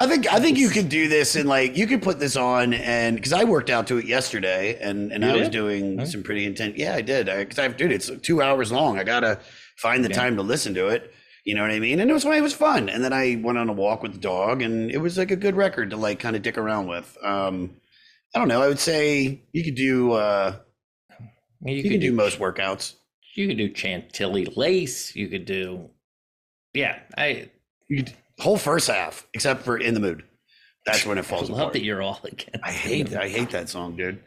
I 0.00 0.06
think 0.08 0.32
I 0.32 0.40
think 0.40 0.58
you 0.58 0.68
could 0.70 0.88
do 0.88 1.06
this 1.06 1.36
and 1.36 1.48
like 1.48 1.76
you 1.76 1.86
could 1.86 2.02
put 2.02 2.18
this 2.18 2.34
on 2.34 2.74
and 2.74 3.14
because 3.16 3.32
I 3.32 3.44
worked 3.44 3.70
out 3.70 3.86
to 3.88 3.98
it 3.98 4.06
yesterday 4.06 4.76
and 4.80 5.12
and 5.12 5.22
You 5.22 5.30
I 5.30 5.36
was 5.36 5.48
doing 5.48 5.98
Huh? 5.98 6.06
some 6.06 6.22
pretty 6.24 6.44
intense. 6.44 6.76
Yeah, 6.76 6.94
I 6.94 7.02
did. 7.02 7.26
Because 7.26 7.58
I, 7.60 7.68
dude, 7.68 7.92
it's 7.92 8.10
two 8.22 8.42
hours 8.42 8.72
long. 8.72 8.98
I 8.98 9.04
gotta 9.04 9.38
find 9.76 10.04
the 10.04 10.08
Yeah. 10.08 10.16
time 10.16 10.36
to 10.36 10.42
listen 10.42 10.74
to 10.74 10.88
it. 10.88 11.12
You 11.44 11.54
know 11.56 11.62
what 11.62 11.72
I 11.72 11.80
mean? 11.80 11.98
And 11.98 12.08
it 12.08 12.14
was 12.14 12.24
it 12.24 12.40
was 12.42 12.54
fun. 12.54 12.88
And 12.88 13.02
then 13.02 13.12
I 13.12 13.40
went 13.42 13.58
on 13.58 13.68
a 13.68 13.72
walk 13.72 14.02
with 14.02 14.12
the 14.12 14.18
dog, 14.20 14.62
and 14.62 14.90
it 14.90 14.98
was 14.98 15.18
like 15.18 15.30
a 15.30 15.36
good 15.36 15.56
record 15.56 15.90
to 15.90 15.96
like 15.96 16.20
kind 16.20 16.36
of 16.36 16.42
dick 16.42 16.56
around 16.56 16.86
with. 16.86 17.16
Um, 17.22 17.76
I 18.34 18.38
don't 18.38 18.48
know. 18.48 18.62
I 18.62 18.68
would 18.68 18.78
say 18.78 19.42
you 19.52 19.64
could 19.64 19.74
do 19.74 20.12
uh, 20.12 20.56
you, 21.64 21.74
you, 21.76 21.82
could 21.82 21.92
could 21.92 22.00
do 22.00 22.10
do 22.10 22.12
most 22.12 22.38
workouts. 22.38 22.94
you 23.34 23.48
could 23.48 23.58
do 23.58 23.74
Chantilly 23.74 24.46
lace. 24.56 25.14
You 25.16 25.28
could 25.28 25.44
do, 25.44 25.90
yeah. 26.74 27.00
I 27.16 27.50
You 27.88 28.04
could, 28.04 28.12
whole 28.38 28.56
first 28.56 28.88
half, 28.88 29.26
except 29.34 29.62
for 29.62 29.76
in 29.76 29.94
the 29.94 30.00
mood. 30.00 30.24
That's 30.86 31.04
when 31.06 31.18
it 31.18 31.24
falls 31.24 31.50
I 31.50 31.52
love 31.52 31.60
apart. 31.60 31.72
that 31.74 31.84
you're 31.84 32.02
all 32.02 32.20
again. 32.24 32.60
I 32.62 32.72
hate 32.72 33.14
I 33.14 33.28
hate 33.28 33.50
that 33.50 33.68
song, 33.68 33.96
dude. 33.96 34.22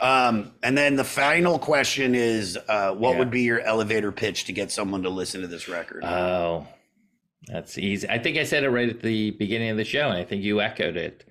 Um, 0.00 0.52
and 0.62 0.76
then 0.76 0.96
the 0.96 1.04
final 1.04 1.58
question 1.58 2.14
is, 2.14 2.58
uh, 2.68 2.92
what 2.94 3.12
Yeah. 3.12 3.18
would 3.20 3.30
be 3.30 3.42
your 3.42 3.60
elevator 3.60 4.10
pitch 4.12 4.44
to 4.44 4.52
get 4.52 4.70
someone 4.70 5.02
to 5.04 5.08
listen 5.10 5.40
to 5.42 5.46
this 5.46 5.68
record? 5.68 6.04
Oh, 6.04 6.66
that's 7.46 7.78
easy. 7.78 8.08
I 8.08 8.18
think 8.18 8.36
I 8.36 8.44
said 8.44 8.64
it 8.64 8.70
right 8.70 8.88
at 8.88 9.00
the 9.02 9.30
beginning 9.32 9.70
of 9.70 9.76
the 9.76 9.84
show, 9.84 10.08
and 10.08 10.18
I 10.18 10.24
think 10.24 10.42
you 10.42 10.60
echoed 10.60 10.96
it. 10.96 11.24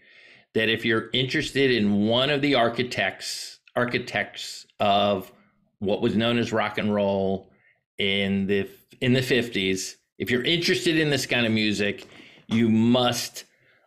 That 0.54 0.70
if 0.70 0.86
you're 0.86 1.10
interested 1.14 1.72
in 1.72 2.06
one 2.08 2.30
of 2.30 2.42
the 2.42 2.56
architects, 2.56 3.60
architects 3.76 4.66
of 4.80 5.32
what 5.80 6.02
was 6.02 6.16
known 6.16 6.38
as 6.38 6.54
rock 6.54 6.78
and 6.78 6.94
roll 6.94 7.50
in 7.98 8.48
the 8.48 8.70
in 9.02 9.14
the 9.14 9.22
50s, 9.22 9.96
if 10.18 10.32
you're 10.32 10.44
interested 10.44 10.98
in 10.98 11.10
this 11.10 11.26
kind 11.26 11.46
of 11.46 11.52
music, 11.52 12.06
you 12.48 12.70
must 12.70 13.44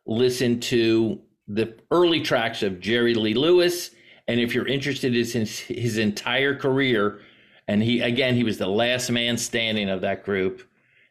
listen 0.06 0.60
to 0.60 1.20
the 1.48 1.72
early 1.90 2.20
tracks 2.20 2.62
of 2.62 2.80
Jerry 2.80 3.14
Lee 3.14 3.32
Lewis. 3.34 3.92
And 4.28 4.40
if 4.40 4.54
you're 4.54 4.66
interested 4.66 5.14
in 5.14 5.24
his, 5.40 5.58
his 5.60 5.98
entire 5.98 6.54
career, 6.56 7.20
and 7.68 7.82
he 7.82 8.00
again 8.00 8.34
he 8.34 8.44
was 8.44 8.58
the 8.58 8.66
last 8.68 9.10
man 9.10 9.36
standing 9.36 9.88
of 9.88 10.00
that 10.02 10.24
group, 10.24 10.62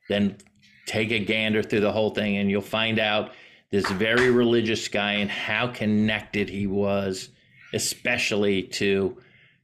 then 0.10 0.38
take 0.86 1.12
a 1.12 1.20
gander 1.20 1.64
through 1.64 1.82
the 1.82 1.92
whole 1.92 2.12
thing, 2.12 2.38
and 2.38 2.50
you'll 2.50 2.62
find 2.62 3.00
out 3.00 3.32
this 3.72 3.90
very 3.92 4.30
religious 4.32 4.88
guy 4.88 5.14
and 5.14 5.30
how 5.30 5.68
connected 5.68 6.48
he 6.50 6.68
was, 6.68 7.30
especially 7.74 8.64
to 8.64 9.18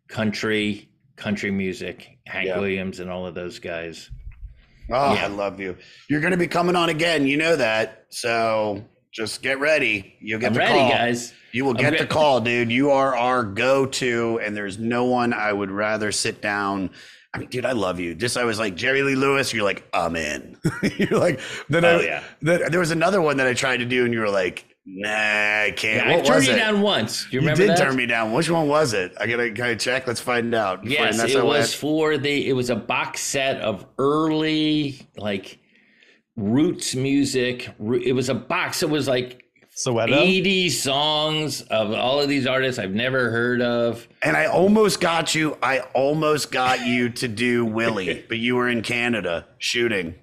country 0.07 0.89
country 1.15 1.51
music, 1.51 2.17
Hank 2.25 2.47
Yeah. 2.47 2.59
Williams, 2.59 2.99
and 2.99 3.09
all 3.09 3.25
of 3.27 3.35
those 3.35 3.59
guys. 3.59 4.09
oh, 4.89 5.13
yeah. 5.13 5.25
I 5.25 5.27
love 5.27 5.59
you. 5.59 5.77
You're 6.09 6.19
going 6.21 6.31
to 6.31 6.37
be 6.37 6.47
coming 6.47 6.75
on 6.75 6.89
again. 6.89 7.27
You 7.27 7.37
know 7.37 7.55
that. 7.55 8.05
So 8.09 8.83
just 9.11 9.41
get 9.41 9.59
ready. 9.59 10.15
You'll 10.19 10.39
get 10.39 10.47
I'm 10.47 10.53
the 10.53 10.59
ready, 10.59 10.79
call. 10.79 10.89
guys. 10.89 11.33
You 11.51 11.65
will 11.65 11.73
get 11.73 11.97
the 11.97 12.05
call, 12.05 12.39
dude. 12.41 12.71
You 12.71 12.91
are 12.91 13.15
our 13.15 13.43
go-to, 13.43 14.39
and 14.41 14.55
there's 14.55 14.77
no 14.79 15.05
one 15.05 15.33
I 15.33 15.51
would 15.51 15.69
rather 15.69 16.11
sit 16.11 16.41
down. 16.41 16.91
I 17.33 17.39
mean, 17.39 17.49
dude, 17.49 17.65
I 17.65 17.71
love 17.73 17.99
you. 17.99 18.15
Just 18.15 18.38
I 18.38 18.43
was 18.45 18.57
like 18.59 18.75
Jerry 18.75 19.03
Lee 19.03 19.15
Lewis. 19.15 19.53
You're 19.53 19.63
like, 19.63 19.88
I'm 19.93 20.15
in. 20.15 20.57
you're 20.97 21.19
like, 21.19 21.39
then 21.69 21.83
Oh, 21.85 21.97
I, 21.97 22.01
yeah. 22.03 22.23
Then, 22.41 22.71
there 22.71 22.79
was 22.79 22.91
another 22.91 23.21
one 23.21 23.38
that 23.38 23.47
I 23.47 23.53
tried 23.53 23.77
to 23.77 23.85
do, 23.85 24.05
and 24.05 24.13
you 24.13 24.19
were 24.21 24.29
like, 24.29 24.65
Nah, 24.85 25.09
I 25.09 25.73
can't. 25.77 26.07
Yeah, 26.07 26.15
I 26.17 26.21
turned 26.21 26.45
you 26.47 26.53
it? 26.53 26.55
down 26.55 26.81
once. 26.81 27.21
Do 27.25 27.27
you 27.27 27.33
You 27.33 27.39
remember 27.41 27.61
did 27.67 27.69
that? 27.69 27.77
turn 27.77 27.95
me 27.95 28.05
down. 28.07 28.33
Which 28.33 28.49
one 28.49 28.67
was 28.67 28.93
it? 28.93 29.13
I 29.19 29.27
gotta, 29.27 29.49
gotta 29.51 29.75
check. 29.75 30.07
Let's 30.07 30.19
find 30.19 30.55
out. 30.55 30.83
Yes, 30.85 31.17
mess 31.17 31.35
it 31.35 31.45
was 31.45 31.73
for 31.73 32.17
the. 32.17 32.49
It 32.49 32.53
was 32.53 32.69
a 32.71 32.75
box 32.75 33.21
set 33.21 33.61
of 33.61 33.85
early 33.99 35.07
like 35.17 35.59
roots 36.37 36.95
music. 36.95 37.69
It 38.03 38.13
was 38.13 38.29
a 38.29 38.35
box. 38.35 38.83
It 38.83 38.89
was 38.89 39.07
like 39.07 39.43
Soweto? 39.75 40.13
80 40.13 40.69
songs 40.69 41.61
of 41.63 41.91
all 41.93 42.19
of 42.19 42.27
these 42.29 42.45
artists 42.45 42.77
I've 42.79 42.91
never 42.93 43.29
heard 43.29 43.61
of. 43.61 44.07
And 44.21 44.35
I 44.35 44.45
almost 44.45 44.99
got 44.99 45.33
you. 45.33 45.57
I 45.63 45.79
almost 45.93 46.51
got 46.51 46.85
you 46.85 47.09
to 47.09 47.27
do 47.27 47.65
Willie, 47.65 48.25
but 48.29 48.37
you 48.37 48.55
were 48.55 48.67
in 48.69 48.81
Canada 48.81 49.47
shooting. 49.59 50.15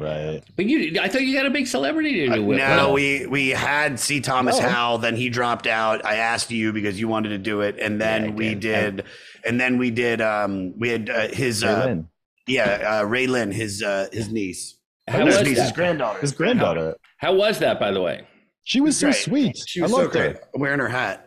Right. 0.00 0.42
But 0.56 0.66
you, 0.66 1.00
I 1.00 1.06
thought 1.06 1.22
you 1.22 1.36
got 1.36 1.46
a 1.46 1.50
big 1.50 1.68
celebrity 1.68 2.26
to 2.26 2.34
do 2.34 2.44
with. 2.44 2.58
No, 2.58 2.92
we 2.92 3.26
we 3.26 3.50
had 3.50 4.00
C. 4.00 4.20
Thomas 4.20 4.58
No. 4.58 4.68
Howell. 4.68 4.98
Then 4.98 5.14
he 5.14 5.28
dropped 5.28 5.68
out. 5.68 6.04
I 6.04 6.16
asked 6.16 6.50
you 6.50 6.72
because 6.72 6.98
you 6.98 7.06
wanted 7.06 7.28
to 7.28 7.38
do 7.38 7.60
it, 7.60 7.78
and 7.78 8.00
then 8.00 8.24
Yeah, 8.24 8.30
we 8.30 8.54
did. 8.56 8.96
did, 8.96 9.04
and 9.46 9.60
then 9.60 9.78
we 9.78 9.92
did. 9.92 10.20
Um, 10.20 10.76
we 10.80 10.88
had 10.88 11.08
uh, 11.08 11.28
his 11.28 11.64
Ray 11.64 11.70
uh, 11.70 11.86
Lynn. 11.86 12.08
yeah, 12.48 12.64
uh, 12.64 13.04
Raelyn, 13.04 13.52
his 13.52 13.80
uh, 13.80 14.08
his 14.12 14.32
niece. 14.32 14.77
How 15.10 15.24
was 15.24 15.38
his 15.38 15.56
that? 15.56 15.62
his 15.64 15.72
granddaughter. 15.72 16.20
His 16.20 16.32
granddaughter. 16.32 16.96
How 17.18 17.34
was 17.34 17.58
that, 17.60 17.78
by 17.80 17.90
the 17.90 18.00
way? 18.00 18.26
She 18.64 18.80
was 18.80 18.96
so 18.98 19.06
Great. 19.08 19.16
sweet. 19.16 19.56
She 19.66 19.80
was 19.80 19.92
I 19.92 19.94
so 19.96 20.00
loved 20.02 20.12
great. 20.12 20.36
her. 20.36 20.42
Wearing 20.54 20.78
her 20.80 20.88
hat. 20.88 21.24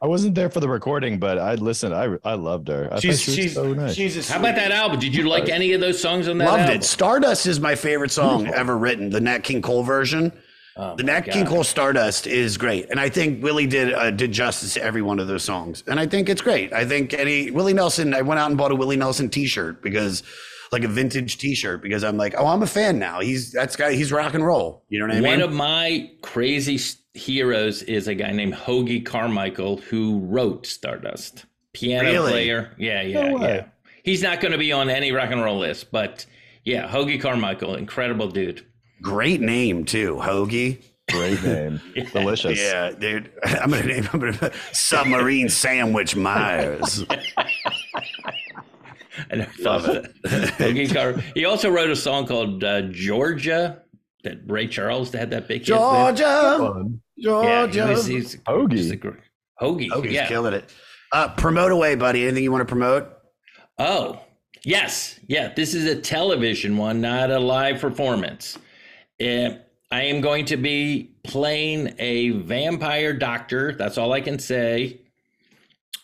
I 0.00 0.06
wasn't 0.06 0.36
there 0.36 0.48
for 0.48 0.60
the 0.60 0.68
recording, 0.68 1.18
but 1.18 1.38
I 1.38 1.54
listened. 1.56 1.92
I 1.92 2.08
I 2.24 2.34
loved 2.34 2.68
her. 2.68 2.88
I 2.92 3.00
She's 3.00 3.18
thought 3.18 3.24
she 3.24 3.30
was 3.30 3.42
she's 3.44 3.54
so 3.54 3.72
nice. 3.74 3.94
she's 3.94 4.30
a 4.30 4.32
How 4.32 4.38
about 4.38 4.54
that 4.54 4.70
album? 4.70 5.00
Did 5.00 5.14
you 5.14 5.28
like 5.28 5.48
any 5.48 5.72
of 5.72 5.80
those 5.80 6.00
songs 6.00 6.28
on 6.28 6.38
that 6.38 6.44
album? 6.44 6.60
Loved 6.60 6.70
album? 6.70 6.80
it. 6.80 6.84
Stardust 6.84 7.46
is 7.46 7.58
my 7.58 7.74
favorite 7.74 8.12
song 8.12 8.46
ever 8.46 8.78
written. 8.78 9.10
The 9.10 9.20
Nat 9.20 9.40
King 9.40 9.60
Cole 9.60 9.82
version. 9.82 10.32
Oh 10.76 10.94
the 10.94 11.02
my 11.02 11.14
Nat 11.14 11.22
King 11.22 11.44
Cole 11.44 11.64
Stardust 11.64 12.28
is 12.28 12.56
great, 12.56 12.88
and 12.90 13.00
I 13.00 13.08
think 13.08 13.42
Willie 13.42 13.66
did 13.66 13.92
uh, 13.92 14.12
did 14.12 14.30
justice 14.30 14.74
to 14.74 14.82
every 14.84 15.02
one 15.02 15.18
of 15.18 15.26
those 15.26 15.42
songs, 15.42 15.82
and 15.88 15.98
I 15.98 16.06
think 16.06 16.28
it's 16.28 16.40
great. 16.42 16.72
I 16.72 16.84
think 16.86 17.12
any 17.12 17.50
Willie 17.50 17.74
Nelson. 17.74 18.14
I 18.14 18.22
went 18.22 18.38
out 18.38 18.48
and 18.50 18.56
bought 18.56 18.70
a 18.70 18.76
Willie 18.76 18.96
Nelson 18.96 19.28
T-shirt 19.28 19.82
because, 19.82 20.22
like 20.72 20.84
a 20.84 20.88
vintage 20.88 21.38
T-shirt, 21.38 21.82
because 21.82 22.04
I'm 22.04 22.16
like, 22.16 22.34
oh, 22.36 22.46
I'm 22.46 22.62
a 22.62 22.66
fan 22.66 22.98
now. 22.98 23.20
He's 23.20 23.52
that's 23.52 23.76
guy. 23.76 23.92
He's 23.94 24.12
rock 24.12 24.34
and 24.34 24.44
roll. 24.44 24.84
You 24.88 24.98
know 24.98 25.06
what 25.06 25.12
I 25.12 25.20
One 25.20 25.22
mean? 25.22 25.40
One 25.40 25.48
of 25.48 25.54
my 25.54 26.10
crazy 26.22 26.78
heroes 27.14 27.82
is 27.84 28.06
a 28.08 28.14
guy 28.14 28.30
named 28.32 28.54
Hoagy 28.54 29.04
Carmichael 29.04 29.78
who 29.78 30.20
wrote 30.20 30.66
Stardust. 30.66 31.44
Piano 31.72 32.08
Really? 32.08 32.30
player. 32.32 32.74
Yeah, 32.78 33.02
yeah, 33.02 33.28
No 33.28 33.40
yeah. 33.46 33.64
He's 34.04 34.22
not 34.22 34.40
going 34.40 34.52
to 34.52 34.58
be 34.58 34.72
on 34.72 34.88
any 34.88 35.12
rock 35.12 35.30
and 35.30 35.42
roll 35.42 35.58
list, 35.58 35.90
but 35.92 36.24
yeah, 36.64 36.88
Hoagy 36.90 37.20
Carmichael, 37.20 37.74
incredible 37.74 38.28
dude. 38.28 38.64
great 39.02 39.40
name 39.40 39.84
too, 39.84 40.16
Hoagy. 40.16 40.82
Great 41.10 41.42
name. 41.42 41.80
Delicious. 42.12 42.60
Yeah, 42.60 42.90
dude. 42.90 43.30
I'm 43.44 43.70
gonna 43.70 43.84
name 43.84 44.04
him 44.04 44.34
Submarine 44.72 45.48
Sandwich 45.48 46.14
Myers. 46.16 47.04
I 49.30 49.36
never 49.36 49.52
thought 49.52 49.88
of 49.88 50.02
that. 50.02 50.14
Hoagy 50.58 51.22
he 51.34 51.44
also 51.44 51.70
wrote 51.70 51.90
a 51.90 51.96
song 51.96 52.26
called 52.26 52.64
uh, 52.64 52.82
Georgia 52.82 53.82
that 54.24 54.38
Ray 54.46 54.66
Charles 54.66 55.12
had 55.12 55.30
that 55.30 55.48
big 55.48 55.60
hit. 55.60 55.66
Georgia, 55.66 56.56
Fun. 56.58 57.00
Yeah, 57.16 57.66
he 57.66 57.80
was, 57.80 58.06
he's 58.06 58.36
Hoagy. 58.36 58.76
just 58.76 58.92
a 58.92 58.96
gr- 58.96 59.10
Hoagy. 59.60 59.88
Hoagy's 59.88 60.12
yeah. 60.12 60.28
killing 60.28 60.54
it. 60.54 60.72
Uh, 61.12 61.28
promote 61.28 61.72
away, 61.72 61.94
buddy. 61.94 62.24
Anything 62.24 62.44
you 62.44 62.52
want 62.52 62.62
to 62.62 62.70
promote? 62.70 63.08
Oh, 63.78 64.20
yes. 64.62 65.18
Yeah, 65.26 65.52
this 65.54 65.74
is 65.74 65.86
a 65.86 66.00
television 66.00 66.76
one, 66.76 67.00
not 67.00 67.30
a 67.30 67.38
live 67.38 67.80
performance. 67.80 68.58
Uh, 69.20 69.50
I 69.90 70.02
am 70.02 70.20
going 70.20 70.44
to 70.46 70.56
be 70.56 71.14
playing 71.24 71.94
a 71.98 72.30
vampire 72.30 73.14
doctor. 73.14 73.72
That's 73.72 73.96
all 73.96 74.12
I 74.12 74.20
can 74.20 74.38
say. 74.38 75.00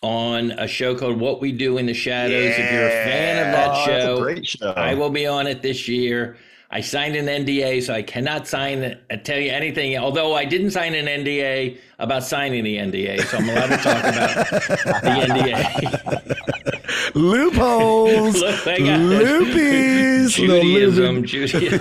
On 0.05 0.51
a 0.52 0.68
show 0.68 0.94
called 0.94 1.18
What 1.18 1.40
We 1.40 1.51
Do 1.51 1.78
in 1.78 1.86
the 1.86 1.94
Shadows. 1.94 2.52
If 2.59 2.59
you're 2.70 2.86
a 2.86 2.90
fan 2.90 3.47
of 3.47 3.52
that 3.52 3.70
Oh, 3.70 3.86
show, 3.86 4.20
great 4.22 4.47
show. 4.47 4.72
I 4.76 4.93
will 4.93 5.09
be 5.09 5.26
on 5.26 5.47
it 5.47 5.62
this 5.62 5.89
year. 5.89 6.36
I 6.70 6.82
signed 6.82 7.16
an 7.16 7.24
NDA, 7.24 7.82
so 7.82 7.94
I 7.94 8.02
cannot 8.02 8.47
sign 8.47 8.85
uh, 8.85 9.16
tell 9.24 9.39
you 9.39 9.51
anything. 9.51 9.97
Although 9.97 10.35
I 10.35 10.44
didn't 10.44 10.72
sign 10.72 10.93
an 10.94 11.06
NDA 11.06 11.78
about 12.01 12.22
signing 12.22 12.64
the 12.64 12.76
NDA, 12.76 13.22
so 13.22 13.39
I'm 13.39 13.48
allowed 13.48 13.68
to 13.68 13.76
talk 13.78 14.05
about 14.05 15.02
the 15.05 15.09
NDA. 15.24 17.14
Loopholes. 17.14 18.36
Look, 18.43 18.66
I 18.66 18.78
got 18.81 19.01
Loopies. 19.01 20.35
Judaism, 20.35 21.24
Judaism. 21.24 21.81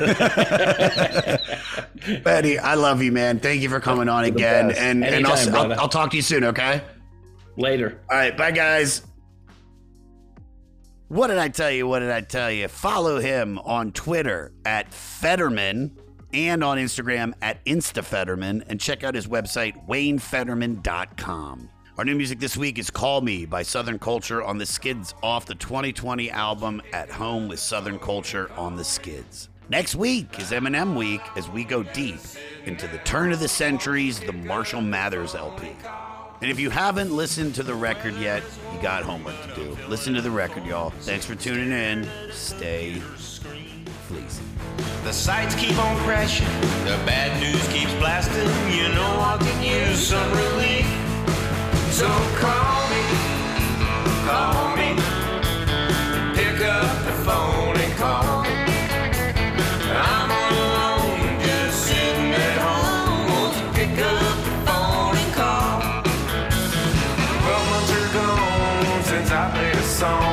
Betty, 2.23 2.57
I 2.59 2.75
love 2.75 3.01
you, 3.03 3.11
man. 3.11 3.39
Thank 3.39 3.61
you 3.61 3.67
for 3.69 3.81
coming 3.81 4.07
on 4.07 4.23
again. 4.23 4.71
And 4.71 5.03
and 5.03 5.25
I'll, 5.27 5.55
I'll. 5.55 5.73
I'll 5.81 5.89
talk 5.89 6.11
to 6.11 6.15
you 6.15 6.21
soon, 6.21 6.45
okay? 6.45 6.81
Later. 7.55 8.01
All 8.09 8.17
right, 8.17 8.35
bye 8.35 8.51
guys. 8.51 9.03
What 11.07 11.27
did 11.27 11.37
I 11.37 11.49
tell 11.49 11.69
you? 11.69 11.87
What 11.87 11.99
did 11.99 12.09
I 12.09 12.21
tell 12.21 12.49
you? 12.49 12.67
Follow 12.67 13.19
him 13.19 13.59
on 13.59 13.91
Twitter 13.91 14.51
at 14.65 14.91
Federman 14.91 15.95
and 16.33 16.63
on 16.63 16.79
Instagram 16.79 17.33
at 17.41 17.63
InstaFederman 17.65 18.63
and 18.67 18.79
check 18.79 19.03
out 19.03 19.13
his 19.13 19.27
website, 19.27 19.87
WayneFederman.com. 19.87 21.69
Our 21.95 22.05
new 22.05 22.15
music 22.15 22.39
this 22.39 22.57
week 22.57 22.79
is 22.79 22.89
Call 22.89 23.21
Me 23.21 23.45
by 23.45 23.61
Southern 23.61 23.99
Culture 23.99 24.41
on 24.41 24.57
the 24.57 24.65
Skids 24.65 25.13
off 25.21 25.45
the 25.45 25.53
2020 25.53 26.31
album 26.31 26.81
At 26.91 27.11
Home 27.11 27.47
with 27.47 27.59
Southern 27.59 27.99
Culture 27.99 28.49
on 28.57 28.75
the 28.75 28.83
Skids. 28.83 29.49
Next 29.69 29.93
week 29.93 30.39
is 30.39 30.49
Eminem 30.49 30.95
Week 30.95 31.21
as 31.35 31.47
we 31.47 31.63
go 31.63 31.83
deep 31.83 32.19
into 32.65 32.87
the 32.87 32.97
turn 32.99 33.31
of 33.31 33.39
the 33.39 33.47
centuries, 33.47 34.19
the 34.19 34.33
Marshall 34.33 34.81
Mathers 34.81 35.35
LP. 35.35 35.75
And 36.43 36.51
if 36.51 36.59
you 36.59 36.69
haven't 36.69 37.09
listened 37.09 37.55
to 37.55 37.63
the 37.63 37.73
record 37.73 38.15
yet, 38.15 38.43
you 38.73 38.81
got 38.81 39.03
homework 39.03 39.41
to 39.47 39.55
do. 39.55 39.77
Listen 39.87 40.13
to 40.13 40.19
the 40.19 40.29
record, 40.29 40.65
y'all. 40.65 40.89
Thanks 40.89 41.25
for 41.25 41.35
tuning 41.35 41.71
in. 41.71 42.05
Stay 42.33 42.95
fleecy. 44.09 44.43
The 45.05 45.13
sights 45.13 45.55
keep 45.55 45.77
on 45.77 45.95
crashing, 45.99 46.45
the 46.83 46.99
bad 47.05 47.41
news 47.41 47.65
keeps 47.69 47.93
blasting. 47.93 48.43
You 48.77 48.89
know 48.89 49.21
I 49.21 49.37
could 49.39 49.63
use 49.65 50.05
some 50.05 50.29
relief. 50.31 50.85
So 51.93 52.09
call 52.35 52.89
me, 52.89 53.03
call 54.27 54.75
me. 54.75 54.95
Pick 56.35 56.59
up 56.67 57.05
the 57.05 57.13
phone 57.23 57.62
song 70.03 70.32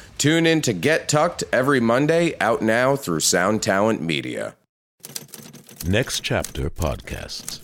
Tune 0.21 0.45
in 0.45 0.61
to 0.61 0.73
Get 0.73 1.09
Tucked 1.09 1.43
every 1.51 1.79
Monday, 1.79 2.35
out 2.39 2.61
now 2.61 2.95
through 2.95 3.21
Sound 3.21 3.63
Talent 3.63 4.03
Media. 4.03 4.53
Next 5.83 6.19
Chapter 6.19 6.69
Podcasts. 6.69 7.60